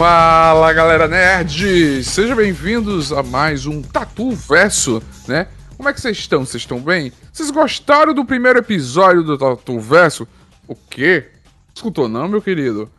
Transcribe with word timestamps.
Fala 0.00 0.72
galera 0.72 1.06
nerd! 1.06 2.02
Sejam 2.04 2.34
bem-vindos 2.34 3.12
a 3.12 3.22
mais 3.22 3.66
um 3.66 3.82
Tatu 3.82 4.30
Verso, 4.30 5.02
né? 5.28 5.46
Como 5.76 5.90
é 5.90 5.92
que 5.92 6.00
vocês 6.00 6.16
estão? 6.16 6.42
Vocês 6.42 6.62
estão 6.62 6.80
bem? 6.80 7.12
Vocês 7.30 7.50
gostaram 7.50 8.14
do 8.14 8.24
primeiro 8.24 8.58
episódio 8.58 9.22
do 9.22 9.36
Tatu 9.36 9.78
Verso? 9.78 10.26
O 10.66 10.74
quê? 10.74 11.26
Escutou 11.74 12.08
não, 12.08 12.28
meu 12.28 12.40
querido? 12.40 12.90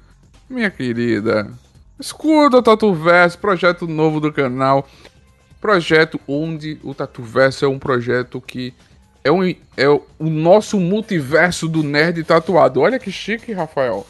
Minha 0.48 0.70
querida, 0.70 1.52
escuta 2.00 2.58
o 2.58 2.62
Tatu 2.62 2.94
Verso, 2.94 3.40
projeto 3.40 3.88
novo 3.88 4.20
do 4.20 4.32
canal. 4.32 4.88
Projeto 5.60 6.22
onde 6.28 6.80
o 6.84 6.94
Tatu 6.94 7.24
Verso 7.24 7.66
é 7.66 7.68
um 7.68 7.80
projeto 7.80 8.40
que 8.40 8.76
é, 9.24 9.32
um, 9.32 9.44
é 9.76 9.90
o 9.90 10.06
nosso 10.20 10.80
multiverso 10.80 11.68
do 11.68 11.82
nerd 11.82 12.24
tatuado. 12.24 12.80
Olha 12.80 13.00
que 13.00 13.12
chique, 13.12 13.54
Rafael. 13.54 14.06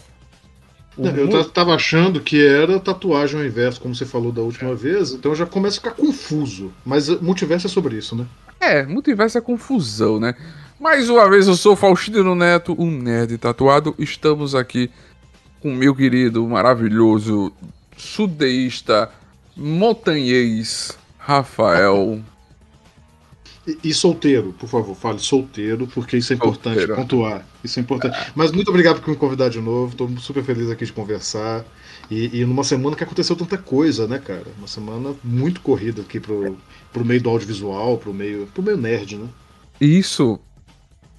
Eu 1.07 1.45
tava 1.45 1.73
achando 1.73 2.19
que 2.19 2.45
era 2.45 2.79
tatuagem 2.79 3.39
ao 3.39 3.45
inverso, 3.45 3.81
como 3.81 3.95
você 3.95 4.05
falou 4.05 4.31
da 4.31 4.41
última 4.41 4.75
vez, 4.75 5.11
então 5.11 5.33
já 5.33 5.45
começa 5.45 5.77
a 5.77 5.81
ficar 5.81 5.91
confuso. 5.91 6.71
Mas 6.85 7.09
multiverso 7.21 7.67
é 7.67 7.69
sobre 7.69 7.97
isso, 7.97 8.15
né? 8.15 8.25
É, 8.59 8.83
multiverso 8.85 9.37
é 9.37 9.41
confusão, 9.41 10.19
né? 10.19 10.35
Mais 10.79 11.09
uma 11.09 11.29
vez 11.29 11.47
eu 11.47 11.55
sou 11.55 11.75
Faustino 11.75 12.35
Neto, 12.35 12.75
um 12.77 12.89
nerd 12.89 13.37
tatuado. 13.37 13.93
Estamos 13.97 14.55
aqui 14.55 14.89
com 15.61 15.73
meu 15.73 15.95
querido, 15.95 16.47
maravilhoso, 16.47 17.53
sudeísta, 17.95 19.09
montanhês, 19.55 20.97
Rafael. 21.17 22.19
E, 23.65 23.77
e, 23.83 23.93
solteiro, 23.93 24.53
por 24.57 24.67
favor, 24.67 24.95
fale 24.95 25.19
solteiro, 25.19 25.85
porque 25.87 26.17
isso 26.17 26.33
é 26.33 26.35
importante 26.35 26.79
solteiro. 26.79 26.95
pontuar. 26.95 27.45
Isso 27.63 27.79
é 27.79 27.81
importante. 27.81 28.17
Mas 28.33 28.51
muito 28.51 28.69
obrigado 28.69 28.99
por 29.01 29.11
me 29.11 29.15
convidar 29.15 29.49
de 29.49 29.59
novo. 29.59 29.91
Estou 29.91 30.09
super 30.17 30.43
feliz 30.43 30.69
aqui 30.69 30.85
de 30.85 30.91
conversar. 30.91 31.63
E, 32.09 32.41
e, 32.41 32.45
numa 32.45 32.63
semana 32.63 32.95
que 32.95 33.03
aconteceu 33.03 33.35
tanta 33.35 33.57
coisa, 33.57 34.07
né, 34.07 34.17
cara? 34.17 34.47
Uma 34.57 34.67
semana 34.67 35.13
muito 35.23 35.61
corrida 35.61 36.01
aqui 36.01 36.19
pro, 36.19 36.57
pro 36.91 37.05
meio 37.05 37.21
do 37.21 37.29
audiovisual, 37.29 37.97
pro 37.97 38.13
meio, 38.13 38.47
pro 38.53 38.63
meio 38.63 38.77
nerd, 38.77 39.17
né? 39.17 39.27
Isso. 39.79 40.39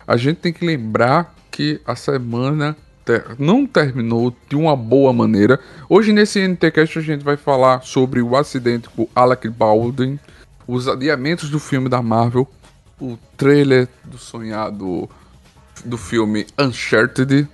A 0.07 0.17
gente 0.17 0.39
tem 0.39 0.53
que 0.53 0.67
lembrar 0.67 1.35
que 1.51 1.81
a 1.87 1.95
semana 1.95 2.77
ter, 3.05 3.37
não 3.39 3.67
terminou 3.67 4.35
de 4.49 4.57
uma 4.57 4.75
boa 4.75 5.13
maneira. 5.13 5.61
Hoje 5.89 6.13
nesse 6.13 6.41
NTCast 6.41 6.99
a 6.99 7.03
gente 7.03 7.25
vai 7.25 7.37
falar 7.37 7.83
sobre 7.83 8.21
o 8.21 8.37
acidente 8.37 8.89
com 8.89 9.09
Alec 9.15 9.49
Baldwin 9.49 10.19
os 10.67 10.89
adiamentos 10.89 11.51
do 11.51 11.59
filme 11.59 11.89
da 11.89 12.03
Marvel, 12.03 12.49
o 13.01 13.19
trailer 13.37 13.89
do 14.05 14.19
sonhado 14.19 15.09
do 15.85 15.99
filme 15.99 16.47
Uncharted. 16.59 17.49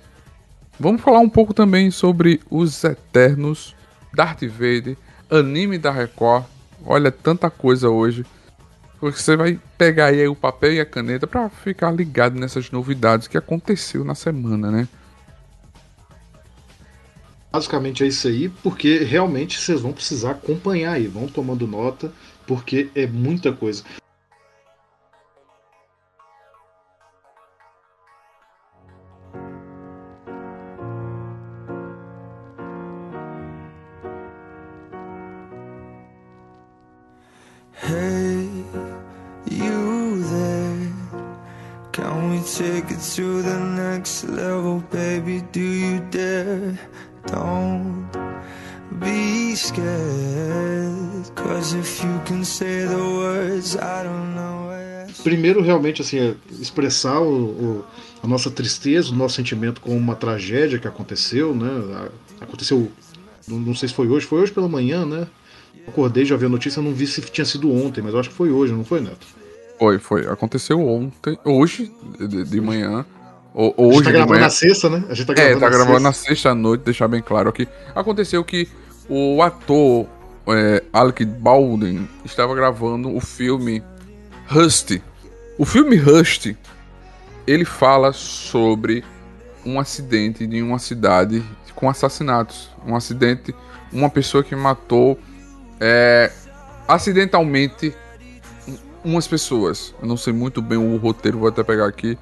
Vamos 0.79 1.01
falar 1.01 1.19
um 1.19 1.29
pouco 1.29 1.53
também 1.53 1.91
sobre 1.91 2.39
os 2.49 2.83
Eternos, 2.83 3.75
Darth 4.13 4.43
Vader, 4.43 4.95
anime 5.29 5.77
da 5.77 5.91
Record. 5.91 6.45
Olha, 6.85 7.11
tanta 7.11 7.49
coisa 7.49 7.89
hoje. 7.89 8.25
Você 9.01 9.35
vai 9.35 9.59
pegar 9.77 10.07
aí 10.07 10.27
o 10.27 10.35
papel 10.35 10.73
e 10.73 10.79
a 10.79 10.85
caneta 10.85 11.25
para 11.25 11.49
ficar 11.49 11.91
ligado 11.91 12.37
nessas 12.37 12.69
novidades 12.69 13.27
que 13.27 13.37
aconteceu 13.37 14.03
na 14.03 14.13
semana, 14.13 14.69
né? 14.69 14.87
Basicamente 17.51 18.03
é 18.03 18.07
isso 18.07 18.27
aí, 18.27 18.49
porque 18.61 18.99
realmente 18.99 19.59
vocês 19.59 19.81
vão 19.81 19.91
precisar 19.91 20.31
acompanhar 20.31 20.93
aí, 20.93 21.07
vão 21.07 21.27
tomando 21.27 21.65
nota 21.65 22.11
porque 22.49 22.89
é 22.95 23.05
muita 23.05 23.53
coisa. 23.53 23.83
Take 42.57 42.91
it 42.91 42.99
to 43.15 43.41
the 43.41 43.57
next 43.57 44.25
level, 44.25 44.79
baby? 44.91 45.41
Do 45.53 45.61
you 45.61 45.99
dare? 46.09 46.77
Don't 47.27 48.09
be 48.91 49.55
scared. 49.55 50.89
Primeiro, 55.23 55.61
realmente, 55.61 56.01
assim, 56.01 56.17
é 56.17 56.35
expressar 56.59 57.19
o, 57.19 57.45
o, 57.45 57.85
a 58.23 58.27
nossa 58.27 58.49
tristeza, 58.49 59.11
o 59.11 59.15
nosso 59.15 59.35
sentimento 59.35 59.81
com 59.81 59.95
uma 59.95 60.15
tragédia 60.15 60.79
que 60.79 60.87
aconteceu, 60.87 61.53
né? 61.53 62.09
Aconteceu, 62.39 62.91
não 63.47 63.75
sei 63.75 63.89
se 63.89 63.95
foi 63.95 64.07
hoje, 64.07 64.25
foi 64.25 64.41
hoje 64.41 64.51
pela 64.51 64.67
manhã, 64.67 65.05
né? 65.05 65.27
Acordei, 65.87 66.23
já 66.23 66.35
vi 66.37 66.45
a 66.45 66.49
notícia, 66.49 66.81
não 66.81 66.93
vi 66.93 67.07
se 67.07 67.21
tinha 67.21 67.45
sido 67.45 67.71
ontem, 67.71 68.01
mas 68.01 68.13
eu 68.13 68.19
acho 68.19 68.29
que 68.29 68.35
foi 68.35 68.51
hoje, 68.51 68.73
não 68.73 68.85
foi, 68.85 69.01
Neto? 69.01 69.27
Foi, 69.77 69.97
foi. 69.97 70.27
Aconteceu 70.27 70.79
ontem, 70.85 71.37
hoje, 71.43 71.91
de, 72.19 72.43
de 72.43 72.61
manhã. 72.61 73.05
Hoje 73.61 73.89
a 73.89 73.93
gente 73.93 74.03
tá 74.05 74.11
gravando 74.11 74.29
manhã. 74.29 74.41
na 74.43 74.49
sexta, 74.49 74.89
né? 74.89 75.03
A 75.09 75.13
gente 75.13 75.27
tá 75.27 75.33
gravando 75.33 75.57
é, 75.57 75.59
tá 75.59 75.65
na 75.65 75.69
gravando 75.69 75.91
sexta. 75.91 76.07
na 76.07 76.13
sexta 76.13 76.55
noite, 76.55 76.81
deixar 76.81 77.07
bem 77.09 77.21
claro 77.21 77.49
aqui. 77.49 77.67
Aconteceu 77.93 78.41
que 78.41 78.69
o 79.09 79.43
ator 79.43 80.07
é, 80.47 80.81
Alec 80.93 81.25
Baldwin 81.25 82.07
estava 82.23 82.55
gravando 82.55 83.13
o 83.13 83.19
filme 83.19 83.83
Rust. 84.47 85.01
O 85.57 85.65
filme 85.65 85.97
Rust, 85.97 86.55
ele 87.45 87.65
fala 87.65 88.13
sobre 88.13 89.03
um 89.65 89.77
acidente 89.77 90.47
de 90.47 90.61
uma 90.61 90.79
cidade 90.79 91.43
com 91.75 91.89
assassinatos. 91.89 92.69
Um 92.87 92.95
acidente, 92.95 93.53
uma 93.91 94.09
pessoa 94.09 94.41
que 94.41 94.55
matou 94.55 95.19
é, 95.81 96.31
acidentalmente 96.87 97.93
umas 99.03 99.27
pessoas. 99.27 99.93
Eu 100.01 100.07
não 100.07 100.15
sei 100.15 100.31
muito 100.31 100.61
bem 100.61 100.77
o 100.77 100.95
roteiro, 100.95 101.39
vou 101.39 101.49
até 101.49 101.61
pegar 101.61 101.87
aqui 101.87 102.17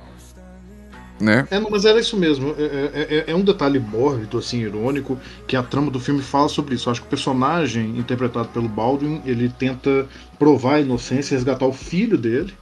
né? 1.20 1.48
É, 1.50 1.60
mas 1.60 1.86
era 1.86 2.00
isso 2.00 2.16
mesmo. 2.18 2.56
É, 2.58 2.64
é, 2.64 2.92
é, 2.94 3.32
é, 3.32 3.36
um 3.36 3.44
detalhe 3.44 3.80
mórbido, 3.80 4.38
assim, 4.38 4.60
irônico, 4.60 5.20
que 5.48 5.56
a 5.56 5.64
trama 5.64 5.90
do 5.90 6.00
filme 6.00 6.22
fala 6.22 6.48
sobre 6.50 6.76
isso. 6.76 6.90
Acho 6.90 7.02
que 7.02 7.08
o 7.08 7.10
personagem 7.10 7.98
interpretado 7.98 8.50
pelo 8.50 8.68
Baldwin, 8.68 9.22
ele 9.26 9.50
tenta 9.50 10.08
provar 10.38 10.76
a 10.76 10.82
inocência 10.82 11.34
e 11.34 11.38
resgatar 11.38 11.66
o 11.66 11.74
filho 11.74 12.18
dele, 12.18 12.54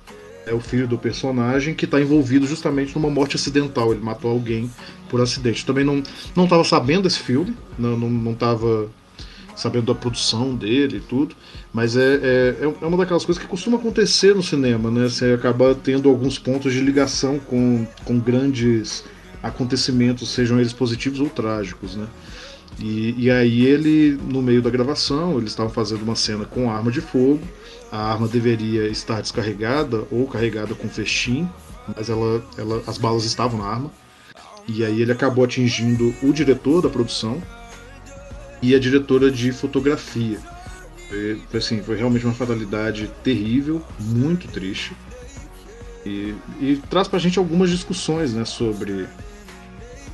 é 0.46 0.54
o 0.54 0.60
filho 0.60 0.88
do 0.88 0.98
personagem, 0.98 1.74
que 1.74 1.86
está 1.86 2.00
envolvido 2.00 2.46
justamente 2.46 2.96
numa 2.96 3.10
morte 3.10 3.36
acidental. 3.36 3.92
Ele 3.92 4.02
matou 4.02 4.32
alguém 4.32 4.72
por 5.10 5.20
acidente. 5.22 5.66
Também 5.66 5.84
não 5.84 6.04
não 6.36 6.44
estava 6.46 6.64
sabendo 6.64 7.04
desse 7.04 7.20
filme, 7.20 7.56
não 7.78 7.98
não, 7.98 8.10
não 8.10 8.38
sabendo 9.56 9.86
da 9.86 9.96
produção 9.96 10.54
dele 10.54 10.98
e 10.98 11.00
tudo. 11.00 11.36
Mas 11.76 11.98
é, 11.98 12.56
é, 12.62 12.64
é 12.64 12.86
uma 12.88 12.96
daquelas 12.96 13.26
coisas 13.26 13.44
que 13.44 13.50
costuma 13.50 13.78
acontecer 13.78 14.34
no 14.34 14.42
cinema, 14.42 14.90
né? 14.90 15.10
Você 15.10 15.34
acaba 15.34 15.76
tendo 15.76 16.08
alguns 16.08 16.40
pontos 16.40 16.72
de 16.72 16.80
ligação 16.80 17.38
com, 17.38 17.86
com 18.06 18.18
grandes 18.18 19.04
acontecimentos, 19.44 20.30
sejam 20.30 20.58
eles 20.58 20.72
positivos 20.72 21.20
ou 21.20 21.30
trágicos, 21.30 21.98
né? 21.98 22.08
E, 22.80 23.26
e 23.26 23.30
aí 23.30 23.66
ele, 23.66 24.18
no 24.24 24.42
meio 24.42 24.62
da 24.62 24.70
gravação, 24.70 25.38
eles 25.38 25.50
estavam 25.50 25.70
fazendo 25.70 26.02
uma 26.04 26.16
cena 26.16 26.46
com 26.46 26.72
arma 26.72 26.90
de 26.90 27.02
fogo. 27.02 27.42
A 27.92 28.10
arma 28.10 28.30
deveria 28.30 28.88
estar 28.88 29.20
descarregada 29.20 30.06
ou 30.10 30.28
carregada 30.28 30.74
com 30.76 30.88
festim, 30.88 31.46
mas 31.94 32.10
ela, 32.10 32.42
ela, 32.58 32.84
as 32.88 32.98
balas 32.98 33.26
estavam 33.26 33.60
na 33.60 33.66
arma. 33.66 33.92
E 34.66 34.82
aí 34.86 35.02
ele 35.02 35.12
acabou 35.12 35.44
atingindo 35.44 36.16
o 36.24 36.32
diretor 36.32 36.82
da 36.82 36.88
produção, 36.88 37.44
e 38.62 38.74
a 38.74 38.80
diretora 38.80 39.30
de 39.30 39.52
fotografia. 39.52 40.40
Foi, 41.16 41.42
foi, 41.50 41.60
assim, 41.60 41.82
foi 41.82 41.96
realmente 41.96 42.26
uma 42.26 42.34
fatalidade 42.34 43.10
terrível, 43.24 43.82
muito 44.00 44.50
triste. 44.50 44.94
E, 46.06 46.36
e 46.60 46.82
traz 46.90 47.08
pra 47.08 47.18
gente 47.18 47.40
algumas 47.40 47.70
discussões 47.70 48.34
né, 48.34 48.44
sobre, 48.44 49.08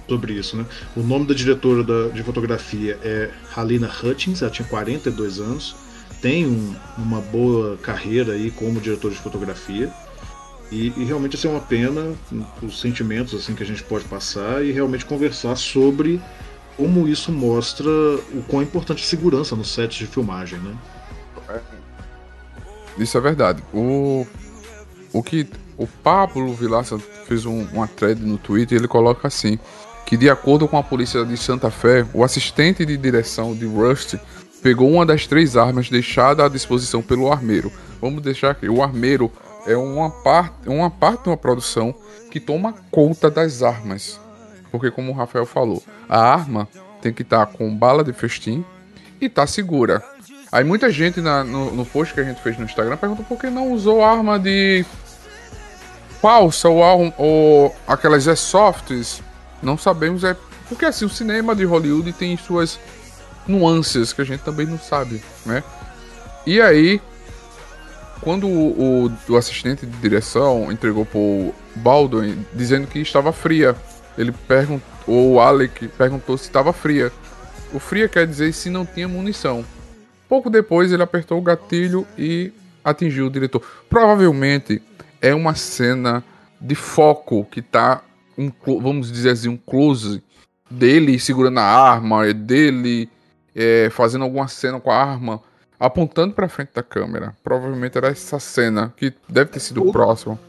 sobre 0.08 0.34
isso. 0.34 0.56
Né? 0.56 0.66
O 0.96 1.02
nome 1.02 1.26
da 1.26 1.34
diretora 1.34 1.84
da, 1.84 2.10
de 2.10 2.22
fotografia 2.22 3.00
é 3.04 3.32
Halina 3.56 3.92
Hutchins, 3.92 4.44
ela 4.44 4.52
tinha 4.52 4.68
42 4.68 5.40
anos, 5.40 5.76
tem 6.22 6.46
um, 6.46 6.76
uma 7.00 7.20
boa 7.20 7.78
carreira 7.78 8.34
aí 8.34 8.52
como 8.52 8.80
diretora 8.80 9.14
de 9.14 9.20
fotografia. 9.20 9.92
E, 10.72 10.94
e, 10.96 11.04
realmente 11.04 11.36
assim, 11.36 11.48
é 11.48 11.52
uma 11.52 11.60
pena 11.60 12.14
os 12.62 12.80
sentimentos 12.80 13.34
assim 13.34 13.56
que 13.56 13.64
a 13.64 13.66
gente 13.66 13.84
pode 13.84 14.06
passar 14.06 14.64
e 14.64 14.72
realmente 14.72 15.04
conversar 15.04 15.56
sobre 15.58 16.22
como 16.78 17.08
isso 17.08 17.32
mostra 17.32 17.90
o 17.90 18.44
quão 18.48 18.62
importante 18.62 19.04
a 19.04 19.08
segurança 19.08 19.56
no 19.56 19.64
set 19.64 19.98
de 19.98 20.08
filmagem, 20.08 20.60
né? 20.60 20.76
Isso 22.98 23.18
é 23.18 23.22
verdade. 23.22 23.64
O, 23.74 24.26
o 25.14 25.24
que 25.24 25.48
o 25.78 25.88
Pablo 25.88 26.54
Vilaça 26.54 27.00
fez 27.28 27.46
um, 27.46 27.64
uma 27.74 27.88
thread 27.88 28.22
no 28.22 28.38
Twitter 28.38 28.78
ele 28.78 28.88
coloca 28.88 29.28
assim 29.28 29.58
que 30.06 30.18
de 30.18 30.30
acordo 30.30 30.68
com 30.68 30.78
a 30.78 30.84
polícia 30.84 31.24
de 31.24 31.38
Santa 31.38 31.72
Fé, 31.72 32.06
o 32.14 32.24
assistente 32.24 32.86
de 32.86 32.98
direção 32.98 33.56
de 33.56 33.66
Rust 33.66 34.16
pegou 34.62 34.92
uma 34.92 35.06
das 35.06 35.26
três 35.26 35.56
armas 35.56 35.90
deixadas 35.90 36.46
à 36.46 36.50
disposição 36.50 37.02
pelo 37.02 37.32
armeiro. 37.32 37.72
Vamos 38.02 38.22
deixar 38.22 38.52
aqui, 38.52 38.68
o 38.68 38.84
armeiro 38.84 39.32
é 39.66 39.78
uma 39.78 40.10
parte, 40.10 40.68
uma 40.68 40.90
parte 40.90 41.24
de 41.24 41.30
uma 41.30 41.38
produção 41.38 41.96
que 42.30 42.40
toma 42.40 42.74
conta 42.92 43.32
das 43.32 43.64
armas. 43.64 44.20
Porque 44.72 44.90
como 44.90 45.12
o 45.12 45.16
Rafael 45.16 45.46
falou, 45.46 45.84
a 46.08 46.20
arma 46.20 46.68
tem 47.02 47.12
que 47.12 47.24
estar 47.24 47.46
tá 47.46 47.52
com 47.52 47.76
bala 47.76 48.04
de 48.04 48.14
festim 48.14 48.64
e 49.20 49.28
tá 49.28 49.46
segura. 49.46 50.04
Aí 50.52 50.64
muita 50.64 50.90
gente 50.92 51.22
na, 51.22 51.44
no, 51.44 51.72
no 51.72 51.86
post 51.86 52.14
que 52.14 52.20
a 52.20 52.24
gente 52.24 52.42
fez 52.42 52.58
no 52.58 52.66
Instagram 52.66 52.98
perguntou 52.98 53.26
por 53.26 53.40
que 53.40 53.50
não 53.50 53.72
usou 53.72 54.04
arma 54.04 54.38
de 54.38 54.86
falsa 56.22 56.70
ou, 56.70 57.14
ou 57.18 57.76
aquelas 57.88 58.24
softs. 58.40 59.22
Não 59.62 59.78
sabemos, 59.78 60.24
é 60.24 60.36
porque 60.68 60.86
assim, 60.86 61.06
o 61.06 61.10
cinema 61.10 61.56
de 61.56 61.66
Hollywood 61.66 62.14
tem 62.14 62.38
suas 62.38 62.80
nuances 63.48 64.14
que 64.14 64.22
a 64.22 64.26
gente 64.26 64.42
também 64.42 64.66
não 64.66 64.80
sabe, 64.80 65.22
né? 65.46 65.64
E 66.46 66.62
aí, 66.62 67.02
quando 68.22 68.48
o, 68.48 69.06
o, 69.06 69.12
o 69.30 69.38
assistente 69.38 69.86
de 69.86 69.98
direção 69.98 70.72
entregou 70.72 71.06
pro 71.06 71.54
Baldwin 71.76 72.46
dizendo 72.54 72.88
que 72.88 73.00
estava 73.00 73.32
fria, 73.32 73.76
ele 74.22 74.32
perguntou, 74.32 74.88
ou 75.08 75.34
o 75.34 75.40
Alec 75.40 75.88
perguntou 75.90 76.38
se 76.38 76.46
estava 76.46 76.72
fria. 76.72 77.12
O 77.74 77.80
fria 77.80 78.08
quer 78.08 78.28
dizer 78.28 78.54
se 78.54 78.70
não 78.70 78.86
tinha 78.86 79.08
munição. 79.08 79.66
Pouco 80.30 80.50
depois 80.50 80.92
ele 80.92 81.04
apertou 81.04 81.38
o 81.38 81.42
gatilho 81.42 82.08
e 82.18 82.54
atingiu 82.84 83.28
o 83.28 83.30
diretor. 83.30 83.62
Provavelmente 83.90 84.82
é 85.22 85.34
uma 85.34 85.56
cena 85.56 86.24
de 86.60 86.76
foco 86.76 87.46
que 87.46 87.62
tá 87.62 88.04
um, 88.38 88.52
vamos 88.80 89.12
dizer 89.12 89.32
assim, 89.32 89.50
um 89.50 89.58
close 89.58 90.24
dele 90.70 91.20
segurando 91.20 91.60
a 91.60 91.64
arma, 91.64 92.34
dele 92.34 93.10
é, 93.56 93.90
fazendo 93.92 94.24
alguma 94.24 94.48
cena 94.48 94.80
com 94.80 94.92
a 94.92 94.96
arma, 94.96 95.42
apontando 95.80 96.34
para 96.34 96.48
frente 96.48 96.72
da 96.74 96.84
câmera. 96.84 97.36
Provavelmente 97.44 97.98
era 97.98 98.08
essa 98.08 98.40
cena 98.40 98.94
que 98.96 99.14
deve 99.28 99.52
ter 99.52 99.60
sido 99.60 99.86
o 99.86 99.92
próximo 99.92 100.40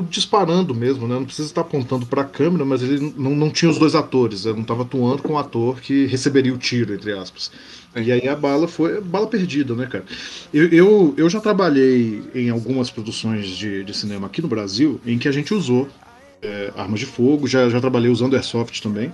disparando 0.00 0.74
mesmo, 0.74 1.06
né? 1.06 1.16
Não 1.16 1.24
precisa 1.24 1.48
estar 1.48 1.60
apontando 1.60 2.06
para 2.06 2.22
a 2.22 2.24
câmera, 2.24 2.64
mas 2.64 2.82
ele 2.82 3.12
não, 3.16 3.34
não 3.34 3.50
tinha 3.50 3.70
os 3.70 3.78
dois 3.78 3.94
atores, 3.94 4.46
ele 4.46 4.54
não 4.54 4.62
estava 4.62 4.82
atuando 4.82 5.22
com 5.22 5.34
o 5.34 5.38
ator 5.38 5.80
que 5.80 6.06
receberia 6.06 6.54
o 6.54 6.56
tiro, 6.56 6.94
entre 6.94 7.12
aspas. 7.12 7.50
E 7.94 8.10
aí 8.10 8.26
a 8.26 8.34
bala 8.34 8.66
foi 8.66 9.02
bala 9.02 9.26
perdida, 9.26 9.74
né, 9.74 9.86
cara? 9.86 10.04
Eu, 10.52 10.68
eu, 10.68 11.14
eu 11.18 11.28
já 11.28 11.40
trabalhei 11.40 12.22
em 12.34 12.48
algumas 12.48 12.90
produções 12.90 13.48
de, 13.48 13.84
de 13.84 13.94
cinema 13.94 14.28
aqui 14.28 14.40
no 14.40 14.48
Brasil 14.48 14.98
em 15.04 15.18
que 15.18 15.28
a 15.28 15.32
gente 15.32 15.52
usou 15.52 15.86
é, 16.40 16.72
armas 16.74 17.00
de 17.00 17.06
fogo, 17.06 17.46
já, 17.46 17.68
já 17.68 17.78
trabalhei 17.78 18.10
usando 18.10 18.34
airsoft 18.34 18.80
também. 18.80 19.12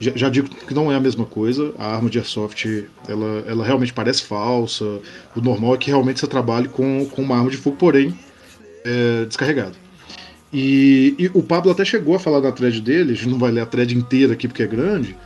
Já, 0.00 0.12
já, 0.16 0.28
digo 0.28 0.48
que 0.48 0.74
não 0.74 0.90
é 0.90 0.96
a 0.96 1.00
mesma 1.00 1.26
coisa. 1.26 1.74
A 1.78 1.94
arma 1.94 2.08
de 2.08 2.18
airsoft, 2.18 2.86
ela, 3.06 3.44
ela 3.46 3.64
realmente 3.64 3.92
parece 3.92 4.22
falsa. 4.22 4.84
O 5.36 5.40
normal 5.40 5.74
é 5.74 5.76
que 5.76 5.88
realmente 5.88 6.18
você 6.18 6.26
trabalhe 6.26 6.68
com, 6.68 7.06
com 7.06 7.22
uma 7.22 7.36
arma 7.36 7.50
de 7.50 7.58
fogo, 7.58 7.76
porém 7.76 8.18
é, 8.84 9.26
descarregada. 9.26 9.83
E, 10.56 11.16
e, 11.18 11.30
o 11.34 11.42
Pablo 11.42 11.72
até 11.72 11.84
chegou 11.84 12.14
a 12.14 12.18
falar 12.20 12.40
na 12.40 12.52
thread 12.52 12.80
dele, 12.80 13.10
a 13.10 13.14
gente 13.16 13.28
não 13.28 13.40
vai 13.40 13.50
ler 13.50 13.62
a 13.62 13.66
thread 13.66 13.92
inteira 13.98 14.34
aqui 14.34 14.46
porque 14.46 14.62
é 14.62 14.66
grande, 14.68 15.16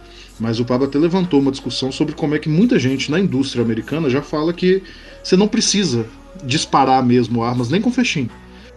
mas 0.40 0.58
o 0.58 0.64
Pablo 0.64 0.86
até 0.86 0.98
levantou 0.98 1.38
uma 1.38 1.50
discussão 1.50 1.92
sobre 1.92 2.14
como 2.14 2.34
é 2.34 2.38
que 2.38 2.48
muita 2.48 2.78
gente 2.78 3.10
na 3.10 3.20
indústria 3.20 3.62
americana 3.62 4.08
já 4.08 4.22
fala 4.22 4.54
que 4.54 4.82
você 5.22 5.36
não 5.36 5.46
precisa 5.46 6.06
disparar 6.42 7.04
mesmo 7.04 7.42
armas 7.42 7.68
nem 7.68 7.78
com 7.78 7.92
fechinho. 7.92 8.30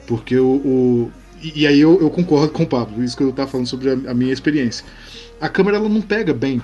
Porque 0.05 0.37
o. 0.37 0.55
o 0.55 1.11
e, 1.41 1.65
aí 1.65 1.79
eu, 1.79 1.99
eu, 2.01 2.09
concordo 2.09 2.51
com 2.51 2.63
o 2.63 2.67
Pablo, 2.67 3.01
isso 3.01 3.15
que 3.15 3.23
eu 3.23 3.29
estava 3.29 3.49
falando 3.49 3.67
sobre 3.67 3.89
a, 3.89 4.11
a, 4.11 4.13
minha 4.13 4.33
experiência. 4.33 4.85
A 5.39 5.47
câmera 5.47 5.77
ela 5.77 5.87
não 5.87 6.01
pega 6.01 6.33
bem 6.33 6.61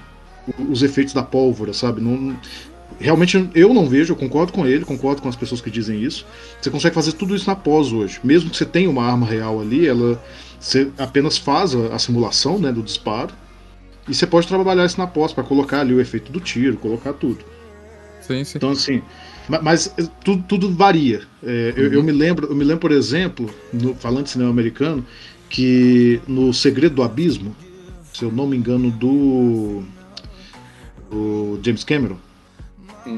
os 0.69 0.83
efeitos 0.83 1.13
da 1.13 1.23
pólvora, 1.23 1.73
sabe? 1.73 2.01
Não, 2.01 2.35
realmente 2.99 3.49
eu 3.53 3.73
não 3.73 3.87
vejo, 3.87 4.13
eu 4.13 4.17
concordo 4.17 4.51
com 4.51 4.65
ele, 4.65 4.85
concordo 4.85 5.21
com 5.21 5.29
as 5.29 5.35
pessoas 5.35 5.61
que 5.61 5.69
dizem 5.69 6.01
isso. 6.01 6.25
Você 6.61 6.69
consegue 6.69 6.95
fazer 6.95 7.13
tudo 7.13 7.35
isso 7.35 7.47
na 7.47 7.55
pós 7.55 7.91
hoje. 7.91 8.19
Mesmo 8.23 8.49
que 8.49 8.57
você 8.57 8.65
tenha 8.65 8.89
uma 8.89 9.03
arma 9.03 9.25
real 9.25 9.61
ali, 9.61 9.87
ela 9.87 10.21
você 10.59 10.89
apenas 10.97 11.37
faz 11.37 11.75
a, 11.75 11.95
a 11.95 11.99
simulação 11.99 12.57
né, 12.57 12.71
do 12.71 12.81
disparo. 12.81 13.33
E 14.07 14.13
você 14.13 14.25
pode 14.25 14.47
trabalhar 14.47 14.85
isso 14.85 14.97
na 14.97 15.05
pós 15.05 15.33
para 15.33 15.43
colocar 15.43 15.81
ali 15.81 15.93
o 15.93 15.99
efeito 15.99 16.31
do 16.31 16.39
tiro, 16.39 16.77
colocar 16.77 17.13
tudo. 17.13 17.43
Sim, 18.21 18.43
sim. 18.43 18.57
Então 18.57 18.71
assim, 18.71 19.01
mas, 19.61 19.93
eh, 19.97 20.07
tudo, 20.23 20.43
tudo 20.43 20.73
varia. 20.73 21.21
É, 21.43 21.73
uhum. 21.75 21.83
eu, 21.83 21.93
eu, 21.93 22.03
me 22.03 22.11
lembro, 22.11 22.47
eu 22.47 22.55
me 22.55 22.63
lembro, 22.63 22.81
por 22.81 22.91
exemplo, 22.91 23.49
no, 23.71 23.95
falando 23.95 24.25
de 24.25 24.31
cinema 24.31 24.49
americano, 24.49 25.05
que 25.49 26.21
no 26.27 26.53
Segredo 26.53 26.95
do 26.95 27.03
Abismo, 27.03 27.55
se 28.13 28.23
eu 28.23 28.31
não 28.31 28.47
me 28.47 28.57
engano, 28.57 28.91
do, 28.91 29.83
do 31.09 31.59
James 31.63 31.83
Cameron, 31.83 32.17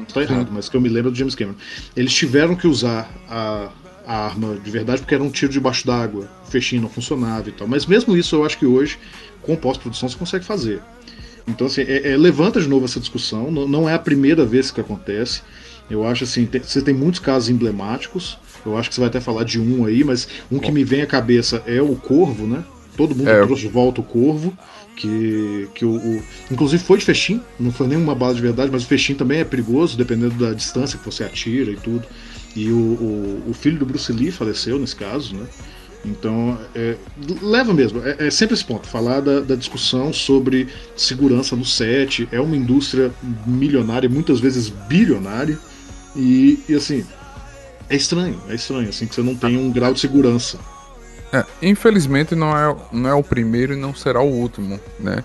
Estou 0.06 0.22
errado, 0.22 0.50
mas 0.52 0.68
que 0.68 0.76
eu 0.76 0.80
me 0.80 0.88
lembro 0.88 1.10
do 1.10 1.16
James 1.16 1.34
Cameron. 1.34 1.56
Eles 1.96 2.12
tiveram 2.12 2.54
que 2.54 2.66
usar 2.66 3.10
a, 3.28 3.70
a 4.06 4.26
arma 4.26 4.56
de 4.56 4.70
verdade 4.70 5.00
porque 5.00 5.14
era 5.14 5.22
um 5.22 5.30
tiro 5.30 5.52
debaixo 5.52 5.86
d'água, 5.86 6.28
o 6.46 6.50
fechinho 6.50 6.82
não 6.82 6.88
funcionava 6.88 7.48
e 7.48 7.52
tal. 7.52 7.66
Mas 7.66 7.86
mesmo 7.86 8.16
isso 8.16 8.36
eu 8.36 8.44
acho 8.44 8.58
que 8.58 8.66
hoje, 8.66 8.98
com 9.42 9.56
pós-produção, 9.56 10.08
você 10.08 10.16
consegue 10.16 10.44
fazer. 10.44 10.80
Então, 11.46 11.66
assim, 11.66 11.82
é, 11.82 12.12
é, 12.12 12.16
levanta 12.16 12.60
de 12.60 12.68
novo 12.68 12.84
essa 12.84 13.00
discussão. 13.00 13.50
Não, 13.50 13.66
não, 13.66 13.88
é 13.88 13.94
a 13.94 13.98
primeira 13.98 14.44
vez 14.44 14.70
que 14.70 14.80
acontece. 14.80 15.42
Eu 15.90 16.06
acho 16.06 16.24
assim, 16.24 16.46
tem, 16.46 16.62
você 16.62 16.80
tem 16.80 16.94
muitos 16.94 17.20
casos 17.20 17.48
emblemáticos. 17.48 18.38
Eu 18.64 18.76
acho 18.76 18.88
que 18.88 18.94
você 18.94 19.00
vai 19.00 19.08
até 19.08 19.20
falar 19.20 19.44
de 19.44 19.60
um 19.60 19.84
aí, 19.84 20.04
mas 20.04 20.28
um 20.50 20.58
que 20.58 20.70
me 20.70 20.84
vem 20.84 21.02
à 21.02 21.06
cabeça 21.06 21.62
é 21.66 21.80
o 21.80 21.96
Corvo, 21.96 22.46
né? 22.46 22.62
Todo 22.96 23.14
mundo 23.14 23.30
é. 23.30 23.44
trouxe 23.44 23.62
de 23.62 23.68
volta 23.68 24.00
o 24.00 24.04
Corvo 24.04 24.56
que, 25.00 25.68
que 25.74 25.84
o, 25.84 25.96
o, 25.96 26.22
inclusive 26.50 26.82
foi 26.84 26.98
de 26.98 27.06
fechim, 27.06 27.40
não 27.58 27.72
foi 27.72 27.86
nenhuma 27.86 28.14
bala 28.14 28.34
de 28.34 28.42
verdade, 28.42 28.70
mas 28.70 28.82
o 28.82 28.86
fechim 28.86 29.14
também 29.14 29.40
é 29.40 29.44
perigoso, 29.44 29.96
dependendo 29.96 30.34
da 30.34 30.52
distância 30.52 30.98
que 30.98 31.04
você 31.04 31.24
atira 31.24 31.70
e 31.70 31.76
tudo. 31.76 32.06
E 32.54 32.70
o, 32.70 32.76
o, 32.76 33.44
o 33.48 33.54
filho 33.54 33.78
do 33.78 33.86
Bruce 33.86 34.12
Lee 34.12 34.30
faleceu 34.30 34.78
nesse 34.78 34.94
caso, 34.94 35.34
né? 35.34 35.46
Então, 36.04 36.58
é, 36.74 36.96
leva 37.42 37.72
mesmo, 37.72 38.02
é, 38.02 38.26
é, 38.26 38.30
sempre 38.30 38.54
esse 38.54 38.64
ponto, 38.64 38.86
falar 38.86 39.20
da, 39.20 39.40
da, 39.40 39.54
discussão 39.54 40.12
sobre 40.12 40.66
segurança 40.96 41.54
no 41.54 41.64
set, 41.64 42.26
é 42.32 42.40
uma 42.40 42.56
indústria 42.56 43.12
milionária, 43.46 44.08
muitas 44.08 44.40
vezes 44.40 44.70
bilionária, 44.70 45.58
e, 46.16 46.58
e 46.66 46.74
assim, 46.74 47.04
é 47.88 47.96
estranho, 47.96 48.40
é 48.48 48.54
estranho, 48.54 48.88
assim, 48.88 49.06
que 49.06 49.14
você 49.14 49.22
não 49.22 49.34
tem 49.34 49.58
um 49.58 49.70
grau 49.70 49.92
de 49.92 50.00
segurança 50.00 50.58
é, 51.32 51.44
infelizmente 51.62 52.34
não 52.34 52.56
é, 52.56 52.76
não 52.92 53.08
é 53.10 53.14
o 53.14 53.22
primeiro 53.22 53.72
e 53.72 53.76
não 53.76 53.94
será 53.94 54.20
o 54.20 54.28
último, 54.28 54.80
né? 54.98 55.22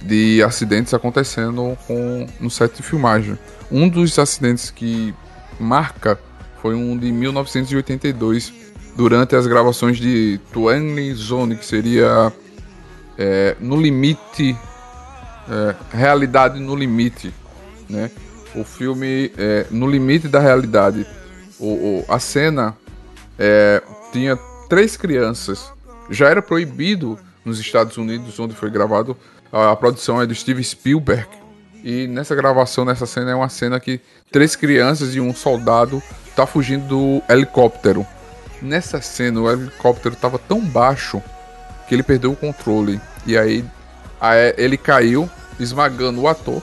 De 0.00 0.42
acidentes 0.42 0.94
acontecendo 0.94 1.76
com, 1.86 2.26
no 2.38 2.50
set 2.50 2.76
de 2.76 2.82
filmagem. 2.82 3.38
Um 3.70 3.88
dos 3.88 4.18
acidentes 4.18 4.70
que 4.70 5.14
marca 5.58 6.18
foi 6.60 6.74
um 6.74 6.96
de 6.96 7.10
1982, 7.10 8.52
durante 8.96 9.34
as 9.34 9.46
gravações 9.46 9.98
de 9.98 10.40
Twenty 10.52 11.12
Zone, 11.14 11.56
que 11.56 11.64
seria 11.64 12.32
é, 13.18 13.56
no 13.60 13.80
limite, 13.80 14.56
é, 15.48 15.74
realidade 15.90 16.60
no 16.60 16.76
limite, 16.76 17.34
né? 17.88 18.10
O 18.54 18.62
filme 18.62 19.32
é, 19.36 19.66
no 19.70 19.90
limite 19.90 20.28
da 20.28 20.38
realidade. 20.38 21.04
O, 21.58 21.66
o 21.66 22.04
a 22.08 22.20
cena 22.20 22.76
é, 23.38 23.82
tinha 24.12 24.38
três 24.74 24.96
crianças. 24.96 25.72
Já 26.10 26.28
era 26.28 26.42
proibido 26.42 27.16
nos 27.44 27.60
Estados 27.60 27.96
Unidos, 27.96 28.40
onde 28.40 28.56
foi 28.56 28.68
gravado. 28.70 29.16
A 29.52 29.76
produção 29.76 30.20
é 30.20 30.26
do 30.26 30.34
Steve 30.34 30.64
Spielberg. 30.64 31.28
E 31.84 32.08
nessa 32.08 32.34
gravação, 32.34 32.84
nessa 32.84 33.06
cena, 33.06 33.30
é 33.30 33.34
uma 33.36 33.48
cena 33.48 33.78
que 33.78 34.00
três 34.32 34.56
crianças 34.56 35.14
e 35.14 35.20
um 35.20 35.32
soldado 35.32 36.02
tá 36.34 36.44
fugindo 36.44 36.88
do 36.88 37.22
helicóptero. 37.32 38.04
Nessa 38.60 39.00
cena, 39.00 39.42
o 39.42 39.48
helicóptero 39.48 40.16
estava 40.16 40.40
tão 40.40 40.60
baixo 40.60 41.22
que 41.88 41.94
ele 41.94 42.02
perdeu 42.02 42.32
o 42.32 42.36
controle. 42.36 43.00
E 43.24 43.38
aí, 43.38 43.64
aí 44.20 44.54
ele 44.58 44.76
caiu, 44.76 45.30
esmagando 45.60 46.22
o 46.22 46.26
ator 46.26 46.60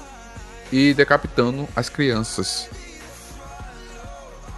e 0.69 0.93
decapitando 0.93 1.65
as 1.73 1.87
crianças. 1.87 2.67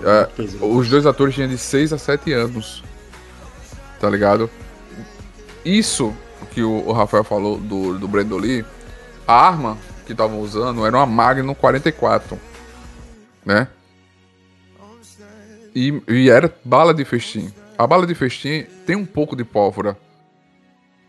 É, 0.02 0.28
os 0.60 0.90
dois 0.90 1.06
atores 1.06 1.36
tinham 1.36 1.48
de 1.48 1.60
6 1.60 1.94
a 1.94 2.00
7 2.00 2.34
anos 2.34 2.84
tá 4.04 4.10
ligado? 4.10 4.50
Isso 5.64 6.14
que 6.52 6.62
o, 6.62 6.92
Rafael 6.92 7.24
falou 7.24 7.58
do, 7.58 7.98
do 7.98 8.06
Brandon 8.06 8.36
Lee, 8.36 8.66
a 9.26 9.48
arma 9.48 9.78
que 10.06 10.12
estavam 10.12 10.42
usando 10.42 10.86
era 10.86 10.98
uma 10.98 11.06
Magnum 11.06 11.56
44, 11.56 12.38
né? 13.46 13.70
E, 15.74 16.04
e, 16.06 16.30
era 16.30 16.54
bala 16.66 16.94
de 16.94 17.06
festim. 17.06 17.50
A 17.78 17.88
bala 17.88 18.06
de 18.06 18.14
festim 18.14 18.66
tem 18.86 18.98
um 18.98 19.06
pouco 19.06 19.38
de 19.38 19.46
pólvora. 19.46 19.98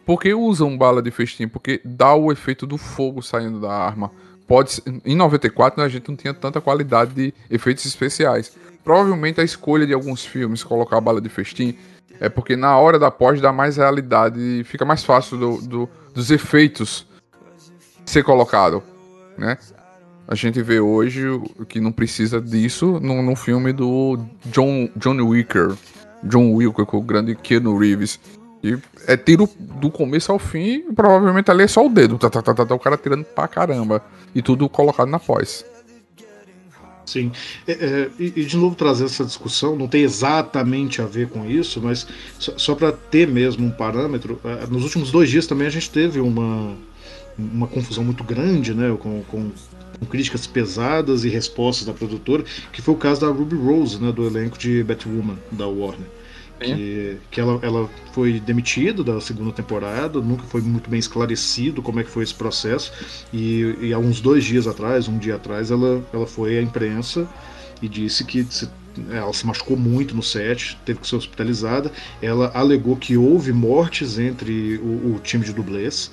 Por 0.07 0.21
que 0.21 0.33
usam 0.33 0.79
bala 0.79 1.03
de 1.03 1.11
festim? 1.11 1.49
Porque 1.49 1.81
dá 1.85 2.15
o 2.15 2.31
efeito 2.31 2.65
do 2.65 2.79
fogo 2.79 3.21
saindo 3.23 3.61
da 3.61 3.73
arma. 3.73 4.13
Pode 4.47 4.81
em 5.05 5.17
94 5.17 5.83
a 5.83 5.89
gente 5.89 6.09
não 6.09 6.17
tinha 6.17 6.33
tanta 6.33 6.61
qualidade 6.61 7.13
de 7.13 7.35
efeitos 7.51 7.85
especiais. 7.85 8.57
Provavelmente 8.85 9.41
a 9.41 9.45
escolha 9.45 9.85
de 9.85 9.93
alguns 9.93 10.25
filmes 10.25 10.63
colocar 10.63 11.01
bala 11.01 11.21
de 11.21 11.29
festim 11.29 11.77
é 12.21 12.28
porque 12.28 12.56
na 12.56 12.76
hora 12.78 12.99
da 12.99 13.11
pós 13.11 13.40
dá 13.40 13.52
mais 13.52 13.76
realidade 13.76 14.40
e 14.40 14.64
fica 14.64 14.85
mais 14.85 15.04
fácil 15.04 15.37
do, 15.37 15.61
do, 15.61 15.88
dos 16.14 16.30
efeitos 16.30 17.06
ser 18.04 18.23
colocado, 18.23 18.83
né? 19.37 19.59
A 20.26 20.35
gente 20.35 20.62
vê 20.62 20.80
hoje 20.80 21.23
que 21.68 21.80
não 21.80 21.92
precisa 21.92 22.40
disso 22.40 22.99
no, 23.00 23.23
no 23.23 23.37
filme 23.37 23.73
do 23.73 24.18
John, 24.47 24.88
John 24.97 25.21
Wicker, 25.21 25.75
John 26.23 26.54
Wicker, 26.54 26.87
com 26.87 26.97
o 26.97 27.02
grande 27.02 27.35
Keanu 27.35 27.76
Reeves. 27.76 28.18
E 28.62 28.78
é 29.06 29.16
tiro 29.16 29.47
do 29.59 29.90
começo 29.90 30.33
ao 30.33 30.38
fim, 30.38 30.85
e 30.88 30.92
provavelmente 30.94 31.50
ali 31.50 31.64
é 31.64 31.68
só 31.68 31.85
o 31.85 31.90
dedo, 31.90 32.16
tá, 32.16 32.30
tá, 32.30 32.40
tá, 32.40 32.54
tá, 32.54 32.64
tá, 32.64 32.75
o 32.75 32.78
cara 32.78 32.97
tirando 32.97 33.25
pra 33.25 33.47
caramba. 33.47 34.02
E 34.35 34.40
tudo 34.40 34.66
colocado 34.68 35.09
na 35.09 35.21
pós. 35.21 35.64
Sim. 37.07 37.31
É, 37.67 37.73
é, 37.73 38.11
e, 38.19 38.45
de 38.45 38.57
novo 38.57 38.75
trazer 38.75 39.05
essa 39.05 39.25
discussão, 39.25 39.77
não 39.77 39.87
tem 39.87 40.03
exatamente 40.03 41.03
a 41.03 41.07
ver 41.07 41.29
com 41.29 41.49
isso, 41.49 41.81
mas 41.83 42.07
só, 42.39 42.57
só 42.57 42.75
para 42.75 42.93
ter 42.93 43.29
mesmo 43.29 43.67
um 43.67 43.71
parâmetro, 43.71 44.41
é, 44.45 44.67
nos 44.67 44.85
últimos 44.85 45.11
dois 45.11 45.29
dias 45.29 45.47
também 45.47 45.67
a 45.67 45.71
gente 45.71 45.91
teve 45.91 46.21
uma, 46.21 46.75
uma 47.39 47.67
confusão 47.67 48.05
muito 48.05 48.25
grande 48.25 48.73
né, 48.73 48.97
com, 48.99 49.23
com, 49.25 49.51
com, 49.99 50.07
críticas 50.07 50.47
pesadas 50.47 51.25
e 51.25 51.29
respostas 51.29 51.87
da 51.87 51.93
produtora, 51.93 52.45
que 52.73 52.81
foi 52.81 52.95
o 52.95 52.97
caso 52.97 53.21
da 53.21 53.29
Ruby 53.29 53.57
Rose, 53.57 54.01
né, 54.01 54.11
do 54.11 54.27
elenco 54.27 54.59
de 54.59 54.83
Batwoman 54.83 55.39
da 55.53 55.67
Warner. 55.67 56.09
Que, 56.64 57.16
que 57.30 57.40
ela, 57.40 57.59
ela 57.62 57.90
foi 58.12 58.40
demitida 58.40 59.02
da 59.02 59.21
segunda 59.21 59.52
temporada, 59.52 60.21
nunca 60.21 60.44
foi 60.44 60.61
muito 60.61 60.88
bem 60.88 60.99
esclarecido 60.99 61.83
como 61.83 62.00
é 62.00 62.04
que 62.04 62.11
foi 62.11 62.23
esse 62.23 62.35
processo. 62.35 62.92
E, 63.33 63.76
e 63.80 63.92
há 63.92 63.99
uns 63.99 64.21
dois 64.21 64.44
dias 64.44 64.66
atrás, 64.66 65.09
um 65.09 65.18
dia 65.18 65.37
atrás, 65.37 65.71
ela, 65.71 66.02
ela 66.12 66.26
foi 66.26 66.59
à 66.59 66.62
imprensa 66.62 67.28
e 67.83 67.88
disse 67.88 68.25
que 68.25 68.44
se, 68.44 68.68
ela 69.11 69.33
se 69.33 69.47
machucou 69.47 69.76
muito 69.76 70.14
no 70.14 70.23
set, 70.23 70.78
teve 70.85 71.00
que 71.00 71.06
ser 71.06 71.16
hospitalizada. 71.16 71.90
Ela 72.23 72.50
alegou 72.54 72.97
que 72.97 73.16
houve 73.16 73.52
mortes 73.52 74.18
entre 74.18 74.78
o, 74.78 75.14
o 75.14 75.21
time 75.23 75.44
de 75.44 75.52
dublês. 75.52 76.11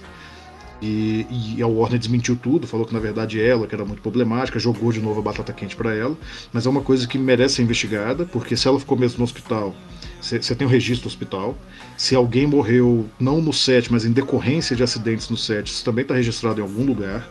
E, 0.81 1.27
e, 1.29 1.61
a 1.61 1.67
Warner 1.67 1.99
desmentiu 1.99 2.35
tudo, 2.35 2.65
falou 2.65 2.87
que 2.87 2.93
na 2.93 2.99
verdade 2.99 3.39
ela, 3.39 3.67
que 3.67 3.75
era 3.75 3.85
muito 3.85 4.01
problemática, 4.01 4.57
jogou 4.57 4.91
de 4.91 4.99
novo 4.99 5.19
a 5.19 5.23
batata 5.23 5.53
quente 5.53 5.75
para 5.75 5.93
ela. 5.95 6.17
Mas 6.51 6.65
é 6.65 6.69
uma 6.69 6.81
coisa 6.81 7.07
que 7.07 7.19
merece 7.19 7.55
ser 7.55 7.61
investigada, 7.61 8.25
porque 8.25 8.57
se 8.57 8.67
ela 8.67 8.79
ficou 8.79 8.97
mesmo 8.97 9.19
no 9.19 9.23
hospital 9.23 9.75
você 10.39 10.55
tem 10.55 10.67
o 10.67 10.69
registro 10.69 11.03
do 11.03 11.07
hospital. 11.11 11.57
Se 11.97 12.15
alguém 12.15 12.47
morreu, 12.47 13.07
não 13.19 13.41
no 13.41 13.51
set, 13.51 13.91
mas 13.91 14.05
em 14.05 14.11
decorrência 14.11 14.75
de 14.75 14.83
acidentes 14.83 15.29
no 15.29 15.37
set, 15.37 15.67
isso 15.67 15.83
também 15.83 16.03
está 16.03 16.15
registrado 16.15 16.59
em 16.59 16.63
algum 16.63 16.85
lugar. 16.85 17.27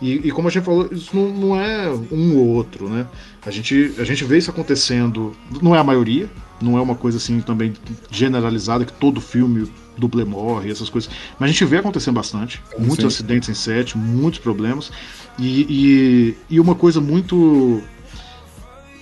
E, 0.00 0.14
e, 0.26 0.30
como 0.32 0.48
a 0.48 0.50
gente 0.50 0.64
falou, 0.64 0.88
isso 0.90 1.14
não, 1.14 1.28
não, 1.28 1.60
é 1.60 1.88
um 2.10 2.36
ou 2.36 2.48
outro, 2.48 2.88
né? 2.88 3.06
A 3.46 3.52
gente, 3.52 3.94
a 3.98 4.04
gente 4.04 4.24
vê 4.24 4.36
isso 4.36 4.50
acontecendo, 4.50 5.32
não 5.62 5.76
é 5.76 5.78
a 5.78 5.84
maioria, 5.84 6.28
não 6.60 6.76
é 6.76 6.80
uma 6.80 6.96
coisa 6.96 7.18
assim 7.18 7.40
também 7.40 7.72
generalizada 8.10 8.84
que 8.84 8.92
todo 8.92 9.20
filme 9.20 9.70
dublê 9.96 10.24
morre, 10.24 10.72
essas 10.72 10.88
coisas. 10.88 11.08
Mas 11.38 11.50
a 11.50 11.52
gente 11.52 11.64
vê 11.64 11.78
acontecendo 11.78 12.14
bastante. 12.14 12.60
Muitos 12.76 12.98
Sim. 12.98 13.06
acidentes 13.06 13.48
em 13.48 13.54
set, 13.54 13.96
muitos 13.96 14.40
problemas. 14.40 14.90
E, 15.38 15.66
e, 15.68 16.36
e 16.56 16.60
uma 16.60 16.74
coisa 16.74 17.00
muito 17.00 17.80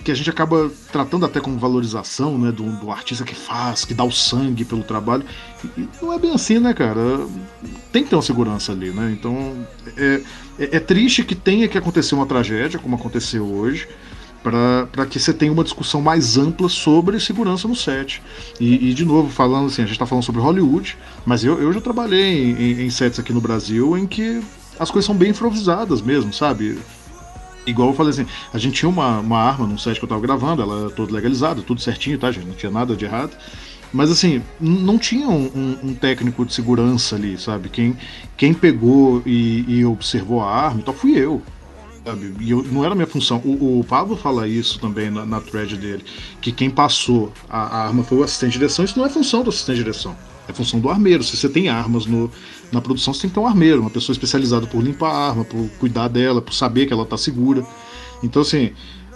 que 0.03 0.11
a 0.11 0.15
gente 0.15 0.29
acaba 0.29 0.71
tratando 0.91 1.25
até 1.25 1.39
como 1.39 1.57
valorização, 1.57 2.37
né, 2.37 2.51
do, 2.51 2.63
do, 2.63 2.91
artista 2.91 3.23
que 3.23 3.35
faz, 3.35 3.85
que 3.85 3.93
dá 3.93 4.03
o 4.03 4.11
sangue 4.11 4.65
pelo 4.65 4.83
trabalho. 4.83 5.23
E 5.77 5.87
não 6.01 6.11
é 6.11 6.19
bem 6.19 6.33
assim, 6.33 6.59
né, 6.59 6.73
cara? 6.73 7.25
Tem 7.91 8.03
que 8.03 8.09
ter 8.09 8.15
uma 8.15 8.21
segurança 8.21 8.71
ali, 8.71 8.89
né? 8.89 9.15
Então 9.17 9.55
é, 9.95 10.21
é, 10.59 10.77
é 10.77 10.79
triste 10.79 11.23
que 11.23 11.35
tenha 11.35 11.67
que 11.67 11.77
acontecer 11.77 12.15
uma 12.15 12.25
tragédia, 12.25 12.79
como 12.79 12.95
aconteceu 12.95 13.45
hoje, 13.45 13.87
para 14.43 15.05
que 15.05 15.19
você 15.19 15.33
tenha 15.33 15.51
uma 15.51 15.63
discussão 15.63 16.01
mais 16.01 16.37
ampla 16.37 16.67
sobre 16.67 17.19
segurança 17.19 17.67
no 17.67 17.75
set. 17.75 18.21
E, 18.59 18.89
e 18.89 18.93
de 18.93 19.05
novo, 19.05 19.29
falando 19.29 19.67
assim, 19.67 19.83
a 19.83 19.85
gente 19.85 19.93
está 19.93 20.05
falando 20.05 20.23
sobre 20.23 20.41
Hollywood, 20.41 20.97
mas 21.25 21.43
eu, 21.43 21.61
eu 21.61 21.71
já 21.71 21.79
trabalhei 21.79 22.51
em, 22.51 22.85
em 22.85 22.89
sets 22.89 23.19
aqui 23.19 23.31
no 23.31 23.41
Brasil 23.41 23.97
em 23.97 24.07
que 24.07 24.41
as 24.79 24.89
coisas 24.89 25.05
são 25.05 25.15
bem 25.15 25.29
improvisadas 25.29 26.01
mesmo, 26.01 26.33
sabe? 26.33 26.79
Igual 27.65 27.89
eu 27.89 27.95
falei 27.95 28.11
assim, 28.11 28.25
a 28.53 28.57
gente 28.57 28.75
tinha 28.75 28.89
uma, 28.89 29.19
uma 29.19 29.39
arma 29.39 29.67
num 29.67 29.77
set 29.77 29.99
que 29.99 30.03
eu 30.03 30.09
tava 30.09 30.21
gravando, 30.21 30.61
ela 30.61 30.81
era 30.81 30.89
toda 30.89 31.13
legalizada, 31.13 31.61
tudo 31.61 31.79
certinho, 31.79 32.17
tá, 32.17 32.31
gente? 32.31 32.47
Não 32.47 32.55
tinha 32.55 32.71
nada 32.71 32.95
de 32.95 33.05
errado. 33.05 33.31
Mas 33.93 34.09
assim, 34.09 34.41
não 34.59 34.97
tinha 34.97 35.27
um, 35.27 35.51
um, 35.53 35.89
um 35.89 35.93
técnico 35.93 36.45
de 36.45 36.53
segurança 36.53 37.15
ali, 37.15 37.37
sabe? 37.37 37.69
Quem, 37.69 37.97
quem 38.37 38.53
pegou 38.53 39.21
e, 39.25 39.65
e 39.67 39.85
observou 39.85 40.41
a 40.41 40.49
arma, 40.49 40.79
então 40.79 40.93
fui 40.93 41.17
eu. 41.17 41.41
Sabe? 42.05 42.33
E 42.39 42.49
eu, 42.49 42.63
não 42.63 42.83
era 42.83 42.95
minha 42.95 43.05
função. 43.05 43.41
O, 43.43 43.79
o 43.79 43.83
Pablo 43.83 44.15
fala 44.15 44.47
isso 44.47 44.79
também 44.79 45.11
na, 45.11 45.25
na 45.25 45.41
thread 45.41 45.77
dele, 45.77 46.03
que 46.39 46.51
quem 46.51 46.69
passou 46.69 47.31
a, 47.49 47.59
a 47.59 47.87
arma 47.87 48.03
foi 48.03 48.19
o 48.19 48.23
assistente 48.23 48.53
de 48.53 48.59
direção, 48.59 48.85
isso 48.85 48.97
não 48.97 49.05
é 49.05 49.09
função 49.09 49.43
do 49.43 49.49
assistente 49.49 49.77
de 49.77 49.83
direção. 49.83 50.15
É 50.47 50.53
função 50.53 50.79
do 50.79 50.89
armeiro. 50.89 51.23
Se 51.23 51.37
você 51.37 51.47
tem 51.47 51.69
armas 51.69 52.05
no, 52.05 52.31
na 52.71 52.81
produção, 52.81 53.13
você 53.13 53.21
tem 53.21 53.29
que 53.29 53.33
ter 53.35 53.39
um 53.39 53.47
armeiro, 53.47 53.81
uma 53.81 53.89
pessoa 53.89 54.13
especializada 54.13 54.65
por 54.67 54.81
limpar 54.81 55.11
a 55.11 55.29
arma, 55.29 55.45
por 55.45 55.69
cuidar 55.79 56.07
dela, 56.07 56.41
por 56.41 56.53
saber 56.53 56.85
que 56.85 56.93
ela 56.93 57.03
está 57.03 57.17
segura. 57.17 57.65
Então, 58.23 58.41
assim, 58.41 58.71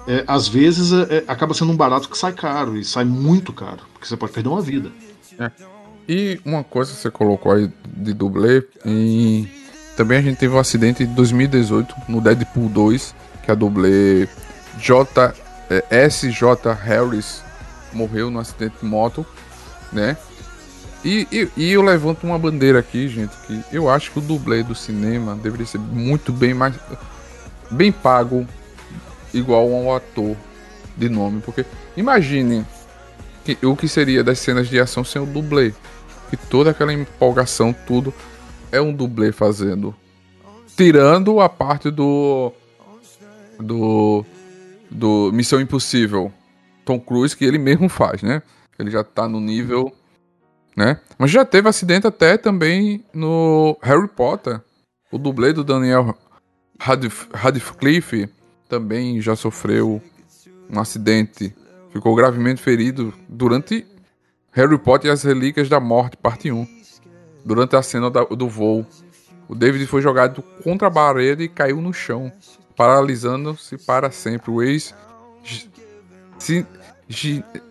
é, 0.08 0.24
às 0.28 0.48
vezes 0.48 0.92
é, 0.92 1.18
é, 1.18 1.24
acaba 1.28 1.54
sendo 1.54 1.72
um 1.72 1.76
barato 1.76 2.10
que 2.10 2.18
sai 2.18 2.34
caro, 2.34 2.78
e 2.78 2.84
sai 2.84 3.04
muito 3.06 3.52
caro, 3.52 3.80
porque 3.94 4.08
você 4.08 4.16
pode 4.16 4.32
perder 4.32 4.50
uma 4.50 4.62
vida. 4.62 4.92
É. 5.40 5.52
E 6.08 6.40
uma 6.46 6.64
coisa 6.64 6.92
que 6.92 6.98
você 6.98 7.10
colocou 7.10 7.52
aí 7.52 7.72
de 7.88 8.14
dublê, 8.14 8.64
e 8.86 9.48
também 9.98 10.20
a 10.20 10.22
gente 10.22 10.38
teve 10.38 10.54
um 10.54 10.60
acidente 10.60 11.04
em 11.04 11.08
2018 11.08 11.96
no 12.08 12.22
Deadpool 12.22 12.70
2, 12.70 13.16
que 13.44 13.52
a 13.52 13.56
dublê 13.56 14.28
J, 14.80 15.34
é, 15.70 16.06
SJ 16.08 16.72
Harris 16.84 17.42
morreu 17.92 18.30
no 18.30 18.40
acidente 18.40 18.76
de 18.82 18.86
moto, 18.86 19.26
né? 19.92 20.16
E, 21.06 21.28
e, 21.32 21.50
e, 21.56 21.72
eu 21.72 21.84
levanto 21.84 22.24
uma 22.24 22.40
bandeira 22.40 22.80
aqui, 22.80 23.08
gente, 23.08 23.38
que 23.46 23.64
eu 23.72 23.88
acho 23.88 24.12
que 24.12 24.18
o 24.18 24.22
dublê 24.22 24.64
do 24.64 24.74
cinema 24.74 25.36
deveria 25.36 25.68
ser 25.68 25.78
muito 25.78 26.34
bem 26.34 26.52
mais. 26.52 26.74
bem 27.70 27.92
pago, 27.92 28.48
igual 29.32 29.70
um 29.70 29.94
ator 29.94 30.36
de 30.98 31.08
nome. 31.08 31.42
Porque 31.42 31.64
imagine 31.96 32.66
que, 33.44 33.56
o 33.64 33.76
que 33.76 33.88
seria 33.88 34.24
das 34.24 34.40
cenas 34.40 34.68
de 34.68 34.80
ação 34.80 35.04
sem 35.04 35.22
o 35.22 35.28
dublê. 35.28 35.76
Que 36.32 36.36
toda 36.36 36.72
aquela 36.72 36.92
empolgação, 36.92 37.72
tudo 37.86 38.12
é 38.72 38.82
um 38.82 38.92
dublê 38.92 39.32
fazendo. 39.32 39.96
Tirando 40.76 41.40
a 41.40 41.48
parte 41.48 41.92
do. 41.92 42.52
do. 43.60 44.26
do 44.90 45.30
Missão 45.32 45.62
Impossível. 45.62 46.34
Tom 46.84 47.00
Cruise, 47.00 47.38
que 47.38 47.46
ele 47.46 47.60
mesmo 47.60 47.88
faz, 47.90 48.24
né? 48.24 48.42
Ele 48.80 48.90
já 48.90 49.04
tá 49.04 49.30
no 49.30 49.40
nível 49.40 49.94
né? 50.76 51.00
Mas 51.18 51.32
já 51.32 51.46
teve 51.46 51.70
acidente 51.70 52.06
até 52.06 52.38
também 52.38 53.04
no 53.14 53.78
Harry 53.82 54.08
Potter. 54.08 54.62
O 55.12 55.18
dublê 55.18 55.54
do 55.54 55.64
Daniel 55.64 56.18
Radcliffe, 57.34 58.30
também 58.68 59.22
já 59.22 59.36
sofreu 59.36 60.02
um 60.70 60.80
acidente. 60.80 61.56
Ficou 61.92 62.16
gravemente 62.16 62.62
ferido 62.62 63.14
durante 63.30 63.86
Harry 64.52 64.78
Potter 64.78 65.10
e 65.10 65.14
as 65.14 65.24
Relíquias 65.24 65.70
da 65.70 65.80
Morte, 65.80 66.18
parte 66.18 66.52
1. 66.52 66.68
Durante 67.46 67.76
a 67.76 67.82
cena 67.82 68.10
do 68.10 68.50
voo. 68.50 68.86
O 69.48 69.56
David 69.56 69.86
foi 69.86 70.02
jogado 70.02 70.42
contra 70.64 70.88
a 70.88 70.92
parede 70.92 71.44
e 71.44 71.48
caiu 71.50 71.80
no 71.80 71.94
chão, 71.94 72.32
paralisando-se 72.76 73.78
para 73.78 74.10
sempre. 74.10 74.50
O 74.52 74.62
ex 74.64 74.94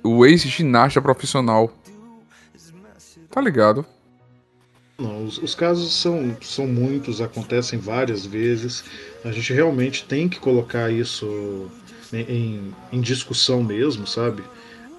o 0.03 0.25
ex-ginasta 0.25 1.03
profissional 1.03 1.71
Tá 3.35 3.41
ligado? 3.41 3.85
Não, 4.97 5.25
os, 5.25 5.39
os, 5.39 5.57
casos 5.57 5.93
são, 5.93 6.37
são 6.41 6.69
muitos, 6.69 7.21
acontecem 7.21 7.81
várias 7.81 8.25
vezes. 8.25 8.85
A 9.25 9.33
gente 9.33 9.53
realmente 9.53 10.05
tem 10.05 10.29
que 10.29 10.39
colocar 10.39 10.89
isso 10.89 11.69
em, 12.13 12.73
em 12.93 13.01
discussão 13.01 13.61
mesmo, 13.61 14.07
sabe? 14.07 14.45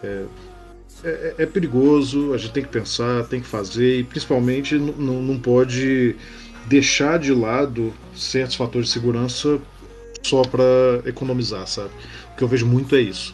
É, 0.03 0.25
é, 1.01 1.35
é, 1.37 1.45
perigoso, 1.45 2.33
a 2.33 2.37
gente 2.37 2.51
tem 2.51 2.63
que 2.63 2.69
pensar, 2.69 3.23
tem 3.23 3.39
que 3.39 3.47
fazer, 3.47 3.99
e 3.99 4.03
principalmente 4.03 4.75
não 4.77 5.39
pode 5.39 6.17
deixar 6.65 7.17
de 7.17 7.31
lado 7.31 7.93
certos 8.13 8.57
fatores 8.57 8.87
de 8.87 8.93
segurança 8.93 9.61
só 10.21 10.41
para 10.41 10.63
economizar, 11.05 11.65
sabe? 11.67 11.91
O 12.33 12.35
que 12.35 12.43
eu 12.43 12.49
vejo 12.49 12.65
muito 12.65 12.97
é 12.97 12.99
isso. 12.99 13.33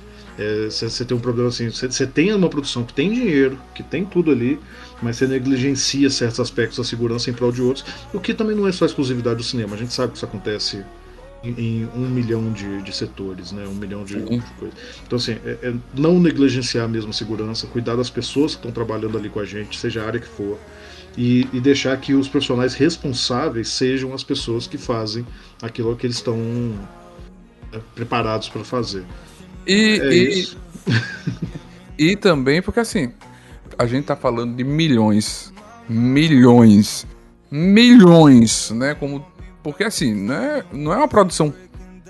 Você 0.70 1.03
é, 1.03 1.05
tem 1.05 1.17
um 1.17 1.20
problema 1.20 1.50
assim, 1.50 1.70
você 1.70 2.08
tem 2.08 2.34
uma 2.34 2.50
produção 2.50 2.84
que 2.84 2.93
tem 2.93 3.12
dinheiro, 3.12 3.60
que 3.75 3.84
tem 3.84 4.05
tudo 4.05 4.31
ali, 4.31 4.60
mas 5.01 5.17
você 5.17 5.27
negligencia 5.27 6.10
certos 6.10 6.39
aspectos 6.39 6.77
da 6.77 6.84
segurança 6.84 7.29
em 7.29 7.34
prol 7.34 7.51
de 7.51 7.62
outros, 7.62 7.86
o 8.13 8.20
que 8.20 8.34
também 8.34 8.55
não 8.55 8.67
é 8.67 8.72
só 8.72 8.86
exclusividade 8.86 9.38
do 9.38 9.43
cinema. 9.43 9.75
A 9.75 9.77
gente 9.77 9.93
sabe 9.93 10.12
que 10.12 10.17
isso 10.17 10.25
acontece 10.25 10.84
em, 11.43 11.50
em 11.58 11.89
um 11.96 12.08
milhão 12.08 12.51
de, 12.51 12.81
de, 12.81 12.96
setores, 12.96 13.51
né? 13.51 13.65
um 13.67 13.74
milhão 13.74 14.03
de, 14.03 14.22
de 14.22 14.41
coisas. 14.60 14.77
Então, 15.05 15.17
assim, 15.17 15.38
é, 15.46 15.58
é 15.63 15.74
não 15.96 16.20
negligenciar 16.20 16.88
mesmo 16.88 17.10
a 17.10 17.13
segurança, 17.13 17.67
cuidar 17.67 17.96
das 17.96 18.10
pessoas 18.10 18.51
que 18.51 18.60
estão 18.60 18.72
trabalhando 18.72 19.17
ali 19.17 19.29
com 19.29 19.39
a 19.39 19.46
gente, 19.46 19.77
seja 19.77 20.03
a 20.03 20.08
área 20.08 20.20
que 20.20 20.27
for, 20.27 20.60
e, 21.17 21.48
e 21.51 21.60
deixar 21.60 21.98
que 21.98 22.13
os 22.13 22.27
profissionais 22.27 22.74
responsáveis 22.74 23.70
sejam 23.70 24.13
as 24.13 24.24
pessoas 24.24 24.67
que 24.67 24.77
fazem 24.77 25.25
aquilo 25.62 25.96
que 25.96 26.05
eles 26.05 26.17
estão 26.17 26.38
é, 27.74 27.79
preparados 27.96 28.48
para 28.48 28.63
fazer. 28.63 29.03
E, 29.65 30.00
é 30.00 30.13
e, 30.13 32.12
e 32.12 32.15
também 32.15 32.62
porque 32.62 32.79
assim 32.79 33.12
a 33.78 33.86
gente 33.86 34.06
tá 34.06 34.16
falando 34.16 34.56
de 34.56 34.63
milhões, 34.63 35.54
milhões, 35.88 37.06
milhões, 37.50 38.72
né? 38.72 38.96
Como 38.96 39.25
porque 39.63 39.84
assim, 39.84 40.13
não 40.13 40.36
é, 40.36 40.63
não 40.72 40.94
é 40.94 40.98
uma 40.98 41.08
produção 41.08 41.54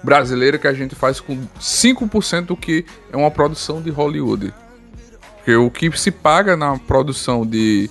brasileira 0.03 0.57
que 0.57 0.67
a 0.67 0.73
gente 0.73 0.95
faz 0.95 1.19
com 1.19 1.37
5% 1.59 2.45
do 2.45 2.57
que 2.57 2.85
é 3.11 3.17
uma 3.17 3.29
produção 3.29 3.81
de 3.81 3.89
Hollywood. 3.89 4.53
Porque 5.37 5.55
o 5.55 5.69
que 5.69 5.91
se 5.97 6.11
paga 6.11 6.55
na 6.55 6.77
produção 6.77 7.45
de, 7.45 7.89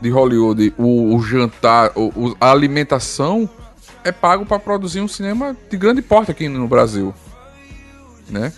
de 0.00 0.10
Hollywood, 0.10 0.72
o, 0.78 1.14
o 1.14 1.22
jantar, 1.22 1.92
o, 1.96 2.36
a 2.40 2.50
alimentação, 2.50 3.48
é 4.04 4.12
pago 4.12 4.46
para 4.46 4.58
produzir 4.58 5.00
um 5.00 5.08
cinema 5.08 5.56
de 5.68 5.76
grande 5.76 6.02
porte 6.02 6.30
aqui 6.30 6.48
no 6.48 6.68
Brasil. 6.68 7.14
né? 8.28 8.52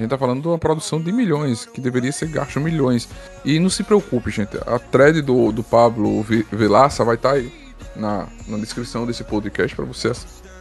A 0.00 0.02
gente 0.02 0.12
tá 0.12 0.16
falando 0.16 0.40
de 0.40 0.48
uma 0.48 0.58
produção 0.58 0.98
de 0.98 1.12
milhões, 1.12 1.66
que 1.66 1.78
deveria 1.78 2.10
ser 2.10 2.26
gasto 2.30 2.58
milhões. 2.58 3.06
E 3.44 3.60
não 3.60 3.68
se 3.68 3.84
preocupe, 3.84 4.30
gente. 4.30 4.56
A 4.66 4.78
thread 4.78 5.20
do, 5.20 5.52
do 5.52 5.62
Pablo 5.62 6.24
Vilaça 6.50 7.04
vai 7.04 7.16
estar 7.16 7.28
tá 7.28 7.34
aí 7.34 7.52
na, 7.94 8.26
na 8.48 8.56
descrição 8.56 9.04
desse 9.04 9.22
podcast 9.22 9.76
para 9.76 9.84
você 9.84 10.10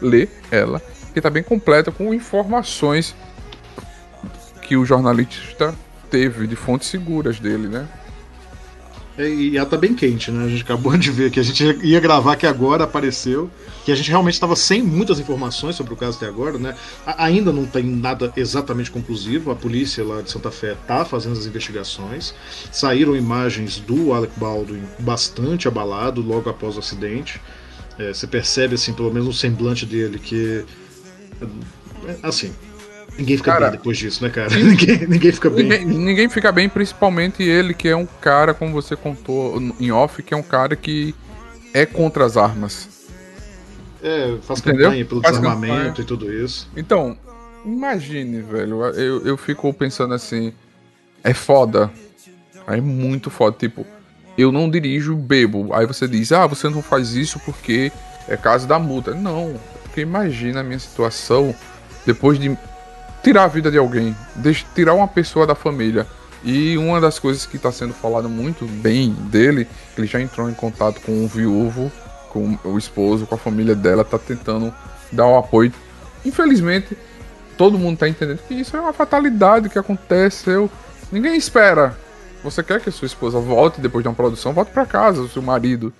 ler 0.01 0.29
ela. 0.51 0.81
Que 1.13 1.21
tá 1.21 1.29
bem 1.29 1.41
completa 1.41 1.89
com 1.89 2.13
informações 2.13 3.15
que 4.61 4.75
o 4.75 4.83
jornalista 4.83 5.73
teve 6.11 6.45
de 6.45 6.57
fontes 6.57 6.89
seguras 6.89 7.39
dele, 7.39 7.69
né? 7.69 7.87
É, 9.19 9.27
e 9.27 9.57
ela 9.57 9.65
tá 9.65 9.75
bem 9.75 9.93
quente, 9.93 10.31
né? 10.31 10.45
A 10.45 10.47
gente 10.47 10.63
acabou 10.63 10.95
de 10.97 11.11
ver 11.11 11.29
que 11.29 11.41
a 11.41 11.43
gente 11.43 11.61
ia 11.83 11.99
gravar 11.99 12.37
que 12.37 12.47
agora 12.47 12.85
apareceu, 12.85 13.51
que 13.83 13.91
a 13.91 13.95
gente 13.95 14.09
realmente 14.09 14.35
estava 14.35 14.55
sem 14.55 14.81
muitas 14.81 15.19
informações 15.19 15.75
sobre 15.75 15.93
o 15.93 15.97
caso 15.97 16.15
até 16.15 16.25
agora, 16.25 16.57
né? 16.57 16.73
Ainda 17.05 17.51
não 17.51 17.65
tem 17.65 17.83
nada 17.83 18.31
exatamente 18.37 18.89
conclusivo. 18.89 19.51
A 19.51 19.55
polícia 19.55 20.05
lá 20.05 20.21
de 20.21 20.31
Santa 20.31 20.49
Fé 20.49 20.77
tá 20.87 21.03
fazendo 21.03 21.37
as 21.37 21.45
investigações. 21.45 22.33
Saíram 22.71 23.13
imagens 23.13 23.77
do 23.79 24.13
Alec 24.13 24.31
Baldwin 24.39 24.83
bastante 24.99 25.67
abalado 25.67 26.21
logo 26.21 26.49
após 26.49 26.77
o 26.77 26.79
acidente. 26.79 27.41
É, 27.97 28.13
você 28.13 28.25
percebe, 28.25 28.75
assim, 28.75 28.93
pelo 28.93 29.13
menos 29.13 29.27
o 29.27 29.33
semblante 29.33 29.85
dele 29.85 30.17
que. 30.17 30.63
Assim, 32.23 32.53
Ninguém 33.19 33.37
fica 33.37 33.51
cara, 33.51 33.69
bem 33.69 33.77
depois 33.77 33.97
disso, 33.97 34.23
né, 34.23 34.29
cara? 34.29 34.49
ninguém, 34.55 35.07
ninguém 35.07 35.31
fica 35.31 35.49
bem. 35.49 35.63
Ninguém, 35.63 35.85
ninguém, 35.85 36.29
fica 36.29 36.51
bem, 36.51 36.69
principalmente 36.69 37.43
ele, 37.43 37.73
que 37.73 37.89
é 37.89 37.95
um 37.95 38.05
cara, 38.05 38.53
como 38.53 38.71
você 38.71 38.95
contou 38.95 39.61
em 39.79 39.91
off, 39.91 40.23
que 40.23 40.33
é 40.33 40.37
um 40.37 40.43
cara 40.43 40.75
que 40.75 41.13
é 41.73 41.85
contra 41.85 42.25
as 42.25 42.37
armas. 42.37 42.87
É, 44.01 44.37
faz 44.41 44.59
Entendeu? 44.61 44.85
campanha 44.85 45.05
pelo 45.05 45.21
faz 45.21 45.37
desarmamento 45.37 45.73
campanha. 45.73 45.93
e 45.99 46.03
tudo 46.05 46.33
isso. 46.33 46.69
Então, 46.77 47.17
imagine, 47.65 48.41
velho. 48.41 48.85
Eu, 48.95 49.25
eu 49.25 49.37
fico 49.37 49.73
pensando 49.73 50.13
assim. 50.13 50.53
É 51.21 51.33
foda. 51.33 51.91
É 52.65 52.79
muito 52.79 53.29
foda. 53.29 53.57
Tipo, 53.59 53.85
eu 54.37 54.51
não 54.51 54.69
dirijo 54.69 55.13
bebo. 55.17 55.73
Aí 55.73 55.85
você 55.85 56.07
diz, 56.07 56.31
ah, 56.31 56.47
você 56.47 56.69
não 56.69 56.81
faz 56.81 57.13
isso 57.13 57.37
porque 57.39 57.91
é 58.29 58.37
caso 58.37 58.65
da 58.65 58.79
multa. 58.79 59.13
Não, 59.13 59.59
porque 59.83 59.99
imagina 59.99 60.61
a 60.61 60.63
minha 60.63 60.79
situação 60.79 61.53
depois 62.05 62.39
de 62.39 62.57
tirar 63.23 63.43
a 63.43 63.47
vida 63.47 63.69
de 63.69 63.77
alguém, 63.77 64.15
tirar 64.73 64.93
uma 64.93 65.07
pessoa 65.07 65.45
da 65.45 65.55
família. 65.55 66.05
E 66.43 66.77
uma 66.77 67.01
das 67.01 67.19
coisas 67.19 67.45
que 67.45 67.57
está 67.57 67.71
sendo 67.71 67.93
falado 67.93 68.29
muito 68.29 68.65
bem 68.65 69.11
dele, 69.11 69.67
ele 69.97 70.07
já 70.07 70.21
entrou 70.21 70.49
em 70.49 70.53
contato 70.53 71.01
com 71.01 71.25
o 71.25 71.27
viúvo, 71.27 71.91
com 72.29 72.57
o 72.63 72.77
esposo, 72.77 73.25
com 73.25 73.35
a 73.35 73.37
família 73.37 73.75
dela, 73.75 74.05
tá 74.05 74.17
tentando 74.17 74.73
dar 75.11 75.25
o 75.25 75.37
apoio. 75.37 75.73
Infelizmente, 76.23 76.97
todo 77.57 77.77
mundo 77.77 77.95
está 77.95 78.07
entendendo 78.07 78.39
que 78.47 78.53
isso 78.53 78.77
é 78.77 78.79
uma 78.79 78.93
fatalidade 78.93 79.67
que 79.67 79.77
aconteceu. 79.77 80.69
Ninguém 81.11 81.35
espera. 81.35 81.97
Você 82.41 82.63
quer 82.63 82.79
que 82.79 82.87
a 82.87 82.91
sua 82.91 83.05
esposa 83.05 83.37
volte 83.37 83.81
depois 83.81 84.01
de 84.01 84.07
uma 84.07 84.15
produção, 84.15 84.53
volte 84.53 84.71
para 84.71 84.85
casa, 84.85 85.21
o 85.21 85.27
seu 85.27 85.41
marido, 85.41 85.91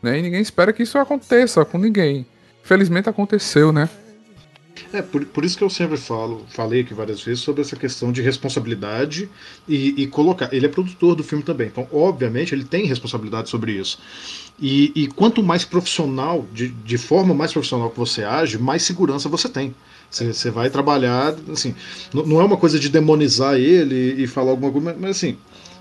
né? 0.00 0.16
E 0.16 0.22
ninguém 0.22 0.40
espera 0.40 0.72
que 0.72 0.84
isso 0.84 0.96
aconteça 0.96 1.64
com 1.64 1.76
ninguém. 1.76 2.24
Infelizmente 2.62 3.08
aconteceu, 3.08 3.72
né? 3.72 3.88
É, 4.92 5.02
por, 5.02 5.24
por 5.26 5.44
isso 5.44 5.56
que 5.56 5.64
eu 5.64 5.70
sempre 5.70 5.96
falo, 5.96 6.44
falei 6.48 6.80
aqui 6.80 6.94
várias 6.94 7.22
vezes 7.22 7.40
sobre 7.40 7.62
essa 7.62 7.76
questão 7.76 8.10
de 8.10 8.22
responsabilidade 8.22 9.28
e, 9.68 10.02
e 10.02 10.06
colocar. 10.06 10.52
Ele 10.52 10.66
é 10.66 10.68
produtor 10.68 11.14
do 11.14 11.22
filme 11.22 11.44
também, 11.44 11.68
então, 11.68 11.86
obviamente, 11.92 12.54
ele 12.54 12.64
tem 12.64 12.86
responsabilidade 12.86 13.48
sobre 13.48 13.72
isso. 13.72 13.98
E, 14.60 14.92
e 14.94 15.06
quanto 15.06 15.42
mais 15.42 15.64
profissional, 15.64 16.46
de, 16.52 16.68
de 16.68 16.98
forma 16.98 17.34
mais 17.34 17.52
profissional 17.52 17.90
que 17.90 17.98
você 17.98 18.24
age, 18.24 18.58
mais 18.58 18.82
segurança 18.82 19.28
você 19.28 19.48
tem. 19.48 19.74
Você, 20.10 20.50
vai 20.50 20.70
trabalhar, 20.70 21.34
assim, 21.52 21.74
não, 22.14 22.40
é 22.40 22.44
uma 22.44 22.56
coisa 22.56 22.78
de 22.78 22.88
demonizar 22.88 23.56
ele 23.56 24.22
e 24.22 24.26
falar 24.26 24.52
alguma 24.52 24.72
coisa, 24.72 24.96
mas 24.98 25.10
assim, 25.10 25.36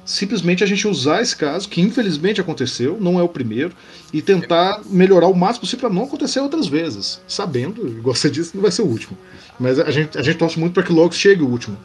simplesmente 0.07 0.63
a 0.63 0.67
gente 0.67 0.87
usar 0.87 1.21
esse 1.21 1.35
caso, 1.35 1.67
que 1.67 1.81
infelizmente 1.81 2.39
aconteceu, 2.39 2.97
não 2.99 3.19
é 3.19 3.23
o 3.23 3.27
primeiro, 3.27 3.73
e 4.13 4.21
tentar 4.21 4.81
melhorar 4.85 5.27
o 5.27 5.35
máximo 5.35 5.61
possível 5.61 5.89
para 5.89 5.95
não 5.95 6.05
acontecer 6.05 6.39
outras 6.39 6.65
vezes, 6.65 7.21
sabendo, 7.27 7.85
igual 7.85 8.15
você 8.15 8.29
disse, 8.29 8.55
não 8.55 8.61
vai 8.61 8.71
ser 8.71 8.83
o 8.83 8.85
último. 8.85 9.17
Mas 9.59 9.77
a 9.77 9.91
gente, 9.91 10.17
a 10.17 10.23
gente 10.23 10.37
torce 10.37 10.57
muito 10.57 10.73
para 10.73 10.83
que 10.83 10.93
logo 10.93 11.13
chegue 11.13 11.43
o 11.43 11.47
último. 11.47 11.77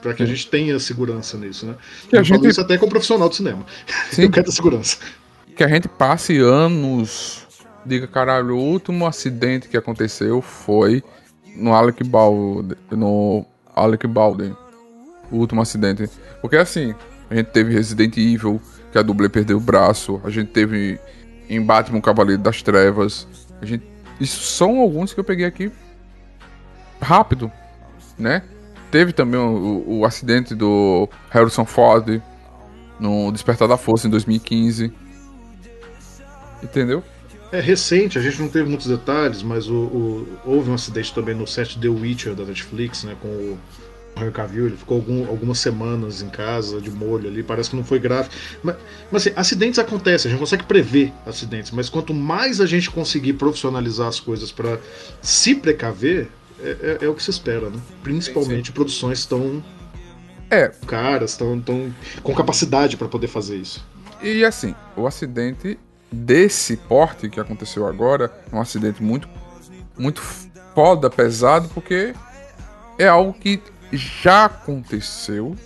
Para 0.00 0.14
que 0.14 0.22
a 0.22 0.26
gente 0.26 0.48
tenha 0.48 0.78
segurança 0.78 1.36
nisso, 1.36 1.66
né? 1.66 1.74
Que 2.08 2.16
Eu 2.16 2.20
a 2.20 2.22
gente... 2.22 2.46
isso 2.46 2.60
até 2.60 2.78
com 2.78 2.88
profissional 2.88 3.28
do 3.28 3.34
cinema. 3.34 3.66
Sim. 4.10 4.22
Eu 4.22 4.30
quero 4.30 4.50
segurança. 4.50 4.96
Que 5.56 5.64
a 5.64 5.68
gente 5.68 5.88
passe 5.88 6.38
anos, 6.38 7.46
diga, 7.84 8.06
caralho, 8.06 8.56
o 8.56 8.60
último 8.60 9.06
acidente 9.06 9.68
que 9.68 9.76
aconteceu 9.76 10.40
foi 10.40 11.02
no 11.56 11.74
Alec 11.74 12.02
Baldwin, 12.04 12.76
no 12.90 13.44
Alec 13.74 14.06
Baldwin, 14.06 14.54
o 15.30 15.36
último 15.36 15.60
acidente. 15.60 16.08
Porque 16.40 16.56
assim, 16.56 16.94
a 17.32 17.34
gente 17.34 17.46
teve 17.46 17.72
Resident 17.72 18.14
Evil, 18.18 18.60
que 18.92 18.98
a 18.98 19.02
dublê 19.02 19.26
perdeu 19.26 19.56
o 19.56 19.60
braço. 19.60 20.20
A 20.22 20.28
gente 20.28 20.50
teve 20.50 21.00
em 21.48 21.64
Batman 21.64 22.00
Cavaleiro 22.00 22.42
das 22.42 22.62
Trevas. 22.62 23.26
A 23.60 23.64
gente... 23.64 23.82
Isso 24.20 24.42
são 24.42 24.78
alguns 24.78 25.14
que 25.14 25.20
eu 25.20 25.24
peguei 25.24 25.46
aqui 25.46 25.72
rápido, 27.00 27.50
né? 28.18 28.42
Teve 28.90 29.14
também 29.14 29.40
o, 29.40 29.82
o, 29.86 30.04
acidente 30.04 30.54
do 30.54 31.08
Harrison 31.30 31.64
Ford 31.64 32.20
no 33.00 33.32
Despertar 33.32 33.66
da 33.66 33.78
Força 33.78 34.06
em 34.06 34.10
2015. 34.10 34.92
Entendeu? 36.62 37.02
É 37.50 37.60
recente, 37.60 38.18
a 38.18 38.22
gente 38.22 38.42
não 38.42 38.48
teve 38.48 38.68
muitos 38.68 38.86
detalhes, 38.86 39.42
mas 39.42 39.68
o, 39.68 39.74
o, 39.74 40.38
houve 40.44 40.70
um 40.70 40.74
acidente 40.74 41.14
também 41.14 41.34
no 41.34 41.46
set 41.46 41.80
The 41.80 41.88
Witcher 41.88 42.34
da 42.34 42.44
Netflix, 42.44 43.04
né? 43.04 43.16
Com 43.22 43.28
o 43.28 43.58
Henry 44.16 44.30
Cavill, 44.30 44.66
ele 44.66 44.76
ficou 44.76 44.98
algum, 44.98 45.26
algumas 45.26 45.58
semanas 45.58 46.22
em 46.22 46.28
casa, 46.28 46.80
de 46.80 46.90
molho 46.90 47.28
ali, 47.28 47.42
parece 47.42 47.70
que 47.70 47.76
não 47.76 47.84
foi 47.84 47.98
grave. 47.98 48.28
Mas, 48.62 48.76
mas 49.10 49.26
assim, 49.26 49.32
acidentes 49.36 49.78
acontecem, 49.78 50.28
a 50.28 50.32
gente 50.32 50.40
consegue 50.40 50.64
prever 50.64 51.12
acidentes, 51.26 51.70
mas 51.70 51.88
quanto 51.88 52.12
mais 52.12 52.60
a 52.60 52.66
gente 52.66 52.90
conseguir 52.90 53.34
profissionalizar 53.34 54.08
as 54.08 54.20
coisas 54.20 54.52
para 54.52 54.78
se 55.20 55.54
precaver, 55.54 56.28
é, 56.60 56.98
é, 57.00 57.04
é, 57.04 57.08
o 57.08 57.14
que 57.14 57.22
se 57.22 57.30
espera, 57.30 57.70
né? 57.70 57.78
Principalmente 58.02 58.68
sim, 58.68 58.72
produções 58.72 59.26
tão 59.26 59.62
é. 60.50 60.68
caras, 60.86 61.36
tão, 61.36 61.60
tão 61.60 61.92
com 62.22 62.34
capacidade 62.34 62.96
para 62.96 63.08
poder 63.08 63.26
fazer 63.26 63.56
isso. 63.56 63.84
E 64.22 64.44
assim, 64.44 64.74
o 64.96 65.06
acidente 65.06 65.78
desse 66.10 66.76
porte 66.76 67.28
que 67.28 67.40
aconteceu 67.40 67.86
agora 67.86 68.32
é 68.52 68.54
um 68.54 68.60
acidente 68.60 69.02
muito, 69.02 69.28
muito 69.98 70.22
foda, 70.74 71.10
pesado, 71.10 71.68
porque 71.70 72.14
é 72.98 73.08
algo 73.08 73.32
que 73.32 73.60
já 73.92 74.46
aconteceu. 74.46 75.56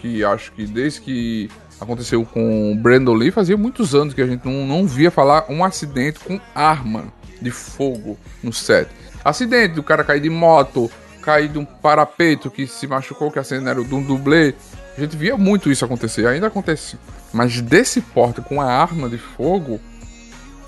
Que 0.00 0.22
acho 0.22 0.52
que 0.52 0.66
desde 0.66 1.00
que 1.00 1.50
aconteceu 1.80 2.24
com 2.24 2.72
o 2.72 2.74
Brandon 2.76 3.14
Lee, 3.14 3.30
fazia 3.30 3.56
muitos 3.56 3.94
anos 3.94 4.14
que 4.14 4.20
a 4.22 4.26
gente 4.26 4.44
não, 4.44 4.66
não 4.66 4.86
via 4.86 5.10
falar 5.10 5.46
um 5.48 5.64
acidente 5.64 6.20
com 6.20 6.40
arma 6.54 7.12
de 7.40 7.50
fogo 7.50 8.18
no 8.42 8.52
set. 8.52 8.88
Acidente 9.24 9.74
do 9.74 9.82
cara 9.82 10.04
cair 10.04 10.20
de 10.20 10.30
moto, 10.30 10.90
cair 11.22 11.48
de 11.48 11.58
um 11.58 11.64
parapeito 11.64 12.50
que 12.50 12.66
se 12.66 12.86
machucou, 12.86 13.30
que 13.30 13.38
a 13.38 13.44
cena 13.44 13.70
era 13.70 13.82
de 13.82 13.94
um 13.94 14.02
dublê. 14.02 14.54
A 14.96 15.00
gente 15.00 15.16
via 15.16 15.36
muito 15.36 15.70
isso 15.70 15.84
acontecer, 15.84 16.26
ainda 16.26 16.46
acontece. 16.46 16.98
Mas 17.32 17.60
desse 17.60 18.00
porte 18.00 18.40
com 18.40 18.60
a 18.60 18.66
arma 18.66 19.08
de 19.08 19.18
fogo, 19.18 19.80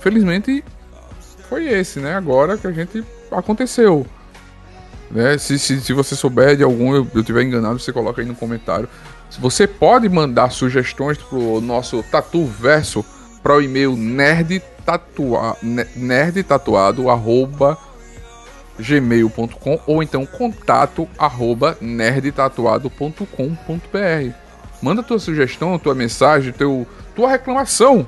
felizmente 0.00 0.64
foi 1.48 1.66
esse, 1.68 2.00
né? 2.00 2.14
Agora 2.14 2.56
que 2.56 2.66
a 2.66 2.72
gente 2.72 3.04
aconteceu. 3.30 4.06
Né? 5.10 5.38
Se, 5.38 5.58
se, 5.58 5.80
se 5.80 5.92
você 5.92 6.14
souber 6.14 6.56
de 6.56 6.62
algum, 6.62 6.94
eu, 6.94 7.06
eu 7.14 7.22
tiver 7.22 7.42
enganado, 7.42 7.78
você 7.78 7.92
coloca 7.92 8.20
aí 8.20 8.26
no 8.26 8.34
comentário. 8.34 8.88
Você 9.38 9.66
pode 9.66 10.08
mandar 10.08 10.50
sugestões 10.50 11.18
pro 11.18 11.60
nosso 11.60 12.02
Tatu 12.04 12.44
Verso 12.44 13.04
para 13.42 13.56
o 13.56 13.62
e-mail 13.62 13.96
nerdtatua, 13.96 15.56
arroba 17.12 17.78
gmail.com 18.78 19.80
ou 19.86 20.02
então 20.02 20.26
contato 20.26 21.08
arroba 21.18 21.78
nerdtatuado.com.br 21.80 24.46
Manda 24.82 25.02
tua 25.02 25.18
sugestão, 25.18 25.78
tua 25.78 25.94
mensagem, 25.94 26.52
teu, 26.52 26.86
tua 27.14 27.30
reclamação. 27.30 28.06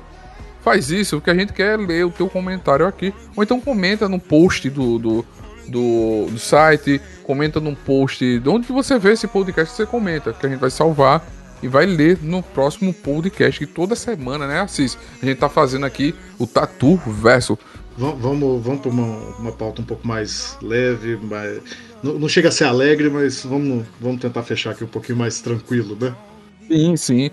Faz 0.61 0.91
isso, 0.91 1.19
que 1.19 1.29
a 1.29 1.35
gente 1.35 1.53
quer 1.53 1.79
ler 1.79 2.05
o 2.05 2.11
teu 2.11 2.29
comentário 2.29 2.85
aqui. 2.85 3.13
Ou 3.35 3.43
então 3.43 3.59
comenta 3.59 4.07
no 4.07 4.19
post 4.19 4.69
do, 4.69 4.99
do 4.99 5.25
do, 5.69 6.27
do 6.29 6.39
site, 6.39 7.01
comenta 7.23 7.59
num 7.59 7.75
post. 7.75 8.39
De 8.39 8.49
onde 8.49 8.67
você 8.71 8.97
vê 8.97 9.13
esse 9.13 9.27
podcast, 9.27 9.75
você 9.75 9.85
comenta, 9.85 10.33
que 10.33 10.45
a 10.45 10.49
gente 10.49 10.59
vai 10.59 10.69
salvar 10.69 11.25
e 11.61 11.67
vai 11.67 11.85
ler 11.85 12.17
no 12.21 12.41
próximo 12.41 12.93
podcast, 12.93 13.59
que 13.59 13.65
toda 13.65 13.95
semana, 13.95 14.47
né, 14.47 14.61
Assis? 14.61 14.97
A 15.21 15.25
gente 15.25 15.37
tá 15.37 15.49
fazendo 15.49 15.85
aqui 15.85 16.15
o 16.37 16.47
Tatu 16.47 16.95
Verso. 17.05 17.57
Vamos, 17.97 18.63
vamos 18.63 18.79
para 18.79 18.89
uma, 18.89 19.17
uma 19.37 19.51
pauta 19.51 19.81
um 19.81 19.85
pouco 19.85 20.07
mais 20.07 20.57
leve, 20.61 21.17
mais, 21.17 21.59
não, 22.01 22.17
não, 22.17 22.29
chega 22.29 22.47
a 22.47 22.51
ser 22.51 22.63
alegre, 22.63 23.09
mas 23.09 23.43
vamos, 23.43 23.85
vamos 23.99 24.21
tentar 24.21 24.41
fechar 24.43 24.71
aqui 24.71 24.85
um 24.85 24.87
pouquinho 24.87 25.17
mais 25.17 25.41
tranquilo, 25.41 25.97
né? 25.99 26.15
Sim, 26.69 26.95
sim. 26.95 27.31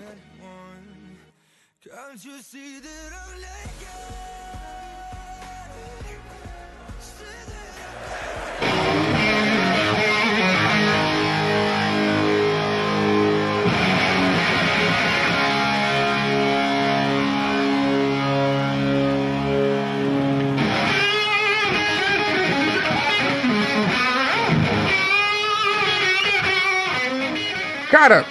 Cara, 27.99 28.27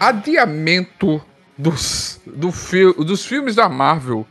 adiamento 0.00 1.20
dos, 1.58 2.18
do 2.24 2.50
fi 2.50 2.90
dos 2.94 3.26
filmes 3.26 3.54
da 3.54 3.68
Marvel. 3.68 4.26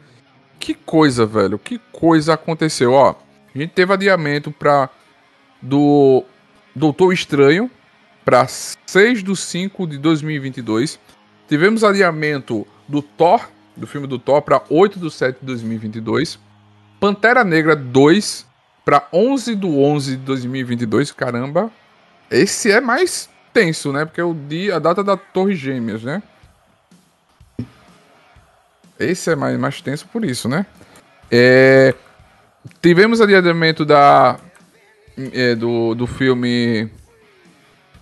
Que 0.57 0.73
coisa, 0.73 1.27
velho. 1.27 1.59
Que 1.59 1.79
coisa 1.91 2.33
aconteceu, 2.33 2.93
ó. 2.93 3.13
A 3.53 3.57
gente 3.59 3.69
teve 3.69 3.93
adiamento 3.93 4.51
pra. 4.51 4.89
Do 5.61 6.25
Doutor 6.75 7.13
Estranho 7.13 7.69
para 8.25 8.47
6 8.47 9.23
de 9.23 9.35
5 9.35 9.85
de 9.85 9.99
2022. 9.99 10.99
Tivemos 11.47 11.83
adiamento 11.83 12.65
do 12.87 13.03
Thor, 13.03 13.47
do 13.77 13.85
filme 13.85 14.07
do 14.07 14.17
Thor, 14.17 14.41
para 14.41 14.63
8 14.71 14.99
de 14.99 15.11
7 15.11 15.37
de 15.39 15.45
2022. 15.45 16.39
Pantera 16.99 17.43
Negra 17.43 17.75
2 17.75 18.43
para 18.83 19.07
11 19.13 19.55
de 19.55 19.67
11 19.67 20.17
de 20.17 20.23
2022. 20.23 21.11
Caramba, 21.11 21.71
esse 22.31 22.71
é 22.71 22.81
mais 22.81 23.29
tenso, 23.53 23.91
né? 23.91 24.05
Porque 24.05 24.21
é 24.21 24.23
o 24.23 24.33
dia, 24.33 24.75
a 24.75 24.79
data 24.79 25.03
da 25.03 25.15
Torre 25.17 25.55
Gêmeas, 25.55 26.03
né? 26.03 26.21
Esse 28.99 29.31
é 29.31 29.35
mais, 29.35 29.57
mais 29.57 29.81
tenso 29.81 30.05
por 30.07 30.25
isso, 30.25 30.49
né? 30.49 30.65
É, 31.31 31.93
tivemos 32.81 33.21
adiamento 33.21 33.85
da, 33.85 34.37
é, 35.33 35.55
do, 35.55 35.95
do 35.95 36.05
filme. 36.05 36.89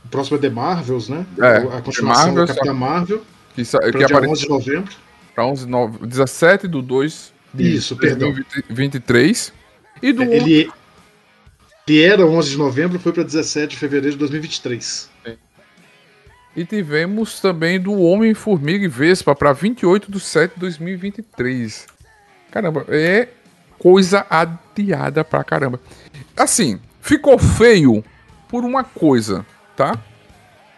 O 0.06 0.10
próximo 0.10 0.38
é 0.38 0.42
The 0.42 0.50
Marvels, 0.50 1.10
né? 1.10 1.26
É, 1.40 1.58
a 1.78 1.82
continuação 1.82 2.26
Marvels, 2.28 2.48
da 2.50 2.56
Capitã 2.56 2.74
Marvel. 2.74 3.22
Que, 3.54 3.64
Para 3.66 3.92
que 3.92 3.98
dia 3.98 4.06
apare- 4.08 4.28
11 4.28 4.42
de 4.42 4.50
novembro. 4.50 4.96
Pra 5.36 5.46
11, 5.46 5.68
9, 5.68 6.08
17 6.08 6.68
do 6.68 6.82
2 6.82 7.34
de 7.54 7.76
Isso, 7.76 7.96
perdão. 7.96 8.32
2023. 8.32 9.54
E 10.02 10.12
do 10.12 10.24
Ele, 10.24 10.72
ele 11.88 12.02
era 12.04 12.26
11 12.26 12.52
de 12.52 12.58
novembro, 12.58 13.00
foi 13.00 13.12
para 13.12 13.24
17 13.24 13.72
de 13.72 13.78
fevereiro 13.78 14.12
de 14.12 14.18
2023. 14.18 15.10
E 16.58 16.66
tivemos 16.66 17.40
também 17.40 17.80
do 17.80 17.94
Homem-Formiga 18.02 18.84
e 18.84 18.88
Vespa 18.88 19.36
para 19.36 19.54
28 19.54 20.12
de 20.12 20.20
7 20.20 20.56
de 20.56 20.60
2023. 20.62 21.86
Caramba, 22.50 22.84
é 22.90 23.28
coisa 23.78 24.26
adiada 24.28 25.24
pra 25.24 25.44
caramba. 25.44 25.80
Assim, 26.36 26.80
ficou 27.00 27.38
feio 27.38 28.04
por 28.50 28.66
uma 28.66 28.84
coisa, 28.84 29.46
tá? 29.76 29.96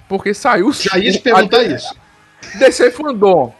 Porque 0.09 0.33
saiu. 0.33 0.73
Já 0.73 0.97
ia 0.99 1.13
te 1.13 1.19
perguntar 1.19 1.59
a- 1.59 1.63
isso. 1.63 1.95
DC 2.57 2.91
Fandom 2.91 3.53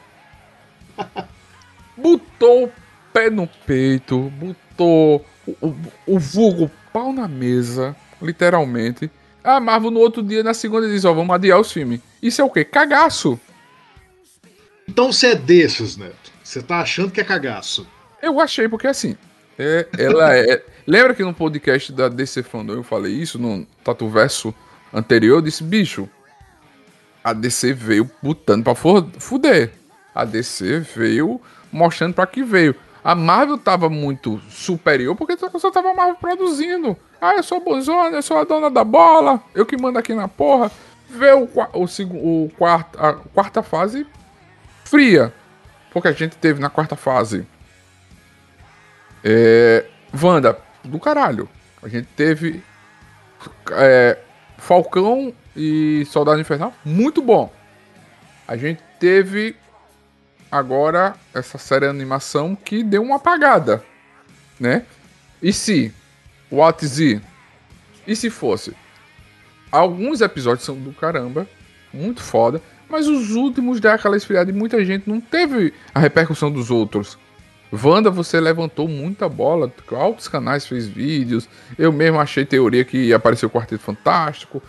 botou 1.96 2.66
o 2.66 2.72
pé 3.14 3.30
no 3.30 3.48
peito, 3.48 4.32
botou 4.36 5.26
o, 5.48 5.68
o, 5.68 5.76
o 6.08 6.20
vulgo 6.20 6.70
pau 6.92 7.14
na 7.14 7.28
mesa, 7.28 7.96
literalmente. 8.22 9.10
A 9.44 9.60
Marvel 9.60 9.92
no 9.92 10.00
outro 10.00 10.22
dia, 10.22 10.44
na 10.44 10.54
segunda, 10.54 10.88
diz: 10.88 11.06
Ó, 11.06 11.14
vamos 11.14 11.34
adiar 11.34 11.60
os 11.60 11.72
filmes. 11.72 12.02
Isso 12.22 12.42
é 12.42 12.44
o 12.44 12.50
quê? 12.50 12.64
Cagaço. 12.66 13.40
Então 14.88 15.12
você 15.12 15.28
é 15.28 15.36
desses, 15.36 15.98
Neto. 15.98 16.32
Você 16.44 16.62
tá 16.62 16.80
achando 16.80 17.12
que 17.12 17.22
é 17.22 17.24
cagaço. 17.24 17.88
Eu 18.22 18.40
achei, 18.40 18.68
porque 18.68 18.88
assim, 18.88 19.16
é, 19.58 19.88
ela 19.98 20.36
é. 20.36 20.64
Lembra 20.86 21.14
que 21.14 21.24
no 21.24 21.34
podcast 21.34 21.92
da 21.94 22.10
DC 22.10 22.42
Fandom 22.44 22.74
eu 22.74 22.84
falei 22.84 23.14
isso, 23.14 23.38
no 23.38 23.66
Tatu 23.84 24.10
Verso 24.10 24.54
anterior? 24.92 25.38
Eu 25.38 25.42
disse, 25.42 25.64
bicho, 25.64 26.10
a 27.24 27.32
DC 27.34 27.74
veio 27.74 28.10
botando 28.22 28.64
pra 28.64 28.74
fu- 28.74 29.08
fuder. 29.20 29.72
A 30.16 30.26
DC 30.26 30.80
veio 30.96 31.40
mostrando 31.72 32.16
pra 32.16 32.26
que 32.26 32.44
veio. 32.44 32.76
A 33.04 33.16
Marvel 33.16 33.58
tava 33.58 33.90
muito 33.90 34.40
superior 34.50 35.16
porque 35.16 35.38
só 35.38 35.72
tava 35.72 35.92
a 35.92 35.94
Marvel 35.94 36.16
produzindo. 36.16 36.98
Ah, 37.22 37.36
eu 37.36 37.44
sou 37.44 37.60
bonzona, 37.62 38.18
eu 38.18 38.22
sou 38.22 38.38
a 38.38 38.44
dona 38.44 38.70
da 38.70 38.84
bola, 38.84 39.42
eu 39.56 39.66
que 39.66 39.78
mando 39.78 39.98
aqui 40.00 40.14
na 40.14 40.28
porra. 40.28 40.72
Vê 41.10 41.32
o, 41.34 41.50
o, 41.74 41.88
segu- 41.88 42.18
o 42.18 42.52
quarto, 42.58 43.00
a 43.04 43.14
quarta 43.14 43.64
fase 43.64 44.06
fria. 44.84 45.34
Porque 45.92 46.08
a 46.08 46.12
gente 46.12 46.36
teve 46.38 46.60
na 46.62 46.70
quarta 46.70 46.96
fase 46.96 47.48
é, 49.24 49.86
Wanda, 50.22 50.58
do 50.84 51.00
caralho. 51.00 51.50
A 51.82 51.88
gente 51.88 52.08
teve 52.16 52.64
é, 53.72 54.18
Falcão 54.58 55.34
e 55.56 56.06
Soldado 56.06 56.40
Infernal, 56.40 56.74
muito 56.86 57.22
bom. 57.22 57.52
A 58.48 58.56
gente 58.56 58.82
teve 59.00 59.56
agora 60.52 61.16
essa 61.34 61.58
série 61.58 61.86
de 61.86 61.92
animação 61.92 62.56
que 62.56 62.84
deu 62.84 63.02
uma 63.02 63.18
apagada, 63.18 63.84
né? 64.60 64.86
E 65.42 65.54
se 65.54 65.94
What 66.52 66.86
Z? 66.86 67.22
E 68.08 68.16
se 68.16 68.30
fosse? 68.30 68.74
Alguns 69.72 70.22
episódios 70.22 70.66
são 70.66 70.76
do 70.76 70.92
caramba, 70.92 71.48
muito 71.94 72.22
foda, 72.22 72.62
mas 72.90 73.08
os 73.08 73.32
últimos 73.32 73.80
dá 73.80 73.94
aquela 73.94 74.18
esfriada 74.18 74.50
e 74.50 74.54
muita 74.54 74.84
gente 74.84 75.08
não 75.08 75.22
teve 75.22 75.74
a 75.94 76.00
repercussão 76.00 76.52
dos 76.52 76.72
outros. 76.72 77.18
Wanda, 77.72 78.10
você 78.10 78.40
levantou 78.40 78.88
muita 78.88 79.30
bola, 79.30 79.72
altos 79.92 80.28
canais 80.28 80.66
fez 80.66 80.88
vídeos. 80.88 81.48
Eu 81.78 81.92
mesmo 81.92 82.20
achei 82.20 82.44
teoria 82.44 82.84
que 82.84 82.98
ia 82.98 83.18
aparecer 83.18 83.46
o 83.46 83.50
Quarteto 83.50 83.84
Fantástico. 83.84 84.62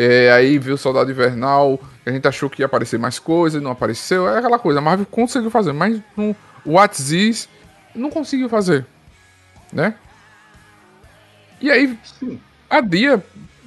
É, 0.00 0.30
aí 0.30 0.60
viu 0.60 0.76
o 0.76 0.78
Soldado 0.78 1.10
Invernal, 1.10 1.76
a 2.06 2.10
gente 2.12 2.28
achou 2.28 2.48
que 2.48 2.62
ia 2.62 2.66
aparecer 2.66 3.00
mais 3.00 3.18
coisa, 3.18 3.60
não 3.60 3.72
apareceu. 3.72 4.28
É 4.28 4.38
aquela 4.38 4.56
coisa, 4.56 4.78
a 4.78 4.82
Marvel 4.82 5.04
conseguiu 5.04 5.50
fazer, 5.50 5.72
mas 5.72 6.00
no 6.16 6.36
What's 6.64 7.08
This 7.08 7.48
não 7.96 8.08
conseguiu 8.08 8.48
fazer, 8.48 8.86
né? 9.72 9.96
E 11.60 11.68
aí, 11.68 11.98
a 12.70 12.80
dia, 12.80 13.20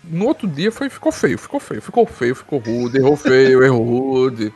no 0.05 0.25
outro 0.25 0.47
dia 0.47 0.71
foi, 0.71 0.89
ficou 0.89 1.11
feio, 1.11 1.37
ficou 1.37 1.59
feio, 1.59 1.81
ficou 1.81 2.05
feio, 2.05 2.33
ficou 2.33 2.59
rude, 2.59 2.97
errou 2.97 3.17
feio, 3.17 3.61
errou 3.65 3.83
rude. 3.83 4.53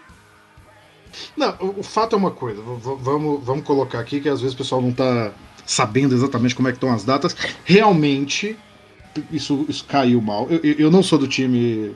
Não, 1.35 1.57
o, 1.59 1.81
o 1.81 1.83
fato 1.83 2.15
é 2.15 2.17
uma 2.17 2.31
coisa. 2.31 2.61
Vamos, 2.61 3.43
vamos 3.43 3.65
colocar 3.65 3.99
aqui 3.99 4.21
que 4.21 4.29
às 4.29 4.39
vezes 4.39 4.53
o 4.53 4.57
pessoal 4.57 4.81
não 4.81 4.93
tá 4.93 5.33
sabendo 5.65 6.15
exatamente 6.15 6.55
como 6.55 6.69
é 6.69 6.71
que 6.71 6.77
estão 6.77 6.93
as 6.93 7.03
datas. 7.03 7.35
Realmente, 7.65 8.57
isso, 9.31 9.65
isso 9.69 9.85
caiu 9.85 10.21
mal. 10.21 10.47
Eu, 10.49 10.59
eu- 10.77 10.91
não 10.91 11.03
sou 11.03 11.17
do 11.19 11.27
time 11.27 11.95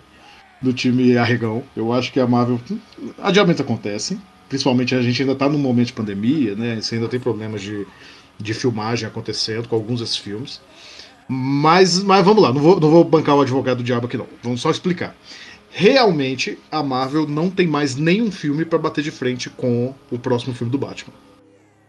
do 0.61 0.73
time 0.73 1.17
arregão. 1.17 1.63
Eu 1.75 1.93
acho 1.93 2.11
que 2.11 2.19
a 2.19 2.27
Marvel. 2.27 2.59
Adiamentos 3.19 3.61
acontecem. 3.61 4.21
Principalmente 4.49 4.95
a 4.95 5.01
gente 5.01 5.21
ainda 5.21 5.35
tá 5.35 5.47
num 5.49 5.59
momento 5.59 5.87
de 5.87 5.93
pandemia, 5.93 6.55
né? 6.55 6.81
Você 6.81 6.95
ainda 6.95 7.07
tem 7.07 7.19
problemas 7.19 7.61
de, 7.61 7.85
de 8.39 8.53
filmagem 8.53 9.07
acontecendo 9.07 9.67
com 9.67 9.75
alguns 9.75 9.99
desses 10.01 10.17
filmes. 10.17 10.61
Mas, 11.27 12.01
mas 12.03 12.25
vamos 12.25 12.41
lá, 12.43 12.51
não 12.53 12.61
vou, 12.61 12.79
não 12.79 12.89
vou 12.89 13.03
bancar 13.03 13.35
o 13.35 13.41
advogado 13.41 13.77
do 13.77 13.83
diabo 13.83 14.07
aqui 14.07 14.17
não. 14.17 14.27
Vamos 14.43 14.61
só 14.61 14.71
explicar. 14.71 15.15
Realmente, 15.69 16.57
a 16.71 16.81
Marvel 16.83 17.27
não 17.27 17.49
tem 17.51 17.67
mais 17.67 17.95
nenhum 17.95 18.31
filme 18.31 18.65
pra 18.65 18.79
bater 18.79 19.03
de 19.03 19.11
frente 19.11 19.49
com 19.49 19.93
o 20.11 20.17
próximo 20.19 20.53
filme 20.55 20.71
do 20.71 20.79
Batman. 20.79 21.13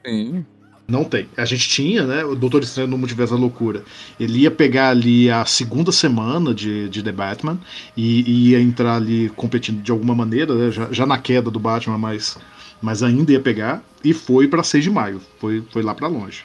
Sim. 0.07 0.47
Não 0.90 1.05
tem. 1.05 1.29
A 1.37 1.44
gente 1.44 1.68
tinha, 1.68 2.05
né? 2.05 2.24
O 2.24 2.35
Doutor 2.35 2.62
Estranho 2.64 2.88
no 2.88 2.98
Multiverso 2.98 3.35
da 3.35 3.38
Loucura. 3.40 3.85
Ele 4.18 4.40
ia 4.40 4.50
pegar 4.50 4.88
ali 4.90 5.31
a 5.31 5.44
segunda 5.44 5.92
semana 5.92 6.53
de, 6.53 6.88
de 6.88 7.03
The 7.03 7.12
Batman 7.12 7.61
e, 7.96 8.22
e 8.29 8.48
ia 8.50 8.61
entrar 8.61 8.96
ali 8.96 9.29
competindo 9.37 9.81
de 9.83 9.92
alguma 9.92 10.14
maneira, 10.14 10.53
né, 10.55 10.70
já, 10.72 10.88
já 10.90 11.07
na 11.07 11.16
queda 11.16 11.50
do 11.50 11.61
Batman, 11.61 11.96
mas, 11.96 12.37
mas 12.83 13.03
ainda 13.05 13.31
ia 13.33 13.40
pegar. 13.40 13.85
E 14.03 14.12
foi 14.12 14.48
pra 14.48 14.64
6 14.64 14.83
de 14.83 14.90
maio. 14.90 15.20
Foi, 15.38 15.62
foi 15.70 15.83
lá 15.83 15.94
pra 15.94 16.09
longe. 16.09 16.42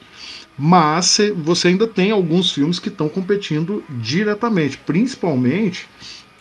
Mas 0.57 1.07
cê- 1.07 1.31
você 1.31 1.69
ainda 1.69 1.87
tem 1.87 2.11
alguns 2.11 2.51
filmes 2.51 2.79
que 2.79 2.89
estão 2.89 3.09
competindo 3.09 3.83
diretamente, 3.89 4.77
principalmente 4.77 5.87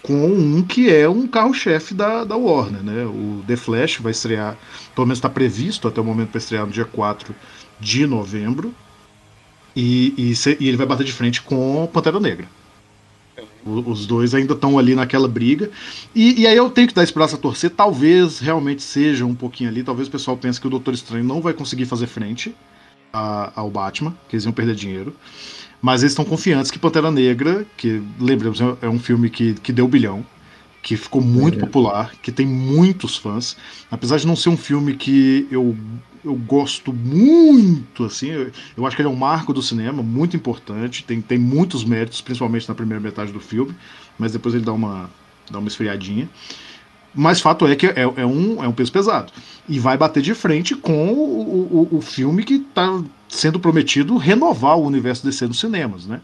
com 0.02 0.26
um 0.26 0.62
que 0.62 0.90
é 0.94 1.08
um 1.08 1.26
carro-chefe 1.26 1.94
da, 1.94 2.24
da 2.24 2.36
Warner, 2.36 2.82
né? 2.82 3.06
O 3.06 3.42
The 3.46 3.56
Flash 3.56 3.96
vai 3.96 4.12
estrear, 4.12 4.56
pelo 4.94 5.06
menos 5.06 5.18
está 5.18 5.30
previsto 5.30 5.88
até 5.88 5.98
o 6.00 6.04
momento 6.04 6.28
para 6.28 6.38
estrear 6.38 6.66
no 6.66 6.72
dia 6.72 6.84
4 6.84 7.34
de 7.80 8.06
novembro. 8.06 8.74
E, 9.76 10.14
e, 10.16 10.32
e 10.60 10.68
ele 10.68 10.76
vai 10.76 10.86
bater 10.86 11.04
de 11.04 11.12
frente 11.12 11.42
com 11.42 11.88
Pantera 11.92 12.20
Negra. 12.20 12.46
O- 13.66 13.90
os 13.90 14.06
dois 14.06 14.34
ainda 14.34 14.54
estão 14.54 14.78
ali 14.78 14.94
naquela 14.94 15.26
briga. 15.26 15.70
E, 16.14 16.42
e 16.42 16.46
aí 16.46 16.56
eu 16.56 16.70
tenho 16.70 16.86
que 16.86 16.94
dar 16.94 17.02
esse 17.02 17.12
braço 17.14 17.34
a 17.34 17.38
torcer. 17.38 17.70
Talvez 17.70 18.38
realmente 18.38 18.82
seja 18.82 19.24
um 19.24 19.34
pouquinho 19.34 19.70
ali. 19.70 19.82
Talvez 19.82 20.06
o 20.06 20.10
pessoal 20.10 20.36
pense 20.36 20.60
que 20.60 20.66
o 20.66 20.70
Doutor 20.70 20.94
Estranho 20.94 21.24
não 21.24 21.40
vai 21.40 21.52
conseguir 21.52 21.86
fazer 21.86 22.06
frente 22.06 22.54
a- 23.12 23.52
ao 23.56 23.70
Batman, 23.70 24.16
que 24.28 24.36
eles 24.36 24.44
iam 24.44 24.52
perder 24.52 24.74
dinheiro. 24.74 25.14
Mas 25.82 26.02
eles 26.02 26.12
estão 26.12 26.24
confiantes 26.24 26.70
que 26.70 26.78
Pantera 26.78 27.10
Negra, 27.10 27.66
que 27.76 28.02
lembremos, 28.18 28.58
é 28.80 28.88
um 28.88 28.98
filme 28.98 29.28
que, 29.28 29.54
que 29.54 29.72
deu 29.72 29.86
bilhão, 29.88 30.24
que 30.82 30.96
ficou 30.96 31.20
muito 31.20 31.58
popular, 31.58 32.12
que 32.22 32.30
tem 32.32 32.46
muitos 32.46 33.16
fãs. 33.16 33.56
Apesar 33.90 34.18
de 34.18 34.26
não 34.26 34.36
ser 34.36 34.48
um 34.50 34.56
filme 34.56 34.94
que 34.94 35.46
eu, 35.50 35.76
eu 36.24 36.34
gosto 36.34 36.92
muito, 36.92 38.04
assim, 38.04 38.28
eu, 38.28 38.50
eu 38.76 38.86
acho 38.86 38.96
que 38.96 39.02
ele 39.02 39.08
é 39.08 39.12
um 39.12 39.16
marco 39.16 39.52
do 39.52 39.62
cinema, 39.62 40.02
muito 40.02 40.36
importante, 40.36 41.04
tem, 41.04 41.20
tem 41.20 41.38
muitos 41.38 41.84
méritos, 41.84 42.20
principalmente 42.20 42.68
na 42.68 42.74
primeira 42.74 43.00
metade 43.00 43.32
do 43.32 43.40
filme, 43.40 43.74
mas 44.18 44.32
depois 44.32 44.54
ele 44.54 44.64
dá 44.64 44.72
uma, 44.72 45.10
dá 45.50 45.58
uma 45.58 45.68
esfriadinha. 45.68 46.28
Mas 47.14 47.40
fato 47.40 47.66
é 47.66 47.76
que 47.76 47.86
é, 47.86 48.02
é 48.16 48.26
um, 48.26 48.64
é 48.64 48.66
um 48.66 48.72
peso 48.72 48.90
pesado. 48.90 49.32
E 49.68 49.78
vai 49.78 49.96
bater 49.96 50.20
de 50.20 50.34
frente 50.34 50.74
com 50.74 51.12
o, 51.12 51.88
o, 51.92 51.98
o 51.98 52.00
filme 52.00 52.42
que 52.42 52.54
está 52.54 53.00
sendo 53.28 53.60
prometido 53.60 54.16
renovar 54.16 54.76
o 54.76 54.84
universo 54.84 55.24
DC 55.24 55.46
nos 55.46 55.60
cinemas, 55.60 56.06
né? 56.06 56.20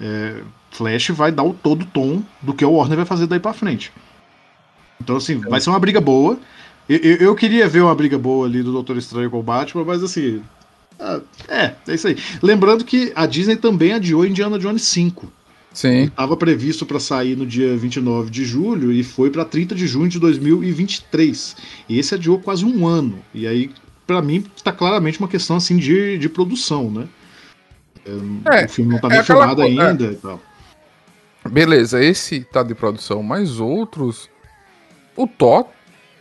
É, 0.00 0.42
Flash 0.70 1.08
vai 1.10 1.32
dar 1.32 1.42
o 1.42 1.52
todo 1.52 1.84
tom 1.84 2.22
do 2.40 2.54
que 2.54 2.64
o 2.64 2.72
Warner 2.72 2.98
vai 2.98 3.06
fazer 3.06 3.26
daí 3.26 3.40
para 3.40 3.52
frente. 3.52 3.92
Então, 5.00 5.16
assim, 5.16 5.38
vai 5.40 5.60
ser 5.60 5.70
uma 5.70 5.78
briga 5.78 6.00
boa. 6.00 6.38
Eu, 6.90 6.98
eu, 6.98 7.16
eu 7.18 7.34
queria 7.36 7.68
ver 7.68 7.82
uma 7.82 7.94
briga 7.94 8.18
boa 8.18 8.48
ali 8.48 8.64
do 8.64 8.72
Doutor 8.72 8.96
Estranho 8.96 9.30
com 9.30 9.38
o 9.38 9.42
Batman, 9.44 9.84
mas 9.84 10.02
assim. 10.02 10.42
ah, 10.98 11.20
É, 11.46 11.72
é 11.86 11.94
isso 11.94 12.08
aí. 12.08 12.16
Lembrando 12.42 12.84
que 12.84 13.12
a 13.14 13.26
Disney 13.26 13.54
também 13.54 13.92
adiou 13.92 14.26
Indiana 14.26 14.58
Jones 14.58 14.82
5. 14.82 15.32
Sim. 15.72 16.06
Estava 16.06 16.36
previsto 16.36 16.84
para 16.84 16.98
sair 16.98 17.36
no 17.36 17.46
dia 17.46 17.76
29 17.76 18.28
de 18.28 18.44
julho 18.44 18.90
e 18.90 19.04
foi 19.04 19.30
para 19.30 19.44
30 19.44 19.72
de 19.72 19.86
junho 19.86 20.08
de 20.08 20.18
2023. 20.18 21.56
E 21.88 21.96
esse 21.96 22.16
adiou 22.16 22.40
quase 22.40 22.64
um 22.64 22.84
ano. 22.88 23.20
E 23.32 23.46
aí, 23.46 23.70
para 24.04 24.20
mim, 24.20 24.44
está 24.56 24.72
claramente 24.72 25.20
uma 25.20 25.28
questão 25.28 25.58
assim 25.58 25.76
de, 25.76 26.18
de 26.18 26.28
produção, 26.28 26.90
né? 26.90 27.06
É, 28.04 28.64
o 28.64 28.68
filme 28.68 28.94
não 28.94 28.98
tá 28.98 29.06
é 29.06 29.10
nem 29.10 29.18
aquela 29.20 29.46
filmado 29.46 29.62
é. 29.62 29.66
ainda 29.66 30.06
e 30.06 30.16
tal. 30.16 30.42
Beleza, 31.48 32.02
esse 32.02 32.40
tá 32.40 32.64
de 32.64 32.74
produção, 32.74 33.22
mas 33.22 33.60
outros. 33.60 34.28
O 35.16 35.28
Thor 35.28 35.66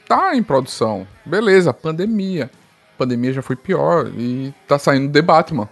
tá 0.10 0.36
em 0.36 0.44
produção. 0.44 1.08
Beleza, 1.26 1.72
pandemia. 1.74 2.52
Pandemia 2.98 3.32
já 3.32 3.42
foi 3.42 3.56
pior 3.56 4.12
e 4.18 4.54
tá 4.68 4.78
saindo 4.78 5.14
The 5.14 5.22
Batman. 5.22 5.70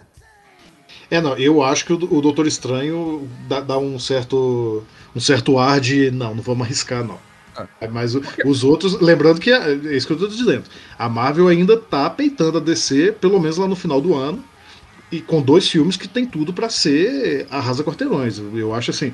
É, 1.12 1.20
não, 1.20 1.36
eu 1.38 1.62
acho 1.64 1.86
que 1.86 1.92
o, 1.92 1.96
o 1.96 2.22
Doutor 2.22 2.48
Estranho 2.48 3.28
dá, 3.50 3.60
dá 3.60 3.78
um 3.78 3.98
certo 4.00 4.84
um 5.16 5.20
certo 5.20 5.58
ar 5.58 5.80
de 5.82 6.12
não, 6.12 6.36
não 6.36 6.44
vamos 6.44 6.66
arriscar 6.68 7.04
não. 7.04 7.18
É, 7.82 7.88
Mas 7.88 8.14
o- 8.14 8.22
os 8.46 8.64
outros, 8.64 9.02
lembrando 9.02 9.40
que 9.42 9.52
é, 9.52 9.72
é 9.72 9.98
isso 9.98 10.06
que 10.06 10.14
eu 10.14 10.18
tô 10.20 10.28
dizendo. 10.28 10.64
A 10.98 11.10
Marvel 11.10 11.48
ainda 11.48 11.76
tá 11.76 12.08
peitando 12.10 12.60
a 12.60 12.62
DC, 12.62 13.14
pelo 13.20 13.40
menos 13.40 13.58
lá 13.58 13.68
no 13.68 13.76
final 13.76 14.00
do 14.00 14.14
ano, 14.14 14.44
e 15.12 15.20
com 15.20 15.42
dois 15.42 15.68
filmes 15.68 15.98
que 15.98 16.08
tem 16.08 16.26
tudo 16.26 16.54
pra 16.54 16.70
ser 16.70 17.48
arrasa 17.50 17.84
quarteirões. 17.84 18.38
Eu, 18.38 18.56
eu 18.58 18.74
acho 18.76 18.92
assim, 18.92 19.12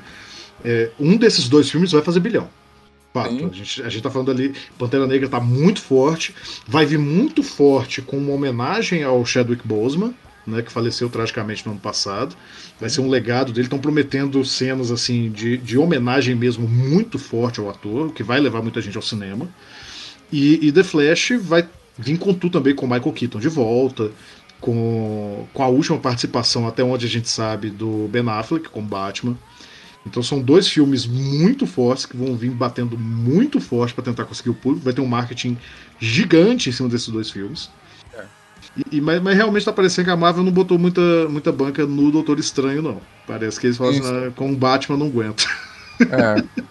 é, 0.64 0.90
um 1.00 1.16
desses 1.16 1.48
dois 1.48 1.70
filmes 1.70 1.92
vai 1.92 2.02
fazer 2.02 2.20
bilhão. 2.20 2.48
Fato. 3.14 3.30
Sim. 3.30 3.46
A 3.46 3.54
gente, 3.54 3.82
a 3.82 3.88
gente 3.88 4.02
tá 4.02 4.10
falando 4.10 4.32
ali, 4.32 4.52
Pantera 4.76 5.06
Negra 5.06 5.28
tá 5.28 5.38
muito 5.38 5.80
forte, 5.80 6.34
vai 6.66 6.84
vir 6.84 6.98
muito 6.98 7.44
forte 7.44 8.02
com 8.02 8.18
uma 8.18 8.32
homenagem 8.32 9.04
ao 9.04 9.24
Chadwick 9.24 9.64
Boseman, 9.64 10.12
né, 10.44 10.62
que 10.62 10.72
faleceu 10.72 11.08
tragicamente 11.08 11.64
no 11.64 11.72
ano 11.72 11.80
passado. 11.80 12.34
Vai 12.80 12.90
ser 12.90 13.02
um 13.02 13.08
legado 13.08 13.52
dele. 13.52 13.66
Estão 13.66 13.78
prometendo 13.78 14.44
cenas 14.44 14.90
assim 14.90 15.30
de, 15.30 15.56
de 15.56 15.78
homenagem 15.78 16.34
mesmo 16.34 16.66
muito 16.66 17.16
forte 17.16 17.60
ao 17.60 17.70
ator, 17.70 18.08
o 18.08 18.12
que 18.12 18.24
vai 18.24 18.40
levar 18.40 18.60
muita 18.62 18.80
gente 18.80 18.96
ao 18.96 19.02
cinema. 19.02 19.48
E, 20.32 20.66
e 20.66 20.72
The 20.72 20.82
Flash 20.82 21.34
vai 21.40 21.68
vir 21.96 22.18
com 22.18 22.34
tudo 22.34 22.58
também 22.58 22.74
com 22.74 22.84
Michael 22.84 23.12
Keaton 23.12 23.38
de 23.38 23.48
volta, 23.48 24.10
com, 24.60 25.46
com 25.54 25.62
a 25.62 25.68
última 25.68 25.98
participação, 25.98 26.66
até 26.66 26.82
onde 26.82 27.06
a 27.06 27.08
gente 27.08 27.28
sabe, 27.28 27.70
do 27.70 28.08
Ben 28.10 28.28
Affleck 28.28 28.68
como 28.70 28.88
Batman. 28.88 29.38
Então 30.06 30.22
são 30.22 30.40
dois 30.40 30.68
filmes 30.68 31.06
muito 31.06 31.66
fortes 31.66 32.04
que 32.04 32.16
vão 32.16 32.36
vir 32.36 32.50
batendo 32.50 32.98
muito 32.98 33.58
forte 33.60 33.94
para 33.94 34.04
tentar 34.04 34.24
conseguir 34.24 34.50
o 34.50 34.54
público. 34.54 34.84
Vai 34.84 34.92
ter 34.92 35.00
um 35.00 35.06
marketing 35.06 35.56
gigante 35.98 36.68
em 36.68 36.72
cima 36.72 36.88
desses 36.88 37.08
dois 37.08 37.30
filmes. 37.30 37.70
E, 38.76 38.96
e- 38.98 39.00
mas, 39.00 39.22
mas 39.22 39.34
realmente 39.36 39.64
tá 39.64 39.72
parecendo 39.72 40.06
que 40.06 40.10
a 40.10 40.16
Marvel 40.16 40.42
não 40.44 40.52
botou 40.52 40.78
muita, 40.78 41.00
muita 41.28 41.50
banca 41.52 41.86
no 41.86 42.10
Doutor 42.10 42.38
Estranho, 42.38 42.82
não. 42.82 43.00
Parece 43.26 43.58
que 43.58 43.66
eles 43.68 43.76
falam 43.76 43.92
assim. 43.92 44.02
"Ah, 44.02 44.30
com 44.34 44.52
o 44.52 44.56
Batman 44.56 44.96
não 44.98 45.06
aguenta. 45.06 45.44
É. 46.00 46.62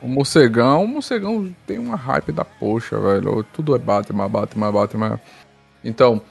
o 0.00 0.06
morcegão, 0.08 0.84
o 0.84 0.88
morcegão 0.88 1.54
tem 1.66 1.78
uma 1.78 1.96
hype 1.96 2.30
da 2.32 2.44
poxa, 2.44 2.98
velho. 3.00 3.44
Tudo 3.52 3.74
é 3.74 3.78
Batman, 3.78 4.28
Batman, 4.28 4.72
Batman. 4.72 5.20
Então. 5.84 6.22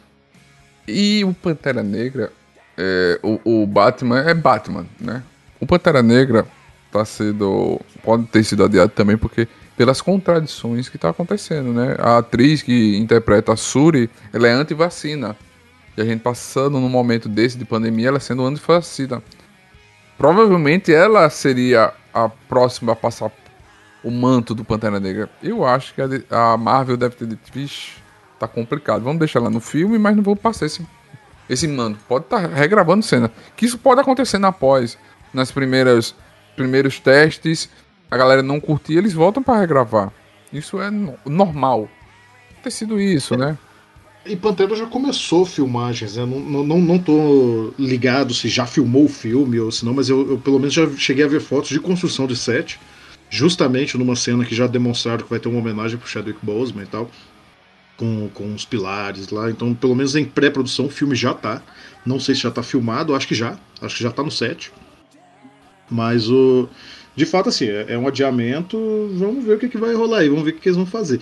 E 0.87 1.23
o 1.25 1.33
Pantera 1.33 1.83
Negra. 1.83 2.31
é, 2.77 3.19
o, 3.21 3.63
o 3.63 3.67
Batman 3.67 4.19
é 4.21 4.33
Batman, 4.33 4.85
né? 4.99 5.21
O 5.59 5.65
Pantera 5.65 6.01
Negra 6.03 6.45
tá 6.91 7.03
sendo. 7.05 7.79
Pode 8.03 8.25
ter 8.27 8.43
sido 8.43 8.63
adiado 8.63 8.91
também, 8.91 9.17
porque. 9.17 9.47
Pelas 9.75 10.01
contradições 10.01 10.89
que 10.89 10.97
tá 10.97 11.09
acontecendo, 11.09 11.71
né? 11.71 11.95
A 11.99 12.17
atriz 12.17 12.63
que 12.63 12.97
interpreta 12.97 13.53
a 13.53 13.55
Suri, 13.55 14.09
ela 14.33 14.47
é 14.47 14.51
anti-vacina. 14.51 15.37
E 15.95 16.01
a 16.01 16.03
gente 16.03 16.21
passando 16.21 16.79
num 16.79 16.89
momento 16.89 17.29
desse 17.29 17.59
de 17.59 17.63
pandemia, 17.63 18.07
ela 18.07 18.19
sendo 18.19 18.43
anti-vacina. 18.43 19.21
Provavelmente 20.17 20.91
ela 20.91 21.29
seria 21.29 21.93
a 22.11 22.27
próxima 22.27 22.93
a 22.93 22.95
passar 22.95 23.31
o 24.03 24.09
manto 24.09 24.55
do 24.55 24.65
Pantera 24.65 24.99
Negra. 24.99 25.29
Eu 25.43 25.65
acho 25.65 25.93
que 25.93 26.01
a, 26.01 26.57
Marvel 26.57 26.97
deve 26.97 27.15
ter 27.15 27.27
dito, 27.27 27.51
vixe, 27.53 27.93
tá 28.39 28.47
complicado. 28.47 29.03
Vamos 29.03 29.19
deixar 29.19 29.39
ela 29.39 29.49
no 29.49 29.59
filme, 29.59 29.99
mas 29.99 30.15
não 30.15 30.23
vou 30.23 30.35
passar 30.35 30.65
esse, 30.65 30.85
esse 31.49 31.67
manto. 31.67 31.99
Pode 32.07 32.25
estar 32.25 32.39
regravando 32.47 33.03
cena. 33.03 33.31
Que 33.55 33.65
isso 33.65 33.77
pode 33.77 34.01
acontecer 34.01 34.39
na 34.39 34.51
pós, 34.51 34.97
nas 35.33 35.51
primeiras 35.51 36.15
primeiros 36.55 36.99
testes. 36.99 37.69
A 38.09 38.17
galera 38.17 38.41
não 38.41 38.59
curtia, 38.59 38.97
eles 38.97 39.13
voltam 39.13 39.43
pra 39.43 39.59
regravar. 39.59 40.11
Isso 40.51 40.81
é 40.81 40.89
no- 40.89 41.17
normal. 41.25 41.89
Ter 42.63 42.71
sido 42.71 42.99
isso, 42.99 43.35
né? 43.35 43.57
E 44.25 44.35
Pantera 44.35 44.75
já 44.75 44.85
começou 44.85 45.45
filmagens, 45.45 46.15
né? 46.17 46.25
Não, 46.25 46.39
não, 46.39 46.63
não, 46.65 46.81
não 46.81 46.99
tô 46.99 47.73
ligado 47.79 48.33
se 48.33 48.49
já 48.49 48.65
filmou 48.65 49.05
o 49.05 49.09
filme 49.09 49.59
ou 49.59 49.71
se 49.71 49.85
não, 49.85 49.93
mas 49.93 50.09
eu, 50.09 50.31
eu 50.31 50.37
pelo 50.37 50.59
menos 50.59 50.73
já 50.73 50.89
cheguei 50.97 51.23
a 51.23 51.27
ver 51.27 51.39
fotos 51.39 51.69
de 51.69 51.79
construção 51.79 52.27
de 52.27 52.35
set, 52.35 52.79
justamente 53.29 53.97
numa 53.97 54.15
cena 54.15 54.43
que 54.45 54.55
já 54.55 54.67
demonstraram 54.67 55.23
que 55.23 55.29
vai 55.29 55.39
ter 55.39 55.47
uma 55.47 55.59
homenagem 55.59 55.97
pro 55.97 56.07
Chadwick 56.09 56.39
Boseman 56.41 56.83
e 56.83 56.87
tal, 56.87 57.09
com, 57.97 58.29
com 58.33 58.53
os 58.53 58.65
pilares 58.65 59.29
lá. 59.29 59.49
Então, 59.49 59.73
pelo 59.73 59.95
menos 59.95 60.15
em 60.15 60.25
pré-produção, 60.25 60.85
o 60.85 60.89
filme 60.89 61.15
já 61.15 61.33
tá. 61.33 61.61
Não 62.05 62.19
sei 62.19 62.35
se 62.35 62.41
já 62.41 62.51
tá 62.51 62.63
filmado, 62.63 63.15
acho 63.15 63.27
que 63.27 63.35
já. 63.35 63.57
Acho 63.81 63.97
que 63.97 64.03
já 64.03 64.11
tá 64.11 64.23
no 64.23 64.31
set. 64.31 64.71
Mas 65.89 66.29
o. 66.29 66.67
De 67.15 67.25
fato, 67.25 67.49
assim, 67.49 67.67
é, 67.67 67.93
é 67.93 67.97
um 67.97 68.07
adiamento. 68.07 68.77
Vamos 69.15 69.43
ver 69.43 69.55
o 69.55 69.59
que, 69.59 69.69
que 69.69 69.77
vai 69.77 69.93
rolar 69.95 70.19
aí, 70.19 70.29
vamos 70.29 70.43
ver 70.43 70.51
o 70.51 70.53
que, 70.53 70.59
que 70.61 70.69
eles 70.69 70.77
vão 70.77 70.85
fazer. 70.85 71.19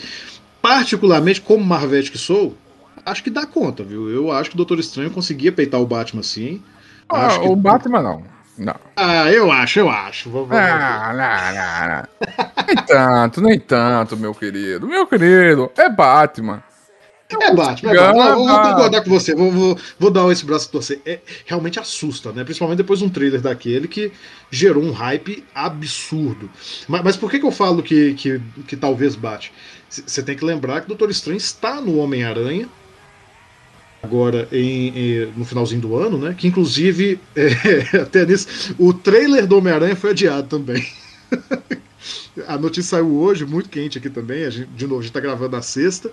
Particularmente, 0.62 1.41
como 1.41 1.63
Marvete 1.63 2.12
que 2.12 2.17
sou, 2.17 2.58
acho 3.06 3.23
que 3.23 3.30
dá 3.30 3.45
conta, 3.45 3.84
viu? 3.84 4.10
Eu 4.10 4.32
acho 4.32 4.49
que 4.49 4.56
o 4.56 4.58
Doutor 4.58 4.80
Estranho 4.80 5.12
conseguia 5.12 5.51
peitar 5.51 5.80
o 5.80 5.86
Batman 5.86 6.23
sim. 6.23 6.62
Ah, 7.08 7.28
Acho 7.28 7.41
que- 7.41 7.47
o 7.47 7.56
Batman 7.56 8.01
não. 8.01 8.23
Não. 8.58 8.75
Ah, 8.95 9.30
eu 9.32 9.51
acho, 9.51 9.80
eu 9.80 9.89
acho. 9.89 10.30
Vamos 10.30 10.49
ver. 10.49 10.56
Ah, 10.58 11.13
não, 11.13 11.56
não, 11.56 11.97
não. 11.97 12.65
Nem 12.67 12.86
tanto, 12.86 13.41
nem 13.41 13.60
tanto, 13.60 14.17
meu 14.17 14.34
querido. 14.34 14.88
Meu 14.88 15.06
querido, 15.06 15.69
é 15.78 15.89
Batman. 15.89 16.63
É 17.29 17.51
Batman, 17.51 17.91
é 17.91 17.95
Batman. 17.95 18.29
Eu 18.29 18.45
vou 18.45 18.61
concordar 18.61 19.03
com 19.03 19.09
você, 19.09 19.33
vou, 19.33 19.51
vou, 19.51 19.79
vou 19.99 20.11
dar 20.11 20.31
esse 20.31 20.45
braço 20.45 20.67
a 20.69 20.71
torcer. 20.71 21.01
É, 21.05 21.19
realmente 21.45 21.79
assusta, 21.79 22.31
né? 22.31 22.43
Principalmente 22.43 22.77
depois 22.77 22.99
de 22.99 23.05
um 23.05 23.09
trailer 23.09 23.41
daquele 23.41 23.88
que 23.88 24.11
gerou 24.51 24.83
um 24.83 24.91
hype 24.91 25.43
absurdo. 25.53 26.49
Mas, 26.88 27.01
mas 27.03 27.17
por 27.17 27.31
que, 27.31 27.39
que 27.39 27.45
eu 27.45 27.51
falo 27.51 27.81
que, 27.81 28.13
que, 28.13 28.39
que 28.67 28.77
talvez 28.77 29.15
bate? 29.15 29.51
Você 29.89 30.21
tem 30.21 30.35
que 30.35 30.45
lembrar 30.45 30.81
que 30.81 30.85
o 30.85 30.89
Doutor 30.89 31.09
Estranho 31.09 31.38
está 31.38 31.81
no 31.81 31.97
Homem-Aranha. 31.97 32.69
Agora, 34.01 34.47
em, 34.51 34.89
em- 34.89 35.33
no 35.35 35.43
finalzinho 35.45 35.81
do 35.81 35.95
ano, 35.95 36.17
né? 36.17 36.35
Que 36.38 36.47
inclusive, 36.47 37.19
é, 37.35 37.97
até 37.97 38.23
nisso, 38.25 38.75
o 38.77 38.93
trailer 38.93 39.47
do 39.47 39.57
Homem-Aranha 39.57 39.95
foi 39.95 40.11
adiado 40.11 40.47
também. 40.47 40.85
A 42.47 42.57
notícia 42.57 42.97
saiu 42.97 43.15
hoje, 43.15 43.45
muito 43.45 43.69
quente 43.69 43.97
aqui 43.97 44.09
também. 44.09 44.43
A 44.45 44.49
gente, 44.49 44.67
de 44.71 44.85
novo, 44.85 44.99
a 44.99 45.03
gente 45.03 45.13
tá 45.13 45.19
gravando 45.19 45.55
na 45.55 45.61
sexta. 45.61 46.11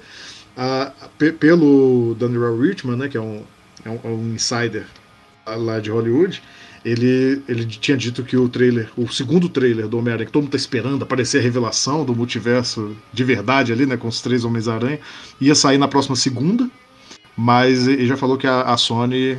Pe- 1.19 1.33
pelo 1.33 2.15
Daniel 2.19 2.59
Richman, 2.59 2.97
né, 2.97 3.09
que 3.09 3.17
é 3.17 3.21
um, 3.21 3.43
é 3.85 3.91
um, 3.91 4.01
é 4.05 4.09
um 4.09 4.35
insider 4.35 4.87
lá 5.47 5.81
de 5.81 5.91
Hollywood, 5.91 6.43
ele, 6.85 7.43
ele 7.49 7.65
tinha 7.65 7.97
dito 7.97 8.23
que 8.23 8.37
o 8.37 8.49
trailer, 8.49 8.91
o 8.97 9.09
segundo 9.09 9.49
trailer 9.49 9.89
do 9.89 9.99
Homem-Aranha, 9.99 10.27
que 10.27 10.33
todo 10.33 10.43
mundo 10.43 10.53
tá 10.53 10.57
esperando, 10.57 11.03
aparecer 11.03 11.39
a 11.39 11.43
revelação 11.43 12.05
do 12.05 12.15
multiverso 12.15 12.97
de 13.13 13.25
verdade 13.25 13.73
ali, 13.73 13.87
né, 13.87 13.97
com 13.97 14.09
os 14.09 14.21
três 14.21 14.45
Homens-Aranha, 14.45 14.99
ia 15.41 15.55
sair 15.55 15.79
na 15.79 15.89
próxima 15.89 16.17
segunda, 16.17 16.69
mas 17.37 17.89
ele 17.89 18.07
já 18.07 18.17
falou 18.17 18.37
que 18.37 18.47
a, 18.47 18.63
a 18.63 18.77
Sony 18.77 19.39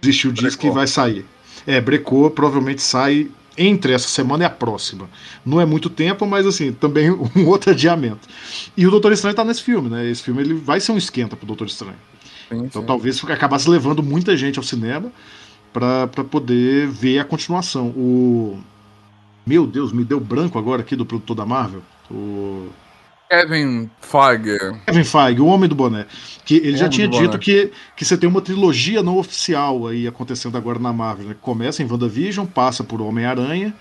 desistiu 0.00 0.32
disso 0.32 0.58
que 0.58 0.70
vai 0.70 0.86
sair. 0.86 1.24
É, 1.66 1.80
brecou, 1.80 2.30
provavelmente 2.30 2.82
sai 2.82 3.30
entre 3.60 3.92
essa 3.92 4.08
semana 4.08 4.44
e 4.44 4.46
a 4.46 4.50
próxima. 4.50 5.08
Não 5.44 5.60
é 5.60 5.66
muito 5.66 5.90
tempo, 5.90 6.26
mas 6.26 6.46
assim, 6.46 6.72
também 6.72 7.10
um 7.36 7.46
outro 7.46 7.70
adiamento. 7.70 8.26
E 8.76 8.86
o 8.86 8.90
Doutor 8.90 9.12
Estranho 9.12 9.36
tá 9.36 9.44
nesse 9.44 9.62
filme, 9.62 9.90
né? 9.90 10.08
Esse 10.08 10.22
filme 10.22 10.42
ele 10.42 10.54
vai 10.54 10.80
ser 10.80 10.92
um 10.92 10.96
esquenta 10.96 11.36
pro 11.36 11.46
Doutor 11.46 11.66
Estranho. 11.66 11.98
Sim, 12.48 12.64
Então 12.64 12.80
sim. 12.80 12.86
talvez 12.86 13.22
acabasse 13.24 13.68
levando 13.68 14.02
muita 14.02 14.36
gente 14.36 14.58
ao 14.58 14.64
cinema 14.64 15.12
pra 15.72 16.08
poder 16.08 16.88
ver 16.88 17.18
a 17.18 17.24
continuação. 17.24 17.88
O. 17.88 18.58
Meu 19.46 19.66
Deus, 19.66 19.92
me 19.92 20.04
deu 20.04 20.20
branco 20.20 20.58
agora 20.58 20.82
aqui 20.82 20.96
do 20.96 21.04
produtor 21.06 21.36
da 21.36 21.46
Marvel. 21.46 21.82
O. 22.10 22.68
Kevin 23.30 23.88
Feige. 24.00 24.58
Kevin 24.86 25.04
Feige, 25.04 25.40
o 25.40 25.46
Homem 25.46 25.68
do 25.68 25.74
Boné. 25.76 26.04
Que 26.44 26.56
ele 26.56 26.74
O 26.74 26.76
já 26.76 26.88
tinha 26.88 27.06
dito 27.06 27.22
Boné. 27.22 27.38
que, 27.38 27.70
que 27.96 28.04
você 28.04 28.16
tem 28.16 28.28
uma 28.28 28.40
trilogia 28.40 29.02
não 29.04 29.16
oficial 29.18 29.86
aí 29.86 30.06
acontecendo 30.08 30.58
agora 30.58 30.80
na 30.80 30.92
Marvel. 30.92 31.28
Né? 31.28 31.36
Começa 31.40 31.80
em 31.82 31.86
WandaVision, 31.86 32.44
passa 32.44 32.82
por 32.82 33.00
Homem-Aranha 33.00 33.72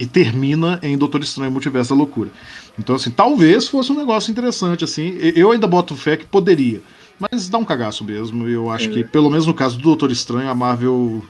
e 0.00 0.06
termina 0.06 0.80
em 0.82 0.98
Doutor 0.98 1.22
Estranho 1.22 1.52
Multiverso 1.52 1.90
da 1.90 1.96
Loucura. 1.96 2.30
Então, 2.76 2.96
assim, 2.96 3.10
talvez 3.10 3.68
fosse 3.68 3.92
um 3.92 3.96
negócio 3.96 4.30
interessante, 4.32 4.82
assim. 4.82 5.16
Eu 5.34 5.52
ainda 5.52 5.66
boto 5.68 5.94
fé 5.96 6.16
que 6.16 6.26
poderia. 6.26 6.80
Mas 7.20 7.48
dá 7.48 7.58
um 7.58 7.64
cagaço 7.64 8.04
mesmo. 8.04 8.48
Eu 8.48 8.70
acho 8.70 8.86
Sim. 8.86 8.92
que, 8.92 9.04
pelo 9.04 9.30
menos 9.30 9.46
no 9.46 9.54
caso 9.54 9.76
do 9.76 9.82
Doutor 9.82 10.10
Estranho, 10.10 10.48
a 10.48 10.54
Marvel 10.54 11.22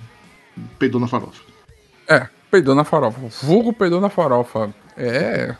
peidou 0.78 1.00
na 1.00 1.06
farofa. 1.06 1.42
É, 2.08 2.26
peidou 2.50 2.74
na 2.74 2.84
farofa. 2.84 3.20
Vulgo 3.42 3.72
peidou 3.74 4.00
na 4.00 4.08
farofa. 4.08 4.74
É. 4.96 5.54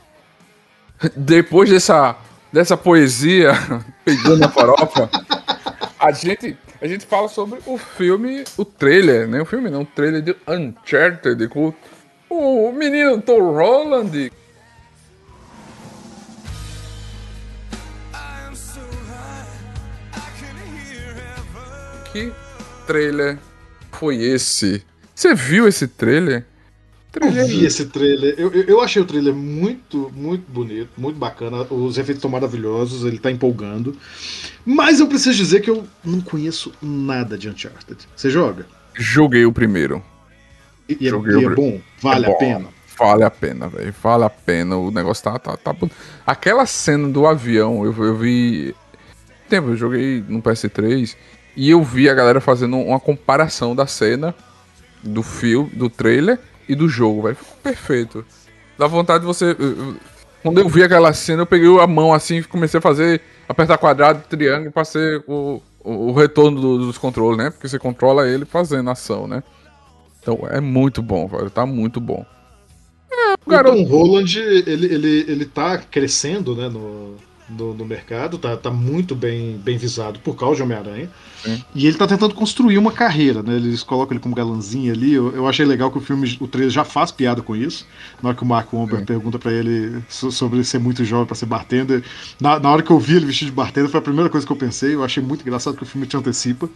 depois 1.16 1.70
dessa, 1.70 2.16
dessa 2.52 2.76
poesia 2.76 3.52
pegando 4.04 4.44
a 4.44 4.48
farofa, 4.48 5.08
a 5.98 6.12
gente, 6.12 6.56
a 6.80 6.86
gente 6.86 7.06
fala 7.06 7.28
sobre 7.28 7.60
o 7.66 7.78
filme, 7.78 8.44
o 8.56 8.64
trailer, 8.64 9.28
né? 9.28 9.40
O 9.40 9.44
filme 9.44 9.70
não, 9.70 9.82
o 9.82 9.86
trailer 9.86 10.22
de 10.22 10.36
Uncharted 10.46 11.48
com 11.48 11.72
o 12.28 12.72
menino 12.72 13.20
Tom 13.20 13.52
Holland. 13.52 14.32
Que 22.12 22.32
trailer 22.86 23.38
foi 23.92 24.16
esse? 24.16 24.84
Você 25.14 25.34
viu 25.34 25.68
esse 25.68 25.86
trailer? 25.86 26.44
Eu 27.14 27.46
vi 27.46 27.64
esse 27.64 27.86
trailer. 27.86 28.34
Eu, 28.36 28.52
eu, 28.52 28.80
achei 28.80 29.00
o 29.00 29.04
trailer 29.04 29.34
muito, 29.34 30.12
muito 30.14 30.44
bonito, 30.50 30.90
muito 30.96 31.18
bacana. 31.18 31.62
Os 31.70 31.96
efeitos 31.96 32.18
estão 32.18 32.30
maravilhosos, 32.30 33.04
ele 33.04 33.18
tá 33.18 33.30
empolgando. 33.30 33.96
Mas 34.64 35.00
eu 35.00 35.06
preciso 35.06 35.36
dizer 35.36 35.60
que 35.60 35.70
eu 35.70 35.86
não 36.04 36.20
conheço 36.20 36.72
nada 36.82 37.38
de 37.38 37.48
Uncharted. 37.48 38.06
Você 38.14 38.28
joga? 38.28 38.66
Joguei 38.94 39.46
o 39.46 39.52
primeiro. 39.52 40.02
E, 40.86 40.98
e, 41.00 41.08
é, 41.08 41.10
e 41.10 41.44
é, 41.44 41.48
bom? 41.48 41.80
Vale 42.00 42.26
é 42.26 42.28
bom. 42.28 42.34
a 42.34 42.38
pena? 42.38 42.68
Vale 42.98 43.24
a 43.24 43.30
pena, 43.30 43.68
velho. 43.68 43.94
Vale 44.02 44.24
a 44.24 44.30
pena. 44.30 44.76
O 44.76 44.90
negócio 44.90 45.24
tá, 45.24 45.38
tá, 45.38 45.56
tá. 45.56 45.74
Aquela 46.26 46.66
cena 46.66 47.08
do 47.08 47.26
avião, 47.26 47.84
eu, 47.84 48.04
eu 48.04 48.16
vi. 48.16 48.74
Tempo, 49.48 49.70
eu 49.70 49.76
joguei 49.76 50.22
no 50.28 50.42
PS3 50.42 51.16
e 51.56 51.70
eu 51.70 51.82
vi 51.82 52.08
a 52.10 52.14
galera 52.14 52.40
fazendo 52.40 52.76
uma 52.76 53.00
comparação 53.00 53.74
da 53.74 53.86
cena 53.86 54.34
do 55.02 55.22
filme, 55.22 55.70
do 55.70 55.88
trailer 55.88 56.38
e 56.68 56.74
do 56.74 56.88
jogo, 56.88 57.22
velho. 57.22 57.36
Ficou 57.36 57.56
perfeito. 57.62 58.24
Dá 58.78 58.86
vontade 58.86 59.20
de 59.20 59.26
você. 59.26 59.56
Quando 60.42 60.58
eu 60.58 60.68
vi 60.68 60.82
aquela 60.82 61.12
cena, 61.12 61.42
eu 61.42 61.46
peguei 61.46 61.68
a 61.80 61.86
mão 61.86 62.12
assim 62.12 62.36
e 62.36 62.42
comecei 62.44 62.78
a 62.78 62.82
fazer. 62.82 63.20
Apertar 63.48 63.78
quadrado, 63.78 64.22
triângulo 64.28 64.70
pra 64.70 64.84
ser 64.84 65.24
o, 65.26 65.62
o, 65.82 66.08
o 66.08 66.12
retorno 66.12 66.60
do, 66.60 66.78
dos 66.78 66.98
controles, 66.98 67.38
né? 67.38 67.50
Porque 67.50 67.68
você 67.68 67.78
controla 67.78 68.28
ele 68.28 68.44
fazendo 68.44 68.90
ação, 68.90 69.26
né? 69.26 69.42
Então 70.20 70.40
é 70.50 70.60
muito 70.60 71.02
bom, 71.02 71.26
velho. 71.26 71.48
Tá 71.48 71.64
muito 71.64 72.00
bom. 72.00 72.26
É, 73.10 73.34
o 73.34 73.50
garoto... 73.50 73.76
Tom 73.76 73.84
Holland, 73.84 74.38
ele, 74.38 74.86
ele, 74.86 75.24
ele 75.26 75.44
tá 75.46 75.78
crescendo, 75.78 76.54
né? 76.54 76.68
No, 76.68 77.16
no, 77.48 77.74
no, 77.74 77.84
mercado, 77.84 78.38
tá, 78.38 78.56
tá 78.56 78.70
muito 78.70 79.14
bem, 79.14 79.56
bem 79.56 79.78
visado 79.78 80.18
por 80.20 80.36
causa 80.36 80.56
de 80.56 80.62
Homem-Aranha. 80.62 81.10
E 81.74 81.86
ele 81.86 81.96
tá 81.96 82.06
tentando 82.06 82.34
construir 82.34 82.78
uma 82.78 82.92
carreira, 82.92 83.42
né? 83.42 83.56
Eles 83.56 83.82
colocam 83.82 84.14
ele 84.14 84.20
como 84.20 84.34
galanzinho 84.34 84.92
ali. 84.92 85.14
Eu, 85.14 85.34
eu 85.34 85.48
achei 85.48 85.64
legal 85.64 85.90
que 85.90 85.98
o 85.98 86.00
filme, 86.00 86.36
o 86.40 86.46
trailer 86.46 86.70
já 86.70 86.84
faz 86.84 87.10
piada 87.10 87.40
com 87.40 87.56
isso. 87.56 87.86
Na 88.22 88.30
hora 88.30 88.36
que 88.36 88.42
o 88.42 88.46
Mark 88.46 88.72
Wahlberg 88.72 89.06
pergunta 89.06 89.38
para 89.38 89.52
ele 89.52 90.02
sobre 90.08 90.62
ser 90.64 90.78
muito 90.78 91.04
jovem 91.04 91.26
para 91.26 91.34
ser 91.34 91.46
bartender. 91.46 92.02
Na, 92.40 92.58
na 92.58 92.70
hora 92.70 92.82
que 92.82 92.90
eu 92.90 92.98
vi 92.98 93.16
ele 93.16 93.26
vestido 93.26 93.50
de 93.50 93.56
bartender, 93.56 93.90
foi 93.90 93.98
a 93.98 94.02
primeira 94.02 94.28
coisa 94.28 94.46
que 94.46 94.52
eu 94.52 94.56
pensei. 94.56 94.94
Eu 94.94 95.04
achei 95.04 95.22
muito 95.22 95.42
engraçado 95.42 95.76
que 95.76 95.82
o 95.82 95.86
filme 95.86 96.06
te 96.06 96.16
antecipa. 96.16 96.68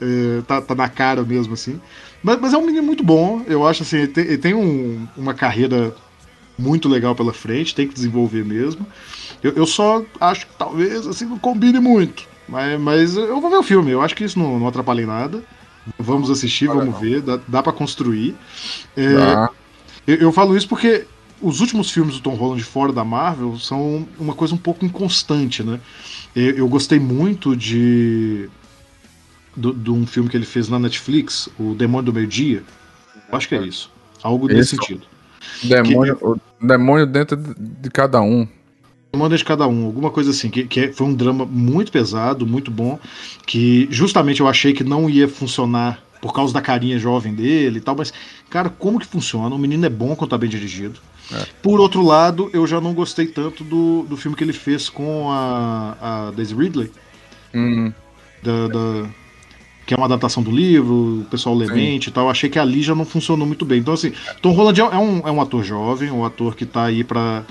É, 0.00 0.42
tá, 0.42 0.60
tá 0.60 0.74
na 0.74 0.88
cara 0.88 1.22
mesmo, 1.22 1.54
assim. 1.54 1.80
Mas, 2.22 2.40
mas 2.40 2.52
é 2.52 2.58
um 2.58 2.66
menino 2.66 2.82
muito 2.82 3.04
bom. 3.04 3.42
Eu 3.46 3.66
acho 3.66 3.82
assim, 3.82 3.98
ele 3.98 4.08
tem, 4.08 4.24
ele 4.24 4.38
tem 4.38 4.54
um, 4.54 5.06
uma 5.16 5.34
carreira 5.34 5.94
muito 6.58 6.88
legal 6.88 7.14
pela 7.14 7.32
frente, 7.32 7.74
tem 7.74 7.86
que 7.86 7.94
desenvolver 7.94 8.44
mesmo. 8.44 8.86
Eu, 9.44 9.52
eu 9.52 9.66
só 9.66 10.02
acho 10.18 10.46
que 10.46 10.52
talvez 10.56 11.06
assim 11.06 11.26
não 11.26 11.38
combine 11.38 11.78
muito. 11.78 12.26
Mas, 12.48 12.80
mas 12.80 13.16
eu 13.16 13.40
vou 13.40 13.50
ver 13.50 13.58
o 13.58 13.62
filme, 13.62 13.90
eu 13.90 14.00
acho 14.00 14.16
que 14.16 14.24
isso 14.24 14.38
não, 14.38 14.58
não 14.58 14.66
atrapalha 14.66 15.02
em 15.02 15.06
nada. 15.06 15.42
Vamos 15.98 16.30
assistir, 16.30 16.66
vamos 16.66 16.98
ver, 16.98 17.20
dá, 17.20 17.38
dá 17.46 17.62
para 17.62 17.72
construir. 17.72 18.34
É, 18.96 19.50
eu, 20.06 20.16
eu, 20.16 20.32
falo 20.32 20.56
isso 20.56 20.66
porque 20.66 21.06
os 21.42 21.60
últimos 21.60 21.90
filmes 21.90 22.14
do 22.14 22.22
Tom 22.22 22.34
Holland 22.34 22.62
fora 22.62 22.90
da 22.90 23.04
Marvel 23.04 23.58
são 23.58 24.08
uma 24.18 24.34
coisa 24.34 24.54
um 24.54 24.58
pouco 24.58 24.84
inconstante, 24.84 25.62
né? 25.62 25.78
Eu, 26.34 26.56
eu 26.56 26.68
gostei 26.68 26.98
muito 26.98 27.54
de, 27.54 28.48
de, 29.54 29.90
um 29.90 30.06
filme 30.06 30.30
que 30.30 30.38
ele 30.38 30.46
fez 30.46 30.70
na 30.70 30.78
Netflix, 30.78 31.50
O 31.58 31.74
Demônio 31.74 32.06
do 32.06 32.14
Meio 32.14 32.26
Dia. 32.26 32.62
Acho 33.30 33.46
que 33.46 33.54
é 33.54 33.62
isso. 33.62 33.90
Algo 34.22 34.48
nesse 34.48 34.70
sentido. 34.70 35.02
Demônio, 35.62 36.16
que, 36.16 36.24
o 36.24 36.40
demônio 36.62 37.06
dentro 37.06 37.36
de 37.36 37.90
cada 37.90 38.22
um. 38.22 38.48
Manda 39.14 39.36
de 39.36 39.44
cada 39.44 39.66
um, 39.66 39.86
alguma 39.86 40.10
coisa 40.10 40.30
assim, 40.30 40.50
que, 40.50 40.64
que 40.64 40.80
é, 40.80 40.92
foi 40.92 41.06
um 41.06 41.14
drama 41.14 41.46
muito 41.46 41.92
pesado, 41.92 42.46
muito 42.46 42.70
bom, 42.70 42.98
que 43.46 43.88
justamente 43.90 44.40
eu 44.40 44.48
achei 44.48 44.72
que 44.72 44.84
não 44.84 45.08
ia 45.08 45.28
funcionar 45.28 46.02
por 46.20 46.32
causa 46.32 46.54
da 46.54 46.60
carinha 46.60 46.98
jovem 46.98 47.34
dele 47.34 47.78
e 47.78 47.80
tal, 47.80 47.94
mas, 47.94 48.12
cara, 48.48 48.70
como 48.70 48.98
que 48.98 49.06
funciona? 49.06 49.54
O 49.54 49.58
menino 49.58 49.84
é 49.84 49.90
bom 49.90 50.16
quando 50.16 50.30
tá 50.30 50.38
bem 50.38 50.48
dirigido. 50.48 50.98
É. 51.32 51.46
Por 51.62 51.80
outro 51.80 52.02
lado, 52.02 52.50
eu 52.52 52.66
já 52.66 52.80
não 52.80 52.94
gostei 52.94 53.26
tanto 53.26 53.62
do, 53.62 54.04
do 54.08 54.16
filme 54.16 54.36
que 54.36 54.42
ele 54.42 54.52
fez 54.52 54.88
com 54.88 55.30
a, 55.30 55.96
a 56.00 56.30
Daisy 56.30 56.54
Ridley. 56.54 56.90
Uhum. 57.52 57.92
Da, 58.42 58.68
da, 58.68 59.08
que 59.86 59.94
é 59.94 59.96
uma 59.96 60.06
adaptação 60.06 60.42
do 60.42 60.50
livro, 60.50 61.20
o 61.20 61.26
pessoal 61.30 61.54
lemente 61.54 62.08
e 62.08 62.12
tal. 62.12 62.30
Achei 62.30 62.48
que 62.48 62.58
ali 62.58 62.82
já 62.82 62.94
não 62.94 63.04
funcionou 63.04 63.46
muito 63.46 63.64
bem. 63.64 63.80
Então, 63.80 63.94
assim, 63.94 64.12
Tom 64.40 64.52
Holland 64.52 64.80
é 64.80 64.98
um, 64.98 65.28
é 65.28 65.30
um 65.30 65.40
ator 65.40 65.62
jovem, 65.62 66.10
um 66.10 66.24
ator 66.24 66.56
que 66.56 66.64
tá 66.64 66.84
aí 66.84 67.04
para 67.04 67.44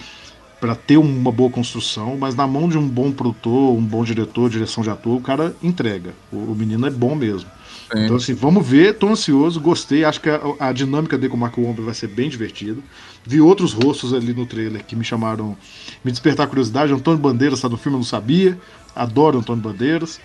para 0.64 0.76
ter 0.76 0.96
uma 0.96 1.30
boa 1.30 1.50
construção, 1.50 2.16
mas 2.18 2.36
na 2.36 2.48
mão 2.48 2.70
de 2.70 2.78
um 2.78 2.88
bom 2.88 3.12
produtor, 3.12 3.78
um 3.78 3.84
bom 3.84 4.02
diretor, 4.02 4.50
direção 4.50 4.82
de 4.82 4.90
ator, 4.90 5.18
o 5.18 5.20
cara 5.20 5.54
entrega. 5.62 6.14
O, 6.32 6.38
o 6.38 6.56
menino 6.56 6.88
é 6.88 6.90
bom 6.90 7.14
mesmo. 7.16 7.50
Sim. 7.92 8.06
Então, 8.06 8.16
assim, 8.16 8.34
vamos 8.34 8.66
ver, 8.66 8.94
tô 8.94 9.10
ansioso, 9.10 9.60
gostei, 9.60 10.06
acho 10.06 10.22
que 10.22 10.30
a, 10.30 10.40
a 10.62 10.72
dinâmica 10.72 11.18
dele 11.18 11.32
com 11.32 11.36
o 11.36 11.40
Marco 11.42 11.60
Wahlberg 11.60 11.84
vai 11.84 11.94
ser 11.94 12.08
bem 12.08 12.30
divertida. 12.30 12.82
Vi 13.26 13.42
outros 13.42 13.74
rostos 13.74 14.14
ali 14.14 14.34
no 14.34 14.46
trailer 14.46 14.86
que 14.86 14.96
me 14.96 15.04
chamaram, 15.04 15.58
me 16.02 16.12
despertar 16.12 16.48
curiosidade. 16.48 16.94
Antônio 16.94 17.20
Bandeiras 17.20 17.60
está 17.60 17.68
no 17.68 17.76
filme, 17.76 17.98
eu 17.98 18.00
não 18.00 18.06
sabia. 18.06 18.58
Adoro 18.96 19.40
Antônio 19.40 19.62
Bandeiras. 19.62 20.22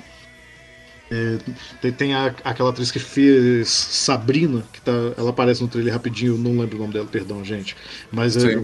É, 1.10 1.38
tem, 1.82 1.90
tem 1.90 2.14
a, 2.14 2.26
aquela 2.44 2.70
atriz 2.70 2.92
que 2.92 3.00
fez 3.00 3.68
Sabrina, 3.70 4.62
que 4.72 4.80
tá, 4.80 4.92
ela 5.16 5.30
aparece 5.30 5.62
no 5.62 5.68
trailer 5.68 5.92
rapidinho, 5.92 6.38
não 6.38 6.60
lembro 6.60 6.76
o 6.76 6.80
nome 6.80 6.92
dela, 6.92 7.06
perdão, 7.06 7.44
gente. 7.44 7.74
Mas 8.12 8.36
é, 8.36 8.62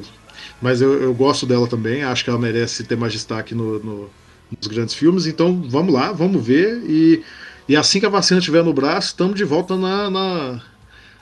mas 0.61 0.81
eu, 0.81 1.03
eu, 1.03 1.14
gosto 1.14 1.47
dela 1.47 1.67
também, 1.67 2.03
acho 2.03 2.25
que 2.25 2.31
ela 2.31 2.38
merece 2.38 2.85
ter 2.85 2.97
mais 2.97 3.12
destaque 3.12 3.55
no, 3.55 3.79
no, 3.79 4.11
nos 4.51 4.67
grandes 4.67 4.95
filmes. 4.95 5.27
Então 5.27 5.62
vamos 5.69 5.93
lá, 5.93 6.12
vamos 6.12 6.45
ver. 6.45 6.83
E, 6.87 7.23
e 7.69 7.77
assim 7.77 8.01
que 8.01 8.07
a 8.07 8.11
vacina 8.11 8.38
estiver 8.38 8.62
no 8.62 8.73
braço, 8.73 9.09
estamos 9.09 9.37
de 9.37 9.45
volta 9.45 9.77
na, 9.77 10.11
na, 10.11 10.62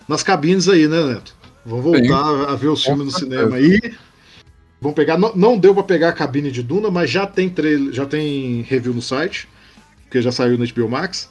nas 0.08 0.22
cabines 0.22 0.68
aí, 0.68 0.86
né, 0.86 1.02
Neto? 1.14 1.34
Vamos 1.64 1.84
voltar 1.84 2.02
Sim. 2.02 2.52
a 2.52 2.54
ver 2.54 2.68
os 2.68 2.84
filmes 2.84 3.06
no 3.06 3.12
cinema 3.12 3.56
aí. 3.56 3.80
Vamos 4.80 4.96
pegar. 4.96 5.16
Não, 5.16 5.34
não 5.34 5.58
deu 5.58 5.72
para 5.74 5.84
pegar 5.84 6.08
a 6.08 6.12
cabine 6.12 6.50
de 6.50 6.62
Duna, 6.62 6.90
mas 6.90 7.08
já 7.08 7.26
tem 7.26 7.48
trailer, 7.48 7.92
já 7.92 8.04
tem 8.04 8.62
review 8.62 8.92
no 8.92 9.00
site, 9.00 9.48
porque 10.02 10.20
já 10.20 10.32
saiu 10.32 10.58
no 10.58 10.66
HBO 10.66 10.88
Max. 10.88 11.30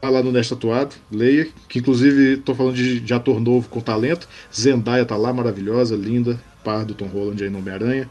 Tá 0.00 0.08
lá 0.08 0.22
no 0.22 0.30
Nesta 0.30 0.54
Atuado, 0.54 0.94
leia. 1.10 1.48
Que 1.68 1.80
inclusive 1.80 2.36
tô 2.38 2.54
falando 2.54 2.76
de, 2.76 3.00
de 3.00 3.14
ator 3.14 3.40
novo 3.40 3.68
com 3.68 3.80
talento. 3.80 4.28
Zendaya 4.54 5.04
tá 5.04 5.16
lá, 5.16 5.32
maravilhosa, 5.32 5.96
linda 5.96 6.38
par 6.66 6.84
do 6.84 6.94
Tom 6.94 7.06
Holland 7.06 7.44
aí 7.44 7.48
no 7.48 7.58
Homem-Aranha. 7.58 8.10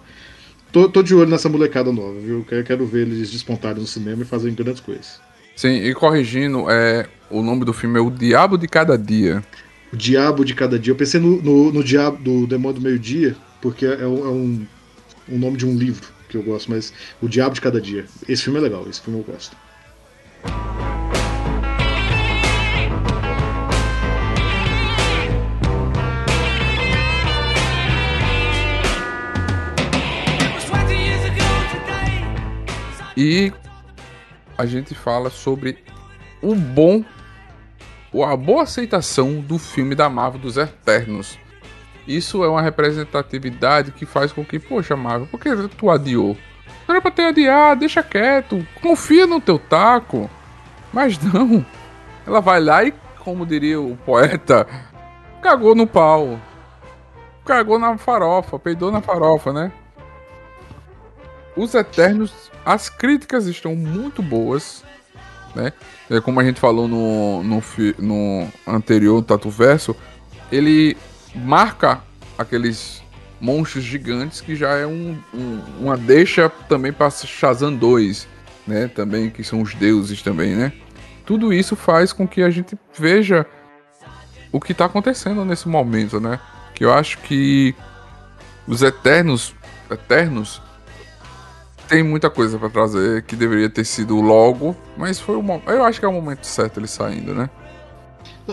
Tô, 0.71 0.87
tô, 0.87 1.03
de 1.03 1.13
olho 1.13 1.29
nessa 1.29 1.49
molecada 1.49 1.91
nova, 1.91 2.17
viu? 2.17 2.45
Quero, 2.47 2.63
quero 2.63 2.85
ver 2.85 3.01
eles 3.01 3.29
despontarem 3.31 3.81
no 3.81 3.87
cinema 3.87 4.21
e 4.21 4.25
fazerem 4.25 4.55
grandes 4.55 4.79
coisas. 4.79 5.19
Sim, 5.55 5.75
e 5.75 5.93
corrigindo, 5.93 6.69
é, 6.69 7.07
o 7.29 7.41
nome 7.41 7.65
do 7.65 7.73
filme 7.73 7.99
é 7.99 8.01
O 8.01 8.09
Diabo 8.09 8.57
de 8.57 8.67
Cada 8.67 8.97
Dia. 8.97 9.43
O 9.91 9.97
Diabo 9.97 10.45
de 10.45 10.53
Cada 10.53 10.79
Dia. 10.79 10.91
Eu 10.91 10.95
pensei 10.95 11.19
no, 11.19 11.41
no, 11.41 11.71
no 11.71 11.83
Diabo 11.83 12.17
do 12.17 12.47
Demônio 12.47 12.79
do 12.79 12.83
Meio 12.83 12.99
Dia, 12.99 13.35
porque 13.61 13.85
é, 13.85 14.01
é, 14.01 14.07
um, 14.07 14.65
um 15.29 15.37
nome 15.37 15.57
de 15.57 15.65
um 15.65 15.77
livro 15.77 16.07
que 16.29 16.37
eu 16.37 16.43
gosto, 16.43 16.71
mas 16.71 16.93
O 17.21 17.27
Diabo 17.27 17.55
de 17.55 17.61
Cada 17.61 17.79
Dia. 17.79 18.05
Esse 18.27 18.43
filme 18.43 18.59
é 18.59 18.61
legal, 18.61 18.85
esse 18.89 19.01
filme 19.01 19.19
eu 19.19 19.23
gosto. 19.23 19.55
E 33.15 33.53
a 34.57 34.65
gente 34.65 34.93
fala 34.93 35.29
sobre 35.29 35.83
o 36.41 36.55
bom, 36.55 37.03
a 38.23 38.35
boa 38.35 38.63
aceitação 38.63 39.41
do 39.41 39.57
filme 39.57 39.95
da 39.95 40.09
Marvel 40.09 40.39
dos 40.39 40.57
Eternos. 40.57 41.37
Isso 42.07 42.43
é 42.43 42.47
uma 42.47 42.61
representatividade 42.61 43.91
que 43.91 44.05
faz 44.05 44.31
com 44.31 44.45
que, 44.45 44.59
poxa, 44.59 44.95
Marvel, 44.95 45.27
por 45.27 45.39
que 45.39 45.49
tu 45.69 45.89
adiou? 45.89 46.37
Não 46.87 46.95
era 46.95 47.01
pra 47.01 47.09
ter 47.09 47.23
adiado, 47.23 47.79
deixa 47.79 48.03
quieto, 48.03 48.65
confia 48.81 49.25
no 49.25 49.41
teu 49.41 49.57
taco. 49.57 50.29
Mas 50.93 51.17
não, 51.19 51.65
ela 52.25 52.39
vai 52.39 52.59
lá 52.59 52.83
e, 52.83 52.93
como 53.19 53.45
diria 53.45 53.81
o 53.81 53.97
poeta, 53.97 54.67
cagou 55.41 55.73
no 55.73 55.87
pau. 55.87 56.39
Cagou 57.43 57.79
na 57.79 57.97
farofa, 57.97 58.59
peidou 58.59 58.91
na 58.91 59.01
farofa, 59.01 59.51
né? 59.51 59.71
Os 61.55 61.73
Eternos 61.73 62.33
as 62.65 62.89
críticas 62.89 63.45
estão 63.45 63.75
muito 63.75 64.23
boas, 64.23 64.83
né? 65.53 65.71
É, 66.09 66.19
como 66.19 66.39
a 66.39 66.43
gente 66.43 66.59
falou 66.59 66.87
no, 66.87 67.43
no, 67.43 67.61
no 67.99 68.47
anterior 68.67 69.23
Tatu 69.23 69.49
Verso, 69.49 69.95
ele 70.51 70.97
marca 71.35 72.01
aqueles 72.37 73.03
monstros 73.39 73.83
gigantes, 73.83 74.41
que 74.41 74.55
já 74.55 74.75
é 74.75 74.87
um, 74.87 75.17
um, 75.33 75.61
uma 75.79 75.95
deixa 75.95 76.49
também 76.67 76.91
para 76.91 77.09
Shazam 77.11 77.75
2, 77.75 78.27
né? 78.65 78.87
Também, 78.87 79.29
que 79.29 79.43
são 79.43 79.61
os 79.61 79.75
deuses 79.75 80.21
também, 80.21 80.55
né? 80.55 80.73
Tudo 81.25 81.53
isso 81.53 81.75
faz 81.75 82.11
com 82.11 82.27
que 82.27 82.41
a 82.41 82.49
gente 82.49 82.77
veja 82.97 83.45
o 84.51 84.59
que 84.59 84.73
tá 84.73 84.85
acontecendo 84.85 85.45
nesse 85.45 85.67
momento, 85.67 86.19
né? 86.19 86.39
Que 86.73 86.85
eu 86.85 86.93
acho 86.93 87.19
que 87.19 87.75
os 88.67 88.81
Eternos, 88.81 89.53
Eternos 89.89 90.61
tem 91.87 92.03
muita 92.03 92.29
coisa 92.29 92.57
para 92.57 92.69
trazer 92.69 93.23
que 93.23 93.35
deveria 93.35 93.69
ter 93.69 93.85
sido 93.85 94.19
logo, 94.21 94.75
mas 94.97 95.19
foi 95.19 95.35
o 95.35 95.61
eu 95.67 95.83
acho 95.83 95.99
que 95.99 96.05
é 96.05 96.09
o 96.09 96.13
momento 96.13 96.45
certo 96.45 96.79
ele 96.79 96.87
saindo, 96.87 97.33
né? 97.33 97.49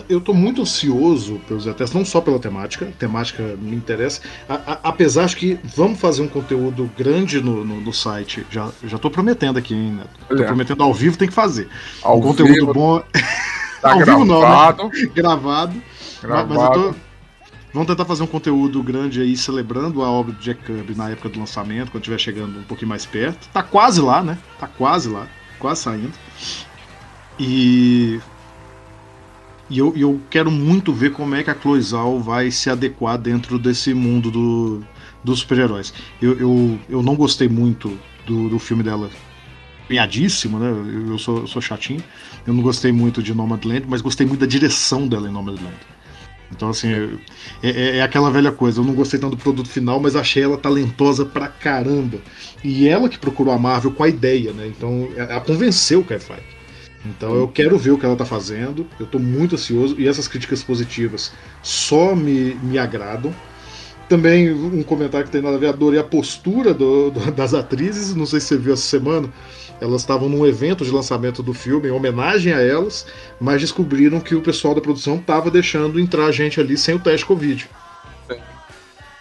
Eu 0.09 0.17
estou 0.17 0.33
muito 0.33 0.63
ansioso 0.63 1.39
pelos 1.47 1.67
Eternos, 1.67 1.93
não 1.93 2.03
só 2.03 2.19
pela 2.19 2.39
temática, 2.39 2.85
a 2.85 2.91
temática 2.91 3.43
me 3.61 3.75
interessa, 3.75 4.21
a, 4.49 4.55
a, 4.55 4.79
apesar 4.83 5.27
de 5.27 5.35
que 5.35 5.59
vamos 5.63 5.99
fazer 5.99 6.23
um 6.23 6.27
conteúdo 6.27 6.89
grande 6.97 7.39
no, 7.39 7.63
no, 7.63 7.79
no 7.79 7.93
site, 7.93 8.43
já, 8.49 8.71
já 8.83 8.97
tô 8.97 9.11
prometendo 9.11 9.59
aqui, 9.59 9.75
hein, 9.75 9.91
Neto? 9.91 10.09
Tô 10.35 10.43
é. 10.43 10.47
prometendo 10.47 10.81
ao 10.81 10.91
vivo, 10.91 11.15
tem 11.15 11.27
que 11.27 11.33
fazer. 11.33 11.69
Ao 12.01 12.17
um 12.17 12.21
conteúdo 12.21 12.53
vivo, 12.53 12.73
bom. 12.73 13.03
Tá 13.81 13.91
ao 13.93 13.99
gravado. 13.99 14.19
vivo 14.19 14.25
não, 14.25 14.41
né? 14.41 15.11
gravado. 15.13 15.83
Gravado. 16.23 16.53
Mas 16.53 16.63
eu 16.63 16.71
tô, 16.71 16.95
Vamos 17.73 17.87
tentar 17.87 18.05
fazer 18.05 18.21
um 18.21 18.27
conteúdo 18.27 18.83
grande 18.83 19.19
aí 19.19 19.35
celebrando 19.35 20.03
a 20.03 20.11
obra 20.11 20.31
do 20.31 20.39
Jack 20.39 20.63
Kirby 20.63 20.95
na 20.95 21.09
época 21.09 21.27
do 21.27 21.39
lançamento, 21.39 21.89
quando 21.89 22.03
estiver 22.03 22.19
chegando 22.19 22.59
um 22.59 22.63
pouquinho 22.63 22.89
mais 22.89 23.05
perto. 23.05 23.49
Tá 23.49 23.63
quase 23.63 23.99
lá, 23.99 24.23
né? 24.23 24.37
Tá 24.59 24.67
quase 24.67 25.09
lá, 25.09 25.27
quase 25.59 25.81
saindo. 25.81 26.13
E 27.39 28.19
e 29.69 29.79
eu, 29.79 29.91
eu 29.95 30.21
quero 30.29 30.51
muito 30.51 30.93
ver 30.93 31.13
como 31.13 31.33
é 31.33 31.41
que 31.41 31.49
a 31.49 31.55
Chloe 31.59 31.81
Zhao 31.81 32.19
vai 32.19 32.51
se 32.51 32.69
adequar 32.69 33.17
dentro 33.17 33.57
desse 33.57 33.91
mundo 33.91 34.29
do, 34.29 34.83
dos 35.23 35.39
super-heróis. 35.39 35.91
Eu, 36.21 36.37
eu, 36.37 36.79
eu 36.87 37.01
não 37.01 37.15
gostei 37.15 37.47
muito 37.47 37.97
do, 38.23 38.49
do 38.49 38.59
filme 38.59 38.83
dela 38.83 39.09
piadíssimo, 39.87 40.59
né? 40.59 40.69
Eu, 40.69 41.07
eu 41.13 41.17
sou, 41.17 41.39
eu 41.39 41.47
sou 41.47 41.61
chatinho. 41.61 42.03
Eu 42.45 42.53
não 42.53 42.61
gostei 42.61 42.91
muito 42.91 43.23
de 43.23 43.33
Nomadland, 43.33 43.85
mas 43.87 44.01
gostei 44.01 44.27
muito 44.27 44.41
da 44.41 44.45
direção 44.45 45.07
dela 45.07 45.27
em 45.27 45.31
Nomadland. 45.31 45.73
Então, 46.55 46.69
assim, 46.69 47.19
é, 47.61 47.69
é, 47.69 47.97
é, 47.97 48.01
aquela 48.01 48.29
velha 48.31 48.51
coisa. 48.51 48.79
Eu 48.79 48.85
não 48.85 48.93
gostei 48.93 49.19
tanto 49.19 49.35
do 49.35 49.41
produto 49.41 49.67
final, 49.67 49.99
mas 49.99 50.15
achei 50.15 50.43
ela 50.43 50.57
talentosa 50.57 51.25
pra 51.25 51.47
caramba. 51.47 52.19
E 52.63 52.87
ela 52.87 53.09
que 53.09 53.17
procurou 53.17 53.53
a 53.53 53.57
Marvel 53.57 53.91
com 53.91 54.03
a 54.03 54.07
ideia, 54.07 54.53
né? 54.53 54.67
Então, 54.67 55.09
ela 55.15 55.41
convenceu 55.41 56.01
o 56.01 56.05
Kevin. 56.05 56.41
Então, 57.05 57.35
eu 57.35 57.47
quero 57.47 57.77
ver 57.77 57.91
o 57.91 57.97
que 57.97 58.05
ela 58.05 58.15
tá 58.15 58.25
fazendo. 58.25 58.87
Eu 58.99 59.05
tô 59.05 59.19
muito 59.19 59.55
ansioso. 59.55 59.95
E 59.99 60.07
essas 60.07 60.27
críticas 60.27 60.63
positivas 60.63 61.33
só 61.61 62.15
me, 62.15 62.55
me 62.55 62.77
agradam. 62.77 63.33
Também 64.07 64.53
um 64.53 64.83
comentário 64.83 65.25
que 65.25 65.31
tem 65.31 65.41
nada 65.41 65.55
a 65.55 65.59
ver, 65.59 65.67
adorei 65.67 65.99
a 65.99 66.03
postura 66.03 66.73
do, 66.73 67.09
do, 67.09 67.31
das 67.31 67.53
atrizes. 67.53 68.15
Não 68.15 68.25
sei 68.25 68.39
se 68.39 68.47
você 68.47 68.57
viu 68.57 68.73
essa 68.73 68.83
semana 68.83 69.29
elas 69.83 70.01
estavam 70.01 70.29
num 70.29 70.45
evento 70.45 70.85
de 70.85 70.91
lançamento 70.91 71.43
do 71.43 71.53
filme, 71.53 71.89
em 71.89 71.91
homenagem 71.91 72.53
a 72.53 72.61
elas, 72.61 73.05
mas 73.37 73.59
descobriram 73.59 74.21
que 74.21 74.33
o 74.33 74.41
pessoal 74.41 74.73
da 74.73 74.79
produção 74.79 75.17
estava 75.17 75.51
deixando 75.51 75.99
entrar 75.99 76.31
gente 76.31 76.57
ali 76.57 76.77
sem 76.77 76.95
o 76.95 76.99
teste 76.99 77.25
Covid. 77.25 77.69
Sim. 78.29 78.37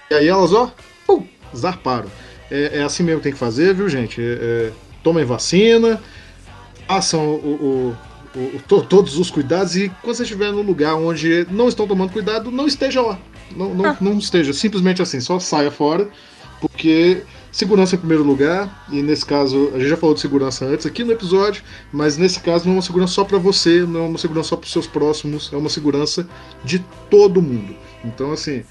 E 0.09 0.15
aí 0.15 0.29
elas, 0.29 0.53
ó, 0.53 0.73
pum, 1.05 1.27
zarparam. 1.55 2.09
É, 2.49 2.79
é, 2.79 2.83
assim 2.85 3.03
mesmo 3.03 3.19
que 3.19 3.25
tem 3.25 3.33
que 3.33 3.39
fazer, 3.39 3.75
viu, 3.75 3.89
gente? 3.89 4.21
É, 4.21 4.25
é, 4.25 4.73
tomem 5.03 5.25
vacina, 5.25 6.01
façam 6.87 7.27
o, 7.27 7.97
o, 8.33 8.39
o, 8.39 8.63
to, 8.69 8.83
todos 8.83 9.19
os 9.19 9.31
cuidados 9.31 9.75
e 9.75 9.89
quando 10.01 10.15
você 10.15 10.23
estiver 10.23 10.53
no 10.53 10.63
lugar 10.63 10.95
onde 10.95 11.45
não 11.51 11.67
estão 11.67 11.89
tomando 11.89 12.13
cuidado, 12.13 12.53
não 12.53 12.69
esteja 12.69 13.03
lá. 13.03 13.19
Não, 13.57 13.75
não, 13.75 13.87
ah. 13.87 13.97
não 14.01 14.17
esteja, 14.17 14.53
simplesmente 14.53 15.03
assim, 15.03 15.19
só 15.19 15.41
saia 15.41 15.73
fora, 15.73 16.09
porque 16.61 17.25
Segurança 17.53 17.97
em 17.97 17.99
primeiro 17.99 18.25
lugar, 18.25 18.87
e 18.91 19.03
nesse 19.03 19.27
caso, 19.27 19.71
a 19.75 19.79
gente 19.79 19.91
já 19.91 19.97
falou 19.99 20.15
de 20.15 20.23
segurança 20.23 20.65
antes 20.65 20.87
aqui 20.87 21.05
no 21.05 21.13
episódio, 21.13 21.63
mas 21.93 22.17
nesse 22.17 22.41
caso 22.41 22.65
não 22.65 22.73
é 22.73 22.77
uma 22.77 22.83
segurança 22.83 23.13
só 23.13 23.25
para 23.25 23.37
você, 23.37 23.83
não 23.83 24.05
é 24.05 24.09
uma 24.09 24.19
segurança 24.19 24.49
só 24.49 24.57
para 24.57 24.65
os 24.65 24.73
seus 24.73 24.87
próximos, 24.87 25.53
é 25.53 25.57
uma 25.57 25.69
segurança 25.69 26.27
de 26.65 26.79
todo 27.11 27.43
mundo. 27.43 27.77
Então, 28.03 28.33
assim, 28.33 28.65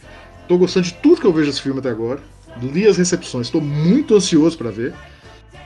tô 0.48 0.58
gostando 0.58 0.88
de 0.88 0.96
tudo 0.96 1.22
que 1.22 1.28
eu 1.28 1.32
vejo 1.32 1.52
desse 1.52 1.62
filme 1.62 1.78
até 1.78 1.92
agora, 1.92 2.24
li 2.60 2.88
as 2.88 2.98
recepções, 2.98 3.48
estou 3.48 3.62
muito 3.62 4.16
ansioso 4.16 4.58
para 4.58 4.72
ver. 4.72 4.96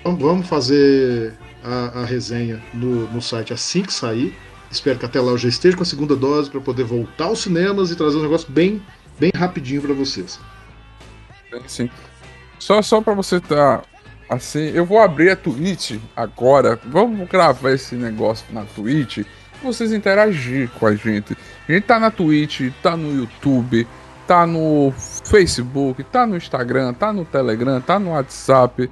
Então, 0.02 0.18
vamos 0.18 0.46
fazer 0.46 1.34
a, 1.64 2.02
a 2.02 2.06
resenha 2.06 2.62
no, 2.74 3.10
no 3.14 3.22
site 3.22 3.54
assim 3.54 3.82
que 3.82 3.94
sair. 3.94 4.36
Espero 4.70 5.00
que 5.00 5.06
até 5.06 5.22
lá 5.22 5.32
eu 5.32 5.38
já 5.38 5.48
esteja 5.48 5.78
com 5.78 5.84
a 5.84 5.86
segunda 5.86 6.18
dose 6.18 6.50
para 6.50 6.60
poder 6.60 6.84
voltar 6.84 7.26
aos 7.26 7.40
cinemas 7.40 7.92
e 7.92 7.96
trazer 7.96 8.18
um 8.18 8.24
negócio 8.24 8.52
bem, 8.52 8.82
bem 9.18 9.32
rapidinho 9.34 9.82
para 9.82 9.94
vocês. 9.94 10.38
Sim. 11.66 11.90
Só, 12.60 12.82
só 12.82 13.02
pra 13.02 13.14
você 13.14 13.40
tá 13.40 13.82
assim, 14.30 14.72
eu 14.74 14.86
vou 14.86 15.00
abrir 15.00 15.30
a 15.30 15.36
Twitch 15.36 16.00
agora. 16.16 16.80
Vamos 16.86 17.28
gravar 17.30 17.72
esse 17.72 17.96
negócio 17.96 18.46
na 18.52 18.64
Twitch. 18.64 19.26
Vocês 19.64 19.92
interagir 19.92 20.70
com 20.80 20.86
a 20.86 20.96
gente. 20.96 21.36
A 21.68 21.72
gente 21.72 21.84
tá 21.84 22.00
na 22.00 22.12
Twitch, 22.12 22.72
tá 22.82 22.96
no 22.96 23.16
YouTube, 23.16 23.88
tá 24.28 24.46
no 24.46 24.94
Facebook, 25.24 26.04
tá 26.04 26.26
no 26.26 26.38
Instagram, 26.38 26.94
tá 26.94 27.12
no 27.12 27.26
Telegram, 27.26 27.82
tá 27.82 27.98
no 27.98 28.12
WhatsApp. 28.12 28.90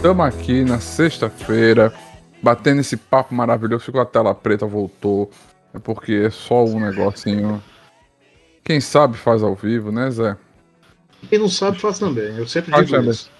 Estamos 0.00 0.24
aqui 0.24 0.64
na 0.64 0.80
sexta-feira, 0.80 1.92
batendo 2.42 2.80
esse 2.80 2.96
papo 2.96 3.34
maravilhoso. 3.34 3.84
Ficou 3.84 4.00
a 4.00 4.06
tela 4.06 4.34
preta, 4.34 4.64
voltou. 4.64 5.30
É 5.74 5.78
porque 5.78 6.22
é 6.24 6.30
só 6.30 6.64
um 6.64 6.80
negocinho. 6.80 7.62
Quem 8.64 8.80
sabe 8.80 9.18
faz 9.18 9.42
ao 9.42 9.54
vivo, 9.54 9.92
né, 9.92 10.10
Zé? 10.10 10.38
Quem 11.28 11.38
não 11.38 11.50
sabe 11.50 11.78
faz 11.78 11.98
também. 11.98 12.34
Eu 12.34 12.48
sempre 12.48 12.70
faz 12.70 12.86
digo 12.86 12.96
também. 12.96 13.10
isso. 13.10 13.30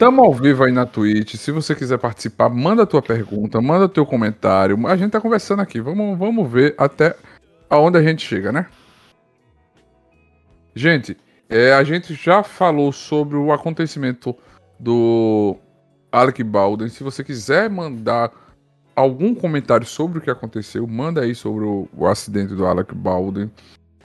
Tamo 0.00 0.20
ao 0.24 0.34
vivo 0.34 0.64
aí 0.64 0.72
na 0.72 0.84
Twitch. 0.84 1.36
Se 1.36 1.52
você 1.52 1.76
quiser 1.76 1.98
participar, 1.98 2.48
manda 2.48 2.82
a 2.82 2.86
tua 2.86 3.00
pergunta, 3.00 3.60
manda 3.60 3.88
teu 3.88 4.04
comentário. 4.04 4.84
A 4.88 4.96
gente 4.96 5.12
tá 5.12 5.20
conversando 5.20 5.62
aqui. 5.62 5.80
Vamos, 5.80 6.18
vamos 6.18 6.50
ver 6.50 6.74
até 6.76 7.14
aonde 7.70 7.98
a 7.98 8.02
gente 8.02 8.26
chega, 8.26 8.50
né? 8.50 8.66
Gente, 10.74 11.16
é, 11.48 11.72
a 11.72 11.84
gente 11.84 12.14
já 12.14 12.42
falou 12.42 12.90
sobre 12.90 13.36
o 13.36 13.52
acontecimento 13.52 14.34
do 14.76 15.56
Alec 16.10 16.42
Baldwin. 16.42 16.88
Se 16.88 17.02
você 17.02 17.22
quiser 17.22 17.68
mandar 17.70 18.30
algum 18.94 19.34
comentário 19.34 19.86
sobre 19.86 20.18
o 20.18 20.20
que 20.20 20.30
aconteceu, 20.30 20.86
manda 20.86 21.22
aí 21.22 21.34
sobre 21.34 21.64
o, 21.64 21.88
o 21.96 22.06
acidente 22.06 22.54
do 22.54 22.66
Alec 22.66 22.94
Baldwin. 22.94 23.50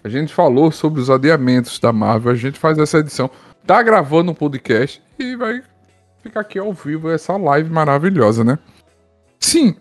A 0.04 0.10
gente 0.10 0.34
falou 0.34 0.72
sobre 0.72 1.02
os 1.02 1.10
adiamentos 1.10 1.80
da 1.80 1.92
Marvel. 1.92 2.32
A 2.32 2.36
gente 2.36 2.60
faz 2.60 2.78
essa 2.78 3.00
edição. 3.00 3.30
Tá 3.66 3.82
gravando 3.82 4.32
um 4.32 4.36
podcast 4.36 5.02
e 5.18 5.36
vai 5.36 5.64
ficar 6.22 6.42
aqui 6.42 6.60
ao 6.60 6.72
vivo 6.74 7.10
essa 7.10 7.36
live 7.36 7.70
maravilhosa, 7.72 8.44
né? 8.44 8.60
Sim. 9.40 9.76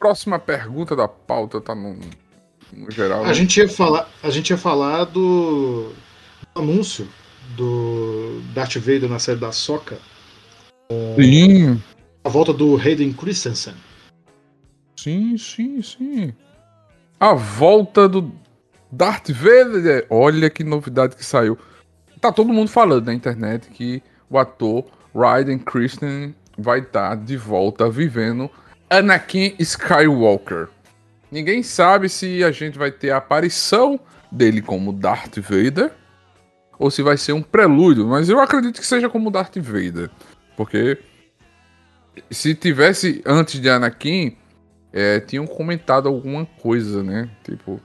próxima 0.00 0.38
pergunta 0.38 0.96
da 0.96 1.06
pauta 1.06 1.60
tá 1.60 1.74
no, 1.74 2.00
no 2.72 2.90
geral. 2.90 3.22
A 3.22 3.28
né? 3.28 3.34
gente 3.34 3.60
ia 3.60 3.68
falar, 3.68 4.08
a 4.22 4.30
gente 4.30 4.48
ia 4.48 4.56
falar 4.56 5.04
do, 5.04 5.92
do 6.54 6.60
anúncio 6.60 7.06
do 7.60 8.40
Darth 8.54 8.76
Vader 8.76 9.08
na 9.08 9.18
série 9.18 9.38
da 9.38 9.52
Soca. 9.52 9.98
Sim. 11.16 11.80
A 12.24 12.28
volta 12.30 12.54
do 12.54 12.76
Hayden 12.76 13.12
Christensen. 13.12 13.74
Sim, 14.96 15.36
sim, 15.36 15.82
sim. 15.82 16.32
A 17.18 17.34
volta 17.34 18.08
do 18.08 18.32
Darth 18.90 19.30
Vader. 19.30 20.06
Olha 20.08 20.48
que 20.48 20.64
novidade 20.64 21.16
que 21.16 21.24
saiu. 21.24 21.58
Tá 22.18 22.32
todo 22.32 22.52
mundo 22.52 22.70
falando 22.70 23.06
na 23.06 23.14
internet 23.14 23.68
que 23.70 24.02
o 24.28 24.38
ator 24.38 24.84
Raiden 25.14 25.58
Christensen 25.58 26.34
vai 26.56 26.80
estar 26.80 27.10
tá 27.10 27.14
de 27.14 27.36
volta 27.36 27.90
vivendo 27.90 28.50
Anakin 28.88 29.54
Skywalker. 29.58 30.68
Ninguém 31.30 31.62
sabe 31.62 32.08
se 32.08 32.42
a 32.42 32.50
gente 32.50 32.78
vai 32.78 32.90
ter 32.90 33.10
a 33.10 33.18
aparição 33.18 34.00
dele 34.32 34.62
como 34.62 34.92
Darth 34.92 35.38
Vader 35.38 35.92
ou 36.80 36.90
se 36.90 37.02
vai 37.02 37.18
ser 37.18 37.34
um 37.34 37.42
prelúdio, 37.42 38.06
mas 38.06 38.30
eu 38.30 38.40
acredito 38.40 38.80
que 38.80 38.86
seja 38.86 39.06
como 39.06 39.30
Darth 39.30 39.58
Vader, 39.58 40.08
porque 40.56 40.98
se 42.30 42.54
tivesse 42.54 43.22
antes 43.26 43.60
de 43.60 43.68
Anakin, 43.68 44.34
é, 44.90 45.20
tinham 45.20 45.46
comentado 45.46 46.08
alguma 46.08 46.46
coisa, 46.46 47.02
né? 47.02 47.28
Tipo. 47.44 47.78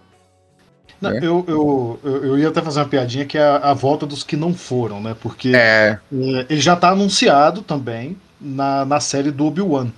Não, 1.02 1.12
é. 1.12 1.18
eu, 1.18 1.44
eu, 1.46 2.00
eu 2.04 2.40
ia 2.40 2.48
até 2.48 2.62
fazer 2.62 2.80
uma 2.80 2.88
piadinha 2.88 3.26
que 3.26 3.38
é 3.38 3.44
a, 3.44 3.58
a 3.58 3.74
volta 3.74 4.06
dos 4.06 4.24
que 4.24 4.38
não 4.38 4.54
foram, 4.54 5.02
né? 5.02 5.14
Porque 5.22 5.50
é. 5.50 6.00
é 6.10 6.46
ele 6.50 6.62
já 6.62 6.74
está 6.74 6.90
anunciado 6.90 7.62
também 7.62 8.18
na, 8.40 8.86
na 8.86 9.02
série 9.02 9.30
do 9.30 9.46
Obi-Wan. 9.46 9.92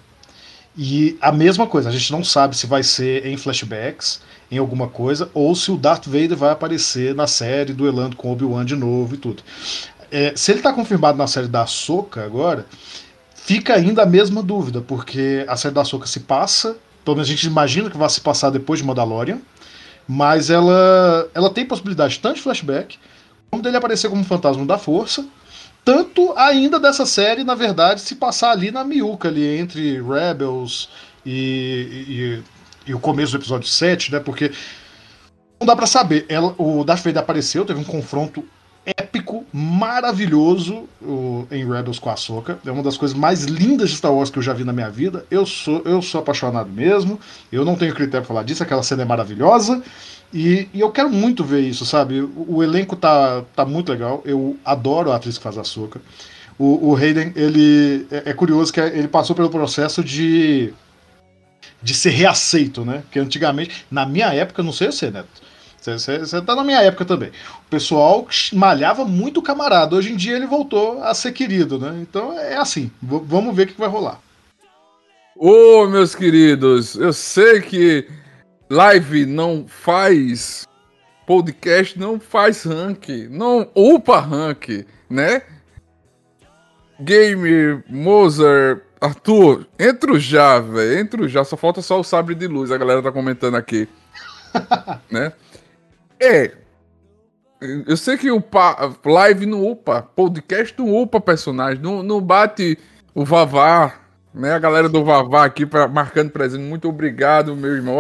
E 0.76 1.16
a 1.22 1.32
mesma 1.32 1.68
coisa, 1.68 1.90
a 1.90 1.92
gente 1.92 2.12
não 2.12 2.24
sabe 2.24 2.58
se 2.58 2.66
vai 2.66 2.82
ser 2.82 3.28
em 3.28 3.38
flashbacks, 3.38 4.22
em 4.50 4.58
alguma 4.58 4.88
coisa, 4.88 5.30
ou 5.34 5.54
se 5.56 5.72
o 5.72 5.78
Darth 5.78 6.06
Vader 6.06 6.36
vai 6.36 6.52
aparecer 6.52 7.14
na 7.14 7.28
série 7.28 7.74
duelando 7.74 8.16
com 8.16 8.32
Obi-Wan 8.32 8.66
de 8.66 8.76
novo 8.76 9.16
e 9.16 9.18
tudo. 9.18 9.44
É, 10.10 10.34
se 10.36 10.52
ele 10.52 10.60
está 10.60 10.72
confirmado 10.72 11.18
na 11.18 11.28
série 11.28 11.48
da 11.48 11.66
Soca 11.66 12.24
agora, 12.24 12.66
fica 13.36 13.76
ainda 13.76 14.04
a 14.04 14.06
mesma 14.06 14.42
dúvida, 14.42 14.82
porque 14.82 15.46
a 15.48 15.58
série 15.58 15.76
da 15.76 15.84
Soca 15.84 16.08
se 16.08 16.22
passa, 16.22 16.78
pelo 17.04 17.18
menos 17.18 17.28
a 17.28 17.32
gente 17.32 17.46
imagina 17.46 17.90
que 17.90 17.98
vai 17.98 18.10
se 18.10 18.22
passar 18.22 18.50
depois 18.50 18.80
de 18.80 18.86
Mandalorian, 18.86 19.40
mas 20.08 20.50
ela, 20.50 21.30
ela 21.34 21.50
tem 21.50 21.66
possibilidade 21.66 22.20
tanto 22.20 22.36
de 22.36 22.42
flashback, 22.42 22.98
como 23.52 23.62
dele 23.62 23.78
aparecer 23.78 24.10
como 24.10 24.24
fantasma 24.24 24.66
da 24.66 24.78
força, 24.78 25.26
tanto 25.84 26.34
ainda 26.38 26.80
dessa 26.80 27.06
série, 27.06 27.44
na 27.44 27.56
verdade, 27.56 28.02
se 28.02 28.16
passar 28.16 28.52
ali 28.52 28.72
na 28.72 28.84
miúca, 28.84 29.30
ali 29.30 29.58
entre 29.58 30.02
Rebels 30.02 30.90
e, 31.26 32.06
e, 32.10 32.44
e 32.88 32.94
o 32.94 33.00
começo 33.00 33.34
do 33.34 33.38
episódio 33.38 33.68
7, 33.68 34.12
né? 34.12 34.20
Porque 34.20 34.52
não 35.60 35.68
dá 35.68 35.76
para 35.76 35.86
saber. 35.86 36.26
Ela, 36.30 36.54
o 36.58 36.84
Darth 36.84 37.04
Vader 37.04 37.22
apareceu, 37.22 37.66
teve 37.66 37.80
um 37.80 37.84
confronto 37.84 38.44
épico, 38.86 39.46
maravilhoso 39.52 40.88
o, 41.02 41.46
em 41.52 41.70
Rebels 41.70 42.00
com 42.00 42.10
a 42.10 42.16
Soca. 42.16 42.58
É 42.66 42.72
uma 42.72 42.82
das 42.82 42.96
coisas 42.96 43.18
mais 43.18 43.44
lindas 43.44 43.90
de 43.90 43.98
Star 43.98 44.14
Wars 44.14 44.30
que 44.30 44.40
eu 44.40 44.44
já 44.44 44.54
vi 44.54 44.64
na 44.64 44.72
minha 44.72 44.90
vida. 44.90 45.26
Eu 45.30 45.46
sou, 45.46 45.82
eu 45.84 46.02
sou 46.02 46.22
apaixonado 46.22 46.70
mesmo. 46.70 47.20
Eu 47.52 47.66
não 47.66 47.76
tenho 47.76 47.94
critério 47.94 48.26
pra 48.26 48.28
falar 48.28 48.44
disso. 48.44 48.64
Aquela 48.64 48.84
cena 48.84 49.02
é 49.02 49.06
maravilhosa. 49.06 49.84
E, 50.34 50.70
e, 50.74 50.80
eu 50.80 50.92
quero 50.92 51.10
muito 51.10 51.44
ver 51.44 51.62
isso, 51.62 51.86
sabe? 51.86 52.22
O, 52.22 52.46
o, 52.56 52.64
elenco 52.64 52.96
tá, 52.96 53.44
tá 53.56 53.66
muito 53.66 53.92
legal. 53.92 54.22
Eu 54.24 54.58
adoro 54.64 55.12
a 55.12 55.18
atriz 55.18 55.38
que 55.38 55.44
faz 55.44 55.58
a 55.58 55.64
Soca. 55.64 56.02
O, 56.58 56.90
o 56.92 56.96
Hayden, 56.96 57.34
ele 57.36 58.08
é, 58.10 58.32
é, 58.32 58.34
curioso 58.34 58.72
que 58.72 58.80
ele 58.80 59.08
passou 59.08 59.36
pelo 59.36 59.50
processo 59.50 60.04
de 60.04 60.74
de 61.82 61.94
ser 61.94 62.10
reaceito, 62.10 62.84
né? 62.84 63.02
Porque 63.04 63.20
antigamente, 63.20 63.86
na 63.90 64.06
minha 64.06 64.34
época, 64.34 64.64
não 64.64 64.72
sei 64.72 64.92
você, 64.92 65.12
Neto. 65.12 65.48
Você 65.80 66.42
tá 66.42 66.54
na 66.54 66.64
minha 66.66 66.82
época 66.82 67.06
também. 67.06 67.30
O 67.30 67.70
pessoal 67.70 68.28
malhava 68.52 69.06
muito 69.06 69.42
camarada. 69.42 69.96
Hoje 69.96 70.12
em 70.12 70.18
dia 70.18 70.36
ele 70.36 70.46
voltou 70.46 71.02
a 71.02 71.14
ser 71.14 71.32
querido, 71.32 71.80
né? 71.80 71.98
Então 72.02 72.38
é 72.38 72.58
assim. 72.58 72.92
V 73.02 73.22
vamos 73.24 73.56
ver 73.56 73.64
o 73.64 73.68
que 73.68 73.80
vai 73.80 73.88
rolar. 73.88 74.20
Ô, 75.36 75.84
oh, 75.84 75.88
meus 75.88 76.14
queridos, 76.14 76.96
eu 76.96 77.14
sei 77.14 77.62
que 77.62 78.08
live 78.70 79.26
não 79.26 79.66
faz, 79.68 80.68
podcast 81.28 81.98
não 81.98 82.20
faz 82.20 82.64
rank, 82.64 83.08
não 83.30 83.70
upa 83.76 84.20
rank, 84.20 84.84
né? 85.08 85.44
Game, 87.00 87.84
Mozart, 87.88 88.82
Arthur, 89.00 89.68
entro 89.78 90.20
já, 90.20 90.60
velho, 90.60 91.00
entro 91.00 91.28
já, 91.28 91.44
só 91.44 91.56
falta 91.56 91.82
só 91.82 92.00
o 92.00 92.04
sabre 92.04 92.34
de 92.34 92.48
luz, 92.48 92.72
a 92.72 92.78
galera 92.78 93.02
tá 93.02 93.12
comentando 93.12 93.56
aqui, 93.56 93.88
né? 95.12 95.32
É, 96.20 96.52
eu 97.88 97.96
sei 97.98 98.18
que 98.18 98.32
o 98.32 98.44
live 99.06 99.46
não 99.46 99.64
upa, 99.64 100.02
podcast 100.02 100.74
não 100.78 100.96
upa 100.96 101.20
personagem, 101.20 101.82
não, 101.82 102.02
não 102.02 102.22
bate 102.22 102.78
o 103.14 103.24
Vavá, 103.24 103.94
né? 104.34 104.54
A 104.54 104.60
galera 104.60 104.88
do 104.88 105.04
Vavá 105.04 105.46
aqui 105.46 105.66
pra, 105.66 105.88
marcando 105.88 106.32
presente, 106.32 106.64
muito 106.64 106.88
obrigado, 106.88 107.56
meu 107.56 107.74
irmão. 107.74 108.00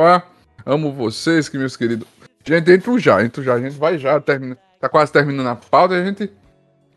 Amo 0.65 0.91
vocês, 0.91 1.47
que 1.47 1.57
meus 1.57 1.77
queridos. 1.77 2.07
Gente, 2.43 2.71
entro 2.71 2.99
já, 2.99 3.23
entro 3.23 3.43
já. 3.43 3.55
A 3.55 3.59
gente 3.59 3.77
vai 3.77 3.97
já, 3.97 4.19
termina, 4.19 4.57
tá 4.79 4.87
quase 4.87 5.11
terminando 5.11 5.47
a 5.47 5.55
pauta. 5.55 5.95
A 5.95 6.05
gente 6.05 6.31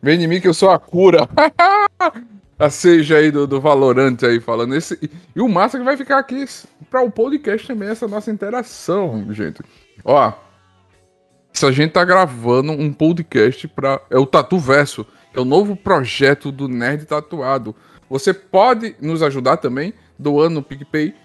vem 0.01 0.19
de 0.19 0.27
mim 0.27 0.39
que 0.39 0.47
eu 0.47 0.53
sou 0.53 0.69
a 0.69 0.77
cura. 0.79 1.27
a 2.61 2.69
seja 2.69 3.17
aí 3.17 3.31
do, 3.31 3.47
do 3.47 3.59
Valorante 3.59 4.23
aí 4.25 4.39
falando. 4.39 4.75
Esse, 4.75 5.09
e 5.35 5.41
o 5.41 5.49
massa 5.49 5.79
que 5.79 5.83
vai 5.83 5.97
ficar 5.97 6.19
aqui 6.19 6.45
para 6.89 7.01
o 7.01 7.09
podcast 7.09 7.65
também, 7.67 7.89
essa 7.89 8.07
nossa 8.07 8.29
interação, 8.29 9.33
gente. 9.33 9.63
Ó, 10.05 10.31
se 11.51 11.65
a 11.65 11.71
gente 11.71 11.93
tá 11.93 12.05
gravando 12.05 12.71
um 12.71 12.93
podcast 12.93 13.67
para 13.67 13.99
É 14.09 14.17
o 14.17 14.27
Tatu 14.27 14.59
Verso, 14.59 15.05
é 15.33 15.39
o 15.39 15.45
novo 15.45 15.75
projeto 15.75 16.51
do 16.51 16.67
Nerd 16.67 17.05
Tatuado. 17.05 17.75
Você 18.09 18.33
pode 18.33 18.95
nos 19.01 19.23
ajudar 19.23 19.57
também 19.57 19.93
doando 20.19 20.55
no 20.55 20.63
PicPay 20.63 21.15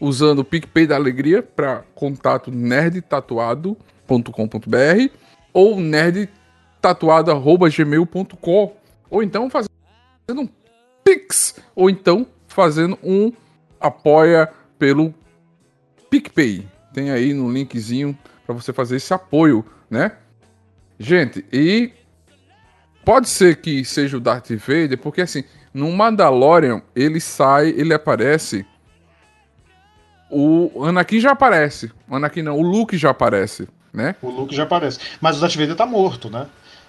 usando 0.00 0.38
o 0.40 0.44
PicPay 0.44 0.86
da 0.86 0.96
Alegria 0.96 1.42
para 1.42 1.84
contato 1.94 2.50
nerdtatuado.com.br 2.50 3.76
ou 5.52 5.80
nerdtatuado.gmail.com 5.80 8.76
ou 9.10 9.22
então 9.22 9.50
fazendo 9.50 9.70
um 10.28 10.48
Pix 11.06 11.54
ou 11.76 11.88
então 11.88 12.26
fazendo 12.48 12.98
um 13.00 13.32
apoia 13.80 14.50
pelo 14.76 15.14
PicPay. 16.10 16.66
Tem 16.92 17.12
aí 17.12 17.32
no 17.32 17.48
linkzinho 17.48 18.18
para 18.44 18.54
você 18.54 18.72
fazer 18.72 18.96
esse 18.96 19.14
apoio, 19.14 19.64
né? 19.88 20.12
Gente, 20.98 21.44
e 21.52 21.92
pode 23.04 23.28
ser 23.28 23.56
que 23.58 23.84
seja 23.84 24.16
o 24.16 24.20
Darth 24.20 24.50
Vader, 24.50 24.98
porque 24.98 25.20
assim, 25.20 25.44
no 25.72 25.92
Mandalorian 25.92 26.82
ele 26.96 27.20
sai, 27.20 27.68
ele 27.68 27.94
aparece 27.94 28.66
o 30.28 30.84
Anakin 30.84 31.20
já 31.20 31.32
aparece. 31.32 31.92
O 32.08 32.16
Anakin 32.16 32.42
não, 32.42 32.58
o 32.58 32.62
Luke 32.62 32.96
já 32.98 33.10
aparece, 33.10 33.68
né? 33.92 34.16
O 34.20 34.28
Luke 34.28 34.54
já 34.54 34.64
aparece. 34.64 34.98
Mas 35.20 35.36
o 35.36 35.40
Darth 35.40 35.54
Vader 35.54 35.76
tá 35.76 35.86
morto, 35.86 36.28
né? 36.28 36.46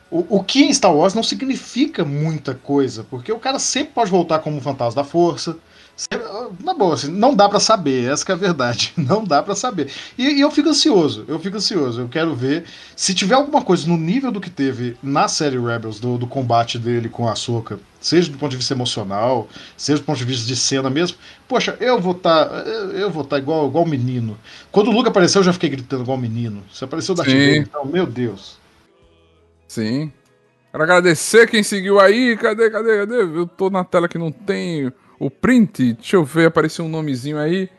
O, 0.09 0.37
o 0.37 0.43
que 0.43 0.63
em 0.63 0.73
Star 0.73 0.95
Wars 0.95 1.13
não 1.13 1.23
significa 1.23 2.05
muita 2.05 2.53
coisa, 2.53 3.03
porque 3.03 3.31
o 3.31 3.39
cara 3.39 3.59
sempre 3.59 3.93
pode 3.93 4.09
voltar 4.09 4.39
como 4.39 4.57
um 4.57 4.61
fantasma 4.61 5.01
da 5.01 5.07
força, 5.07 5.57
na 6.63 6.75
boa, 6.75 6.93
assim, 6.93 7.07
não 7.07 7.33
dá 7.33 7.49
para 7.49 7.59
saber, 7.59 8.11
essa 8.11 8.31
é 8.31 8.33
a 8.33 8.37
verdade. 8.37 8.93
Não 8.97 9.23
dá 9.23 9.41
para 9.41 9.55
saber. 9.55 9.89
E, 10.15 10.23
e, 10.23 10.41
eu 10.41 10.51
fico 10.51 10.69
ansioso, 10.69 11.25
eu 11.27 11.39
fico 11.39 11.57
ansioso. 11.57 12.01
Eu 12.01 12.07
quero 12.07 12.35
ver 12.35 12.65
se 12.95 13.15
tiver 13.15 13.33
alguma 13.33 13.63
coisa 13.63 13.87
no 13.87 13.97
nível 13.97 14.31
do 14.31 14.39
que 14.39 14.49
teve 14.49 14.95
na 15.01 15.27
série 15.27 15.57
Rebels, 15.57 15.99
do, 15.99 16.17
do 16.17 16.27
combate 16.27 16.77
dele 16.77 17.09
com 17.09 17.27
a 17.27 17.35
Soca, 17.35 17.79
seja 17.99 18.29
do 18.31 18.37
ponto 18.37 18.51
de 18.51 18.57
vista 18.57 18.75
emocional, 18.75 19.47
seja 19.75 19.99
do 19.99 20.05
ponto 20.05 20.17
de 20.17 20.25
vista 20.25 20.45
de 20.45 20.55
cena 20.55 20.89
mesmo. 20.89 21.17
Poxa, 21.47 21.75
eu 21.79 21.99
vou 21.99 22.11
estar, 22.11 22.45
tá, 22.45 22.55
eu 22.55 23.09
vou 23.09 23.23
estar 23.23 23.37
tá 23.37 23.41
igual, 23.41 23.67
igual 23.67 23.85
menino. 23.85 24.37
Quando 24.71 24.89
o 24.89 24.91
Luke 24.91 25.09
apareceu, 25.09 25.39
eu 25.39 25.45
já 25.45 25.53
fiquei 25.53 25.69
gritando 25.69 26.03
igual 26.03 26.17
menino. 26.17 26.63
Se 26.71 26.83
apareceu 26.83 27.15
da 27.15 27.23
então, 27.27 27.85
meu 27.85 28.05
Deus. 28.05 28.56
Sim. 29.67 30.11
Quero 30.71 30.83
agradecer 30.83 31.47
quem 31.47 31.63
seguiu 31.63 31.99
aí. 31.99 32.37
Cadê, 32.37 32.69
cadê, 32.69 32.97
cadê? 32.99 33.21
Eu 33.21 33.47
tô 33.47 33.69
na 33.69 33.83
tela 33.83 34.07
que 34.07 34.17
não 34.17 34.31
tem 34.31 34.91
o 35.19 35.29
print, 35.29 35.93
deixa 35.93 36.15
eu 36.15 36.23
ver, 36.23 36.47
apareceu 36.47 36.85
um 36.85 36.89
nomezinho 36.89 37.39
aí. 37.39 37.69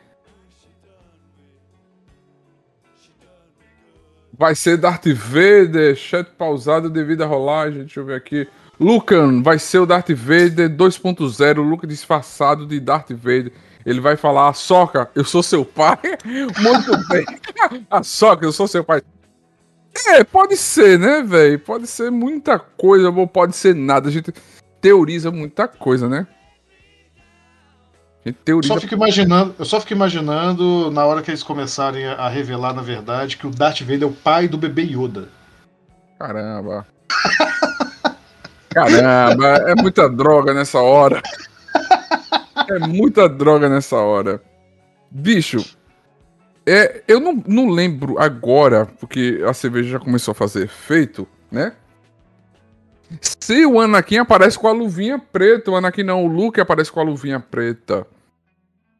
Vai 4.37 4.55
ser 4.55 4.77
Darth 4.77 5.07
Vader, 5.07 5.95
chat 5.95 6.29
pausado 6.37 6.89
devido 6.89 7.23
à 7.23 7.25
rolagem, 7.25 7.81
deixa 7.81 7.99
eu 7.99 8.05
ver 8.05 8.15
aqui. 8.15 8.47
Lucan, 8.79 9.41
vai 9.41 9.59
ser 9.59 9.79
o 9.79 9.85
Darth 9.85 10.11
Vader 10.11 10.69
2.0, 10.69 11.57
Luca 11.57 11.85
disfarçado 11.85 12.65
de 12.65 12.79
Darth 12.79 13.11
Vader. 13.11 13.51
Ele 13.85 13.99
vai 13.99 14.15
falar, 14.15 14.53
Soca, 14.53 15.09
eu 15.15 15.25
sou 15.25 15.43
seu 15.43 15.65
pai. 15.65 15.97
Muito 16.25 17.07
bem. 17.09 17.25
Soca, 18.03 18.45
eu 18.45 18.51
sou 18.53 18.67
seu 18.67 18.83
pai. 18.83 19.01
É, 20.07 20.23
pode 20.23 20.55
ser, 20.57 20.97
né, 20.97 21.21
velho? 21.21 21.59
Pode 21.59 21.87
ser 21.87 22.09
muita 22.09 22.57
coisa, 22.57 23.09
ou 23.09 23.27
pode 23.27 23.55
ser 23.55 23.75
nada. 23.75 24.09
A 24.09 24.11
gente 24.11 24.33
teoriza 24.81 25.31
muita 25.31 25.67
coisa, 25.67 26.07
né? 26.07 26.27
A 28.25 28.29
gente 28.29 28.39
teoriza. 28.43 28.73
Só 28.73 28.79
fico 28.79 28.93
imaginando, 28.93 29.55
eu 29.57 29.65
só 29.65 29.79
fico 29.79 29.93
imaginando 29.93 30.91
na 30.91 31.05
hora 31.05 31.21
que 31.21 31.31
eles 31.31 31.43
começarem 31.43 32.05
a 32.05 32.27
revelar, 32.27 32.73
na 32.73 32.81
verdade, 32.81 33.37
que 33.37 33.47
o 33.47 33.51
Darth 33.51 33.81
Vader 33.81 34.03
é 34.03 34.05
o 34.05 34.11
pai 34.11 34.47
do 34.47 34.57
bebê 34.57 34.83
Yoda. 34.83 35.29
Caramba. 36.17 36.87
Caramba, 38.69 39.47
é 39.67 39.75
muita 39.75 40.09
droga 40.09 40.53
nessa 40.53 40.79
hora. 40.79 41.21
É 42.69 42.79
muita 42.79 43.27
droga 43.27 43.67
nessa 43.67 43.95
hora. 43.95 44.41
Bicho, 45.09 45.65
é, 46.71 47.03
eu 47.07 47.19
não, 47.19 47.43
não 47.47 47.69
lembro 47.69 48.19
agora, 48.19 48.85
porque 48.99 49.41
a 49.47 49.53
cerveja 49.53 49.89
já 49.91 49.99
começou 49.99 50.31
a 50.31 50.35
fazer 50.35 50.63
efeito, 50.63 51.27
né? 51.51 51.73
Se 53.21 53.65
o 53.65 53.79
Anakin 53.79 54.17
aparece 54.17 54.57
com 54.57 54.67
a 54.67 54.71
luvinha 54.71 55.17
preta, 55.17 55.71
o 55.71 55.75
Anakin 55.75 56.03
não, 56.03 56.23
o 56.23 56.27
Luke 56.27 56.61
aparece 56.61 56.91
com 56.91 56.99
a 56.99 57.03
luvinha 57.03 57.39
preta. 57.39 58.05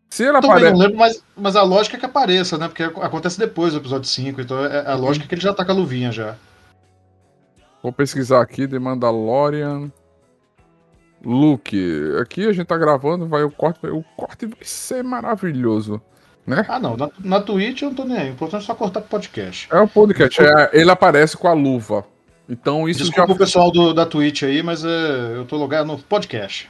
Se 0.10 0.24
ele 0.24 0.34
Também 0.34 0.50
aparece. 0.50 0.72
não 0.72 0.80
lembro, 0.80 0.98
mas, 0.98 1.24
mas 1.38 1.56
a 1.56 1.62
lógica 1.62 1.96
é 1.96 2.00
que 2.00 2.06
apareça, 2.06 2.58
né? 2.58 2.68
Porque 2.68 2.82
acontece 2.82 3.38
depois 3.38 3.74
do 3.74 3.80
episódio 3.80 4.10
5, 4.10 4.42
então 4.42 4.66
é- 4.66 4.88
a 4.88 4.96
lógica 4.96 5.26
é 5.26 5.28
que 5.28 5.36
ele 5.36 5.42
já 5.42 5.54
tá 5.54 5.64
com 5.64 5.72
a 5.72 5.76
luvinha 5.76 6.12
já. 6.12 6.36
Vou 7.84 7.94
pesquisar 7.94 8.42
aqui, 8.42 8.68
The 8.68 8.80
Mandalorian. 8.80 9.92
Luke. 11.24 11.78
Aqui 12.22 12.48
a 12.48 12.52
gente 12.54 12.66
tá 12.66 12.78
gravando, 12.78 13.28
vai 13.28 13.44
o 13.44 13.52
corte. 13.52 13.86
O 13.88 14.04
corte 14.18 14.48
vai 14.48 14.60
ser 14.64 15.04
maravilhoso, 15.04 16.02
né? 16.50 16.66
Ah, 16.68 16.80
não, 16.80 16.98
na, 16.98 17.10
na 17.20 17.40
Twitch 17.40 17.84
eu 17.84 17.90
não 17.90 17.96
tô 17.96 18.04
nem 18.04 18.18
aí. 18.18 18.30
O 18.30 18.34
importante 18.34 18.64
é 18.64 18.66
só 18.66 18.74
cortar 18.74 19.02
pro 19.02 19.10
podcast. 19.10 19.68
É 19.72 19.80
o 19.80 19.88
podcast. 19.88 20.42
é, 20.42 20.70
ele 20.74 20.90
aparece 20.90 21.38
com 21.38 21.48
a 21.48 21.54
luva. 21.54 22.04
Então 22.50 22.90
isso 22.90 23.04
Desculpa 23.04 23.28
já 23.28 23.34
o 23.36 23.38
pessoal 23.38 23.72
do, 23.72 23.94
da 23.94 24.08
Twitch 24.08 24.42
aí, 24.42 24.64
mas 24.64 24.84
é, 24.84 25.36
eu 25.36 25.46
tô 25.46 25.56
logado 25.56 25.86
no 25.86 26.00
podcast. 26.00 26.68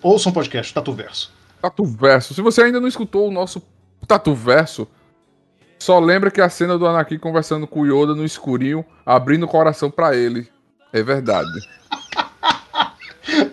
Ouçam 0.00 0.30
um 0.30 0.32
podcast, 0.32 0.72
Tatu 0.72 0.92
Verso. 0.92 1.32
Tatu 1.60 1.84
Verso. 1.84 2.32
Se 2.32 2.40
você 2.40 2.62
ainda 2.62 2.78
não 2.78 2.86
escutou 2.86 3.28
o 3.28 3.32
nosso 3.32 3.60
Tatu 4.06 4.32
Verso, 4.32 4.86
só 5.76 5.98
lembra 5.98 6.30
que 6.30 6.40
a 6.40 6.48
cena 6.48 6.78
do 6.78 6.86
Anakin 6.86 7.18
conversando 7.18 7.66
com 7.66 7.80
o 7.80 7.86
Yoda 7.86 8.14
no 8.14 8.24
escurinho, 8.24 8.84
abrindo 9.04 9.42
o 9.42 9.48
coração 9.48 9.90
pra 9.90 10.14
ele. 10.14 10.48
É 10.92 11.02
verdade. 11.02 11.50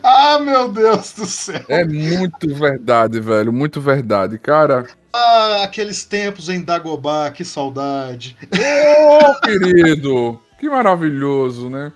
Ah, 0.03 0.37
meu 0.39 0.71
Deus 0.71 1.13
do 1.13 1.25
céu! 1.25 1.65
É 1.67 1.83
muito 1.83 2.53
verdade, 2.53 3.19
velho. 3.19 3.51
Muito 3.51 3.81
verdade. 3.81 4.37
Cara, 4.37 4.85
Ah, 5.15 5.61
aqueles 5.63 6.03
tempos 6.03 6.49
em 6.49 6.59
Dagobah, 6.59 7.29
que 7.29 7.45
saudade. 7.45 8.35
Ô, 8.51 9.39
querido! 9.41 10.41
Que 10.59 10.67
maravilhoso, 10.67 11.69
né? 11.69 11.93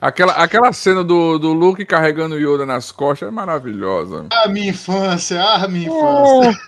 Aquela, 0.00 0.32
aquela 0.32 0.72
cena 0.72 1.04
do, 1.04 1.38
do 1.38 1.52
Luke 1.52 1.84
carregando 1.86 2.34
o 2.34 2.38
Yoda 2.38 2.66
nas 2.66 2.90
costas 2.90 3.28
é 3.28 3.30
maravilhosa. 3.30 4.26
Ah, 4.32 4.48
minha 4.48 4.70
infância, 4.70 5.40
ah, 5.40 5.68
minha 5.68 5.86
infância. 5.86 6.60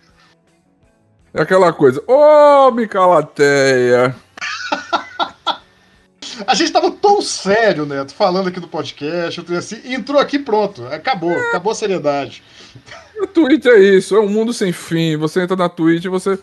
É 1.35 1.43
aquela 1.43 1.73
coisa. 1.73 2.03
Ô, 2.07 2.71
Micalateia! 2.71 4.15
A 6.47 6.55
gente 6.55 6.73
tava 6.73 6.91
tão 6.91 7.21
sério, 7.21 7.85
Neto, 7.85 8.15
falando 8.15 8.49
aqui 8.49 8.61
do 8.61 8.69
podcast, 8.69 9.45
assim, 9.55 9.81
entrou 9.93 10.21
aqui 10.21 10.39
pronto, 10.39 10.87
acabou, 10.87 11.33
acabou 11.33 11.73
a 11.73 11.75
seriedade. 11.75 12.43
A 13.23 13.27
Twitch 13.27 13.67
é 13.67 13.79
isso, 13.79 14.15
é 14.17 14.21
um 14.21 14.29
mundo 14.29 14.53
sem 14.53 14.73
fim. 14.73 15.17
Você 15.17 15.43
entra 15.43 15.57
na 15.57 15.69
Twitch 15.69 16.05
e 16.05 16.09
você, 16.09 16.39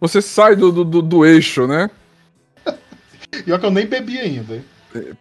você 0.00 0.22
sai 0.22 0.54
do, 0.54 0.70
do, 0.70 1.02
do, 1.02 1.24
eixo, 1.24 1.66
né? 1.66 1.90
E 3.46 3.50
olha 3.50 3.58
que 3.58 3.66
eu 3.66 3.70
nem 3.70 3.84
bebi 3.86 4.18
ainda, 4.20 4.54
hein? 4.54 4.64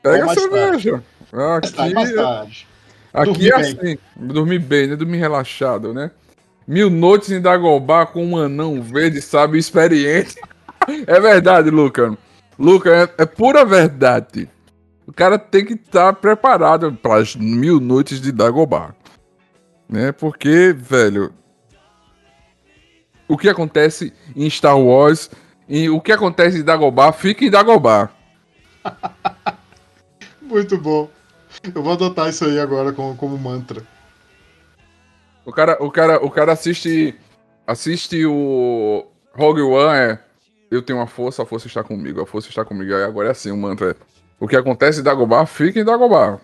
Pega 0.03 0.23
a 0.23 0.25
mais 0.27 0.39
cerveja. 0.39 1.03
Mais 1.31 1.71
tarde, 1.71 1.93
mais 1.95 2.09
Aqui, 2.09 2.15
tarde. 2.15 2.67
aqui 3.11 3.31
Dormir 3.31 3.47
é 3.49 3.57
bem. 3.57 3.63
assim. 3.73 3.97
Dormir 4.15 4.59
bem, 4.59 4.87
né? 4.87 4.95
Dormir 4.95 5.17
relaxado, 5.17 5.93
né? 5.95 6.11
Mil 6.67 6.91
noites 6.91 7.31
em 7.31 7.41
Dagobah 7.41 8.05
com 8.05 8.23
um 8.23 8.37
anão 8.37 8.81
verde, 8.83 9.21
sabe, 9.21 9.57
experiente. 9.57 10.35
É 11.07 11.17
verdade, 11.17 11.69
Luca. 11.69 12.17
Luca, 12.59 12.93
é, 12.93 13.23
é 13.23 13.25
pura 13.25 13.63
verdade. 13.63 14.49
O 15.07 15.13
cara 15.13 15.39
tem 15.39 15.65
que 15.65 15.75
estar 15.75 16.11
preparado 16.11 16.91
para 16.93 17.21
as 17.21 17.37
mil 17.37 17.79
noites 17.79 18.19
de 18.19 18.33
Dagobah. 18.33 18.93
Né? 19.93 20.11
Porque, 20.11 20.73
velho. 20.75 21.31
O 23.27 23.37
que 23.37 23.47
acontece 23.47 24.11
em 24.35 24.49
Star 24.49 24.77
Wars 24.77 25.29
e 25.69 25.87
o 25.87 26.01
que 26.01 26.11
acontece 26.11 26.57
em 26.57 26.63
Dagobah 26.63 27.11
fica 27.11 27.45
em 27.45 27.51
Dagobah. 27.51 28.09
Muito 30.41 30.79
bom. 30.79 31.07
Eu 31.75 31.83
vou 31.83 31.93
adotar 31.93 32.27
isso 32.27 32.43
aí 32.43 32.59
agora 32.59 32.91
como, 32.91 33.15
como 33.15 33.37
mantra. 33.37 33.83
O 35.45 35.51
cara, 35.51 35.77
o 35.79 35.91
cara, 35.91 36.25
o 36.25 36.31
cara 36.31 36.53
assiste 36.53 37.15
assiste 37.67 38.25
o 38.25 39.05
Rogue 39.31 39.61
One 39.61 39.95
é 39.95 40.19
eu 40.71 40.81
tenho 40.81 40.97
uma 40.97 41.07
força, 41.07 41.43
a 41.43 41.45
força 41.45 41.67
está 41.67 41.83
comigo, 41.83 42.19
a 42.19 42.25
força 42.25 42.49
está 42.49 42.65
comigo. 42.65 42.95
Aí 42.95 43.03
agora 43.03 43.27
é 43.27 43.31
assim, 43.31 43.51
o 43.51 43.57
mantra 43.57 43.91
é 43.91 43.95
o 44.39 44.47
que 44.47 44.55
acontece 44.55 45.01
em 45.01 45.03
Dagobah, 45.03 45.45
fica 45.45 45.79
em 45.79 45.85
Dagobah. 45.85 46.41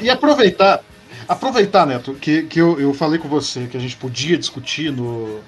E 0.00 0.10
aproveitar, 0.10 0.82
aproveitar, 1.28 1.86
Neto, 1.86 2.14
que, 2.14 2.42
que 2.44 2.58
eu, 2.60 2.80
eu 2.80 2.92
falei 2.94 3.18
com 3.18 3.28
você 3.28 3.66
que 3.66 3.76
a 3.76 3.80
gente 3.80 3.96
podia 3.96 4.36
discutir 4.36 4.90
no, 4.90 5.40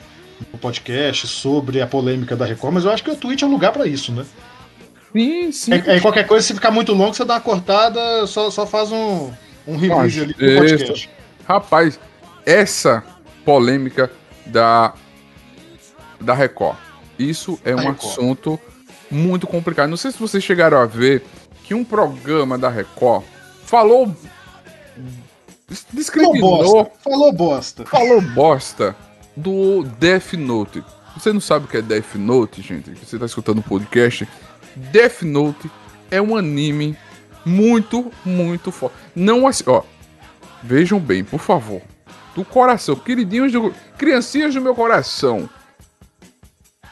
no 0.52 0.58
podcast 0.60 1.26
sobre 1.26 1.80
a 1.80 1.86
polêmica 1.86 2.36
da 2.36 2.44
Record, 2.44 2.74
mas 2.74 2.84
eu 2.84 2.90
acho 2.90 3.02
que 3.02 3.10
o 3.10 3.16
Twitch 3.16 3.42
é 3.42 3.46
um 3.46 3.50
lugar 3.50 3.72
pra 3.72 3.86
isso, 3.86 4.12
né? 4.12 4.24
Sim, 5.12 5.52
sim. 5.52 5.72
É, 5.72 5.96
é 5.96 6.00
qualquer 6.00 6.26
coisa, 6.26 6.46
se 6.46 6.54
ficar 6.54 6.70
muito 6.70 6.92
longo, 6.92 7.14
você 7.14 7.24
dá 7.24 7.34
uma 7.34 7.40
cortada, 7.40 8.26
só, 8.26 8.50
só 8.50 8.66
faz 8.66 8.90
um, 8.90 9.30
um 9.66 9.76
release 9.76 10.20
ali 10.20 10.34
podcast. 10.34 11.10
Rapaz, 11.46 12.00
essa 12.46 13.04
polêmica 13.44 14.10
da 14.46 14.94
da 16.20 16.34
Record. 16.34 16.76
Isso 17.18 17.58
é 17.64 17.74
Da 17.74 17.82
um 17.82 17.86
Record. 17.86 18.12
assunto 18.12 18.60
muito 19.10 19.46
complicado. 19.46 19.90
Não 19.90 19.96
sei 19.96 20.10
se 20.12 20.18
vocês 20.18 20.42
chegaram 20.42 20.78
a 20.78 20.86
ver 20.86 21.22
que 21.64 21.74
um 21.74 21.84
programa 21.84 22.56
da 22.56 22.68
Record 22.68 23.24
falou 23.64 24.14
Falou 24.94 25.86
discriminou 25.92 26.58
bosta. 26.58 26.92
Falou 27.02 27.32
bosta. 27.32 27.86
falou 27.86 28.20
bosta 28.20 28.96
do 29.36 29.84
Death 29.98 30.34
Note. 30.34 30.84
Você 31.16 31.32
não 31.32 31.40
sabe 31.40 31.66
o 31.66 31.68
que 31.68 31.76
é 31.76 31.82
Death 31.82 32.14
Note, 32.14 32.62
gente? 32.62 32.90
Você 32.90 33.18
tá 33.18 33.26
escutando 33.26 33.58
o 33.58 33.62
podcast? 33.62 34.28
Death 34.76 35.22
Note 35.22 35.70
é 36.10 36.20
um 36.20 36.36
anime 36.36 36.96
muito, 37.44 38.10
muito 38.24 38.70
forte. 38.70 38.96
Não 39.14 39.46
assim, 39.46 39.64
ó. 39.66 39.82
Vejam 40.62 41.00
bem, 41.00 41.24
por 41.24 41.40
favor. 41.40 41.82
Do 42.34 42.44
coração, 42.44 42.96
queridinhos 42.96 43.52
do. 43.52 43.74
Criancinhas 43.98 44.54
do 44.54 44.60
meu 44.60 44.74
coração. 44.74 45.48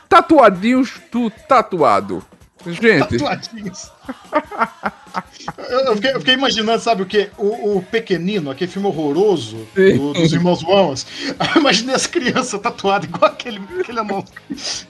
Tatuadinhos 0.08 1.00
do 1.10 1.30
tatuado. 1.30 2.24
Gente, 2.66 3.18
Tatuadinhos. 3.18 3.90
eu, 5.68 5.94
fiquei, 5.96 6.12
eu 6.14 6.18
fiquei 6.20 6.34
imaginando, 6.34 6.80
sabe 6.82 7.02
o 7.02 7.06
que? 7.06 7.30
O, 7.38 7.78
o 7.78 7.82
Pequenino, 7.82 8.50
aquele 8.50 8.70
filme 8.70 8.86
horroroso 8.88 9.66
do- 9.74 10.12
dos 10.12 10.32
irmãos 10.32 10.62
Wans. 10.62 11.06
Imaginei 11.56 11.94
as 11.94 12.06
crianças 12.06 12.60
tatuadas 12.60 13.08
igual 13.08 13.30
aquele, 13.30 13.60
aquele 13.80 13.98
anão. 14.00 14.24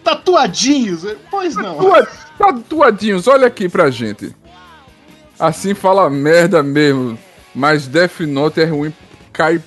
Tatuadinhos? 0.02 1.02
Pois 1.30 1.54
não. 1.56 1.76
Tatua- 1.76 2.08
Tatuadinhos, 2.38 3.28
olha 3.28 3.46
aqui 3.46 3.68
pra 3.68 3.90
gente. 3.90 4.34
Assim 5.38 5.74
fala 5.74 6.08
merda 6.10 6.62
mesmo. 6.62 7.18
Mas 7.54 7.86
Death 7.86 8.20
Note 8.20 8.60
é 8.60 8.64
ruim, 8.64 8.92
cai 9.32 9.60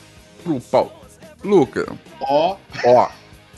pro 0.44 0.60
pau. 0.60 1.02
Luca, 1.44 1.86
Ó, 2.22 2.56
ó, 2.86 3.10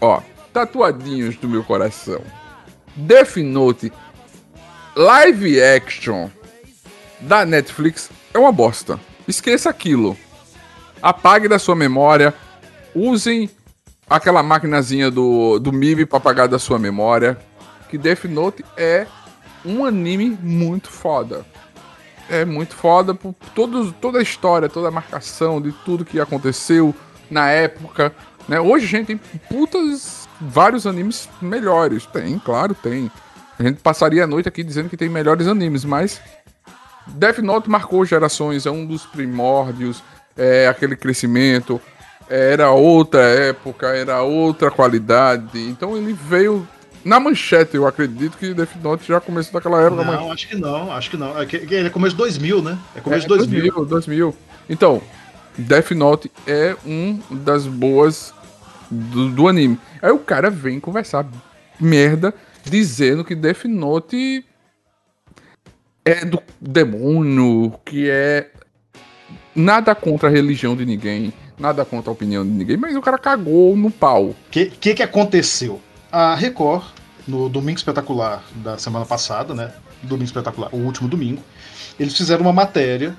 ó. 0.02 0.22
Tatuadinhos 0.52 1.36
do 1.38 1.48
meu 1.48 1.64
coração. 1.64 2.20
Death 2.96 3.36
Note 3.38 3.92
live 4.96 5.62
action 5.62 6.30
da 7.20 7.46
Netflix 7.46 8.10
é 8.34 8.40
uma 8.40 8.52
bosta. 8.52 9.00
Esqueça 9.28 9.70
aquilo. 9.70 10.18
Apague 11.02 11.48
da 11.48 11.60
sua 11.60 11.76
memória. 11.76 12.34
Usem 12.94 13.50
aquela 14.10 14.42
maquinazinha 14.42 15.12
do, 15.12 15.60
do 15.60 15.74
MIB 15.74 16.06
pra 16.06 16.18
apagar 16.18 16.48
da 16.48 16.58
sua 16.58 16.80
memória. 16.80 17.38
Que 17.90 17.98
Death 17.98 18.24
Note 18.26 18.64
é 18.78 19.06
um 19.66 19.84
anime 19.84 20.38
muito 20.42 20.90
foda. 20.90 21.46
É 22.30 22.46
muito 22.46 22.76
foda 22.76 23.14
por 23.14 23.36
todos, 23.54 23.94
toda 24.00 24.20
a 24.20 24.24
história, 24.24 24.70
toda 24.70 24.88
a 24.88 24.92
marcação 24.92 25.62
de 25.62 25.72
tudo 25.72 26.06
que 26.06 26.20
aconteceu 26.20 26.96
na 27.30 27.50
época. 27.50 28.16
Né? 28.48 28.60
Hoje 28.60 28.86
a 28.86 28.90
gente 28.90 29.08
tem 29.08 29.18
putas 29.50 30.28
vários 30.40 30.88
animes 30.88 31.30
melhores. 31.42 32.06
Tem, 32.06 32.40
claro, 32.40 32.74
tem. 32.74 33.12
A 33.58 33.64
gente 33.64 33.82
passaria 33.82 34.24
a 34.24 34.28
noite 34.28 34.50
aqui 34.50 34.64
dizendo 34.64 34.90
que 34.90 34.98
tem 34.98 35.10
melhores 35.10 35.48
animes, 35.48 35.86
mas 35.86 36.22
Death 37.08 37.40
Note 37.40 37.70
marcou 37.70 38.06
gerações, 38.06 38.66
é 38.66 38.72
um 38.72 38.86
dos 38.86 39.06
primórdios, 39.06 40.04
é 40.36 40.68
aquele 40.68 40.96
crescimento. 40.96 41.80
era 42.30 42.72
outra 42.72 43.22
época, 43.22 43.88
era 43.88 44.22
outra 44.22 44.70
qualidade. 44.70 45.60
Então 45.60 45.96
ele 45.96 46.14
veio 46.14 46.68
na 47.04 47.20
manchete, 47.20 47.76
eu 47.76 47.88
acredito 47.88 48.38
que 48.38 48.54
Death 48.54 48.76
Note 48.82 49.08
já 49.08 49.22
começou 49.22 49.54
daquela 49.54 49.82
época. 49.82 50.04
Não, 50.04 50.24
mas... 50.24 50.32
acho 50.32 50.48
que 50.48 50.56
não, 50.56 50.92
acho 50.92 51.10
que 51.12 51.18
não. 51.18 51.40
É, 51.40 51.46
que, 51.46 51.76
é 51.76 51.90
começo 51.90 52.16
de 52.16 52.18
2000, 52.24 52.62
né? 52.62 52.78
É 52.96 53.00
começo 53.00 53.28
de 53.28 53.34
é, 53.34 53.38
2000. 53.38 53.62
2000. 53.62 53.86
2000. 53.86 54.38
Então, 54.68 55.02
Death 55.58 55.92
Note 55.92 56.32
é 56.48 56.76
um 56.86 57.20
das 57.30 57.68
boas 57.68 58.34
do, 58.90 59.30
do 59.30 59.48
anime. 59.48 59.80
Aí 60.02 60.12
o 60.12 60.20
cara 60.20 60.50
vem 60.50 60.80
conversar 60.80 61.26
merda 61.80 62.34
dizendo 62.66 63.24
que 63.24 63.36
Death 63.36 63.66
Note 63.66 64.46
é 66.04 66.26
do 66.26 66.42
demônio, 66.60 67.74
que 67.84 68.10
é 68.10 68.52
nada 69.56 69.96
contra 69.96 70.30
a 70.30 70.32
religião 70.32 70.76
de 70.76 70.86
ninguém, 70.86 71.34
nada 71.58 71.86
contra 71.86 72.12
a 72.12 72.14
opinião 72.14 72.44
de 72.44 72.52
ninguém, 72.52 72.78
mas 72.78 72.96
o 72.96 73.02
cara 73.02 73.18
cagou 73.18 73.76
no 73.76 73.90
pau. 73.90 74.28
O 74.28 74.36
que, 74.52 74.66
que 74.66 74.94
que 74.94 75.04
aconteceu? 75.04 75.82
A 76.12 76.36
Record 76.36 76.84
no 77.28 77.50
Domingo 77.50 77.78
Espetacular 77.78 78.44
da 78.56 78.78
semana 78.78 79.06
passada, 79.06 79.54
né? 79.54 79.74
Domingo 80.04 80.26
Espetacular, 80.26 80.70
o 80.74 80.78
último 80.78 81.08
domingo, 81.08 81.42
eles 82.00 82.16
fizeram 82.16 82.44
uma 82.44 82.54
matéria 82.54 83.16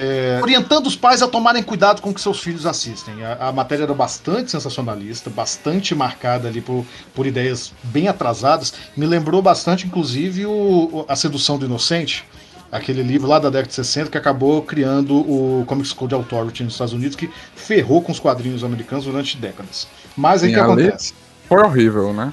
é, 0.00 0.40
orientando 0.42 0.86
os 0.86 0.96
pais 0.96 1.20
a 1.20 1.28
tomarem 1.28 1.62
cuidado 1.62 2.00
com 2.00 2.08
o 2.08 2.14
que 2.14 2.20
seus 2.20 2.40
filhos 2.40 2.64
assistem. 2.64 3.22
A, 3.22 3.48
a, 3.48 3.52
matéria 3.52 3.84
era 3.84 3.92
bastante 3.92 4.50
sensacionalista, 4.50 5.28
bastante 5.28 5.94
marcada 5.94 6.48
ali 6.48 6.62
por, 6.62 6.86
por 7.14 7.26
ideias 7.26 7.70
bem 7.84 8.08
atrasadas. 8.08 8.72
Me 8.96 9.04
lembrou 9.04 9.42
bastante, 9.42 9.86
inclusive, 9.86 10.46
o, 10.46 11.04
A 11.06 11.14
Sedução 11.14 11.58
do 11.58 11.66
Inocente, 11.66 12.24
aquele 12.72 13.02
livro 13.02 13.28
lá 13.28 13.38
da 13.38 13.50
década 13.50 13.68
de 13.68 13.74
60 13.74 14.10
que 14.10 14.16
acabou 14.16 14.62
criando 14.62 15.16
o 15.16 15.64
Comics 15.66 15.92
Code 15.92 16.14
Authority 16.14 16.64
nos 16.64 16.72
Estados 16.72 16.94
Unidos, 16.94 17.14
que 17.14 17.28
ferrou 17.54 18.00
com 18.00 18.10
os 18.10 18.18
quadrinhos 18.18 18.64
americanos 18.64 19.04
durante 19.04 19.36
décadas. 19.36 19.86
Mas 20.16 20.42
aí 20.42 20.50
o 20.50 20.54
que 20.54 20.60
acontece? 20.60 21.12
Foi 21.46 21.62
horrível, 21.62 22.14
né? 22.14 22.32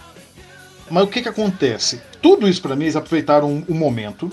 Mas 0.89 1.03
o 1.03 1.07
que, 1.07 1.22
que 1.22 1.28
acontece? 1.28 2.01
Tudo 2.22 2.47
isso 2.47 2.61
para 2.61 2.76
mim, 2.78 2.86
eles 2.86 2.95
aproveitaram 2.95 3.49
um, 3.49 3.65
um, 3.68 3.76
momento 3.76 4.32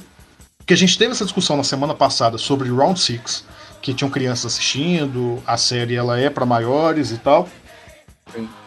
que 0.66 0.72
a 0.72 0.76
gente 0.76 0.96
teve 0.96 1.12
essa 1.12 1.24
discussão 1.24 1.56
na 1.56 1.64
semana 1.64 1.94
passada 1.94 2.38
sobre 2.38 2.70
Round 2.70 2.98
Six, 2.98 3.44
que 3.82 3.92
tinham 3.92 4.10
crianças 4.10 4.52
assistindo, 4.52 5.42
a 5.46 5.56
série 5.56 5.94
ela 5.94 6.18
é 6.18 6.30
para 6.30 6.46
maiores 6.46 7.10
e 7.10 7.18
tal. 7.18 7.48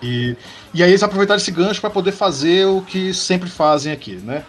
E, 0.01 0.35
e 0.73 0.83
aí 0.83 0.91
eles 0.91 1.01
aproveitaram 1.01 1.37
esse 1.37 1.51
gancho 1.51 1.81
para 1.81 1.89
poder 1.89 2.11
fazer 2.11 2.65
o 2.65 2.81
que 2.81 3.13
sempre 3.13 3.49
fazem 3.49 3.91
aqui, 3.91 4.15
né? 4.15 4.43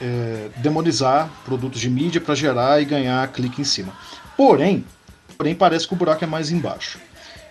É, 0.00 0.48
demonizar 0.56 1.28
produtos 1.44 1.80
de 1.80 1.90
mídia 1.90 2.20
para 2.20 2.34
gerar 2.34 2.80
e 2.80 2.84
ganhar 2.84 3.26
clique 3.28 3.60
em 3.60 3.64
cima. 3.64 3.92
Porém, 4.36 4.84
porém 5.36 5.54
parece 5.54 5.86
que 5.86 5.92
o 5.92 5.96
buraco 5.96 6.24
é 6.24 6.26
mais 6.26 6.50
embaixo. 6.50 6.98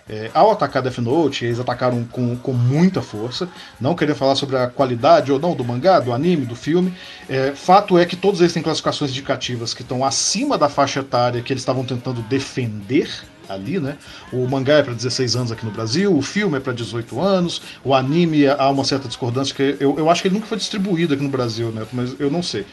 É, 0.08 0.30
ao 0.32 0.50
atacar 0.50 0.82
Death 0.82 0.98
Note, 0.98 1.44
eles 1.44 1.60
atacaram 1.60 2.04
com, 2.04 2.36
com 2.36 2.52
muita 2.52 3.02
força. 3.02 3.48
Não 3.80 3.94
querendo 3.94 4.16
falar 4.16 4.34
sobre 4.34 4.56
a 4.56 4.66
qualidade 4.66 5.30
ou 5.30 5.38
não 5.38 5.54
do 5.54 5.64
mangá, 5.64 6.00
do 6.00 6.12
anime, 6.12 6.46
do 6.46 6.56
filme. 6.56 6.94
É, 7.28 7.52
fato 7.54 7.98
é 7.98 8.06
que 8.06 8.16
todos 8.16 8.40
eles 8.40 8.52
têm 8.52 8.62
classificações 8.62 9.10
indicativas 9.10 9.74
que 9.74 9.82
estão 9.82 10.04
acima 10.04 10.56
da 10.56 10.68
faixa 10.68 11.00
etária 11.00 11.42
que 11.42 11.52
eles 11.52 11.62
estavam 11.62 11.84
tentando 11.84 12.22
defender 12.22 13.08
ali, 13.48 13.80
né? 13.80 13.96
O 14.32 14.46
mangá 14.46 14.74
é 14.74 14.82
para 14.82 14.92
16 14.92 15.36
anos 15.36 15.52
aqui 15.52 15.64
no 15.64 15.70
Brasil, 15.70 16.14
o 16.14 16.22
filme 16.22 16.58
é 16.58 16.60
para 16.60 16.72
18 16.72 17.20
anos, 17.20 17.62
o 17.82 17.94
anime 17.94 18.46
há 18.46 18.68
uma 18.70 18.84
certa 18.84 19.08
discordância, 19.08 19.54
que 19.54 19.76
eu, 19.80 19.98
eu 19.98 20.10
acho 20.10 20.20
que 20.20 20.28
ele 20.28 20.34
nunca 20.34 20.46
foi 20.46 20.58
distribuído 20.58 21.14
aqui 21.14 21.22
no 21.22 21.30
Brasil, 21.30 21.70
né? 21.70 21.86
Mas 21.92 22.14
eu 22.20 22.30
não 22.30 22.42
sei. 22.42 22.66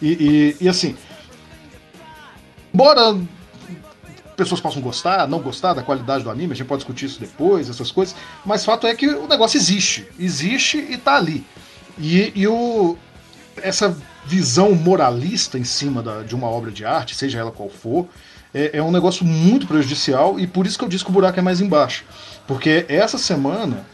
E, 0.00 0.56
e, 0.60 0.64
e 0.64 0.68
assim, 0.68 0.96
embora 2.72 3.18
pessoas 4.40 4.60
possam 4.60 4.80
gostar, 4.80 5.28
não 5.28 5.40
gostar 5.40 5.74
da 5.74 5.82
qualidade 5.82 6.24
do 6.24 6.30
anime, 6.30 6.52
a 6.52 6.56
gente 6.56 6.66
pode 6.66 6.80
discutir 6.80 7.06
isso 7.06 7.20
depois, 7.20 7.68
essas 7.68 7.92
coisas, 7.92 8.16
mas 8.44 8.64
fato 8.64 8.86
é 8.86 8.94
que 8.94 9.06
o 9.06 9.28
negócio 9.28 9.58
existe. 9.58 10.06
Existe 10.18 10.78
e 10.78 10.96
tá 10.96 11.16
ali. 11.16 11.44
E, 11.98 12.32
e 12.34 12.48
o, 12.48 12.96
essa 13.62 13.94
visão 14.24 14.74
moralista 14.74 15.58
em 15.58 15.64
cima 15.64 16.02
da, 16.02 16.22
de 16.22 16.34
uma 16.34 16.48
obra 16.48 16.70
de 16.70 16.84
arte, 16.84 17.14
seja 17.14 17.38
ela 17.38 17.50
qual 17.50 17.68
for, 17.68 18.08
é, 18.54 18.78
é 18.78 18.82
um 18.82 18.90
negócio 18.90 19.24
muito 19.24 19.66
prejudicial 19.66 20.40
e 20.40 20.46
por 20.46 20.66
isso 20.66 20.78
que 20.78 20.84
eu 20.84 20.88
disse 20.88 21.04
que 21.04 21.10
o 21.10 21.12
buraco 21.12 21.38
é 21.38 21.42
mais 21.42 21.60
embaixo. 21.60 22.04
Porque 22.46 22.86
essa 22.88 23.18
semana 23.18 23.84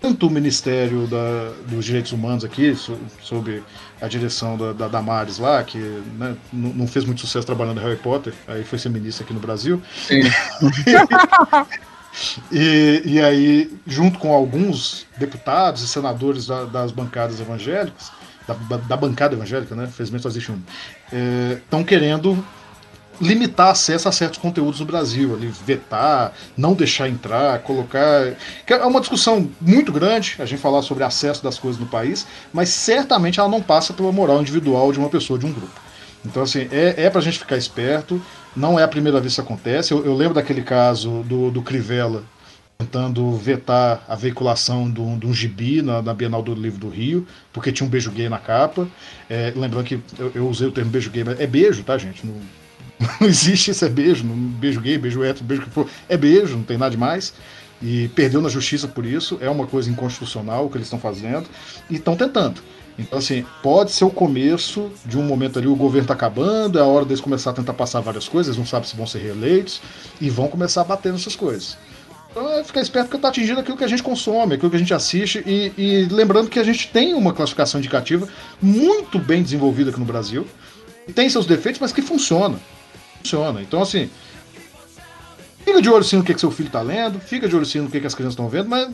tanto 0.00 0.26
o 0.26 0.30
Ministério 0.30 1.06
da, 1.06 1.52
dos 1.68 1.84
Direitos 1.84 2.12
Humanos 2.12 2.44
aqui, 2.44 2.74
so, 2.74 2.98
sob 3.20 3.62
a 4.00 4.08
direção 4.08 4.56
da, 4.56 4.72
da 4.72 4.88
Damares 4.88 5.38
lá, 5.38 5.62
que 5.62 5.78
né, 5.78 6.36
não 6.52 6.86
fez 6.86 7.04
muito 7.04 7.20
sucesso 7.20 7.46
trabalhando 7.46 7.80
em 7.80 7.84
Harry 7.84 7.96
Potter, 7.96 8.34
aí 8.46 8.64
foi 8.64 8.78
ser 8.78 8.90
ministra 8.90 9.24
aqui 9.24 9.32
no 9.32 9.40
Brasil. 9.40 9.80
Sim. 9.94 10.20
e, 12.52 13.02
e 13.04 13.20
aí, 13.20 13.70
junto 13.86 14.18
com 14.18 14.32
alguns 14.32 15.06
deputados 15.16 15.82
e 15.82 15.88
senadores 15.88 16.46
da, 16.46 16.64
das 16.64 16.92
bancadas 16.92 17.40
evangélicas, 17.40 18.10
da, 18.46 18.76
da, 18.76 18.96
bancada 18.96 19.34
evangélica, 19.34 19.74
né? 19.74 19.86
Felizmente 19.86 20.22
só 20.22 20.28
existe 20.28 20.50
um. 20.50 20.60
Estão 21.56 21.80
é, 21.80 21.84
querendo 21.84 22.44
limitar 23.22 23.68
acesso 23.68 24.08
a 24.08 24.12
certos 24.12 24.38
conteúdos 24.38 24.80
no 24.80 24.86
Brasil, 24.86 25.32
ali, 25.34 25.46
vetar, 25.64 26.32
não 26.56 26.74
deixar 26.74 27.08
entrar, 27.08 27.60
colocar. 27.60 28.34
É 28.66 28.76
uma 28.84 29.00
discussão 29.00 29.48
muito 29.60 29.92
grande 29.92 30.34
a 30.40 30.44
gente 30.44 30.60
falar 30.60 30.82
sobre 30.82 31.04
acesso 31.04 31.42
das 31.42 31.58
coisas 31.58 31.80
no 31.80 31.86
país, 31.86 32.26
mas 32.52 32.68
certamente 32.70 33.38
ela 33.38 33.48
não 33.48 33.62
passa 33.62 33.92
pela 33.92 34.10
moral 34.10 34.40
individual 34.40 34.92
de 34.92 34.98
uma 34.98 35.08
pessoa, 35.08 35.38
de 35.38 35.46
um 35.46 35.52
grupo. 35.52 35.80
Então, 36.24 36.42
assim, 36.42 36.68
é, 36.70 37.04
é 37.04 37.10
pra 37.10 37.20
gente 37.20 37.38
ficar 37.38 37.56
esperto, 37.56 38.20
não 38.54 38.78
é 38.78 38.82
a 38.82 38.88
primeira 38.88 39.20
vez 39.20 39.34
que 39.34 39.40
isso 39.40 39.40
acontece. 39.40 39.92
Eu, 39.92 40.04
eu 40.04 40.14
lembro 40.14 40.34
daquele 40.34 40.62
caso 40.62 41.22
do, 41.22 41.50
do 41.50 41.62
Crivella 41.62 42.24
tentando 42.78 43.36
vetar 43.36 44.04
a 44.08 44.16
veiculação 44.16 44.90
de 44.90 45.00
um, 45.00 45.16
de 45.16 45.26
um 45.26 45.32
gibi 45.32 45.82
na, 45.82 46.02
na, 46.02 46.12
Bienal 46.12 46.42
do 46.42 46.52
Livro 46.52 46.80
do 46.80 46.88
Rio, 46.88 47.26
porque 47.52 47.70
tinha 47.70 47.86
um 47.86 47.90
beijo 47.90 48.10
gay 48.10 48.28
na 48.28 48.38
capa. 48.38 48.88
É, 49.30 49.52
lembrando 49.54 49.84
que 49.84 50.00
eu, 50.18 50.32
eu, 50.34 50.48
usei 50.48 50.66
o 50.66 50.72
termo 50.72 50.90
beijo 50.90 51.10
gay, 51.10 51.22
mas 51.22 51.38
é 51.38 51.46
beijo, 51.46 51.84
tá, 51.84 51.96
gente? 51.96 52.26
Não, 52.26 52.34
não 53.20 53.28
existe 53.28 53.70
esse 53.70 53.84
é 53.84 53.88
beijo, 53.88 54.24
não, 54.24 54.36
beijo 54.36 54.80
gay, 54.80 54.98
beijo 54.98 55.22
hétero, 55.22 55.44
beijo 55.44 55.62
que 55.62 55.70
for. 55.70 55.88
É 56.08 56.16
beijo, 56.16 56.56
não 56.56 56.64
tem 56.64 56.78
nada 56.78 56.90
demais. 56.90 57.34
E 57.82 58.08
perdeu 58.08 58.40
na 58.40 58.48
justiça 58.48 58.86
por 58.86 59.04
isso, 59.04 59.38
é 59.40 59.50
uma 59.50 59.66
coisa 59.66 59.90
inconstitucional 59.90 60.66
o 60.66 60.70
que 60.70 60.76
eles 60.76 60.86
estão 60.86 61.00
fazendo, 61.00 61.46
e 61.90 61.96
estão 61.96 62.14
tentando. 62.14 62.62
Então, 62.96 63.18
assim, 63.18 63.44
pode 63.60 63.90
ser 63.90 64.04
o 64.04 64.10
começo 64.10 64.90
de 65.04 65.18
um 65.18 65.22
momento 65.22 65.58
ali, 65.58 65.66
o 65.66 65.74
governo 65.74 66.02
está 66.02 66.14
acabando, 66.14 66.78
é 66.78 66.82
a 66.82 66.84
hora 66.84 67.04
deles 67.04 67.20
começar 67.20 67.50
a 67.50 67.54
tentar 67.54 67.72
passar 67.72 68.00
várias 68.00 68.28
coisas, 68.28 68.48
eles 68.48 68.58
não 68.58 68.66
sabem 68.66 68.88
se 68.88 68.94
vão 68.94 69.06
ser 69.06 69.18
reeleitos, 69.18 69.80
e 70.20 70.30
vão 70.30 70.46
começar 70.46 70.82
a 70.82 70.84
bater 70.84 71.12
nessas 71.12 71.34
coisas. 71.34 71.76
Então 72.30 72.52
é 72.52 72.62
ficar 72.62 72.80
esperto 72.80 73.06
porque 73.06 73.16
está 73.16 73.28
atingindo 73.28 73.58
aquilo 73.58 73.76
que 73.76 73.84
a 73.84 73.88
gente 73.88 74.02
consome, 74.02 74.54
aquilo 74.54 74.70
que 74.70 74.76
a 74.76 74.78
gente 74.78 74.94
assiste, 74.94 75.42
e, 75.44 75.72
e 75.76 76.04
lembrando 76.08 76.48
que 76.48 76.60
a 76.60 76.64
gente 76.64 76.88
tem 76.88 77.14
uma 77.14 77.32
classificação 77.32 77.80
indicativa 77.80 78.28
muito 78.60 79.18
bem 79.18 79.42
desenvolvida 79.42 79.90
aqui 79.90 79.98
no 79.98 80.06
Brasil, 80.06 80.46
tem 81.14 81.28
seus 81.28 81.46
defeitos, 81.46 81.80
mas 81.80 81.92
que 81.92 82.00
funciona 82.00 82.58
funciona. 83.22 83.62
Então, 83.62 83.80
assim, 83.80 84.10
fica 85.64 85.80
de 85.80 85.88
olho 85.88 86.04
sim 86.04 86.16
no 86.16 86.24
que, 86.24 86.34
que 86.34 86.40
seu 86.40 86.50
filho 86.50 86.70
tá 86.70 86.82
lendo, 86.82 87.18
fica 87.20 87.48
de 87.48 87.56
olho 87.56 87.64
sim 87.64 87.80
no 87.80 87.90
que, 87.90 88.00
que 88.00 88.06
as 88.06 88.14
crianças 88.14 88.34
estão 88.34 88.48
vendo, 88.48 88.68
mas 88.68 88.88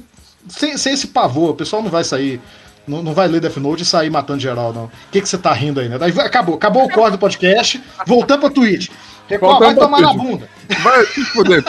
sem, 0.49 0.77
sem 0.77 0.95
esse 0.95 1.09
pavor, 1.09 1.51
o 1.51 1.55
pessoal 1.55 1.83
não 1.83 1.91
vai 1.91 2.05
sair. 2.05 2.41
Não, 2.87 3.03
não 3.03 3.13
vai 3.13 3.29
ler 3.29 3.41
Death 3.41 3.59
Note 3.59 3.83
e 3.83 3.87
sair 3.87 4.09
matando 4.09 4.41
geral, 4.41 4.73
não. 4.73 4.85
O 4.85 4.91
que, 5.13 5.21
que 5.21 5.29
você 5.29 5.37
tá 5.37 5.53
rindo 5.53 5.79
aí, 5.79 5.91
né? 5.91 5.99
Daí 5.99 6.11
acabou, 6.21 6.55
acabou 6.55 6.85
o 6.85 6.91
corte 6.91 7.13
do 7.13 7.19
podcast, 7.19 7.83
voltando 8.07 8.41
pra 8.41 8.51
Twitch. 8.51 8.89
Record 9.29 9.59
vai 9.59 9.75
tomar 9.75 10.01
na 10.01 10.15
bunda. 10.15 10.49
Vai 10.83 11.05
se 11.05 11.23
fuder. 11.27 11.63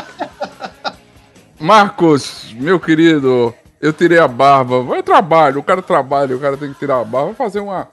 Marcos, 1.60 2.46
meu 2.54 2.80
querido, 2.80 3.54
eu 3.82 3.92
tirei 3.92 4.18
a 4.18 4.30
barba. 4.30 4.82
Vai 4.82 5.04
trabalho, 5.04 5.60
o 5.60 5.64
cara 5.64 5.82
trabalha, 5.82 6.38
o 6.38 6.40
cara 6.40 6.56
tem 6.56 6.72
que 6.72 6.80
tirar 6.80 7.02
a 7.02 7.04
barba. 7.04 7.26
Vou 7.26 7.36
fazer 7.36 7.60
uma 7.60 7.90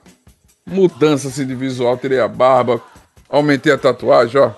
mudança 0.65 1.27
assim 1.27 1.45
de 1.45 1.53
visual, 1.53 1.97
tirei 1.97 2.21
a 2.21 2.29
barba, 2.29 2.81
Aumentei 3.29 3.73
a 3.73 3.77
tatuagem, 3.77 4.39
ó. 4.39 4.51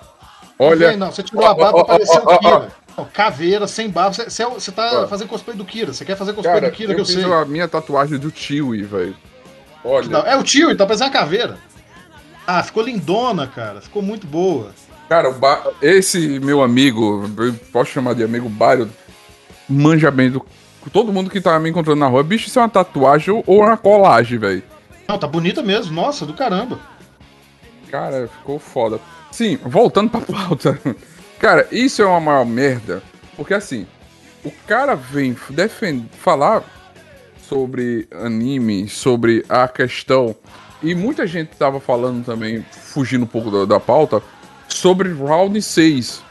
Olha. 0.58 0.96
Não, 0.98 1.12
você 1.12 1.24
tirou 1.24 1.46
a 1.46 1.54
barba 1.54 1.86
pra 1.86 1.98
parecer 1.98 2.20
o 2.20 2.38
Kira. 2.38 2.72
caveira, 3.14 3.68
sem 3.68 3.90
barba. 3.90 4.14
Você, 4.14 4.26
você, 4.30 4.46
você 4.46 4.72
tá 4.72 5.08
fazendo 5.08 5.28
cosplay 5.28 5.56
do 5.56 5.66
Kira. 5.66 5.94
Você 5.94 6.04
quer 6.06 6.16
fazer 6.18 6.34
cosplay 6.34 6.56
Cara, 6.56 6.70
do 6.70 6.76
Kira, 6.76 6.92
eu 6.92 6.96
que 6.96 7.02
eu 7.02 7.06
fiz 7.06 7.16
sei. 7.16 7.34
a 7.34 7.46
minha 7.46 7.68
tatuagem 7.68 8.20
do 8.20 8.30
Tiwi, 8.30 8.84
velho. 8.84 9.16
Olha. 9.84 10.18
É 10.18 10.36
o 10.36 10.44
Tio, 10.44 10.72
então 10.72 10.86
parece 10.86 11.04
uma 11.04 11.10
caveira. 11.10 11.58
Ah, 12.46 12.62
ficou 12.64 12.84
lindona, 12.84 13.48
cara. 13.48 13.80
Ficou 13.80 14.02
muito 14.02 14.28
boa. 14.28 14.72
Cara, 15.08 15.34
esse 15.82 16.40
meu 16.40 16.62
amigo, 16.62 17.28
posso 17.72 17.92
chamar 17.92 18.14
de 18.14 18.24
amigo 18.24 18.48
Bário, 18.50 18.90
manja 19.68 20.12
bem 20.12 20.30
do. 20.30 20.46
Todo 20.94 21.12
mundo 21.12 21.30
que 21.30 21.42
tá 21.42 21.60
me 21.60 21.70
encontrando 21.70 22.00
na 22.00 22.08
rua, 22.08 22.24
bicho, 22.24 22.48
isso 22.48 22.60
é 22.60 22.62
uma 22.62 22.70
tatuagem 22.70 23.44
ou 23.46 23.60
uma 23.64 23.78
colagem, 23.78 24.38
velho. 24.38 24.64
Não, 25.08 25.18
tá 25.18 25.28
bonita 25.28 25.64
mesmo. 25.64 25.94
Nossa, 25.94 26.26
do 26.26 26.34
caramba. 26.34 26.80
Cara, 27.90 28.28
ficou 28.28 28.60
foda. 28.60 29.00
Sim, 29.32 29.58
voltando 29.64 30.10
pra 30.10 30.22
pauta. 30.22 30.80
Cara, 31.40 31.68
isso 31.72 32.02
é 32.02 32.06
uma 32.06 32.20
maior 32.20 32.46
merda. 32.46 33.02
Porque 33.36 33.54
assim, 33.54 33.88
o 34.44 34.52
cara 34.68 34.96
vem 34.96 35.36
defender, 35.50 36.10
falar 36.12 36.64
sobre 37.42 38.08
anime, 38.12 38.88
sobre 38.88 39.44
a 39.50 39.68
questão. 39.68 40.36
E 40.84 40.94
muita 40.94 41.26
gente 41.26 41.56
tava 41.58 41.80
falando 41.80 42.26
também, 42.26 42.66
fugindo 42.72 43.24
um 43.24 43.28
pouco 43.28 43.50
da, 43.52 43.66
da 43.66 43.80
pauta, 43.80 44.22
sobre 44.68 45.12
Round 45.12 45.62
6. 45.62 46.24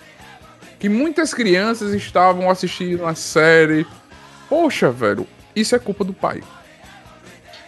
que 0.79 0.89
muitas 0.89 1.35
crianças 1.35 1.93
estavam 1.93 2.49
assistindo 2.49 3.05
a 3.05 3.15
série. 3.15 3.87
Poxa, 4.49 4.91
velho, 4.91 5.27
isso 5.55 5.75
é 5.75 5.79
culpa 5.79 6.05
do 6.05 6.13
pai. 6.13 6.43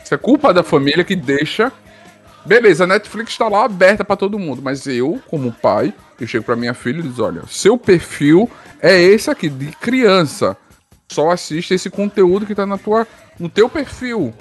Isso 0.02 0.14
é 0.14 0.18
culpa 0.18 0.54
da 0.54 0.62
família 0.62 1.04
que 1.04 1.16
deixa. 1.16 1.72
Beleza, 2.44 2.84
a 2.84 2.86
Netflix 2.86 3.32
está 3.32 3.48
lá 3.48 3.64
aberta 3.64 4.04
para 4.04 4.16
todo 4.16 4.38
mundo, 4.38 4.62
mas 4.62 4.86
eu, 4.86 5.20
como 5.28 5.52
pai, 5.52 5.92
eu 6.18 6.26
chego 6.26 6.44
para 6.44 6.56
minha 6.56 6.74
filha 6.74 7.00
e 7.00 7.02
diz: 7.02 7.18
olha, 7.18 7.42
seu 7.48 7.76
perfil 7.76 8.50
é 8.80 9.00
esse 9.00 9.30
aqui, 9.30 9.48
de 9.48 9.72
criança. 9.72 10.56
Só 11.08 11.30
assiste 11.30 11.74
esse 11.74 11.90
conteúdo 11.90 12.46
que 12.46 12.54
tá 12.54 12.64
na 12.64 12.78
tua, 12.78 13.06
no 13.38 13.48
teu 13.48 13.68
perfil. 13.68 14.32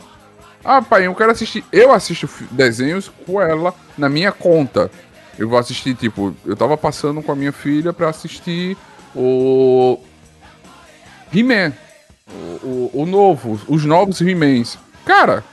Ah, 0.64 0.82
pai, 0.82 1.08
eu 1.08 1.16
quero 1.16 1.32
assistir. 1.32 1.64
Eu 1.72 1.91
assisto 1.91 2.30
desenhos 2.52 3.12
com 3.26 3.41
ela 3.41 3.74
na 3.97 4.08
minha 4.08 4.32
conta. 4.32 4.91
Eu 5.38 5.50
vou 5.50 5.58
assistir, 5.58 5.95
tipo, 5.95 6.36
eu 6.45 6.56
tava 6.56 6.78
passando 6.78 7.24
com 7.24 7.32
a 7.32 7.36
minha 7.36 7.52
filha 7.52 7.91
para 7.91 8.10
assistir 8.10 8.78
o. 9.16 10.00
He-Man. 11.34 11.74
O, 12.32 12.68
o, 12.68 12.91
o, 13.02 13.06
novo, 13.06 13.60
os 13.68 13.86
novos 13.86 14.22
He-Mans. 14.22 14.78
Cara, 15.06 15.43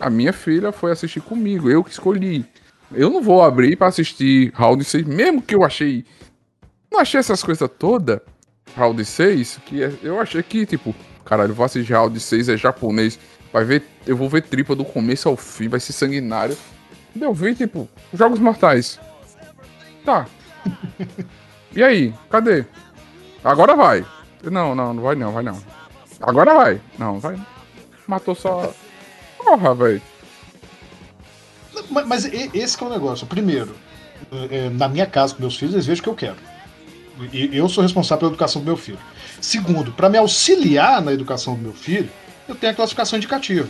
a 0.00 0.08
minha 0.08 0.32
filha 0.32 0.72
foi 0.72 0.90
assistir 0.90 1.20
comigo, 1.20 1.70
eu 1.70 1.84
que 1.84 1.90
escolhi. 1.90 2.44
Eu 2.92 3.10
não 3.10 3.22
vou 3.22 3.42
abrir 3.42 3.76
para 3.76 3.88
assistir 3.88 4.50
Round 4.54 4.82
6, 4.82 5.06
mesmo 5.06 5.42
que 5.42 5.54
eu 5.54 5.62
achei. 5.62 6.04
Não 6.90 6.98
achei 6.98 7.20
essas 7.20 7.42
coisas 7.42 7.70
todas. 7.78 8.20
Round 8.76 9.04
6, 9.04 9.60
que 9.66 9.82
é, 9.82 9.92
eu 10.02 10.20
achei 10.20 10.42
que, 10.42 10.64
tipo, 10.64 10.94
caralho, 11.24 11.54
vou 11.54 11.64
assistir 11.66 11.92
Round 11.92 12.18
6, 12.18 12.48
é 12.48 12.56
japonês. 12.56 13.18
Vai 13.52 13.64
ver, 13.64 13.84
eu 14.06 14.16
vou 14.16 14.28
ver 14.28 14.42
tripa 14.42 14.74
do 14.74 14.84
começo 14.84 15.28
ao 15.28 15.36
fim, 15.36 15.68
vai 15.68 15.78
ser 15.78 15.92
sanguinário. 15.92 16.56
Deu 17.14 17.34
ver, 17.34 17.54
tipo, 17.54 17.88
Jogos 18.14 18.38
Mortais. 18.38 18.98
Tá. 20.04 20.26
E 21.72 21.84
aí? 21.84 22.12
Cadê? 22.28 22.64
Agora 23.44 23.76
vai. 23.76 24.04
Não, 24.42 24.74
não, 24.74 24.92
não 24.92 25.02
vai 25.04 25.14
não, 25.14 25.32
vai 25.32 25.44
não. 25.44 25.56
Agora 26.20 26.52
vai. 26.52 26.80
Não, 26.98 27.20
vai. 27.20 27.40
Matou 28.08 28.34
só. 28.34 28.74
Porra, 29.44 29.74
velho. 29.74 30.02
Mas, 31.90 32.06
mas, 32.06 32.24
esse 32.54 32.82
é 32.82 32.86
o 32.86 32.90
negócio. 32.90 33.26
Primeiro, 33.26 33.74
é, 34.50 34.68
na 34.70 34.88
minha 34.88 35.06
casa 35.06 35.34
com 35.34 35.40
meus 35.40 35.56
filhos, 35.56 35.74
eles 35.74 35.86
vejam 35.86 36.00
o 36.00 36.04
que 36.04 36.08
eu 36.10 36.14
quero. 36.14 36.36
E 37.32 37.56
eu 37.56 37.68
sou 37.68 37.82
responsável 37.82 38.20
pela 38.20 38.30
educação 38.30 38.62
do 38.62 38.64
meu 38.64 38.76
filho. 38.76 38.98
Segundo, 39.40 39.92
para 39.92 40.08
me 40.08 40.18
auxiliar 40.18 41.02
na 41.02 41.12
educação 41.12 41.54
do 41.54 41.62
meu 41.62 41.72
filho, 41.72 42.08
eu 42.48 42.54
tenho 42.54 42.72
a 42.72 42.74
classificação 42.74 43.16
indicativa. 43.16 43.68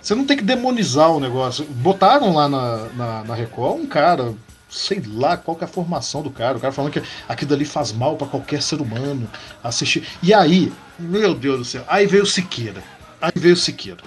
Você 0.00 0.14
não 0.14 0.26
tem 0.26 0.36
que 0.36 0.42
demonizar 0.42 1.10
o 1.10 1.20
negócio. 1.20 1.64
Botaram 1.64 2.34
lá 2.34 2.48
na, 2.48 2.76
na, 2.88 3.24
na 3.24 3.34
Record 3.34 3.80
um 3.80 3.86
cara 3.86 4.34
sei 4.68 5.02
lá 5.06 5.36
qual 5.36 5.56
que 5.56 5.62
é 5.62 5.66
a 5.66 5.70
formação 5.70 6.22
do 6.22 6.30
cara. 6.30 6.56
O 6.56 6.60
cara 6.60 6.72
falando 6.72 6.92
que 6.92 7.02
aquilo 7.28 7.50
dali 7.50 7.64
faz 7.64 7.92
mal 7.92 8.16
para 8.16 8.26
qualquer 8.26 8.62
ser 8.62 8.80
humano 8.80 9.30
assistir. 9.62 10.08
E 10.22 10.32
aí, 10.32 10.72
meu 10.98 11.34
Deus 11.34 11.58
do 11.58 11.64
céu, 11.64 11.84
aí 11.86 12.06
veio 12.06 12.22
o 12.22 12.26
Siqueira. 12.26 12.82
Aí 13.20 13.32
veio 13.36 13.54
o 13.54 13.56
Siqueira. 13.56 14.00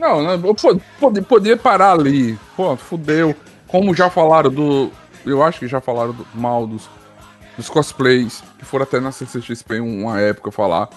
Não, 0.00 0.22
não 0.22 0.32
eu 0.32 1.22
poder 1.22 1.58
parar 1.58 1.92
ali. 1.92 2.38
Pô, 2.56 2.74
fudeu. 2.74 3.36
Como 3.68 3.94
já 3.94 4.08
falaram 4.08 4.50
do. 4.50 4.90
Eu 5.26 5.42
acho 5.42 5.58
que 5.58 5.68
já 5.68 5.78
falaram 5.78 6.14
do, 6.14 6.26
mal 6.34 6.66
dos, 6.66 6.88
dos 7.54 7.68
cosplays, 7.68 8.42
que 8.58 8.64
foram 8.64 8.84
até 8.84 8.98
na 8.98 9.12
CCXP 9.12 9.78
uma 9.78 10.18
época 10.18 10.50
falar. 10.50 10.88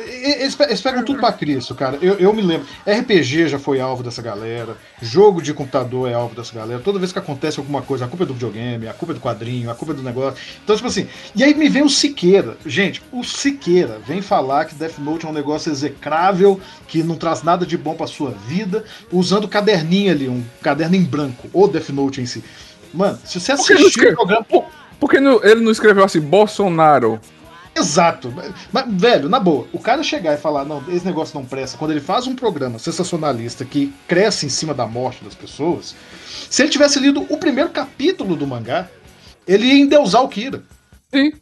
Eles, 0.00 0.58
eles 0.58 0.80
pegam 0.80 1.04
tudo 1.04 1.20
pra 1.20 1.32
Cristo, 1.32 1.74
cara. 1.74 1.98
Eu, 2.00 2.14
eu 2.14 2.32
me 2.32 2.42
lembro. 2.42 2.66
RPG 2.86 3.48
já 3.48 3.58
foi 3.58 3.80
alvo 3.80 4.02
dessa 4.02 4.22
galera. 4.22 4.76
Jogo 5.00 5.40
de 5.40 5.54
computador 5.54 6.10
é 6.10 6.14
alvo 6.14 6.34
dessa 6.34 6.54
galera. 6.54 6.80
Toda 6.80 6.98
vez 6.98 7.12
que 7.12 7.18
acontece 7.18 7.58
alguma 7.58 7.82
coisa, 7.82 8.04
a 8.04 8.08
culpa 8.08 8.24
é 8.24 8.26
do 8.26 8.34
videogame, 8.34 8.88
a 8.88 8.92
culpa 8.92 9.12
é 9.12 9.14
do 9.14 9.20
quadrinho, 9.20 9.70
a 9.70 9.74
culpa 9.74 9.92
é 9.92 9.96
do 9.96 10.02
negócio. 10.02 10.38
Então, 10.62 10.74
tipo 10.74 10.88
assim. 10.88 11.08
E 11.34 11.42
aí 11.42 11.54
me 11.54 11.68
vem 11.68 11.82
o 11.82 11.88
Siqueira. 11.88 12.56
Gente, 12.64 13.02
o 13.12 13.22
Siqueira 13.24 14.00
vem 14.06 14.22
falar 14.22 14.64
que 14.64 14.74
Death 14.74 14.98
Note 14.98 15.26
é 15.26 15.28
um 15.28 15.32
negócio 15.32 15.70
execrável, 15.70 16.60
que 16.86 17.02
não 17.02 17.16
traz 17.16 17.42
nada 17.42 17.64
de 17.64 17.76
bom 17.76 17.94
pra 17.94 18.06
sua 18.06 18.30
vida, 18.30 18.84
usando 19.12 19.48
caderninho 19.48 20.12
ali, 20.12 20.28
um 20.28 20.44
caderno 20.62 20.96
em 20.96 21.02
branco, 21.02 21.48
ou 21.52 21.68
Death 21.68 21.90
Note 21.90 22.20
em 22.20 22.26
si. 22.26 22.42
Mano, 22.92 23.18
se 23.24 23.38
você 23.38 23.52
assistir 23.52 24.08
o 24.08 24.14
programa. 24.14 24.44
Por, 24.44 24.64
por 24.98 25.10
que 25.10 25.16
ele 25.16 25.60
não 25.60 25.70
escreveu 25.70 26.04
assim, 26.04 26.20
Bolsonaro? 26.20 27.20
Exato. 27.78 28.32
Mas, 28.72 28.84
velho, 28.88 29.28
na 29.28 29.38
boa, 29.38 29.66
o 29.72 29.78
cara 29.78 30.02
chegar 30.02 30.34
e 30.34 30.36
falar, 30.36 30.64
não, 30.64 30.82
esse 30.88 31.06
negócio 31.06 31.38
não 31.38 31.46
presta, 31.46 31.78
quando 31.78 31.92
ele 31.92 32.00
faz 32.00 32.26
um 32.26 32.34
programa 32.34 32.78
sensacionalista 32.78 33.64
que 33.64 33.92
cresce 34.06 34.46
em 34.46 34.48
cima 34.48 34.74
da 34.74 34.86
morte 34.86 35.24
das 35.24 35.34
pessoas, 35.34 35.94
se 36.50 36.62
ele 36.62 36.70
tivesse 36.70 36.98
lido 36.98 37.24
o 37.28 37.36
primeiro 37.36 37.70
capítulo 37.70 38.36
do 38.36 38.46
mangá, 38.46 38.88
ele 39.46 39.66
ia 39.66 39.80
endeusar 39.80 40.22
o 40.22 40.28
Kira. 40.28 40.62
Sim. 41.12 41.32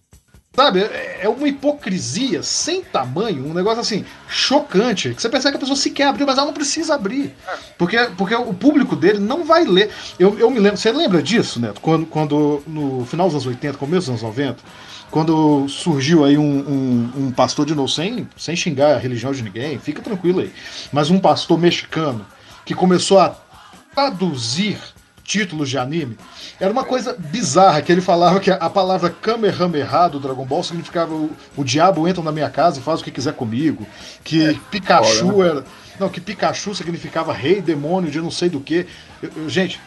Sabe, 0.56 0.80
é, 0.80 1.20
é 1.24 1.28
uma 1.28 1.46
hipocrisia 1.46 2.42
sem 2.42 2.80
tamanho, 2.80 3.46
um 3.46 3.52
negócio 3.52 3.80
assim, 3.80 4.06
chocante, 4.26 5.12
que 5.12 5.20
você 5.20 5.28
percebe 5.28 5.52
que 5.52 5.56
a 5.58 5.60
pessoa 5.60 5.76
sequer 5.76 6.08
abriu, 6.08 6.26
mas 6.26 6.38
ela 6.38 6.46
não 6.46 6.54
precisa 6.54 6.94
abrir. 6.94 7.34
Porque, 7.76 7.98
porque 8.16 8.34
o 8.34 8.54
público 8.54 8.96
dele 8.96 9.18
não 9.18 9.44
vai 9.44 9.64
ler. 9.64 9.90
Eu, 10.18 10.38
eu 10.38 10.50
me 10.50 10.58
lembro, 10.58 10.78
você 10.78 10.90
lembra 10.90 11.22
disso, 11.22 11.60
Neto? 11.60 11.78
Quando, 11.82 12.06
quando 12.06 12.62
no 12.66 13.04
final 13.04 13.26
dos 13.26 13.34
anos 13.34 13.46
80, 13.46 13.76
começo 13.76 14.10
dos 14.10 14.22
anos 14.22 14.22
90, 14.22 14.62
quando 15.10 15.68
surgiu 15.68 16.24
aí 16.24 16.36
um, 16.36 16.42
um, 16.42 17.12
um, 17.16 17.30
pastor 17.30 17.64
de 17.64 17.74
novo, 17.74 17.88
sem, 17.88 18.28
sem 18.36 18.56
xingar 18.56 18.94
a 18.94 18.98
religião 18.98 19.32
de 19.32 19.42
ninguém, 19.42 19.78
fica 19.78 20.02
tranquilo 20.02 20.40
aí, 20.40 20.52
mas 20.92 21.10
um 21.10 21.18
pastor 21.18 21.58
mexicano 21.58 22.26
que 22.64 22.74
começou 22.74 23.18
a 23.18 23.36
traduzir 23.94 24.78
títulos 25.26 25.68
de 25.68 25.76
anime, 25.76 26.16
era 26.60 26.72
uma 26.72 26.84
coisa 26.84 27.14
bizarra, 27.18 27.82
que 27.82 27.90
ele 27.90 28.00
falava 28.00 28.38
que 28.38 28.50
a 28.50 28.70
palavra 28.70 29.10
Kamehameha 29.10 30.08
do 30.08 30.20
Dragon 30.20 30.46
Ball 30.46 30.62
significava 30.62 31.12
o, 31.12 31.30
o 31.56 31.64
diabo 31.64 32.06
entra 32.06 32.22
na 32.22 32.30
minha 32.30 32.48
casa 32.48 32.78
e 32.78 32.82
faz 32.82 33.00
o 33.00 33.04
que 33.04 33.10
quiser 33.10 33.34
comigo, 33.34 33.84
que 34.22 34.44
é, 34.44 34.54
Pikachu 34.70 35.38
né? 35.38 35.48
era... 35.48 35.64
Não, 35.98 36.08
que 36.08 36.20
Pikachu 36.20 36.74
significava 36.74 37.32
rei 37.32 37.60
demônio 37.60 38.10
de 38.10 38.20
não 38.20 38.30
sei 38.30 38.50
do 38.50 38.60
que. 38.60 38.86
Gente, 39.48 39.80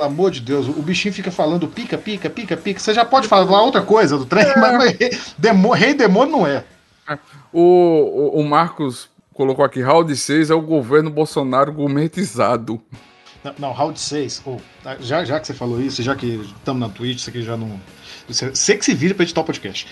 pelo 0.00 0.04
amor 0.04 0.30
de 0.30 0.40
Deus, 0.40 0.66
o 0.66 0.82
bichinho 0.82 1.12
fica 1.12 1.30
falando 1.30 1.68
pica, 1.68 1.98
pica, 1.98 2.30
pica, 2.30 2.56
pica. 2.56 2.80
Você 2.80 2.94
já 2.94 3.04
pode 3.04 3.28
falar 3.28 3.62
outra 3.62 3.82
coisa 3.82 4.16
do 4.16 4.24
trem, 4.24 4.46
é. 4.46 4.56
mas 4.56 5.34
demo, 5.36 5.72
rei 5.72 5.92
demônio 5.92 6.32
não 6.32 6.46
é. 6.46 6.64
é. 7.08 7.18
O, 7.52 7.60
o, 7.60 8.40
o 8.40 8.44
Marcos 8.48 9.10
colocou 9.34 9.64
aqui, 9.64 9.82
round 9.82 10.14
6 10.14 10.50
é 10.50 10.54
o 10.54 10.62
governo 10.62 11.10
Bolsonaro 11.10 11.72
gourmetizado. 11.72 12.80
Não, 13.44 13.54
não 13.58 13.72
round 13.72 14.00
6, 14.00 14.42
oh, 14.46 14.56
já, 15.00 15.24
já 15.24 15.38
que 15.38 15.46
você 15.46 15.54
falou 15.54 15.80
isso, 15.80 16.02
já 16.02 16.16
que 16.16 16.40
estamos 16.56 16.80
na 16.80 16.88
Twitch, 16.88 17.18
isso 17.18 17.30
aqui 17.30 17.42
já 17.42 17.56
não. 17.56 17.78
Você 18.28 18.76
que 18.76 18.84
se 18.84 18.94
vira 18.94 19.14
pra 19.14 19.24
editar 19.24 19.42
o 19.42 19.44
podcast. 19.44 19.86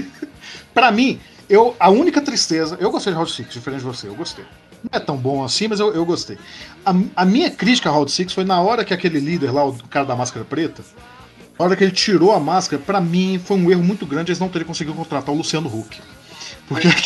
pra 0.72 0.90
mim, 0.90 1.20
eu, 1.48 1.76
a 1.78 1.90
única 1.90 2.22
tristeza. 2.22 2.76
Eu 2.80 2.90
gostei 2.90 3.12
de 3.12 3.16
Round 3.16 3.30
6, 3.30 3.50
diferente 3.50 3.80
de 3.80 3.86
você, 3.86 4.08
eu 4.08 4.14
gostei. 4.14 4.44
Não 4.82 4.90
é 4.92 5.00
tão 5.00 5.16
bom 5.16 5.44
assim, 5.44 5.68
mas 5.68 5.80
eu, 5.80 5.94
eu 5.94 6.04
gostei. 6.04 6.38
A, 6.84 6.94
a 7.16 7.24
minha 7.24 7.50
crítica 7.50 7.88
a 7.88 7.92
Round 7.92 8.10
6 8.10 8.32
foi 8.32 8.44
na 8.44 8.60
hora 8.60 8.84
que 8.84 8.94
aquele 8.94 9.18
líder 9.18 9.50
lá, 9.50 9.64
o 9.66 9.74
cara 9.88 10.04
da 10.06 10.14
máscara 10.16 10.44
preta, 10.44 10.82
na 11.58 11.64
hora 11.64 11.74
que 11.76 11.82
ele 11.84 11.92
tirou 11.92 12.32
a 12.32 12.40
máscara, 12.40 12.80
para 12.84 13.00
mim 13.00 13.40
foi 13.44 13.56
um 13.56 13.70
erro 13.70 13.82
muito 13.82 14.06
grande 14.06 14.30
eles 14.30 14.40
não 14.40 14.48
terem 14.48 14.66
conseguido 14.66 14.96
contratar 14.96 15.34
o 15.34 15.38
Luciano 15.38 15.68
Huck. 15.68 16.00
Porque 16.68 16.88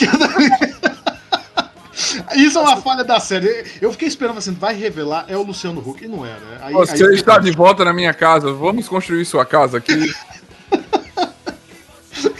Isso 2.34 2.58
é 2.58 2.62
uma 2.62 2.76
falha 2.78 3.04
da 3.04 3.20
série. 3.20 3.64
Eu 3.80 3.92
fiquei 3.92 4.08
esperando 4.08 4.38
assim, 4.38 4.52
vai 4.52 4.74
revelar, 4.74 5.26
é 5.28 5.36
o 5.36 5.42
Luciano 5.42 5.80
Huck. 5.80 6.04
E 6.04 6.08
não 6.08 6.24
era. 6.26 6.40
Aí, 6.62 6.72
Você 6.72 7.04
aí... 7.04 7.14
está 7.14 7.38
de 7.38 7.50
volta 7.50 7.84
na 7.84 7.92
minha 7.92 8.12
casa. 8.12 8.52
Vamos 8.52 8.88
construir 8.88 9.24
sua 9.24 9.44
casa 9.44 9.78
aqui. 9.78 9.92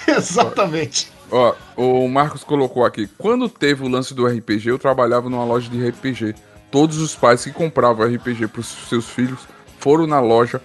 Exatamente. 0.09 1.09
Ó, 1.31 1.55
o 1.77 2.09
Marcos 2.09 2.43
colocou 2.43 2.85
aqui. 2.85 3.09
Quando 3.19 3.49
teve 3.49 3.85
o 3.85 3.89
lance 3.89 4.13
do 4.15 4.27
RPG, 4.27 4.69
eu 4.69 4.79
trabalhava 4.79 5.31
numa 5.31 5.45
loja 5.45 5.71
de 5.71 5.89
RPG. 5.89 6.35
Todos 6.71 6.99
os 6.99 7.15
pais 7.15 7.45
que 7.45 7.53
compravam 7.53 8.07
RPG 8.07 8.49
para 8.49 8.61
os 8.61 8.67
seus 8.89 9.09
filhos 9.09 9.41
foram 9.79 10.07
na 10.07 10.21
loja 10.21 10.61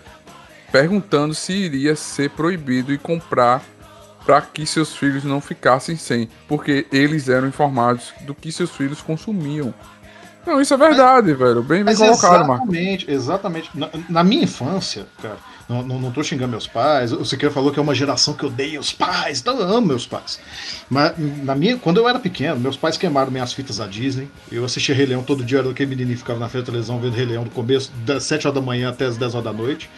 perguntando 0.72 1.34
se 1.34 1.54
iria 1.54 1.96
ser 1.96 2.30
proibido 2.32 2.92
e 2.92 2.98
comprar 2.98 3.64
para 4.26 4.42
que 4.42 4.66
seus 4.66 4.96
filhos 4.96 5.24
não 5.24 5.40
ficassem 5.40 5.96
sem, 5.96 6.28
porque 6.48 6.86
eles 6.92 7.30
eram 7.30 7.48
informados 7.48 8.12
do 8.22 8.34
que 8.34 8.52
seus 8.52 8.72
filhos 8.72 9.02
consumiam. 9.02 9.74
Não, 10.46 10.60
isso 10.60 10.74
é 10.74 10.78
verdade, 10.78 11.30
mas, 11.30 11.40
velho. 11.40 11.64
Bem, 11.64 11.84
bem 11.84 11.96
colocado, 11.96 12.48
Marcos. 12.48 12.68
Exatamente, 12.70 13.12
exatamente. 13.12 13.70
Na, 13.74 13.90
na 14.10 14.24
minha 14.24 14.44
infância, 14.44 15.08
cara 15.22 15.38
não, 15.68 15.82
não, 15.82 16.00
não 16.00 16.12
tô 16.12 16.24
xingando 16.24 16.52
meus 16.52 16.68
pais. 16.68 17.12
O 17.12 17.26
Siqueira 17.26 17.54
falou 17.54 17.72
que 17.72 17.80
é 17.80 17.82
uma 17.82 17.96
geração 17.96 18.34
que 18.34 18.46
odeia 18.46 18.80
os 18.80 18.92
pais. 18.92 19.40
Então 19.40 19.60
eu 19.60 19.68
amo 19.68 19.88
meus 19.88 20.06
pais. 20.06 20.40
Mas 20.90 21.14
na 21.44 21.56
minha, 21.56 21.78
quando 21.78 21.98
eu 21.98 22.08
era 22.08 22.20
pequeno, 22.20 22.60
meus 22.60 22.78
pais 22.78 22.98
queimaram 22.98 23.32
minhas 23.32 23.52
fitas 23.52 23.78
da 23.78 23.88
Disney. 23.88 24.30
Eu 24.52 24.64
assistia 24.64 24.94
Rei 24.94 25.08
Leão 25.08 25.24
todo 25.24 25.44
dia, 25.44 25.60
era 25.60 25.70
aquele 25.70 25.90
menininho 25.90 26.16
que 26.16 26.22
ficava 26.22 26.40
na 26.40 26.48
frente 26.48 26.66
da 26.66 26.72
televisão 26.72 27.00
vendo 27.00 27.16
Rei 27.16 27.26
Leão 27.26 27.44
do 27.44 27.50
começo, 27.50 27.92
das 28.06 28.24
7 28.24 28.48
horas 28.48 28.60
da 28.60 28.66
manhã 28.66 28.90
até 28.90 29.06
as 29.06 29.18
10 29.18 29.34
horas 29.34 29.46
da 29.46 29.54
noite. 29.54 29.90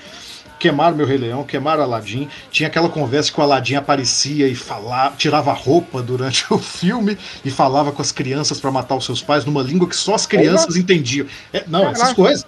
Queimaram 0.58 0.96
meu 0.96 1.06
Rei 1.06 1.18
Leão, 1.18 1.44
queimaram 1.44 1.84
Aladdin. 1.84 2.28
Tinha 2.50 2.68
aquela 2.68 2.90
conversa 2.90 3.32
que 3.32 3.40
o 3.40 3.44
Aladdin 3.44 3.76
aparecia 3.76 4.48
e 4.48 4.56
falava, 4.56 5.16
tirava 5.16 5.52
a 5.52 5.54
roupa 5.54 6.02
durante 6.02 6.46
o 6.52 6.58
filme 6.58 7.18
e 7.44 7.52
falava 7.52 7.92
com 7.92 8.02
as 8.02 8.12
crianças 8.12 8.60
para 8.60 8.72
matar 8.72 8.96
os 8.96 9.06
seus 9.06 9.22
pais 9.22 9.46
numa 9.46 9.62
língua 9.62 9.88
que 9.88 9.96
só 9.96 10.16
as 10.16 10.26
crianças 10.26 10.76
entendiam. 10.76 11.28
É, 11.54 11.64
não, 11.68 11.90
essas 11.90 12.14
coisas. 12.14 12.46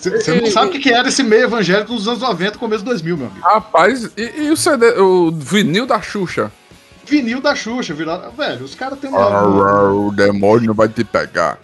Você 0.00 0.40
não 0.40 0.50
sabe 0.50 0.78
o 0.78 0.80
que 0.80 0.92
era 0.92 1.08
esse 1.08 1.22
meio 1.22 1.42
evangélico 1.44 1.92
nos 1.92 2.08
anos 2.08 2.20
90, 2.20 2.56
começo 2.56 2.82
de 2.82 2.88
2000, 2.88 3.16
meu 3.18 3.26
amigo. 3.26 3.46
Rapaz, 3.46 4.10
e, 4.16 4.44
e 4.44 4.50
o 4.50 4.56
CD, 4.56 4.98
o 4.98 5.30
vinil 5.30 5.84
da 5.84 6.00
Xuxa? 6.00 6.50
Vinil 7.04 7.42
da 7.42 7.54
Xuxa, 7.54 7.92
virado. 7.92 8.30
Velho, 8.32 8.64
os 8.64 8.74
caras 8.74 8.98
têm 8.98 9.10
uma. 9.10 9.90
o 9.90 10.10
demônio 10.10 10.72
vai 10.72 10.88
te 10.88 11.04
pegar. 11.04 11.58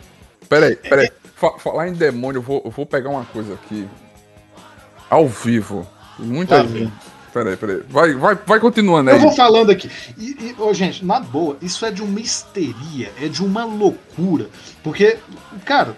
Peraí, 0.49 0.77
peraí. 0.77 1.11
Falar 1.59 1.89
em 1.89 1.93
demônio, 1.93 2.39
eu 2.39 2.43
vou, 2.43 2.63
eu 2.65 2.71
vou 2.71 2.85
pegar 2.85 3.11
uma 3.11 3.25
coisa 3.25 3.55
aqui. 3.55 3.87
Ao 5.09 5.27
vivo. 5.29 5.87
Muita 6.19 6.63
tá 6.63 6.67
gente. 6.67 6.93
Peraí, 7.33 7.57
peraí. 7.57 7.83
Vai, 7.89 8.15
vai, 8.15 8.35
vai 8.35 8.61
continuando 8.61 9.11
aí. 9.11 9.17
Eu 9.17 9.21
vou 9.21 9.33
falando 9.33 9.71
aqui. 9.71 9.91
E, 10.19 10.31
e 10.31 10.57
oh, 10.59 10.73
gente, 10.73 11.05
na 11.05 11.21
boa, 11.21 11.57
isso 11.61 11.85
é 11.85 11.91
de 11.91 12.03
uma 12.03 12.19
histeria, 12.19 13.13
é 13.21 13.29
de 13.29 13.43
uma 13.43 13.65
loucura. 13.65 14.49
Porque, 14.83 15.19
cara, 15.65 15.95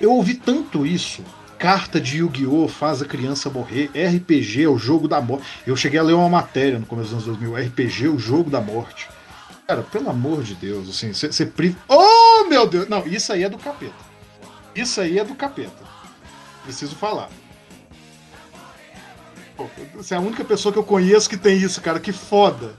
eu 0.00 0.12
ouvi 0.12 0.34
tanto 0.34 0.84
isso 0.84 1.22
carta 1.58 2.00
de 2.00 2.18
Yu-Gi-Oh! 2.18 2.68
faz 2.68 3.02
a 3.02 3.04
criança 3.04 3.50
morrer, 3.50 3.90
RPG 3.94 4.64
é 4.64 4.68
o 4.68 4.78
jogo 4.78 5.08
da 5.08 5.20
morte. 5.20 5.46
Eu 5.66 5.76
cheguei 5.76 5.98
a 5.98 6.02
ler 6.02 6.12
uma 6.12 6.28
matéria 6.28 6.78
no 6.78 6.86
começo 6.86 7.14
dos 7.14 7.26
anos 7.26 7.38
2000, 7.40 7.66
RPG 7.68 8.06
é 8.06 8.08
o 8.08 8.18
jogo 8.18 8.50
da 8.50 8.60
morte. 8.60 9.08
Cara, 9.66 9.82
pelo 9.82 10.08
amor 10.10 10.42
de 10.42 10.54
Deus, 10.54 10.88
assim, 10.88 11.12
você 11.12 11.44
priva. 11.44 11.76
Oh, 11.88 12.44
meu 12.48 12.66
Deus! 12.66 12.88
Não, 12.88 13.06
isso 13.06 13.32
aí 13.32 13.42
é 13.42 13.48
do 13.48 13.58
capeta. 13.58 13.94
Isso 14.74 15.00
aí 15.00 15.18
é 15.18 15.24
do 15.24 15.34
capeta. 15.34 15.84
Preciso 16.62 16.94
falar. 16.94 17.28
Você 19.94 20.14
é 20.14 20.16
a 20.18 20.20
única 20.20 20.44
pessoa 20.44 20.72
que 20.72 20.78
eu 20.78 20.84
conheço 20.84 21.28
que 21.28 21.36
tem 21.36 21.56
isso, 21.56 21.80
cara. 21.80 21.98
Que 21.98 22.12
foda. 22.12 22.74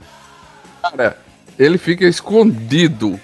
Cara, 0.80 1.18
ele 1.58 1.76
fica 1.76 2.06
escondido 2.06 3.20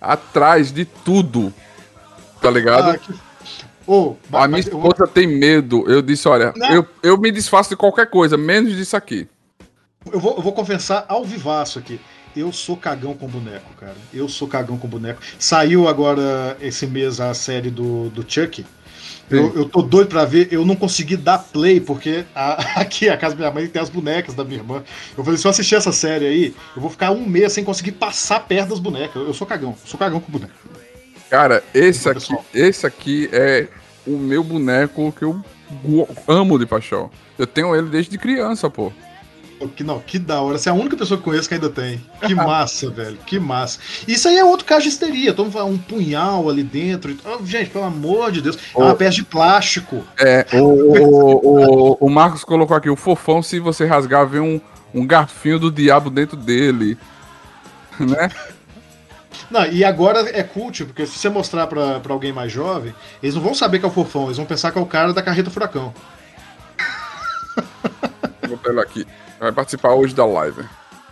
atrás 0.00 0.70
de 0.70 0.84
tudo. 0.84 1.52
Tá 2.40 2.50
ligado? 2.50 2.90
Ah, 2.90 2.98
que 2.98 3.12
Oh, 3.86 4.14
a 4.32 4.48
minha 4.48 4.60
esposa 4.60 5.06
tem 5.06 5.26
medo. 5.26 5.84
Eu 5.90 6.00
disse: 6.00 6.26
olha, 6.28 6.52
eu, 6.70 6.86
eu 7.02 7.18
me 7.18 7.30
desfaço 7.30 7.70
de 7.70 7.76
qualquer 7.76 8.08
coisa, 8.08 8.36
menos 8.36 8.74
disso 8.74 8.96
aqui. 8.96 9.28
Eu 10.10 10.20
vou, 10.20 10.36
eu 10.36 10.42
vou 10.42 10.52
confessar 10.52 11.04
ao 11.08 11.24
vivaço 11.24 11.78
aqui. 11.78 12.00
Eu 12.36 12.50
sou 12.52 12.76
cagão 12.76 13.14
com 13.14 13.28
boneco, 13.28 13.72
cara. 13.78 13.94
Eu 14.12 14.28
sou 14.28 14.48
cagão 14.48 14.76
com 14.76 14.88
boneco. 14.88 15.20
Saiu 15.38 15.86
agora 15.86 16.56
esse 16.60 16.86
mês 16.86 17.20
a 17.20 17.32
série 17.32 17.70
do, 17.70 18.10
do 18.10 18.24
Chuck. 18.28 18.64
Eu, 19.30 19.54
eu 19.54 19.68
tô 19.68 19.80
doido 19.80 20.08
pra 20.08 20.24
ver, 20.24 20.48
eu 20.50 20.66
não 20.66 20.76
consegui 20.76 21.16
dar 21.16 21.38
play, 21.38 21.80
porque 21.80 22.24
a, 22.34 22.54
aqui 22.80 23.08
a 23.08 23.16
casa 23.16 23.34
da 23.34 23.40
minha 23.40 23.52
mãe 23.52 23.66
tem 23.66 23.80
as 23.80 23.88
bonecas 23.88 24.34
da 24.34 24.44
minha 24.44 24.58
irmã. 24.58 24.82
Eu 25.16 25.24
falei, 25.24 25.38
se 25.38 25.46
eu 25.46 25.50
assistir 25.50 25.76
essa 25.76 25.92
série 25.92 26.26
aí, 26.26 26.54
eu 26.74 26.82
vou 26.82 26.90
ficar 26.90 27.10
um 27.10 27.26
mês 27.26 27.52
sem 27.52 27.64
conseguir 27.64 27.92
passar 27.92 28.40
perto 28.40 28.70
das 28.70 28.78
bonecas. 28.78 29.16
Eu, 29.16 29.28
eu 29.28 29.34
sou 29.34 29.46
cagão, 29.46 29.74
sou 29.84 29.98
cagão 29.98 30.20
com 30.20 30.30
boneco. 30.30 30.52
Cara, 31.34 31.64
esse 31.74 32.08
aqui, 32.08 32.36
esse 32.54 32.86
aqui 32.86 33.28
é 33.32 33.66
o 34.06 34.12
meu 34.16 34.44
boneco 34.44 35.12
que 35.18 35.24
eu 35.24 35.42
amo 36.28 36.56
de 36.60 36.64
paixão. 36.64 37.10
Eu 37.36 37.44
tenho 37.44 37.74
ele 37.74 37.88
desde 37.88 38.16
criança, 38.16 38.70
pô. 38.70 38.92
Que, 39.74 39.82
não, 39.82 39.98
que 39.98 40.16
da 40.16 40.40
hora. 40.40 40.58
Você 40.58 40.68
é 40.68 40.72
a 40.72 40.76
única 40.76 40.96
pessoa 40.96 41.18
que 41.18 41.24
conheço 41.24 41.48
que 41.48 41.54
ainda 41.56 41.68
tem. 41.68 42.00
Que 42.24 42.34
massa, 42.36 42.88
velho. 42.88 43.18
Que 43.26 43.40
massa. 43.40 43.80
Isso 44.06 44.28
aí 44.28 44.38
é 44.38 44.44
outro 44.44 44.64
caso 44.64 44.82
de 44.82 44.90
histeria. 44.90 45.30
Então, 45.30 45.50
um 45.66 45.76
punhal 45.76 46.48
ali 46.48 46.62
dentro. 46.62 47.16
Oh, 47.24 47.44
gente, 47.44 47.70
pelo 47.70 47.84
amor 47.84 48.30
de 48.30 48.40
Deus. 48.40 48.56
É 48.72 48.78
uma 48.78 48.94
peça 48.94 49.16
de 49.16 49.24
plástico. 49.24 50.04
É, 50.16 50.46
o, 50.52 50.58
o, 50.58 51.40
o, 51.42 51.96
o, 51.98 52.08
Marcos 52.08 52.44
colocou 52.44 52.76
aqui: 52.76 52.88
o 52.88 52.94
fofão, 52.94 53.42
se 53.42 53.58
você 53.58 53.84
rasgar, 53.84 54.24
vem 54.24 54.40
um, 54.40 54.60
um 54.94 55.04
garfinho 55.04 55.58
do 55.58 55.72
diabo 55.72 56.10
dentro 56.10 56.36
dele. 56.36 56.96
Né? 57.96 58.28
Não, 59.54 59.64
e 59.66 59.84
agora 59.84 60.28
é 60.36 60.42
cult, 60.42 60.84
porque 60.84 61.06
se 61.06 61.16
você 61.16 61.28
mostrar 61.28 61.68
pra, 61.68 62.00
pra 62.00 62.12
alguém 62.12 62.32
mais 62.32 62.50
jovem, 62.50 62.92
eles 63.22 63.36
não 63.36 63.42
vão 63.42 63.54
saber 63.54 63.78
que 63.78 63.84
é 63.84 63.88
o 63.88 63.92
fofão, 63.92 64.24
eles 64.24 64.36
vão 64.36 64.44
pensar 64.44 64.72
que 64.72 64.78
é 64.78 64.80
o 64.82 64.86
cara 64.86 65.12
da 65.12 65.22
carreta 65.22 65.48
furacão. 65.48 65.94
Vou 68.48 68.58
pegar 68.58 68.82
aqui. 68.82 69.06
Vai 69.38 69.52
participar 69.52 69.94
hoje 69.94 70.12
da 70.12 70.26
live. 70.26 70.64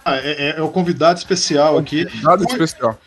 Ah, 0.05 0.17
é, 0.17 0.31
é, 0.31 0.59
é, 0.59 0.61
o 0.61 0.69
convidado 0.71 1.21
especial 1.21 1.79
aqui. 1.79 2.05
Convidado 2.05 2.43
especial. 2.43 2.99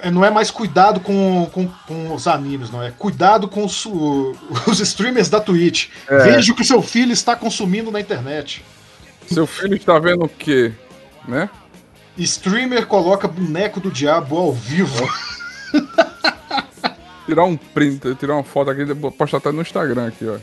É, 0.00 0.10
não 0.10 0.24
é 0.24 0.30
mais 0.30 0.50
cuidado 0.50 1.00
com, 1.00 1.50
com, 1.52 1.68
com, 1.86 2.14
os 2.14 2.26
animes, 2.26 2.70
não 2.70 2.82
é? 2.82 2.90
Cuidado 2.92 3.48
com 3.48 3.66
os, 3.66 3.84
os 4.66 4.80
streamers 4.80 5.28
da 5.28 5.38
Twitch. 5.38 5.90
É. 6.08 6.16
Veja 6.16 6.50
o 6.50 6.56
que 6.56 6.64
seu 6.64 6.80
filho 6.80 7.12
está 7.12 7.36
consumindo 7.36 7.90
na 7.90 8.00
internet. 8.00 8.64
Seu 9.26 9.46
filho 9.46 9.76
está 9.76 9.98
vendo 9.98 10.24
o 10.24 10.28
quê? 10.30 10.72
Né? 11.28 11.50
Streamer 12.18 12.86
coloca 12.86 13.26
boneco 13.26 13.80
do 13.80 13.90
diabo 13.90 14.36
ao 14.36 14.52
vivo. 14.52 15.08
tirar 17.26 17.44
um 17.44 17.56
print, 17.56 18.14
tirar 18.16 18.34
uma 18.34 18.44
foto 18.44 18.70
aqui 18.70 18.82
e 18.82 19.10
postar 19.12 19.38
até 19.38 19.52
no 19.52 19.62
Instagram 19.62 20.08
aqui, 20.08 20.26
ó. 20.28 20.38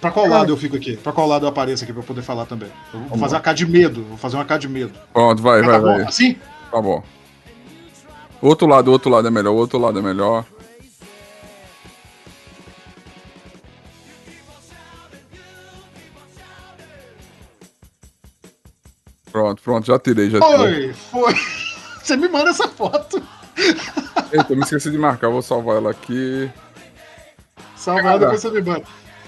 Pra 0.00 0.10
qual 0.10 0.26
lado 0.26 0.52
eu 0.52 0.56
fico 0.56 0.76
aqui? 0.76 0.96
Pra 0.96 1.12
qual 1.12 1.28
lado 1.28 1.44
eu 1.44 1.48
apareço 1.48 1.84
aqui 1.84 1.92
pra 1.92 2.02
eu 2.02 2.06
poder 2.06 2.22
falar 2.22 2.46
também? 2.46 2.70
Eu 2.92 3.00
vou 3.00 3.18
fazer 3.18 3.36
uma 3.36 3.40
K 3.40 3.52
de 3.52 3.66
medo. 3.66 4.04
Vou 4.04 4.16
fazer 4.16 4.36
uma 4.36 4.44
K 4.44 4.58
de 4.58 4.68
medo. 4.68 4.92
Pronto, 5.12 5.40
vai, 5.40 5.62
vai, 5.62 5.74
tá 5.74 5.78
vai. 5.78 6.02
Assim? 6.02 6.36
Tá 6.70 6.80
bom. 6.80 7.02
Outro 8.42 8.66
lado, 8.66 8.90
outro 8.90 9.10
lado 9.10 9.28
é 9.28 9.30
melhor, 9.30 9.52
outro 9.52 9.78
lado 9.78 9.98
é 9.98 10.02
melhor. 10.02 10.44
Pronto, 19.30 19.62
pronto, 19.62 19.86
já 19.86 19.98
tirei, 19.98 20.30
já 20.30 20.40
tirei. 20.40 20.92
Foi, 20.92 21.32
foi. 21.32 21.34
Você 22.02 22.16
me 22.16 22.28
manda 22.28 22.50
essa 22.50 22.66
foto. 22.66 23.22
Eita, 24.32 24.54
me 24.54 24.62
esqueci 24.62 24.90
de 24.90 24.98
marcar, 24.98 25.28
vou 25.28 25.42
salvar 25.42 25.76
ela 25.76 25.90
aqui. 25.90 26.50
Salvar 27.76 28.18
depois 28.18 28.40
você 28.40 28.50
me 28.50 28.62
manda. 28.62 28.84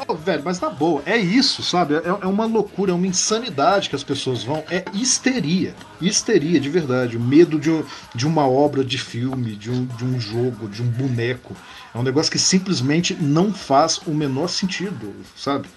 Oh, 0.09 0.15
velho, 0.15 0.43
mas 0.45 0.59
tá 0.59 0.69
boa. 0.69 1.03
É 1.07 1.17
isso, 1.17 1.63
sabe? 1.63 1.95
É, 1.95 2.09
é, 2.09 2.27
uma 2.27 2.45
loucura, 2.45 2.93
é 2.93 2.95
uma 2.95 3.07
insanidade 3.07 3.89
que 3.89 3.95
as 3.95 4.03
pessoas 4.03 4.43
vão. 4.43 4.65
É 4.71 4.85
histeria. 4.93 5.75
Histeria, 6.01 6.59
de 6.59 6.69
verdade. 6.69 7.17
O 7.17 7.21
medo 7.21 7.59
de, 7.59 7.85
de 8.15 8.27
uma 8.27 8.47
obra 8.47 8.85
de 8.85 8.99
filme, 8.99 9.55
de 9.55 9.71
um, 9.71 9.85
de 9.85 10.05
um 10.05 10.19
jogo, 10.19 10.69
de 10.69 10.83
um 10.83 10.87
boneco. 10.87 11.55
É 11.95 11.99
um 11.99 12.03
negócio 12.03 12.33
que 12.33 12.39
simplesmente 12.39 13.15
não 13.15 13.53
faz 13.53 13.99
o 14.07 14.13
menor 14.13 14.49
sentido, 14.49 15.15
sabe? 15.37 15.69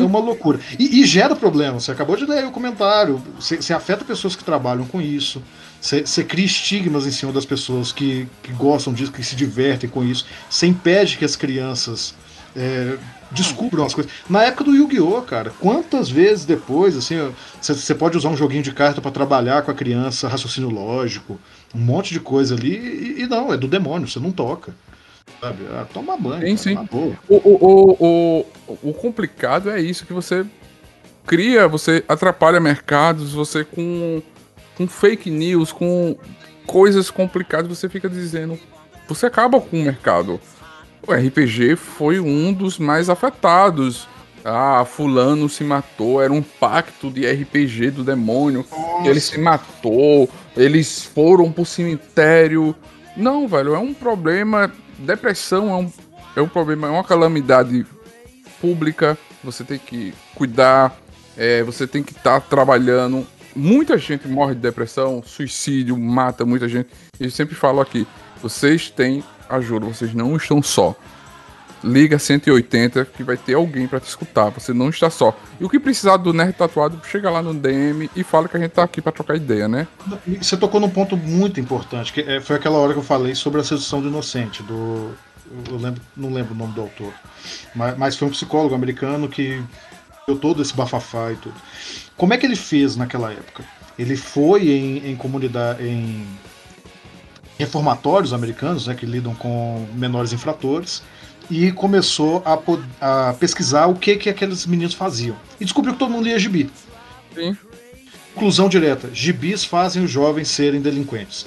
É 0.00 0.04
uma 0.04 0.18
loucura. 0.18 0.60
E, 0.78 1.00
e, 1.00 1.06
gera 1.06 1.34
problema. 1.34 1.80
Você 1.80 1.90
acabou 1.90 2.16
de 2.16 2.24
ler 2.24 2.44
o 2.44 2.50
comentário. 2.50 3.22
Você, 3.38 3.56
você 3.56 3.72
afeta 3.72 4.04
pessoas 4.04 4.36
que 4.36 4.44
trabalham 4.44 4.84
com 4.86 5.00
isso. 5.00 5.42
Você, 5.80 6.06
você, 6.06 6.22
cria 6.22 6.44
estigmas 6.44 7.06
em 7.06 7.10
cima 7.10 7.32
das 7.32 7.44
pessoas 7.44 7.92
que, 7.92 8.28
que 8.42 8.52
gostam 8.52 8.92
disso, 8.92 9.12
que 9.12 9.22
se 9.22 9.34
divertem 9.34 9.88
com 9.88 10.04
isso. 10.04 10.26
Você 10.48 10.66
impede 10.66 11.18
que 11.18 11.24
as 11.24 11.36
crianças 11.36 12.14
é, 12.56 12.96
descubram 13.30 13.84
as 13.84 13.94
coisas. 13.94 14.12
Na 14.28 14.44
época 14.44 14.64
do 14.64 14.74
Yu-Gi-Oh, 14.74 15.22
cara, 15.22 15.52
quantas 15.58 16.08
vezes 16.08 16.44
depois, 16.44 16.96
assim, 16.96 17.16
você 17.60 17.94
pode 17.94 18.16
usar 18.16 18.28
um 18.28 18.36
joguinho 18.36 18.62
de 18.62 18.72
carta 18.72 19.00
para 19.00 19.10
trabalhar 19.10 19.62
com 19.62 19.70
a 19.70 19.74
criança, 19.74 20.28
raciocínio 20.28 20.70
lógico, 20.70 21.38
um 21.74 21.80
monte 21.80 22.12
de 22.12 22.20
coisa 22.20 22.54
ali, 22.54 22.76
e, 22.76 23.22
e 23.22 23.26
não, 23.26 23.52
é 23.52 23.56
do 23.56 23.66
demônio, 23.66 24.06
você 24.06 24.20
não 24.20 24.30
toca. 24.30 24.74
Sabe? 25.42 25.66
Ah, 25.72 25.84
toma 25.92 26.16
banho. 26.16 26.46
Sim, 26.46 26.56
sim. 26.56 26.88
O, 27.28 27.34
o, 27.34 27.96
o, 27.98 28.46
o, 28.80 28.94
complicado 28.94 29.68
é 29.70 29.80
isso, 29.80 30.06
que 30.06 30.12
você 30.12 30.46
cria, 31.26 31.66
você 31.66 32.04
atrapalha 32.06 32.60
mercados, 32.60 33.32
você 33.32 33.64
com, 33.64 34.22
com 34.76 34.86
fake 34.86 35.28
news, 35.32 35.72
com 35.72 36.16
coisas 36.64 37.10
complicadas, 37.10 37.76
você 37.76 37.88
fica 37.88 38.08
dizendo. 38.08 38.56
Você 39.08 39.26
acaba 39.26 39.60
com 39.60 39.80
o 39.80 39.82
mercado. 39.82 40.40
O 41.04 41.12
RPG 41.12 41.74
foi 41.74 42.20
um 42.20 42.52
dos 42.52 42.78
mais 42.78 43.10
afetados. 43.10 44.06
Ah, 44.44 44.84
fulano 44.84 45.48
se 45.48 45.64
matou, 45.64 46.22
era 46.22 46.32
um 46.32 46.42
pacto 46.42 47.10
de 47.10 47.28
RPG 47.28 47.90
do 47.90 48.04
demônio. 48.04 48.64
Ele 49.04 49.18
se 49.18 49.40
matou, 49.40 50.30
eles 50.56 51.04
foram 51.04 51.50
pro 51.50 51.64
cemitério. 51.64 52.76
Não, 53.16 53.48
velho, 53.48 53.74
é 53.74 53.78
um 53.78 53.92
problema 53.92 54.72
depressão 55.02 55.68
é 55.70 55.76
um, 55.76 55.92
é 56.36 56.42
um 56.42 56.48
problema, 56.48 56.88
é 56.88 56.90
uma 56.90 57.04
calamidade 57.04 57.86
pública. 58.60 59.18
Você 59.44 59.64
tem 59.64 59.78
que 59.78 60.14
cuidar, 60.34 60.96
é, 61.36 61.62
você 61.62 61.86
tem 61.86 62.02
que 62.02 62.12
estar 62.12 62.40
tá 62.40 62.46
trabalhando. 62.48 63.26
Muita 63.54 63.98
gente 63.98 64.26
morre 64.26 64.54
de 64.54 64.60
depressão, 64.60 65.22
suicídio, 65.22 65.98
mata 65.98 66.44
muita 66.44 66.68
gente. 66.68 66.88
E 67.20 67.24
eu 67.24 67.30
sempre 67.30 67.54
falo 67.54 67.80
aqui: 67.80 68.06
vocês 68.40 68.90
têm 68.90 69.22
ajuda, 69.48 69.86
vocês 69.86 70.14
não 70.14 70.36
estão 70.36 70.62
só. 70.62 70.96
Liga 71.84 72.18
180 72.18 73.04
que 73.06 73.22
vai 73.22 73.36
ter 73.36 73.54
alguém 73.54 73.86
para 73.86 73.98
te 73.98 74.08
escutar. 74.08 74.50
Você 74.50 74.72
não 74.72 74.88
está 74.88 75.10
só. 75.10 75.36
E 75.60 75.64
o 75.64 75.68
que 75.68 75.80
precisar 75.80 76.16
do 76.16 76.32
Nerd 76.32 76.52
Tatuado, 76.52 77.00
chega 77.04 77.28
lá 77.30 77.42
no 77.42 77.52
DM 77.52 78.08
e 78.14 78.22
fala 78.22 78.48
que 78.48 78.56
a 78.56 78.60
gente 78.60 78.70
tá 78.70 78.82
aqui 78.82 79.00
para 79.00 79.12
trocar 79.12 79.36
ideia, 79.36 79.66
né? 79.66 79.86
Você 80.40 80.56
tocou 80.56 80.80
num 80.80 80.88
ponto 80.88 81.16
muito 81.16 81.58
importante, 81.60 82.12
que 82.12 82.20
é, 82.20 82.40
foi 82.40 82.56
aquela 82.56 82.78
hora 82.78 82.92
que 82.92 82.98
eu 82.98 83.04
falei 83.04 83.34
sobre 83.34 83.60
a 83.60 83.64
sedução 83.64 84.00
do 84.00 84.08
inocente, 84.08 84.62
do. 84.62 85.10
Eu 85.68 85.76
lembro, 85.76 86.00
não 86.16 86.32
lembro 86.32 86.54
o 86.54 86.56
nome 86.56 86.72
do 86.72 86.80
autor. 86.80 87.12
Mas, 87.74 87.98
mas 87.98 88.16
foi 88.16 88.28
um 88.28 88.30
psicólogo 88.30 88.74
americano 88.74 89.28
que 89.28 89.62
deu 90.26 90.36
todo 90.36 90.62
esse 90.62 90.74
bafafá 90.74 91.32
e 91.32 91.36
tudo. 91.36 91.54
Como 92.16 92.32
é 92.32 92.38
que 92.38 92.46
ele 92.46 92.56
fez 92.56 92.96
naquela 92.96 93.32
época? 93.32 93.64
Ele 93.98 94.16
foi 94.16 94.70
em, 94.70 95.10
em 95.10 95.16
comunidade. 95.16 95.86
em 95.86 96.26
reformatórios 97.58 98.32
americanos, 98.32 98.86
né, 98.86 98.94
que 98.94 99.06
lidam 99.06 99.34
com 99.34 99.86
menores 99.94 100.32
infratores 100.32 101.02
e 101.52 101.70
começou 101.70 102.42
a, 102.46 102.58
a, 103.28 103.34
pesquisar 103.34 103.86
o 103.86 103.94
que, 103.94 104.16
que 104.16 104.30
aqueles 104.30 104.64
meninos 104.64 104.94
faziam. 104.94 105.36
E 105.60 105.64
descobriu 105.64 105.92
que 105.92 105.98
todo 105.98 106.10
mundo 106.10 106.24
lia 106.24 106.38
gibi. 106.38 106.70
Sim. 107.34 107.54
Conclusão 108.34 108.70
direta: 108.70 109.10
gibis 109.12 109.62
fazem 109.62 110.02
os 110.02 110.10
jovens 110.10 110.48
serem 110.48 110.80
delinquentes. 110.80 111.46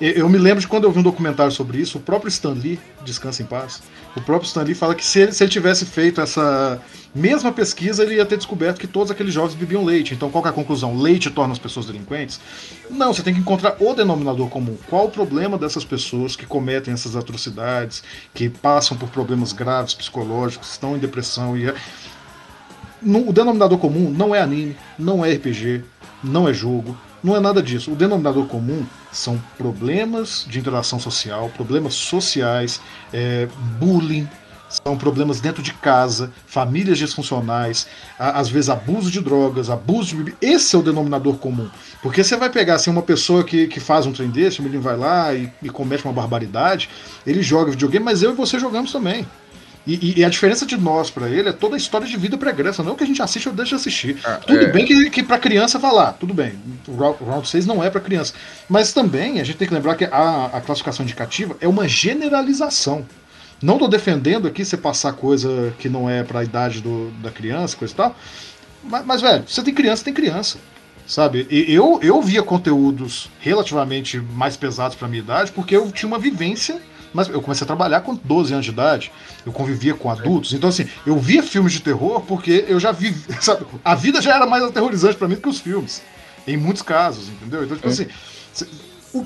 Eu 0.00 0.28
me 0.28 0.38
lembro 0.38 0.60
de 0.60 0.68
quando 0.68 0.84
eu 0.84 0.92
vi 0.92 1.00
um 1.00 1.02
documentário 1.02 1.50
sobre 1.50 1.78
isso, 1.78 1.98
o 1.98 2.00
próprio 2.00 2.28
Stan 2.28 2.52
Lee, 2.52 2.78
Descansa 3.04 3.42
em 3.42 3.46
Paz, 3.46 3.82
o 4.14 4.20
próprio 4.20 4.46
Stan 4.46 4.62
Lee 4.62 4.74
fala 4.74 4.94
que 4.94 5.04
se 5.04 5.18
ele, 5.18 5.32
se 5.32 5.42
ele 5.42 5.50
tivesse 5.50 5.84
feito 5.84 6.20
essa 6.20 6.80
mesma 7.12 7.50
pesquisa, 7.50 8.04
ele 8.04 8.14
ia 8.14 8.24
ter 8.24 8.36
descoberto 8.36 8.78
que 8.78 8.86
todos 8.86 9.10
aqueles 9.10 9.34
jovens 9.34 9.56
bebiam 9.56 9.84
leite. 9.84 10.14
Então 10.14 10.30
qual 10.30 10.46
é 10.46 10.50
a 10.50 10.52
conclusão? 10.52 10.96
Leite 10.96 11.30
torna 11.30 11.52
as 11.52 11.58
pessoas 11.58 11.86
delinquentes? 11.86 12.40
Não, 12.88 13.12
você 13.12 13.24
tem 13.24 13.34
que 13.34 13.40
encontrar 13.40 13.76
o 13.80 13.92
denominador 13.92 14.48
comum. 14.48 14.76
Qual 14.88 15.06
o 15.06 15.10
problema 15.10 15.58
dessas 15.58 15.84
pessoas 15.84 16.36
que 16.36 16.46
cometem 16.46 16.94
essas 16.94 17.16
atrocidades, 17.16 18.04
que 18.32 18.48
passam 18.48 18.96
por 18.96 19.08
problemas 19.08 19.52
graves 19.52 19.94
psicológicos, 19.94 20.70
estão 20.70 20.96
em 20.96 21.00
depressão 21.00 21.56
e. 21.56 21.68
É, 21.68 21.74
o 23.02 23.32
denominador 23.32 23.78
comum 23.78 24.10
não 24.10 24.34
é 24.34 24.40
anime, 24.40 24.76
não 24.98 25.24
é 25.24 25.32
RPG, 25.32 25.84
não 26.22 26.48
é 26.48 26.52
jogo, 26.52 26.96
não 27.22 27.36
é 27.36 27.40
nada 27.40 27.62
disso. 27.62 27.92
O 27.92 27.96
denominador 27.96 28.46
comum 28.46 28.84
são 29.12 29.42
problemas 29.56 30.46
de 30.48 30.58
interação 30.58 30.98
social, 30.98 31.50
problemas 31.50 31.94
sociais, 31.94 32.80
é, 33.12 33.48
bullying, 33.78 34.28
são 34.68 34.98
problemas 34.98 35.40
dentro 35.40 35.62
de 35.62 35.72
casa, 35.72 36.30
famílias 36.46 36.98
disfuncionais, 36.98 37.86
às 38.18 38.48
vezes 38.48 38.68
abuso 38.68 39.10
de 39.10 39.20
drogas, 39.20 39.70
abuso 39.70 40.08
de 40.08 40.16
bebida. 40.16 40.36
Esse 40.42 40.76
é 40.76 40.78
o 40.78 40.82
denominador 40.82 41.38
comum. 41.38 41.68
Porque 42.02 42.22
você 42.22 42.36
vai 42.36 42.50
pegar 42.50 42.74
assim, 42.74 42.90
uma 42.90 43.02
pessoa 43.02 43.42
que, 43.42 43.66
que 43.66 43.80
faz 43.80 44.04
um 44.04 44.12
trem 44.12 44.28
desse, 44.28 44.60
o 44.60 44.62
menino 44.62 44.82
vai 44.82 44.96
lá 44.96 45.34
e, 45.34 45.50
e 45.62 45.70
comete 45.70 46.04
uma 46.04 46.12
barbaridade, 46.12 46.90
ele 47.26 47.42
joga 47.42 47.70
videogame, 47.70 48.04
mas 48.04 48.22
eu 48.22 48.32
e 48.32 48.34
você 48.34 48.58
jogamos 48.58 48.92
também. 48.92 49.26
E, 49.88 50.20
e, 50.20 50.24
a 50.24 50.28
diferença 50.28 50.66
de 50.66 50.76
nós 50.76 51.10
para 51.10 51.30
ele 51.30 51.48
é 51.48 51.52
toda 51.52 51.74
a 51.74 51.78
história 51.78 52.06
de 52.06 52.14
vida 52.14 52.36
pregressa, 52.36 52.82
não 52.82 52.94
que 52.94 53.02
a 53.02 53.06
gente 53.06 53.22
assiste 53.22 53.48
ou 53.48 53.54
deixa 53.54 53.70
de 53.70 53.76
assistir. 53.76 54.18
Ah, 54.22 54.34
tudo 54.34 54.64
é... 54.64 54.66
bem 54.66 54.84
que, 54.84 55.08
que 55.08 55.22
para 55.22 55.38
criança 55.38 55.80
falar, 55.80 56.12
tudo 56.12 56.34
bem. 56.34 56.52
O 56.86 57.24
Round 57.24 57.48
6 57.48 57.64
não 57.64 57.82
é 57.82 57.88
para 57.88 57.98
criança. 57.98 58.34
Mas 58.68 58.92
também 58.92 59.40
a 59.40 59.44
gente 59.44 59.56
tem 59.56 59.66
que 59.66 59.72
lembrar 59.72 59.94
que 59.94 60.04
a, 60.04 60.50
a 60.52 60.60
classificação 60.60 61.04
indicativa 61.04 61.56
é 61.58 61.66
uma 61.66 61.88
generalização. 61.88 63.06
Não 63.62 63.74
estou 63.74 63.88
defendendo 63.88 64.46
aqui 64.46 64.62
você 64.62 64.76
passar 64.76 65.14
coisa 65.14 65.72
que 65.78 65.88
não 65.88 66.08
é 66.08 66.22
para 66.22 66.40
a 66.40 66.44
idade 66.44 66.82
do, 66.82 67.10
da 67.22 67.30
criança, 67.30 67.74
coisa 67.74 67.94
e 67.94 67.96
tal. 67.96 68.14
Mas, 68.84 69.06
mas, 69.06 69.20
velho, 69.22 69.44
você 69.48 69.62
tem 69.62 69.72
criança, 69.72 70.04
tem 70.04 70.12
criança. 70.12 70.58
Sabe? 71.06 71.46
E 71.50 71.72
eu, 71.72 71.98
eu 72.02 72.20
via 72.20 72.42
conteúdos 72.42 73.30
relativamente 73.40 74.18
mais 74.18 74.54
pesados 74.54 74.94
para 74.94 75.08
minha 75.08 75.22
idade 75.22 75.50
porque 75.50 75.74
eu 75.74 75.90
tinha 75.90 76.06
uma 76.06 76.18
vivência 76.18 76.78
mas 77.12 77.28
eu 77.28 77.40
comecei 77.40 77.64
a 77.64 77.66
trabalhar 77.66 78.00
com 78.00 78.14
12 78.14 78.52
anos 78.52 78.64
de 78.64 78.72
idade, 78.72 79.12
eu 79.44 79.52
convivia 79.52 79.94
com 79.94 80.10
adultos, 80.10 80.52
então 80.52 80.68
assim, 80.68 80.86
eu 81.06 81.18
via 81.18 81.42
filmes 81.42 81.72
de 81.72 81.80
terror 81.80 82.20
porque 82.22 82.64
eu 82.68 82.78
já 82.78 82.92
vi, 82.92 83.14
sabe, 83.40 83.66
a 83.84 83.94
vida 83.94 84.20
já 84.20 84.34
era 84.34 84.46
mais 84.46 84.62
aterrorizante 84.62 85.16
para 85.16 85.28
mim 85.28 85.34
do 85.34 85.40
que 85.40 85.48
os 85.48 85.60
filmes, 85.60 86.02
em 86.46 86.56
muitos 86.56 86.82
casos, 86.82 87.28
entendeu? 87.28 87.64
Então, 87.64 87.76
tipo 87.76 87.88
é. 87.88 87.90
assim, 87.90 88.06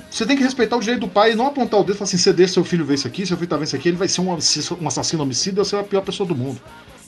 você 0.09 0.25
tem 0.25 0.37
que 0.37 0.43
respeitar 0.43 0.77
o 0.77 0.79
direito 0.79 1.01
do 1.01 1.07
pai 1.07 1.33
e 1.33 1.35
não 1.35 1.47
apontar 1.47 1.79
o 1.79 1.83
dedo 1.83 1.95
e 1.95 1.97
falar 1.97 2.07
assim: 2.07 2.17
você 2.17 2.31
deixa 2.31 2.53
seu 2.53 2.63
filho 2.63 2.85
ver 2.85 2.95
isso 2.95 3.07
aqui, 3.07 3.25
seu 3.25 3.35
filho 3.35 3.49
tá 3.49 3.57
vendo 3.57 3.67
isso 3.67 3.75
aqui, 3.75 3.89
ele 3.89 3.97
vai 3.97 4.07
ser 4.07 4.21
um, 4.21 4.29
um 4.31 4.87
assassino 4.87 5.23
homicida 5.23 5.61
ou 5.61 5.65
ser 5.65 5.77
a 5.77 5.83
pior 5.83 6.01
pessoa 6.01 6.27
do 6.27 6.35
mundo. 6.35 6.59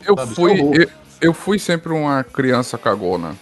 Eu 0.06 0.16
fui, 0.28 0.54
é 0.54 0.60
eu, 0.60 0.90
eu, 1.22 1.34
fui 1.34 1.58
sempre 1.58 1.94
uma 1.94 2.24
criança 2.24 2.78
cagona. 2.78 3.36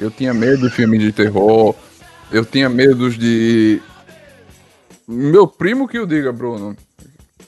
Eu 0.00 0.10
tinha 0.10 0.34
medo 0.34 0.68
de 0.68 0.74
filme 0.74 0.98
de 0.98 1.12
terror, 1.12 1.74
eu 2.30 2.44
tinha 2.44 2.68
medo 2.68 3.10
de 3.10 3.80
meu 5.08 5.48
primo 5.48 5.88
que 5.88 5.98
o 5.98 6.06
diga, 6.06 6.30
Bruno. 6.30 6.76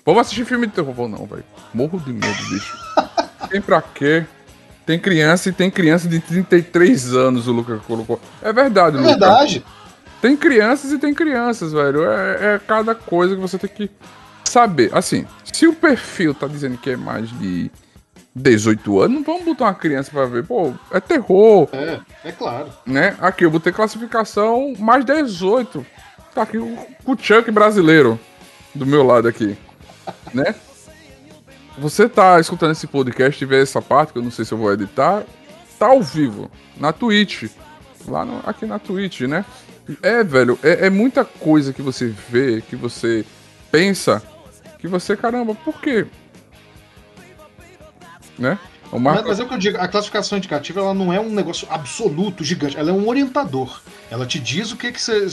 Vamos 0.04 0.22
assistir 0.22 0.46
filme 0.46 0.66
de 0.66 0.72
terror. 0.72 1.08
Não, 1.08 1.26
velho. 1.26 1.44
Morro 1.74 2.00
de 2.00 2.10
medo, 2.10 2.48
bicho. 2.48 2.74
tem 3.50 3.60
pra 3.60 3.82
quê? 3.82 4.24
Tem 4.86 4.98
criança 4.98 5.50
e 5.50 5.52
tem 5.52 5.70
criança 5.70 6.08
de 6.08 6.18
33 6.20 7.14
anos, 7.14 7.46
o 7.46 7.52
Lucas 7.52 7.82
colocou. 7.86 8.18
É 8.42 8.52
verdade, 8.52 8.96
É 8.96 9.02
verdade. 9.02 9.64
Tem 10.20 10.36
crianças 10.36 10.90
e 10.92 10.98
tem 10.98 11.14
crianças, 11.14 11.72
velho. 11.72 12.04
É, 12.04 12.54
é, 12.54 12.60
cada 12.66 12.94
coisa 12.94 13.34
que 13.34 13.40
você 13.40 13.58
tem 13.58 13.70
que 13.70 13.90
saber. 14.44 14.90
Assim, 14.92 15.26
se 15.44 15.66
o 15.66 15.74
perfil 15.74 16.34
tá 16.34 16.46
dizendo 16.46 16.76
que 16.76 16.90
é 16.90 16.96
mais 16.96 17.28
de 17.38 17.70
18 18.34 19.00
anos, 19.00 19.16
não 19.16 19.24
vamos 19.24 19.44
botar 19.44 19.66
uma 19.66 19.74
criança 19.74 20.10
pra 20.10 20.26
ver. 20.26 20.44
Pô, 20.44 20.72
é 20.90 21.00
terror. 21.00 21.68
É, 21.72 22.00
é 22.24 22.32
claro. 22.32 22.68
Né? 22.86 23.16
Aqui 23.20 23.44
eu 23.44 23.50
botei 23.50 23.72
classificação 23.72 24.74
mais 24.78 25.04
18. 25.04 25.84
Tá 26.40 26.44
aqui 26.44 26.56
o, 26.56 26.74
o 27.04 27.16
Chuck 27.18 27.50
brasileiro 27.50 28.18
do 28.74 28.86
meu 28.86 29.02
lado 29.02 29.28
aqui, 29.28 29.58
né? 30.32 30.54
Você 31.76 32.08
tá 32.08 32.40
escutando 32.40 32.72
esse 32.72 32.86
podcast 32.86 33.44
e 33.44 33.46
vê 33.46 33.60
essa 33.60 33.82
parte, 33.82 34.14
que 34.14 34.18
eu 34.18 34.22
não 34.22 34.30
sei 34.30 34.46
se 34.46 34.52
eu 34.52 34.56
vou 34.56 34.72
editar, 34.72 35.22
tá 35.78 35.88
ao 35.88 36.02
vivo, 36.02 36.50
na 36.78 36.94
Twitch. 36.94 37.50
Lá 38.08 38.24
no, 38.24 38.40
aqui 38.46 38.64
na 38.64 38.78
Twitch, 38.78 39.20
né? 39.22 39.44
É, 40.02 40.24
velho, 40.24 40.58
é, 40.62 40.86
é, 40.86 40.88
muita 40.88 41.26
coisa 41.26 41.74
que 41.74 41.82
você 41.82 42.06
vê, 42.06 42.62
que 42.62 42.74
você 42.74 43.22
pensa, 43.70 44.22
que 44.78 44.88
você, 44.88 45.14
caramba, 45.14 45.54
por 45.54 45.78
quê? 45.78 46.06
Né? 48.38 48.58
Mas, 48.92 49.22
mas 49.24 49.40
é 49.40 49.44
o 49.44 49.48
que 49.48 49.54
eu 49.54 49.58
digo, 49.58 49.78
a 49.78 49.86
classificação 49.86 50.38
indicativa 50.38 50.80
ela 50.80 50.94
não 50.94 51.12
é 51.12 51.20
um 51.20 51.30
negócio 51.30 51.66
absoluto, 51.70 52.42
gigante, 52.42 52.76
ela 52.76 52.90
é 52.90 52.92
um 52.92 53.08
orientador. 53.08 53.80
Ela 54.10 54.26
te 54.26 54.38
diz 54.40 54.72
o 54.72 54.76
que 54.76 54.90
que 54.90 55.00
você. 55.00 55.26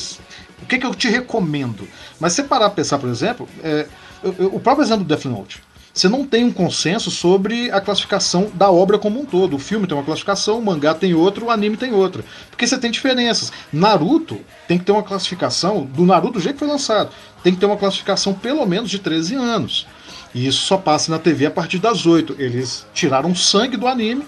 O 0.62 0.66
que 0.68 0.78
que 0.78 0.86
eu 0.86 0.94
te 0.94 1.10
recomendo. 1.10 1.88
Mas 2.20 2.34
se 2.34 2.44
parar 2.44 2.68
a 2.68 2.70
pensar, 2.70 3.00
por 3.00 3.10
exemplo, 3.10 3.48
é, 3.64 3.88
o 4.24 4.60
próprio 4.60 4.86
exemplo 4.86 5.04
do 5.04 5.08
Death 5.08 5.26
Note. 5.26 5.62
Você 5.98 6.08
não 6.08 6.24
tem 6.24 6.46
um 6.46 6.52
consenso 6.52 7.10
sobre 7.10 7.72
a 7.72 7.82
classificação 7.82 8.52
da 8.54 8.70
obra 8.70 9.00
como 9.00 9.20
um 9.20 9.26
todo. 9.26 9.56
O 9.56 9.60
filme 9.60 9.88
tem 9.88 9.98
uma 9.98 10.04
classificação, 10.04 10.60
o 10.60 10.64
mangá 10.64 10.94
tem 10.94 11.16
outra, 11.16 11.44
o 11.44 11.50
anime 11.50 11.76
tem 11.76 11.92
outra. 11.92 12.24
Porque 12.52 12.68
você 12.68 12.78
tem 12.78 12.92
diferenças. 12.92 13.52
Naruto 13.74 14.40
tem 14.68 14.78
que 14.78 14.86
ter 14.86 14.92
uma 14.92 15.02
classificação, 15.02 15.86
do 15.86 16.06
Naruto 16.06 16.34
do 16.34 16.40
jeito 16.40 16.54
que 16.54 16.60
foi 16.60 16.68
lançado, 16.68 17.10
tem 17.42 17.52
que 17.52 17.60
ter 17.60 17.66
uma 17.66 17.78
classificação 17.78 18.32
pelo 18.32 18.64
menos 18.68 18.92
de 18.92 19.00
13 19.00 19.34
anos. 19.34 19.88
E 20.34 20.48
isso 20.48 20.62
só 20.62 20.78
passa 20.78 21.12
na 21.12 21.20
TV 21.20 21.46
a 21.46 21.52
partir 21.52 21.80
das 21.80 22.06
8. 22.06 22.36
Eles 22.40 22.86
tiraram 22.94 23.34
sangue 23.36 23.78
do 23.78 23.88
anime. 23.88 24.26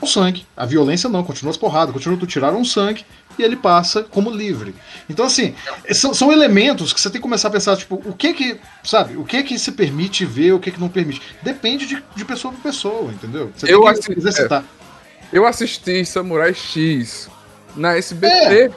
O 0.00 0.06
sangue. 0.06 0.44
A 0.56 0.66
violência 0.66 1.08
não, 1.08 1.22
continua 1.22 1.50
as 1.50 1.56
porradas, 1.56 1.92
continua 1.92 2.18
tudo. 2.18 2.28
Tiraram 2.28 2.60
o 2.60 2.64
sangue 2.64 3.04
e 3.38 3.42
ele 3.42 3.56
passa 3.56 4.02
como 4.02 4.30
livre. 4.30 4.74
Então, 5.08 5.24
assim, 5.24 5.54
são, 5.92 6.12
são, 6.12 6.32
elementos 6.32 6.92
que 6.92 7.00
você 7.00 7.08
tem 7.08 7.20
que 7.20 7.22
começar 7.22 7.48
a 7.48 7.50
pensar, 7.50 7.76
tipo, 7.76 7.94
o 8.04 8.12
que 8.12 8.34
que, 8.34 8.60
sabe, 8.82 9.16
o 9.16 9.24
que 9.24 9.42
que 9.42 9.58
se 9.58 9.72
permite 9.72 10.24
ver, 10.24 10.52
o 10.52 10.58
que 10.58 10.70
que 10.70 10.80
não 10.80 10.88
permite. 10.88 11.22
Depende 11.42 11.86
de, 11.86 12.02
de 12.14 12.24
pessoa 12.24 12.52
para 12.52 12.62
pessoa, 12.62 13.12
entendeu? 13.12 13.52
Você 13.56 13.72
eu 13.72 13.82
tem 13.84 14.14
que 14.14 14.18
exercitar. 14.18 14.62
É, 14.62 15.38
eu 15.38 15.46
assisti 15.46 16.04
Samurai 16.04 16.52
X 16.52 17.30
na 17.76 17.96
SBT. 17.96 18.64
É. 18.64 18.70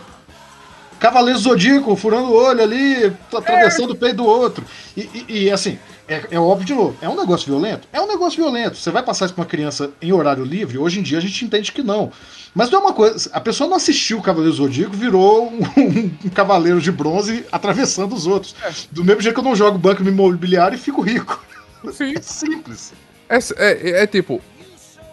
Cavaleiro 1.00 1.38
Zodíaco 1.38 1.96
furando 1.96 2.30
o 2.30 2.34
olho 2.34 2.64
ali, 2.64 3.14
atravessando 3.34 3.90
é. 3.90 3.94
o 3.94 3.96
peito 3.96 4.18
do 4.18 4.26
outro. 4.26 4.66
E, 4.96 5.26
e, 5.28 5.44
e 5.44 5.52
assim, 5.52 5.78
é, 6.08 6.28
é, 6.32 6.40
óbvio 6.40 6.66
de 6.66 6.74
novo, 6.74 6.96
é 7.02 7.10
um 7.10 7.16
negócio 7.16 7.48
violento? 7.48 7.88
É 7.92 8.00
um 8.00 8.08
negócio 8.08 8.38
violento. 8.38 8.78
Você 8.78 8.92
vai 8.92 9.02
passar 9.02 9.26
isso 9.26 9.34
pra 9.34 9.42
uma 9.42 9.48
criança 9.48 9.92
em 10.00 10.14
horário 10.14 10.44
livre? 10.44 10.78
Hoje 10.78 11.00
em 11.00 11.04
dia 11.04 11.18
a 11.18 11.22
gente 11.22 11.44
entende 11.44 11.72
que 11.72 11.82
não. 11.82 12.12
Mas 12.54 12.70
não 12.70 12.80
é 12.80 12.82
uma 12.84 12.94
coisa. 12.94 13.30
A 13.34 13.40
pessoa 13.40 13.68
não 13.68 13.76
assistiu 13.76 14.20
o 14.20 14.22
Cavaleiro 14.22 14.56
Zodíaco, 14.56 14.96
virou 14.96 15.48
um, 15.48 15.60
um, 16.26 16.30
cavaleiro 16.30 16.80
de 16.80 16.92
bronze 16.92 17.44
atravessando 17.52 18.14
os 18.14 18.28
outros. 18.28 18.56
É. 18.64 18.72
Do 18.92 19.04
mesmo 19.04 19.22
jeito 19.22 19.34
que 19.34 19.40
eu 19.40 19.44
não 19.44 19.56
jogo 19.56 19.80
banco 19.80 20.04
imobiliário 20.04 20.76
e 20.76 20.80
fico 20.80 21.02
rico. 21.02 21.44
Sim. 21.92 22.14
É 22.18 22.22
simples. 22.22 22.94
É, 23.28 23.38
é, 23.58 24.04
é, 24.04 24.08
tipo. 24.08 24.42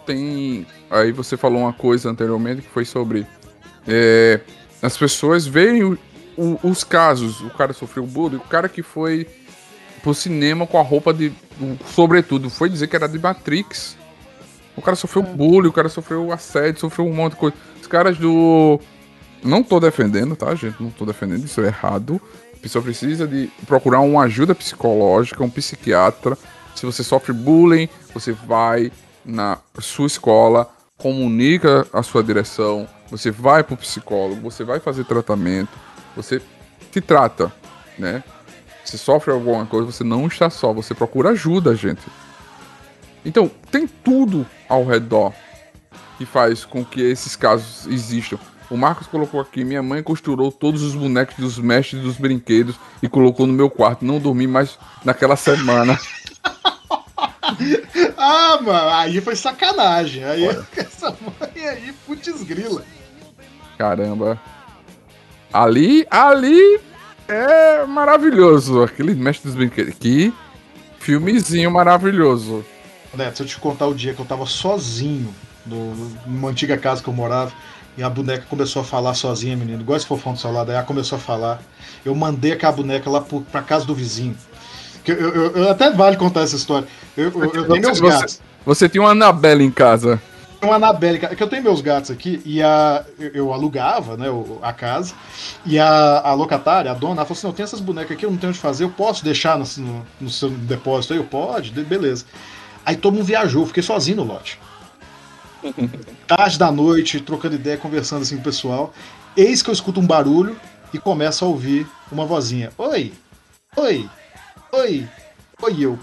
Tem. 0.05 0.65
Aí 0.91 1.11
você 1.11 1.35
falou 1.35 1.61
uma 1.61 1.73
coisa 1.73 2.09
anteriormente 2.09 2.61
que 2.61 2.69
foi 2.69 2.85
sobre. 2.85 3.25
É, 3.87 4.39
as 4.81 4.95
pessoas 4.95 5.47
veem 5.47 5.83
o, 5.83 5.97
o, 6.37 6.59
os 6.63 6.83
casos. 6.83 7.41
O 7.41 7.49
cara 7.49 7.73
sofreu 7.73 8.05
bullying, 8.05 8.37
o 8.37 8.41
cara 8.41 8.69
que 8.69 8.83
foi 8.83 9.27
pro 10.03 10.13
cinema 10.13 10.67
com 10.67 10.77
a 10.77 10.83
roupa 10.83 11.13
de. 11.13 11.33
Sobretudo, 11.87 12.49
foi 12.49 12.69
dizer 12.69 12.87
que 12.87 12.95
era 12.95 13.07
de 13.07 13.17
Matrix. 13.17 13.97
O 14.75 14.81
cara 14.81 14.95
sofreu 14.95 15.23
é. 15.23 15.25
bullying, 15.25 15.69
o 15.69 15.73
cara 15.73 15.87
sofreu 15.87 16.31
assédio, 16.31 16.81
sofreu 16.81 17.07
um 17.07 17.13
monte 17.13 17.33
de 17.33 17.39
coisa. 17.39 17.55
Os 17.81 17.87
caras 17.87 18.17
do. 18.17 18.79
Não 19.41 19.63
tô 19.63 19.79
defendendo, 19.79 20.35
tá, 20.35 20.53
gente? 20.53 20.81
Não 20.81 20.89
tô 20.89 21.05
defendendo, 21.05 21.45
isso 21.45 21.61
é 21.61 21.67
errado. 21.67 22.21
A 22.53 22.57
pessoa 22.59 22.83
precisa 22.83 23.27
de 23.27 23.49
procurar 23.65 24.01
uma 24.01 24.23
ajuda 24.23 24.53
psicológica, 24.53 25.43
um 25.43 25.49
psiquiatra. 25.49 26.37
Se 26.75 26.85
você 26.85 27.03
sofre 27.03 27.33
bullying, 27.33 27.87
você 28.13 28.31
vai 28.31 28.91
na 29.25 29.57
sua 29.79 30.07
escola, 30.07 30.69
comunica 30.97 31.87
a 31.93 32.01
sua 32.03 32.23
direção, 32.23 32.87
você 33.09 33.31
vai 33.31 33.63
pro 33.63 33.77
psicólogo, 33.77 34.41
você 34.41 34.63
vai 34.63 34.79
fazer 34.79 35.05
tratamento, 35.05 35.71
você 36.15 36.41
te 36.91 36.99
trata, 36.99 37.51
né? 37.97 38.23
Se 38.83 38.97
sofre 38.97 39.31
alguma 39.31 39.65
coisa, 39.65 39.91
você 39.91 40.03
não 40.03 40.27
está 40.27 40.49
só, 40.49 40.73
você 40.73 40.93
procura 40.93 41.29
ajuda, 41.29 41.75
gente. 41.75 42.01
Então, 43.25 43.49
tem 43.71 43.87
tudo 43.87 44.45
ao 44.67 44.85
redor 44.85 45.33
que 46.17 46.25
faz 46.25 46.65
com 46.65 46.83
que 46.83 47.01
esses 47.01 47.35
casos 47.35 47.87
existam. 47.87 48.37
O 48.69 48.77
Marcos 48.77 49.07
colocou 49.07 49.39
aqui: 49.39 49.63
minha 49.63 49.83
mãe 49.83 50.03
costurou 50.03 50.51
todos 50.51 50.81
os 50.81 50.95
bonecos 50.95 51.35
dos 51.37 51.57
mestres 51.57 52.01
dos 52.01 52.17
brinquedos 52.17 52.75
e 53.01 53.09
colocou 53.09 53.47
no 53.47 53.53
meu 53.53 53.69
quarto. 53.69 54.03
Não 54.03 54.19
dormi 54.19 54.47
mais 54.47 54.77
naquela 55.05 55.35
semana. 55.35 55.99
ah, 58.17 58.59
mano, 58.61 58.89
aí 58.89 59.21
foi 59.21 59.35
sacanagem. 59.35 60.23
Aí 60.23 60.45
essa 60.75 61.11
mãe 61.11 61.67
aí, 61.67 61.93
putz 62.05 62.43
grila. 62.43 62.83
Caramba. 63.77 64.41
Ali, 65.51 66.07
ali 66.09 66.79
é 67.27 67.85
maravilhoso. 67.85 68.83
Aquele 68.83 69.13
mestre 69.15 69.47
dos 69.47 69.55
brinquedos. 69.55 69.95
Que 69.99 70.33
filmezinho 70.99 71.71
maravilhoso. 71.71 72.65
Neto, 73.13 73.37
se 73.37 73.43
eu 73.43 73.47
te 73.47 73.57
contar 73.59 73.87
o 73.87 73.93
dia 73.93 74.13
que 74.13 74.19
eu 74.19 74.25
tava 74.25 74.45
sozinho 74.45 75.33
no, 75.65 75.93
numa 76.25 76.49
antiga 76.49 76.77
casa 76.77 77.03
que 77.03 77.07
eu 77.07 77.13
morava 77.13 77.51
e 77.95 78.01
a 78.01 78.09
boneca 78.09 78.45
começou 78.49 78.81
a 78.81 78.85
falar 78.85 79.13
sozinha, 79.13 79.55
menino, 79.55 79.81
igual 79.81 79.95
esse 79.95 80.07
fofão 80.07 80.33
do 80.33 80.39
celular, 80.39 80.63
daí 80.63 80.75
ela 80.75 80.83
começou 80.83 81.17
a 81.17 81.21
falar. 81.21 81.61
Eu 82.03 82.15
mandei 82.15 82.53
aquela 82.53 82.71
boneca 82.71 83.09
lá 83.09 83.21
pro, 83.21 83.41
pra 83.41 83.61
casa 83.61 83.85
do 83.85 83.93
vizinho. 83.93 84.35
Eu, 85.05 85.15
eu, 85.15 85.51
eu, 85.57 85.69
até 85.69 85.91
vale 85.91 86.17
contar 86.17 86.41
essa 86.41 86.55
história. 86.55 86.87
Eu, 87.15 87.25
eu 87.53 87.67
tenho 87.67 87.81
meus 87.81 87.99
gatos. 87.99 88.41
Você 88.65 88.87
tinha 88.87 89.01
uma 89.03 89.11
Anabelle 89.11 89.63
em 89.63 89.71
casa. 89.71 90.21
Uma 90.63 90.75
Anabelle, 90.75 91.19
é 91.25 91.35
que 91.35 91.43
eu 91.43 91.49
tenho 91.49 91.61
meus 91.61 91.81
gatos 91.81 92.09
aqui 92.09 92.41
e 92.45 92.61
a, 92.63 93.03
eu 93.19 93.51
alugava 93.53 94.15
né, 94.15 94.27
a 94.61 94.71
casa 94.71 95.13
e 95.65 95.77
a, 95.77 96.21
a 96.21 96.33
locatária, 96.33 96.89
a 96.89 96.93
dona, 96.93 97.15
ela 97.15 97.25
falou 97.25 97.37
assim: 97.37 97.47
eu 97.47 97.53
tenho 97.53 97.65
essas 97.65 97.81
bonecas 97.81 98.11
aqui, 98.11 98.25
eu 98.25 98.31
não 98.31 98.37
tenho 98.37 98.51
onde 98.51 98.59
fazer, 98.59 98.85
eu 98.85 98.89
posso 98.89 99.25
deixar 99.25 99.59
no, 99.59 99.65
no, 99.77 100.05
no 100.21 100.29
seu 100.29 100.49
depósito 100.49 101.13
aí? 101.13 101.19
Eu 101.19 101.25
pode, 101.25 101.71
beleza. 101.71 102.25
Aí 102.85 102.95
todo 102.95 103.13
mundo 103.13 103.25
viajou, 103.25 103.65
fiquei 103.65 103.83
sozinho 103.83 104.17
no 104.17 104.23
lote. 104.23 104.57
Tarde 106.27 106.57
da 106.57 106.71
noite, 106.71 107.19
trocando 107.19 107.55
ideia, 107.55 107.77
conversando 107.77 108.21
assim 108.21 108.35
com 108.35 108.41
o 108.41 108.45
pessoal. 108.45 108.93
Eis 109.35 109.61
que 109.61 109.69
eu 109.69 109.73
escuto 109.73 109.99
um 109.99 110.07
barulho 110.07 110.57
e 110.93 110.99
começo 110.99 111.43
a 111.43 111.47
ouvir 111.47 111.87
uma 112.11 112.25
vozinha. 112.25 112.71
Oi! 112.77 113.11
Oi! 113.75 114.09
Oi! 114.71 115.07
Oi, 115.61 115.75
eu. 115.79 115.99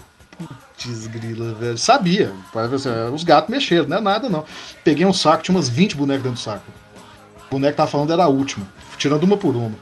Putz, 0.81 1.07
grila, 1.07 1.53
velho. 1.53 1.77
Sabia. 1.77 2.33
Os 3.13 3.23
gatos 3.23 3.49
mexeram, 3.49 3.87
não 3.87 3.97
é 3.97 4.01
nada 4.01 4.29
não. 4.29 4.45
Peguei 4.83 5.05
um 5.05 5.13
saco, 5.13 5.43
tinha 5.43 5.55
umas 5.55 5.69
20 5.69 5.95
bonecas 5.95 6.23
dentro 6.23 6.39
do 6.39 6.43
saco. 6.43 6.65
O 7.47 7.51
boneco 7.51 7.73
que 7.73 7.77
tava 7.77 7.91
falando 7.91 8.11
era 8.11 8.23
a 8.23 8.27
última. 8.27 8.67
Tirando 8.97 9.23
uma 9.23 9.37
por 9.37 9.55
uma. 9.55 9.75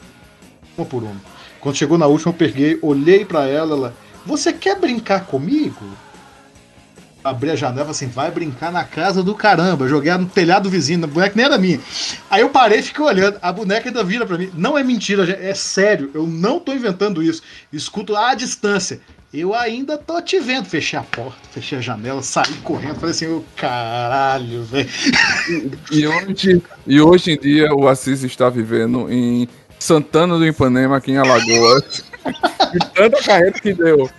Uma 0.78 0.86
por 0.86 1.04
uma. 1.04 1.22
Quando 1.60 1.76
chegou 1.76 1.98
na 1.98 2.08
última, 2.08 2.32
eu 2.32 2.38
peguei, 2.38 2.80
olhei 2.82 3.26
para 3.26 3.48
ela, 3.48 3.76
ela. 3.76 3.96
Você 4.26 4.52
quer 4.52 4.80
brincar 4.80 5.26
comigo? 5.26 5.86
abri 7.24 7.52
a 7.52 7.56
janela 7.56 7.92
assim, 7.92 8.08
vai 8.08 8.32
brincar 8.32 8.72
na 8.72 8.84
casa 8.84 9.22
do 9.22 9.36
caramba. 9.36 9.88
Joguei 9.88 10.12
no 10.18 10.26
telhado 10.26 10.64
do 10.64 10.70
vizinho, 10.70 11.04
a 11.04 11.08
boneca 11.08 11.36
nem 11.36 11.46
era 11.46 11.58
minha. 11.58 11.80
Aí 12.30 12.42
eu 12.42 12.50
parei 12.50 12.82
fiquei 12.82 13.04
olhando. 13.04 13.38
A 13.42 13.52
boneca 13.52 13.90
ainda 13.90 14.04
vira 14.04 14.26
pra 14.26 14.38
mim. 14.38 14.50
Não 14.54 14.78
é 14.78 14.84
mentira, 14.84 15.30
é 15.30 15.54
sério. 15.54 16.12
Eu 16.14 16.26
não 16.26 16.60
tô 16.60 16.74
inventando 16.74 17.22
isso. 17.22 17.42
Escuto 17.72 18.16
à 18.16 18.34
distância. 18.34 19.02
Eu 19.32 19.54
ainda 19.54 19.98
tô 19.98 20.20
te 20.22 20.40
vendo. 20.40 20.66
Fechei 20.66 20.98
a 20.98 21.04
porta, 21.04 21.40
fechei 21.52 21.78
a 21.78 21.82
janela, 21.82 22.24
saí 22.24 22.54
correndo. 22.64 22.96
Falei 22.96 23.12
assim, 23.12 23.28
o 23.28 23.46
caralho, 23.56 24.64
velho. 24.64 24.90
E, 25.92 26.08
hoje, 26.08 26.64
e 26.88 27.00
hoje 27.02 27.32
em 27.32 27.40
dia 27.40 27.74
o 27.74 27.88
Assis 27.88 28.24
está 28.24 28.50
vivendo 28.50 29.12
em 29.12 29.48
Santana 29.78 30.38
do 30.38 30.46
Ipanema, 30.46 30.98
aqui 30.98 31.12
em 31.12 31.18
Alagoas. 31.18 32.04
De 32.74 32.80
tanta 32.94 33.24
carreta 33.24 33.60
que 33.60 33.74
deu. 33.74 34.10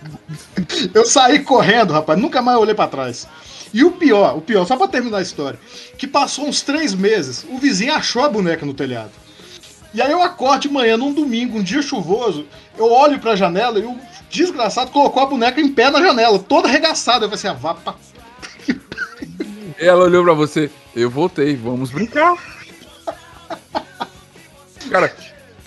Eu 0.93 1.05
saí 1.05 1.39
correndo, 1.39 1.93
rapaz, 1.93 2.19
nunca 2.19 2.41
mais 2.41 2.57
olhei 2.57 2.73
para 2.73 2.89
trás. 2.89 3.27
E 3.73 3.83
o 3.83 3.91
pior, 3.91 4.37
o 4.37 4.41
pior, 4.41 4.65
só 4.65 4.75
pra 4.75 4.87
terminar 4.87 5.19
a 5.19 5.21
história, 5.21 5.57
que 5.97 6.05
passou 6.05 6.45
uns 6.45 6.61
três 6.61 6.93
meses, 6.93 7.45
o 7.49 7.57
vizinho 7.57 7.93
achou 7.93 8.23
a 8.23 8.29
boneca 8.29 8.65
no 8.65 8.73
telhado. 8.73 9.11
E 9.93 10.01
aí 10.01 10.11
eu 10.11 10.21
acordo 10.21 10.63
de 10.63 10.69
manhã, 10.69 10.97
num 10.97 11.13
domingo, 11.13 11.57
um 11.57 11.63
dia 11.63 11.81
chuvoso, 11.81 12.45
eu 12.77 12.91
olho 12.91 13.19
pra 13.19 13.35
janela 13.35 13.79
e 13.79 13.85
o 13.85 13.97
desgraçado 14.31 14.91
colocou 14.91 15.21
a 15.21 15.25
boneca 15.25 15.59
em 15.59 15.67
pé 15.67 15.89
na 15.89 16.01
janela, 16.01 16.39
toda 16.39 16.67
arregaçada. 16.67 17.25
Eu 17.25 17.29
falei 17.29 17.35
assim, 17.35 17.47
ah, 17.47 17.53
vá 17.53 17.73
pra... 17.73 17.95
Ela 19.77 20.05
olhou 20.05 20.23
pra 20.23 20.33
você, 20.33 20.69
eu 20.95 21.09
voltei, 21.09 21.55
vamos 21.55 21.91
brincar. 21.91 22.35
Cara, 24.89 25.13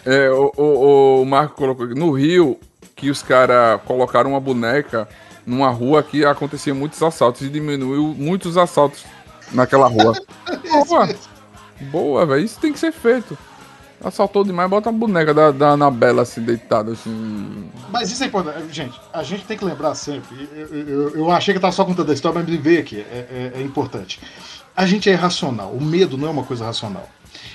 é, 0.04 0.30
o, 0.30 0.52
o, 0.56 1.22
o 1.22 1.24
Marco 1.24 1.56
colocou 1.56 1.86
no 1.86 2.12
Rio 2.12 2.58
que 2.94 3.10
os 3.10 3.22
caras 3.22 3.80
colocaram 3.84 4.30
uma 4.30 4.40
boneca 4.40 5.08
numa 5.46 5.70
rua 5.70 6.02
que 6.02 6.24
acontecia 6.24 6.74
muitos 6.74 7.02
assaltos 7.02 7.42
e 7.42 7.48
diminuiu 7.48 8.14
muitos 8.16 8.56
assaltos 8.56 9.04
naquela 9.52 9.88
rua. 9.88 10.14
boa, 10.88 11.08
boa, 11.90 12.26
velho. 12.26 12.44
Isso 12.44 12.60
tem 12.60 12.72
que 12.72 12.78
ser 12.78 12.92
feito. 12.92 13.36
Assaltou 14.04 14.44
demais, 14.44 14.68
bota 14.68 14.90
a 14.90 14.92
boneca 14.92 15.32
da, 15.32 15.50
da 15.50 15.68
Anabela 15.70 16.22
assim, 16.22 16.42
deitada 16.42 16.92
assim. 16.92 17.70
Mas 17.90 18.10
isso 18.10 18.22
é 18.22 18.26
importante. 18.26 18.70
Gente, 18.70 19.00
a 19.10 19.22
gente 19.22 19.44
tem 19.44 19.56
que 19.56 19.64
lembrar 19.64 19.94
sempre. 19.94 20.46
Eu, 20.52 20.66
eu, 20.66 21.16
eu 21.16 21.30
achei 21.30 21.54
que 21.54 21.58
eu 21.58 21.62
tava 21.62 21.72
só 21.72 21.86
contando 21.86 22.10
a 22.10 22.14
história, 22.14 22.38
mas 22.38 22.48
me 22.48 22.58
veio 22.58 22.80
aqui. 22.80 23.00
É, 23.00 23.52
é, 23.54 23.60
é 23.60 23.62
importante. 23.62 24.20
A 24.76 24.84
gente 24.84 25.08
é 25.08 25.12
irracional. 25.12 25.70
O 25.72 25.82
medo 25.82 26.18
não 26.18 26.28
é 26.28 26.30
uma 26.30 26.44
coisa 26.44 26.66
racional. 26.66 27.08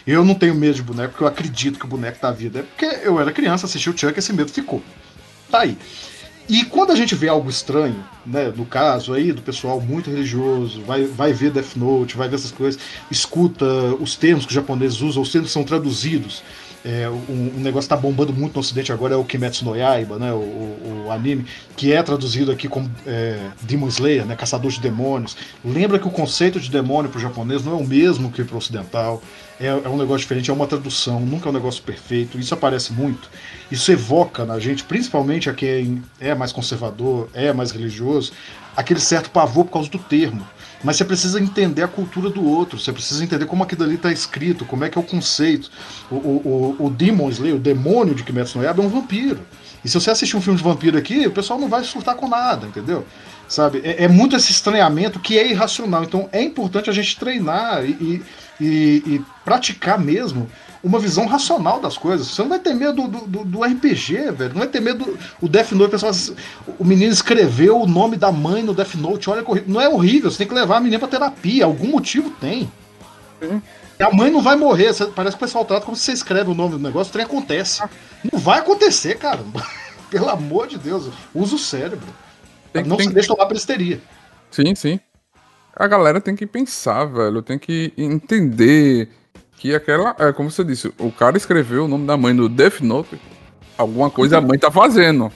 Eu 0.07 0.25
não 0.25 0.33
tenho 0.33 0.55
medo 0.55 0.73
de 0.75 0.81
boneco 0.81 1.11
porque 1.11 1.23
eu 1.23 1.27
acredito 1.27 1.77
que 1.77 1.85
o 1.85 1.87
boneco 1.87 2.19
tá 2.19 2.31
vivo. 2.31 2.57
É 2.57 2.63
porque 2.63 2.85
eu 3.03 3.19
era 3.19 3.31
criança, 3.31 3.67
assisti 3.67 3.89
o 3.89 3.97
Chuck 3.97 4.17
e 4.17 4.19
esse 4.19 4.33
medo 4.33 4.51
ficou. 4.51 4.81
Tá 5.51 5.59
aí. 5.59 5.77
E 6.49 6.65
quando 6.65 6.91
a 6.91 6.95
gente 6.95 7.13
vê 7.13 7.27
algo 7.27 7.47
estranho, 7.47 8.03
né, 8.25 8.51
no 8.55 8.65
caso 8.65 9.13
aí 9.13 9.31
do 9.31 9.39
pessoal 9.39 9.79
muito 9.79 10.09
religioso, 10.09 10.81
vai, 10.81 11.03
vai 11.03 11.31
ver 11.31 11.51
Death 11.51 11.75
Note, 11.75 12.17
vai 12.17 12.27
ver 12.27 12.37
essas 12.37 12.51
coisas, 12.51 12.81
escuta 13.11 13.65
os 13.99 14.15
termos 14.15 14.45
que 14.45 14.49
os 14.49 14.55
japoneses 14.55 14.99
usam, 14.99 15.21
os 15.21 15.31
termos 15.31 15.51
são 15.51 15.63
traduzidos. 15.63 16.41
É, 16.83 17.07
um, 17.07 17.57
um, 17.57 17.59
negócio 17.59 17.87
que 17.87 17.95
tá 17.95 18.01
bombando 18.01 18.33
muito 18.33 18.55
no 18.55 18.61
ocidente 18.61 18.91
agora 18.91 19.13
é 19.13 19.17
o 19.17 19.23
Kimetsu 19.23 19.65
no 19.65 19.75
Yaiba, 19.75 20.17
né, 20.17 20.33
o, 20.33 20.37
o, 20.37 21.03
o 21.05 21.11
anime, 21.11 21.45
que 21.75 21.93
é 21.93 22.01
traduzido 22.01 22.51
aqui 22.51 22.67
como 22.67 22.89
é, 23.05 23.37
Demon 23.61 23.89
Slayer, 23.89 24.25
né, 24.25 24.35
caçador 24.35 24.71
de 24.71 24.79
demônios. 24.79 25.37
Lembra 25.63 25.99
que 25.99 26.07
o 26.07 26.11
conceito 26.11 26.59
de 26.59 26.71
demônio 26.71 27.11
para 27.11 27.19
o 27.19 27.21
japonês 27.21 27.63
não 27.63 27.73
é 27.73 27.75
o 27.75 27.85
mesmo 27.85 28.31
que 28.31 28.43
para 28.43 28.55
o 28.55 28.57
ocidental. 28.57 29.21
É, 29.59 29.67
é, 29.67 29.89
um 29.89 29.97
negócio 29.97 30.19
diferente, 30.19 30.49
é 30.49 30.53
uma 30.53 30.67
tradução, 30.67 31.19
nunca 31.19 31.47
é 31.47 31.51
um 31.51 31.53
negócio 31.53 31.83
perfeito. 31.83 32.39
Isso 32.39 32.53
aparece 32.53 32.93
muito. 32.93 33.29
Isso 33.69 33.91
evoca 33.91 34.45
na 34.45 34.57
gente, 34.59 34.83
principalmente 34.83 35.49
a 35.49 35.53
quem 35.53 36.01
é 36.19 36.33
mais 36.33 36.51
conservador, 36.51 37.29
é 37.33 37.51
mais 37.51 37.71
religioso, 37.71 38.31
aquele 38.75 38.99
certo 38.99 39.29
pavor 39.29 39.65
por 39.65 39.73
causa 39.73 39.89
do 39.89 39.99
termo. 39.99 40.47
Mas 40.81 40.95
você 40.95 41.03
precisa 41.03 41.41
entender 41.41 41.83
a 41.83 41.87
cultura 41.89 42.29
do 42.29 42.41
outro, 42.45 42.79
você 42.79 42.93
precisa 42.93 43.21
entender 43.21 43.45
como 43.45 43.63
aquilo 43.63 43.83
ali 43.83 43.95
está 43.95 44.11
escrito, 44.11 44.63
como 44.63 44.85
é 44.85 44.89
que 44.89 44.97
é 44.97 45.01
o 45.01 45.03
conceito. 45.03 45.69
O, 46.09 46.15
o, 46.15 46.75
o, 46.79 46.85
o 46.85 46.89
Demon 46.89 47.29
Slayer, 47.29 47.55
o 47.55 47.59
demônio 47.59 48.15
de 48.15 48.23
Kimetsu 48.23 48.59
no 48.59 48.65
é 48.65 48.71
um 48.71 48.87
vampiro. 48.87 49.41
E 49.83 49.89
se 49.89 49.99
você 49.99 50.09
assistir 50.09 50.37
um 50.37 50.41
filme 50.41 50.57
de 50.57 50.63
vampiro 50.63 50.97
aqui, 50.97 51.27
o 51.27 51.31
pessoal 51.31 51.59
não 51.59 51.67
vai 51.67 51.83
surtar 51.83 52.15
com 52.15 52.27
nada, 52.27 52.67
entendeu? 52.67 53.05
Sabe? 53.47 53.81
É, 53.83 54.05
é 54.05 54.07
muito 54.07 54.35
esse 54.35 54.51
estranhamento 54.51 55.19
que 55.19 55.37
é 55.37 55.49
irracional. 55.49 56.03
Então 56.03 56.29
é 56.31 56.41
importante 56.41 56.89
a 56.89 56.93
gente 56.93 57.17
treinar 57.17 57.83
e, 57.83 57.91
e, 57.91 58.21
e 58.65 59.25
praticar 59.43 59.99
mesmo 59.99 60.49
uma 60.83 60.99
visão 60.99 61.25
racional 61.25 61.79
das 61.79 61.97
coisas. 61.97 62.27
Você 62.27 62.41
não 62.41 62.49
vai 62.49 62.59
ter 62.59 62.73
medo 62.73 63.07
do, 63.07 63.21
do, 63.27 63.45
do 63.45 63.63
RPG, 63.63 64.31
velho. 64.31 64.51
Não 64.51 64.59
vai 64.59 64.67
ter 64.67 64.79
medo 64.79 65.17
do 65.41 65.47
Death 65.47 65.71
Note. 65.73 65.87
O, 65.87 65.89
pessoal, 65.89 66.13
o 66.77 66.85
menino 66.85 67.11
escreveu 67.11 67.81
o 67.81 67.87
nome 67.87 68.15
da 68.15 68.31
mãe 68.31 68.63
no 68.63 68.73
Death 68.73 68.95
Note. 68.95 69.29
Olha, 69.29 69.43
não 69.67 69.81
é 69.81 69.89
horrível. 69.89 70.31
Você 70.31 70.37
tem 70.37 70.47
que 70.47 70.53
levar 70.53 70.77
a 70.77 70.79
menina 70.79 70.99
pra 70.99 71.07
terapia. 71.07 71.65
Algum 71.65 71.87
motivo 71.87 72.29
tem. 72.31 72.71
Sim. 73.41 73.61
A 73.99 74.13
mãe 74.13 74.31
não 74.31 74.41
vai 74.41 74.55
morrer. 74.55 74.93
Parece 75.13 75.35
que 75.35 75.43
o 75.43 75.45
pessoal 75.45 75.65
trata 75.65 75.85
como 75.85 75.97
se 75.97 76.03
você 76.03 76.13
escreve 76.13 76.49
o 76.49 76.55
nome 76.55 76.71
do 76.71 76.79
negócio, 76.79 77.09
o 77.09 77.13
trem 77.13 77.25
acontece. 77.25 77.83
Não 78.31 78.39
vai 78.39 78.59
acontecer, 78.59 79.17
cara. 79.17 79.39
Pelo 80.09 80.29
amor 80.29 80.67
de 80.67 80.77
Deus. 80.77 81.09
Usa 81.35 81.55
o 81.55 81.59
cérebro. 81.59 82.07
Tem, 82.71 82.83
não 82.85 82.95
tem 82.95 83.05
se 83.05 83.09
que... 83.09 83.15
deixa 83.15 83.27
tomar 83.27 83.45
besteria. 83.45 84.01
Sim, 84.49 84.73
sim. 84.75 84.99
A 85.79 85.87
galera 85.87 86.19
tem 86.19 86.35
que 86.35 86.45
pensar, 86.45 87.05
velho. 87.05 87.41
Tem 87.41 87.57
que 87.57 87.93
entender 87.97 89.07
que 89.55 89.73
aquela. 89.73 90.13
É, 90.19 90.33
como 90.33 90.51
você 90.51 90.61
disse, 90.61 90.93
o 90.99 91.09
cara 91.09 91.37
escreveu 91.37 91.85
o 91.85 91.87
nome 91.87 92.05
da 92.05 92.17
mãe 92.17 92.33
no 92.33 92.49
Death 92.49 92.81
Note. 92.81 93.17
Alguma 93.77 94.09
coisa 94.09 94.39
a 94.39 94.41
mãe 94.41 94.59
tá 94.59 94.69
fazendo. 94.69 95.31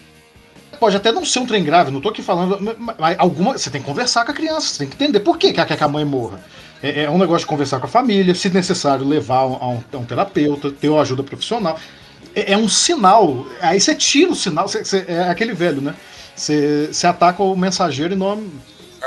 Pode 0.78 0.98
até 0.98 1.14
não 1.14 1.24
ser 1.24 1.40
um 1.40 1.46
trem 1.46 1.64
grave, 1.64 1.92
não 1.92 2.02
tô 2.02 2.10
aqui 2.10 2.22
falando. 2.22 2.60
Mas 3.00 3.18
alguma. 3.18 3.54
Você 3.54 3.70
tem 3.70 3.80
que 3.80 3.88
conversar 3.88 4.26
com 4.26 4.32
a 4.32 4.34
criança, 4.34 4.68
você 4.68 4.80
tem 4.80 4.88
que 4.90 5.02
entender 5.02 5.22
por 5.22 5.38
que 5.38 5.54
quer 5.54 5.66
que 5.66 5.82
a 5.82 5.88
mãe 5.88 6.04
morra. 6.04 6.44
É, 6.82 7.04
é, 7.04 7.10
um 7.10 7.18
negócio 7.18 7.46
de 7.46 7.48
conversar 7.48 7.80
com 7.80 7.86
a 7.86 7.90
família, 7.90 8.36
se 8.36 8.50
necessário, 8.50 9.08
levar 9.08 9.38
a 9.38 9.48
um, 9.48 9.84
a 9.94 9.98
um 9.98 10.04
terapeuta, 10.04 10.70
ter 10.70 10.90
uma 10.90 11.02
ajuda 11.02 11.24
profissional. 11.24 11.80
É, 12.36 12.52
é, 12.52 12.58
um 12.58 12.68
sinal. 12.68 13.48
Aí 13.62 13.80
você 13.80 13.96
tira 13.96 14.34
o 14.34 14.36
sinal. 14.36 14.68
Você, 14.68 14.84
você, 14.84 15.06
é 15.08 15.30
aquele 15.30 15.54
velho, 15.54 15.80
né? 15.80 15.96
Você, 16.36 16.90
você 16.92 17.08
ataca 17.08 17.42
o 17.42 17.56
mensageiro 17.56 18.14
em 18.14 18.18
nome. 18.18 18.52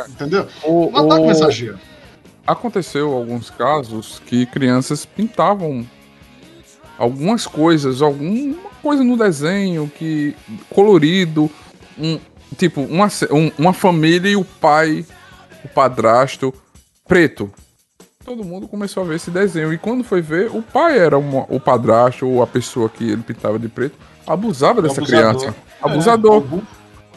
Entendeu? 0.08 0.46
O, 0.64 0.88
ataca 0.90 1.20
o, 1.20 1.24
o 1.24 1.26
mensageiro 1.26 1.78
aconteceu 2.46 3.12
alguns 3.12 3.50
casos 3.50 4.22
que 4.24 4.46
crianças 4.46 5.04
pintavam 5.04 5.84
algumas 6.96 7.46
coisas, 7.46 8.00
alguma 8.00 8.56
coisa 8.82 9.02
no 9.02 9.16
desenho 9.16 9.90
que 9.94 10.34
colorido, 10.70 11.50
um 11.98 12.18
tipo 12.56 12.80
uma, 12.82 13.08
um, 13.32 13.50
uma 13.58 13.72
família 13.72 14.30
e 14.30 14.36
o 14.36 14.44
pai, 14.44 15.04
o 15.64 15.68
padrasto 15.68 16.54
preto. 17.06 17.50
Todo 18.24 18.44
mundo 18.44 18.66
começou 18.66 19.02
a 19.02 19.06
ver 19.06 19.16
esse 19.16 19.30
desenho 19.30 19.72
e 19.72 19.78
quando 19.78 20.02
foi 20.02 20.20
ver, 20.20 20.50
o 20.52 20.62
pai 20.62 20.98
era 20.98 21.18
uma, 21.18 21.44
o 21.48 21.60
padrasto 21.60 22.26
ou 22.26 22.42
a 22.42 22.46
pessoa 22.46 22.88
que 22.88 23.04
ele 23.04 23.22
pintava 23.22 23.58
de 23.58 23.68
preto 23.68 23.96
abusava 24.26 24.80
dessa 24.82 25.00
Abusador. 25.00 25.40
criança. 25.40 25.56
Abusador. 25.80 26.42
É, 26.42 26.60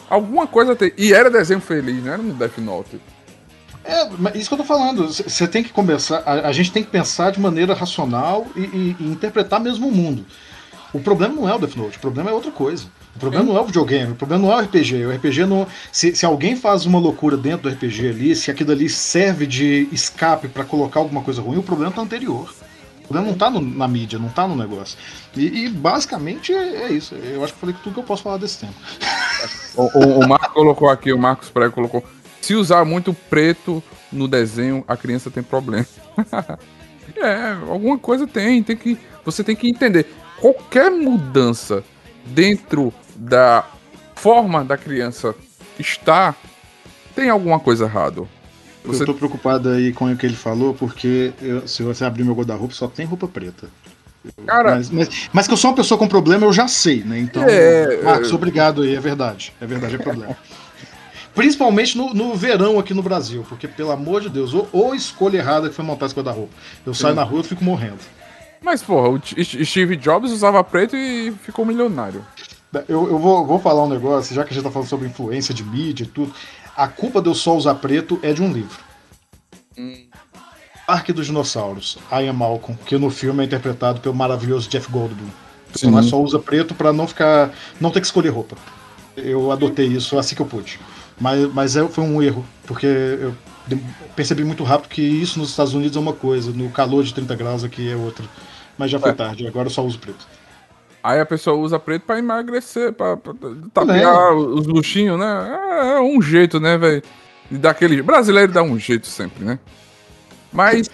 Alguma 0.10 0.48
coisa 0.48 0.76
tem. 0.76 0.92
E 0.98 1.14
era 1.14 1.30
desenho 1.30 1.62
feliz, 1.62 2.04
não 2.04 2.14
era 2.14 2.22
no 2.22 2.34
Death 2.34 2.58
Note. 2.58 3.00
É, 3.84 4.38
isso 4.38 4.50
que 4.50 4.54
eu 4.54 4.58
tô 4.58 4.64
falando. 4.64 5.08
Você 5.08 5.48
tem 5.48 5.64
que 5.64 5.72
começar. 5.72 6.24
A, 6.26 6.48
a, 6.48 6.52
gente 6.52 6.72
tem 6.72 6.84
que 6.84 6.90
pensar 6.90 7.32
de 7.32 7.40
maneira 7.40 7.74
racional 7.74 8.48
e, 8.56 8.62
e, 8.62 8.96
e, 9.00 9.06
interpretar 9.06 9.60
mesmo 9.60 9.88
o 9.88 9.92
mundo. 9.92 10.26
O 10.92 11.00
problema 11.00 11.36
não 11.36 11.48
é 11.48 11.54
o 11.54 11.60
Death 11.60 11.76
Note, 11.76 11.98
o 11.98 12.02
problema 12.02 12.32
é 12.32 12.34
outra 12.34 12.52
coisa. 12.52 12.86
O 13.16 13.20
problema 13.20 13.46
não 13.46 13.58
é 13.58 13.62
o 13.62 13.66
videogame, 13.66 14.14
o 14.14 14.16
problema 14.16 14.44
não 14.48 14.52
é 14.52 14.56
o 14.56 14.60
RPG. 14.62 15.06
O 15.06 15.12
RPG 15.12 15.46
não. 15.46 15.68
Se, 15.92 16.16
se 16.16 16.26
alguém 16.26 16.56
faz 16.56 16.86
uma 16.86 17.00
loucura 17.00 17.38
dentro 17.38 17.70
do 17.70 17.76
RPG 17.76 18.10
ali, 18.10 18.36
se 18.36 18.50
aquilo 18.50 18.72
ali 18.72 18.90
serve 18.90 19.46
de 19.46 19.88
escape 19.92 20.48
para 20.48 20.64
colocar 20.64 21.00
alguma 21.00 21.22
coisa 21.22 21.42
ruim, 21.42 21.58
o 21.58 21.64
problema 21.64 21.92
tá 21.92 22.02
anterior. 22.02 22.54
Problema 23.10 23.32
não 23.32 23.38
tá 23.38 23.50
no, 23.50 23.60
na 23.60 23.88
mídia, 23.88 24.20
não 24.20 24.30
tá 24.30 24.48
no 24.48 24.56
negócio. 24.56 24.96
E, 25.36 25.66
e 25.66 25.70
basicamente 25.70 26.54
é, 26.54 26.84
é, 26.84 26.92
isso. 26.92 27.16
Eu 27.16 27.44
acho 27.44 27.54
que 27.54 27.60
falei 27.60 27.76
tudo 27.84 27.96
que 27.96 28.00
eu 28.00 28.04
posso 28.04 28.22
falar 28.22 28.38
desse 28.38 28.60
tempo. 28.60 28.76
O, 29.76 29.82
o, 29.82 30.20
o 30.20 30.50
colocou 30.54 30.90
aqui, 30.90 31.12
o 31.12 31.18
Marcos 31.18 31.50
Prego 31.50 31.74
colocou. 31.74 32.04
Se 32.40 32.54
usar 32.54 32.86
muito 32.86 33.12
preto 33.12 33.84
no 34.12 34.28
desenho, 34.28 34.84
a 34.88 34.96
criança 34.96 35.32
tem 35.32 35.42
problema. 35.42 35.88
é, 37.18 37.58
alguma 37.68 37.98
coisa 37.98 38.28
tem, 38.28 38.62
tem 38.62 38.78
que. 38.78 38.96
Você 39.26 39.44
tem 39.44 39.56
que 39.56 39.68
entender. 39.68 40.06
Qualquer 40.40 40.92
mudança 40.92 41.84
dentro 42.28 42.94
da 43.16 43.66
forma 44.14 44.64
da 44.64 44.78
criança 44.78 45.34
estar, 45.80 46.36
tem 47.16 47.32
alguma 47.32 47.60
coisa 47.60 47.86
errada. 47.86 48.22
Você... 48.94 49.04
Eu 49.04 49.08
tô 49.08 49.14
preocupado 49.14 49.70
aí 49.70 49.94
com 49.94 50.12
o 50.12 50.18
que 50.18 50.26
ele 50.26 50.36
falou, 50.36 50.74
porque 50.74 51.34
eu, 51.42 51.68
se 51.68 51.84
você 51.84 52.06
abrir 52.06 52.24
meu 52.24 52.36
guarda-roupa, 52.36 52.74
só 52.74 52.88
tem 52.88 53.06
roupa 53.06 53.28
preta. 53.28 53.68
Cara, 54.46 54.76
mas, 54.76 54.90
mas, 54.90 55.30
mas, 55.32 55.48
que 55.48 55.54
eu 55.54 55.58
sou 55.58 55.70
uma 55.70 55.76
pessoa 55.76 55.98
com 55.98 56.08
problema, 56.08 56.46
eu 56.46 56.52
já 56.52 56.68
sei, 56.68 57.04
né? 57.04 57.20
Então, 57.20 57.44
é, 57.44 58.02
Marcos, 58.02 58.32
é... 58.32 58.36
obrigado 58.36 58.82
aí, 58.82 58.96
é 58.96 59.00
verdade. 59.00 59.54
É 59.62 59.66
verdade, 59.66 59.96
é 59.96 59.98
problema. 59.98 60.36
Principalmente 61.34 61.98
no, 61.98 62.14
no, 62.14 62.36
verão 62.36 62.78
aqui 62.78 62.94
no 62.94 63.02
Brasil, 63.02 63.46
porque, 63.48 63.68
pelo 63.68 63.92
amor 63.92 64.22
de 64.22 64.30
Deus, 64.30 64.54
ou, 64.54 64.68
ou 64.74 64.94
escolha 64.94 65.38
errada 65.38 65.70
que 65.70 65.76
foi 65.76 65.86
montar 65.86 66.08
esse 66.08 66.16
guarda-roupa. 66.16 66.54
Eu 66.86 66.94
Sim. 66.94 67.04
saio 67.04 67.16
na 67.16 67.24
rua 67.24 67.42
e 67.42 67.44
fico 67.44 67.64
morrendo. 67.64 68.00
Mas, 68.62 68.84
porra, 68.84 69.10
o 69.10 69.22
Steve 69.66 69.96
Jobs 69.96 70.32
usava 70.32 70.62
preto 70.64 70.98
e 70.98 71.32
ficou 71.44 71.66
milionário. 71.66 72.26
Eu, 72.88 73.10
eu 73.10 73.18
vou, 73.18 73.46
vou 73.46 73.60
falar 73.60 73.86
um 73.86 73.90
negócio, 73.90 74.36
já 74.36 74.44
que 74.44 74.52
a 74.52 74.54
gente 74.54 74.64
tá 74.64 74.70
falando 74.70 74.88
sobre 74.88 75.08
influência 75.08 75.54
de 75.54 75.64
mídia 75.64 76.04
e 76.04 76.08
tudo. 76.08 76.34
A 76.80 76.88
culpa 76.88 77.22
de 77.22 77.28
eu 77.28 77.36
só 77.36 77.58
usar 77.58 77.76
preto 77.76 78.18
é 78.24 78.32
de 78.32 78.42
um 78.42 78.54
livro. 78.54 78.80
Hum. 79.78 80.06
Parque 80.88 81.12
dos 81.12 81.26
Dinossauros, 81.26 81.98
I 82.10 82.30
Am 82.30 82.38
Malcolm, 82.38 82.80
que 82.86 82.98
no 82.98 83.10
filme 83.10 83.44
é 83.44 83.46
interpretado 83.46 84.00
pelo 84.00 84.16
maravilhoso 84.16 84.70
Jeff 84.70 84.90
Goldblum. 84.90 85.28
O 85.68 85.72
personagem 85.74 86.10
só 86.10 86.22
usa 86.22 86.40
preto 86.40 86.74
para 86.74 86.94
não 86.94 87.06
ficar. 87.06 87.52
não 87.82 87.92
ter 87.92 88.00
que 88.00 88.06
escolher 88.06 88.30
roupa. 88.30 88.56
Eu 89.18 89.52
adotei 89.52 89.88
isso 89.88 90.18
assim 90.18 90.36
que 90.36 90.42
eu 90.42 90.46
pude. 90.46 90.80
Mas, 91.20 91.54
mas 91.54 91.76
é, 91.76 91.86
foi 91.86 92.06
um 92.06 92.24
erro, 92.24 92.46
porque 92.66 92.86
eu 92.88 93.36
percebi 94.16 94.46
muito 94.46 94.64
rápido 94.64 94.90
que 94.90 95.02
isso 95.02 95.38
nos 95.38 95.50
Estados 95.50 95.74
Unidos 95.74 95.98
é 95.98 96.00
uma 96.00 96.14
coisa, 96.14 96.54
no 96.54 96.70
calor 96.70 97.04
de 97.04 97.14
30 97.14 97.36
graus 97.36 97.62
aqui 97.62 97.92
é 97.92 97.96
outra. 97.98 98.24
Mas 98.78 98.90
já 98.90 98.98
foi 99.02 99.10
é. 99.10 99.14
tarde, 99.14 99.46
agora 99.46 99.68
eu 99.68 99.72
só 99.72 99.84
uso 99.84 100.00
preto. 100.00 100.26
Aí 101.04 101.20
a 101.20 101.26
pessoa 101.26 101.56
usa 101.56 101.80
preto 101.80 102.04
pra 102.04 102.20
emagrecer, 102.20 102.92
pra, 102.92 103.16
pra 103.16 103.34
tapear 103.74 104.32
é. 104.32 104.34
os 104.34 104.68
luxinhos, 104.68 105.18
né? 105.18 105.60
É, 105.72 105.98
é 105.98 106.02
um 106.02 106.22
jeito, 106.22 106.60
né, 106.60 106.78
velho? 106.78 107.02
Daquele. 107.50 108.02
Brasileiro 108.02 108.52
dá 108.52 108.62
um 108.62 108.78
jeito 108.78 109.08
sempre, 109.08 109.44
né? 109.44 109.60
Mas 110.52 110.90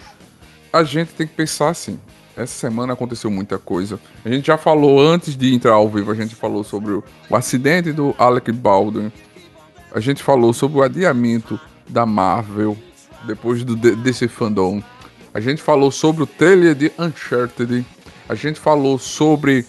a 0.72 0.84
gente 0.84 1.12
tem 1.12 1.26
que 1.26 1.34
pensar 1.34 1.70
assim. 1.70 1.98
Essa 2.36 2.54
semana 2.54 2.92
aconteceu 2.92 3.30
muita 3.30 3.58
coisa. 3.58 3.98
A 4.24 4.28
gente 4.28 4.46
já 4.46 4.58
falou 4.58 5.00
antes 5.00 5.36
de 5.36 5.54
entrar 5.54 5.72
ao 5.72 5.88
vivo, 5.88 6.10
a 6.10 6.14
gente 6.14 6.34
falou 6.34 6.62
sobre 6.62 6.92
o, 6.92 7.04
o 7.30 7.36
acidente 7.36 7.92
do 7.92 8.14
Alec 8.18 8.52
Baldwin. 8.52 9.10
A 9.92 10.00
gente 10.00 10.22
falou 10.22 10.52
sobre 10.52 10.78
o 10.78 10.82
adiamento 10.82 11.58
da 11.88 12.04
Marvel 12.04 12.76
depois 13.26 13.64
do, 13.64 13.74
desse 13.74 14.28
fandom. 14.28 14.82
A 15.32 15.40
gente 15.40 15.62
falou 15.62 15.90
sobre 15.90 16.22
o 16.22 16.26
trailer 16.26 16.74
de 16.74 16.92
Uncharted. 16.98 17.84
A 18.28 18.34
gente 18.34 18.60
falou 18.60 18.98
sobre 18.98 19.64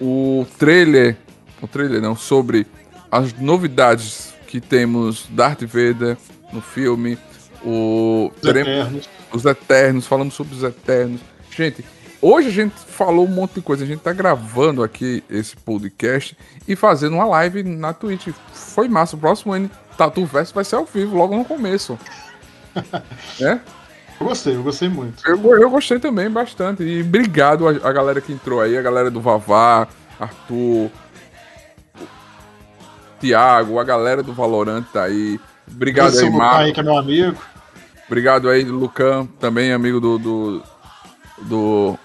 o 0.00 0.46
trailer. 0.58 1.16
O 1.62 1.66
trailer 1.66 2.00
não, 2.00 2.16
sobre 2.16 2.66
as 3.10 3.32
novidades 3.34 4.34
que 4.46 4.60
temos 4.60 5.26
Darth 5.30 5.62
Vader 5.62 6.16
no 6.52 6.60
filme. 6.60 7.18
O, 7.64 8.30
os, 8.34 8.40
teremos, 8.40 8.68
Eternos. 8.68 9.08
os 9.32 9.44
Eternos, 9.44 10.06
falamos 10.06 10.34
sobre 10.34 10.54
os 10.54 10.62
Eternos. 10.62 11.20
Gente, 11.50 11.84
hoje 12.20 12.48
a 12.48 12.52
gente 12.52 12.74
falou 12.74 13.24
um 13.24 13.30
monte 13.30 13.54
de 13.54 13.62
coisa. 13.62 13.84
A 13.84 13.86
gente 13.86 14.00
tá 14.00 14.12
gravando 14.12 14.82
aqui 14.82 15.22
esse 15.30 15.56
podcast 15.56 16.36
e 16.68 16.76
fazendo 16.76 17.14
uma 17.14 17.24
live 17.26 17.62
na 17.62 17.92
Twitch. 17.92 18.28
Foi 18.52 18.88
massa. 18.88 19.16
O 19.16 19.18
próximo 19.18 19.52
ano 19.52 19.70
Tatu 19.96 20.26
Verso 20.26 20.54
vai 20.54 20.64
ser 20.64 20.76
ao 20.76 20.84
vivo, 20.84 21.16
logo 21.16 21.36
no 21.36 21.44
começo. 21.44 21.98
é? 23.40 23.60
Eu 24.20 24.26
gostei, 24.26 24.54
eu 24.54 24.62
gostei 24.62 24.88
muito. 24.88 25.28
Eu, 25.28 25.36
eu 25.60 25.70
gostei 25.70 25.98
também 25.98 26.30
bastante. 26.30 26.82
E 26.82 27.00
obrigado 27.02 27.66
a, 27.68 27.70
a, 27.70 27.92
galera 27.92 28.20
que 28.20 28.32
entrou 28.32 28.60
aí, 28.60 28.76
a 28.76 28.82
galera 28.82 29.10
do 29.10 29.20
Vavá, 29.20 29.88
Arthur, 30.18 30.90
Tiago, 33.20 33.78
a 33.78 33.84
galera 33.84 34.22
do 34.22 34.32
Valorant 34.32 34.84
tá 34.92 35.04
aí. 35.04 35.40
Obrigado 35.70 36.18
aí, 36.18 36.30
Marco. 36.30 36.56
aí, 36.56 36.72
que 36.72 36.80
é 36.80 36.82
meu 36.82 36.96
amigo. 36.96 37.36
Obrigado 38.06 38.48
aí, 38.48 38.64
Lucan, 38.64 39.26
também 39.40 39.72
amigo 39.72 40.00
do. 40.00 40.18
do, 40.18 40.62
do, 41.42 41.98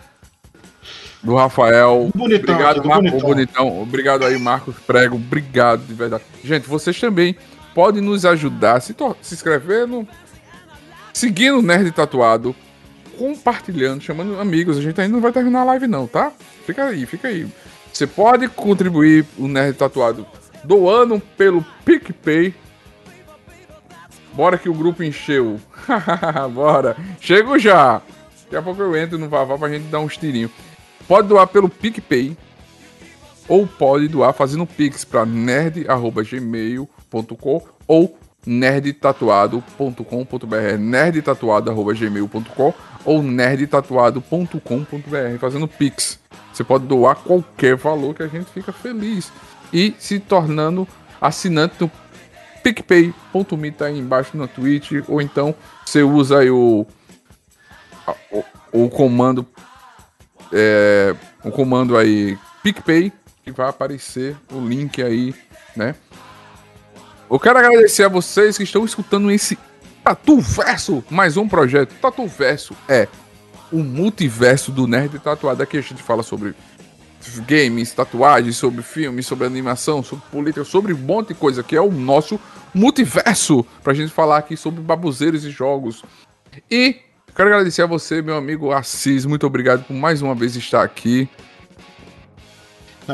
do 1.22 1.36
Rafael. 1.36 2.10
Bonitão, 2.16 2.56
obrigado, 2.56 2.86
Marco, 2.86 3.04
bonitão. 3.04 3.30
bonitão. 3.30 3.82
Obrigado 3.82 4.26
aí, 4.26 4.40
Marcos 4.40 4.76
Prego. 4.80 5.18
Obrigado, 5.18 5.86
de 5.86 5.94
verdade. 5.94 6.24
Gente, 6.44 6.68
vocês 6.68 6.98
também 7.00 7.36
podem 7.76 8.02
nos 8.02 8.26
ajudar 8.26 8.82
se, 8.82 8.96
se 9.22 9.34
inscrevendo, 9.34 10.08
seguindo 11.20 11.60
o 11.60 11.62
Nerd 11.62 11.92
Tatuado, 11.92 12.56
compartilhando, 13.18 14.02
chamando 14.02 14.40
amigos. 14.40 14.78
A 14.78 14.82
gente 14.82 15.02
ainda 15.02 15.14
não 15.14 15.22
vai 15.22 15.34
terminar 15.34 15.62
a 15.62 15.66
live, 15.66 15.86
não, 15.86 16.08
tá? 16.08 16.32
Fica 16.66 16.86
aí, 16.86 17.06
fica 17.06 17.28
aí. 17.28 17.46
Você 17.92 18.08
pode 18.08 18.48
contribuir 18.48 19.26
o 19.38 19.46
Nerd 19.50 19.76
Tatuado 19.78 20.26
doando 20.64 21.22
pelo 21.36 21.66
PicPay. 21.84 22.56
Bora 24.32 24.58
que 24.58 24.70
o 24.70 24.74
grupo 24.74 25.04
encheu. 25.04 25.60
Bora. 26.54 26.96
Chego 27.20 27.60
já. 27.60 28.02
Daqui 28.44 28.56
a 28.56 28.62
pouco 28.62 28.82
eu 28.82 28.96
entro 28.96 29.18
no 29.18 29.28
Vavá 29.28 29.58
pra 29.58 29.68
gente 29.68 29.90
dar 29.90 30.00
uns 30.00 30.16
tirinhos. 30.16 30.52
Pode 31.06 31.28
doar 31.28 31.48
pelo 31.48 31.68
PicPay. 31.68 32.38
Ou 33.48 33.68
pode 33.68 34.08
doar 34.08 34.32
fazendo 34.32 34.66
pix 34.66 35.04
pra 35.04 35.26
nerd.gmail.com 35.26 36.88
ou 37.88 38.19
nerdtatuado.com.br, 38.50 40.78
nerdtatuado.gmail.com 40.80 42.74
ou 43.06 43.22
nerdtatuado.com.br, 43.22 45.38
fazendo 45.40 45.68
pix. 45.68 46.20
Você 46.52 46.64
pode 46.64 46.88
doar 46.88 47.18
qualquer 47.18 47.76
valor 47.76 48.16
que 48.16 48.24
a 48.24 48.28
gente 48.28 48.50
fica 48.50 48.74
feliz. 48.74 49.32
E 49.72 49.94
se 50.00 50.20
tornando 50.20 50.88
assinante 51.22 51.76
do 51.78 51.92
PicPay.me 52.64 53.72
tá 53.72 53.86
aí 53.86 54.00
embaixo 54.00 54.36
na 54.36 54.48
Twitch, 54.48 54.94
ou 55.08 55.22
então 55.22 55.54
você 55.86 56.02
usa 56.02 56.40
aí 56.40 56.50
o, 56.50 56.88
o, 58.32 58.44
o 58.74 58.90
comando 58.90 59.46
é, 60.52 61.16
o 61.44 61.52
comando 61.52 61.96
aí 61.96 62.36
PicPay, 62.64 63.14
que 63.44 63.52
vai 63.52 63.70
aparecer 63.70 64.36
o 64.52 64.60
link 64.60 65.04
aí, 65.04 65.36
né? 65.76 65.94
Eu 67.30 67.40
quero 67.40 67.60
agradecer 67.60 68.04
a 68.04 68.10
vocês 68.10 68.58
que 68.58 68.64
estão 68.64 68.84
escutando 68.84 69.30
esse 69.30 69.56
Tatu 70.04 70.40
Verso, 70.40 71.04
mais 71.12 71.38
um 71.38 71.48
projeto. 71.48 71.94
Tatu 72.02 72.26
Verso 72.26 72.76
é 72.88 73.08
o 73.72 73.84
multiverso 73.84 74.72
do 74.72 74.88
Nerd 74.88 75.20
Tatuado. 75.20 75.62
Aqui 75.62 75.78
a 75.78 75.82
gente 75.82 76.02
fala 76.02 76.24
sobre 76.24 76.56
games, 77.46 77.94
tatuagens, 77.94 78.58
sobre 78.58 78.82
filmes, 78.82 79.28
sobre 79.28 79.46
animação, 79.46 80.02
sobre 80.02 80.26
política, 80.32 80.64
sobre 80.64 80.92
um 80.92 80.98
monte 80.98 81.28
de 81.28 81.34
coisa, 81.36 81.62
que 81.62 81.76
é 81.76 81.82
o 81.82 81.92
nosso 81.92 82.40
multiverso, 82.74 83.64
pra 83.84 83.94
gente 83.94 84.12
falar 84.12 84.38
aqui 84.38 84.58
sobre 84.58 84.82
babuzeiros 84.82 85.46
e 85.46 85.52
jogos. 85.52 86.04
E 86.72 86.98
quero 87.36 87.50
agradecer 87.50 87.84
a 87.84 87.86
você, 87.86 88.24
meu 88.24 88.38
amigo 88.38 88.72
Assis, 88.72 89.24
muito 89.26 89.46
obrigado 89.46 89.84
por 89.84 89.94
mais 89.94 90.24
uma 90.24 90.34
vez 90.34 90.56
estar 90.56 90.82
aqui. 90.82 91.30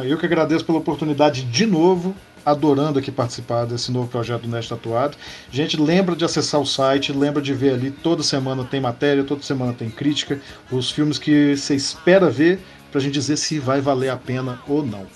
Eu 0.04 0.18
que 0.18 0.26
agradeço 0.26 0.66
pela 0.66 0.80
oportunidade 0.80 1.44
de 1.44 1.66
novo 1.66 2.16
adorando 2.46 3.00
aqui 3.00 3.12
participar 3.12 3.66
desse 3.66 3.92
novo 3.92 4.08
projeto 4.08 4.44
do 4.44 4.48
Nest 4.50 4.70
Tatuado. 4.70 5.18
Gente, 5.52 5.82
lembra 5.82 6.16
de 6.16 6.24
acessar 6.24 6.62
o 6.62 6.66
site, 6.66 7.12
lembra 7.12 7.42
de 7.42 7.54
ver 7.54 7.74
ali, 7.74 7.90
toda 7.90 8.22
semana 8.22 8.64
tem 8.64 8.80
matéria, 8.80 9.24
toda 9.24 9.42
semana 9.42 9.74
tem 9.74 9.90
crítica, 9.90 10.40
os 10.72 10.92
filmes 10.92 11.18
que 11.18 11.58
você 11.58 11.74
espera 11.76 12.30
ver 12.30 12.60
pra 12.92 13.02
gente 13.02 13.14
dizer 13.14 13.38
se 13.38 13.58
vai 13.58 13.82
valer 13.82 14.10
a 14.10 14.16
pena 14.16 14.62
ou 14.68 14.86
não. 14.86 15.08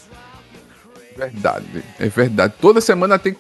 Verdade, 1.15 1.83
é 1.99 2.07
verdade. 2.07 2.53
Toda 2.59 2.81
semana 2.81 3.19
tem 3.19 3.35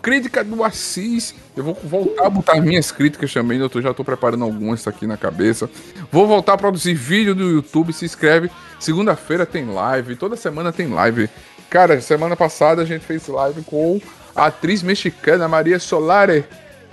crítica 0.00 0.42
do 0.42 0.62
Assis. 0.64 1.34
Eu 1.56 1.64
vou 1.64 1.78
voltar 1.82 2.26
a 2.26 2.30
botar 2.30 2.60
minhas 2.60 2.90
críticas 2.90 3.32
também. 3.32 3.58
Eu 3.58 3.68
tô, 3.68 3.80
já 3.80 3.92
tô 3.92 4.04
preparando 4.04 4.44
algumas 4.44 4.86
aqui 4.86 5.06
na 5.06 5.16
cabeça. 5.16 5.68
Vou 6.10 6.26
voltar 6.26 6.54
a 6.54 6.58
produzir 6.58 6.94
vídeo 6.94 7.34
do 7.34 7.48
YouTube. 7.48 7.92
Se 7.92 8.04
inscreve. 8.04 8.50
Segunda-feira 8.78 9.44
tem 9.44 9.66
live. 9.66 10.16
Toda 10.16 10.36
semana 10.36 10.72
tem 10.72 10.88
live. 10.88 11.28
Cara, 11.68 12.00
semana 12.00 12.34
passada 12.34 12.82
a 12.82 12.84
gente 12.84 13.04
fez 13.04 13.28
live 13.28 13.62
com 13.62 14.00
a 14.34 14.46
atriz 14.46 14.82
mexicana 14.82 15.46
Maria 15.46 15.78
Solare, 15.78 16.44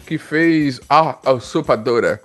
que 0.05 0.17
fez 0.17 0.79
a 0.89 1.17
Usurpadora. 1.31 2.21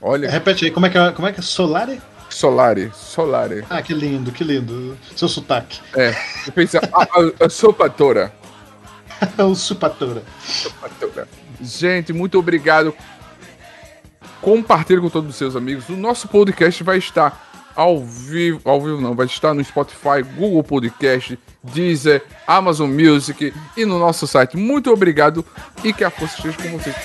Olha. 0.00 0.30
Repete 0.30 0.64
aí, 0.64 0.70
como 0.70 0.86
é 0.86 0.90
que 0.90 0.96
é, 0.96 1.12
como 1.12 1.28
é, 1.28 1.32
que 1.32 1.40
é 1.40 1.42
Solare? 1.42 2.00
Solare, 2.30 2.90
Solare. 2.94 3.64
Ah, 3.68 3.82
que 3.82 3.92
lindo, 3.92 4.32
que 4.32 4.44
lindo. 4.44 4.96
Seu 5.14 5.28
sotaque. 5.28 5.80
É, 5.94 6.12
fez 6.54 6.74
a, 6.74 6.78
a, 6.78 7.44
a 7.44 7.46
Usurpadora. 7.46 8.32
Usurpadora. 9.44 10.22
Usurpadora. 10.46 11.28
Gente, 11.60 12.12
muito 12.12 12.38
obrigado. 12.38 12.94
Compartilhe 14.40 15.00
com 15.00 15.10
todos 15.10 15.30
os 15.30 15.36
seus 15.36 15.54
amigos. 15.54 15.88
O 15.88 15.96
nosso 15.96 16.26
podcast 16.28 16.82
vai 16.82 16.98
estar 16.98 17.50
ao 17.76 18.02
vivo, 18.04 18.60
ao 18.64 18.80
vivo 18.80 19.00
não, 19.00 19.14
vai 19.14 19.26
estar 19.26 19.54
no 19.54 19.62
Spotify, 19.62 20.22
Google 20.36 20.62
Podcast, 20.62 21.38
Deezer, 21.62 22.24
Amazon 22.46 22.90
Music 22.90 23.52
e 23.76 23.84
no 23.84 23.98
nosso 23.98 24.26
site. 24.26 24.56
Muito 24.56 24.90
obrigado 24.90 25.44
e 25.84 25.92
que 25.92 26.04
a 26.04 26.10
força 26.10 26.36
esteja 26.36 26.58
com 26.58 26.78
vocês. 26.78 26.96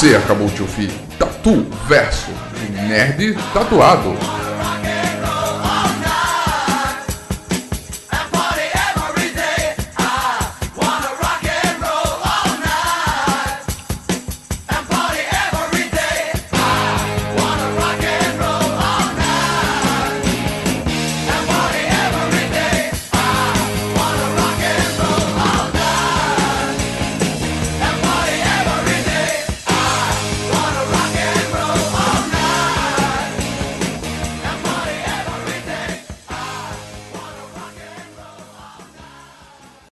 Você 0.00 0.16
acabou 0.16 0.46
de 0.46 0.62
ouvir 0.62 0.90
Tatu 1.18 1.66
Verso, 1.86 2.30
Nerd 2.88 3.36
Tatuado. 3.52 4.16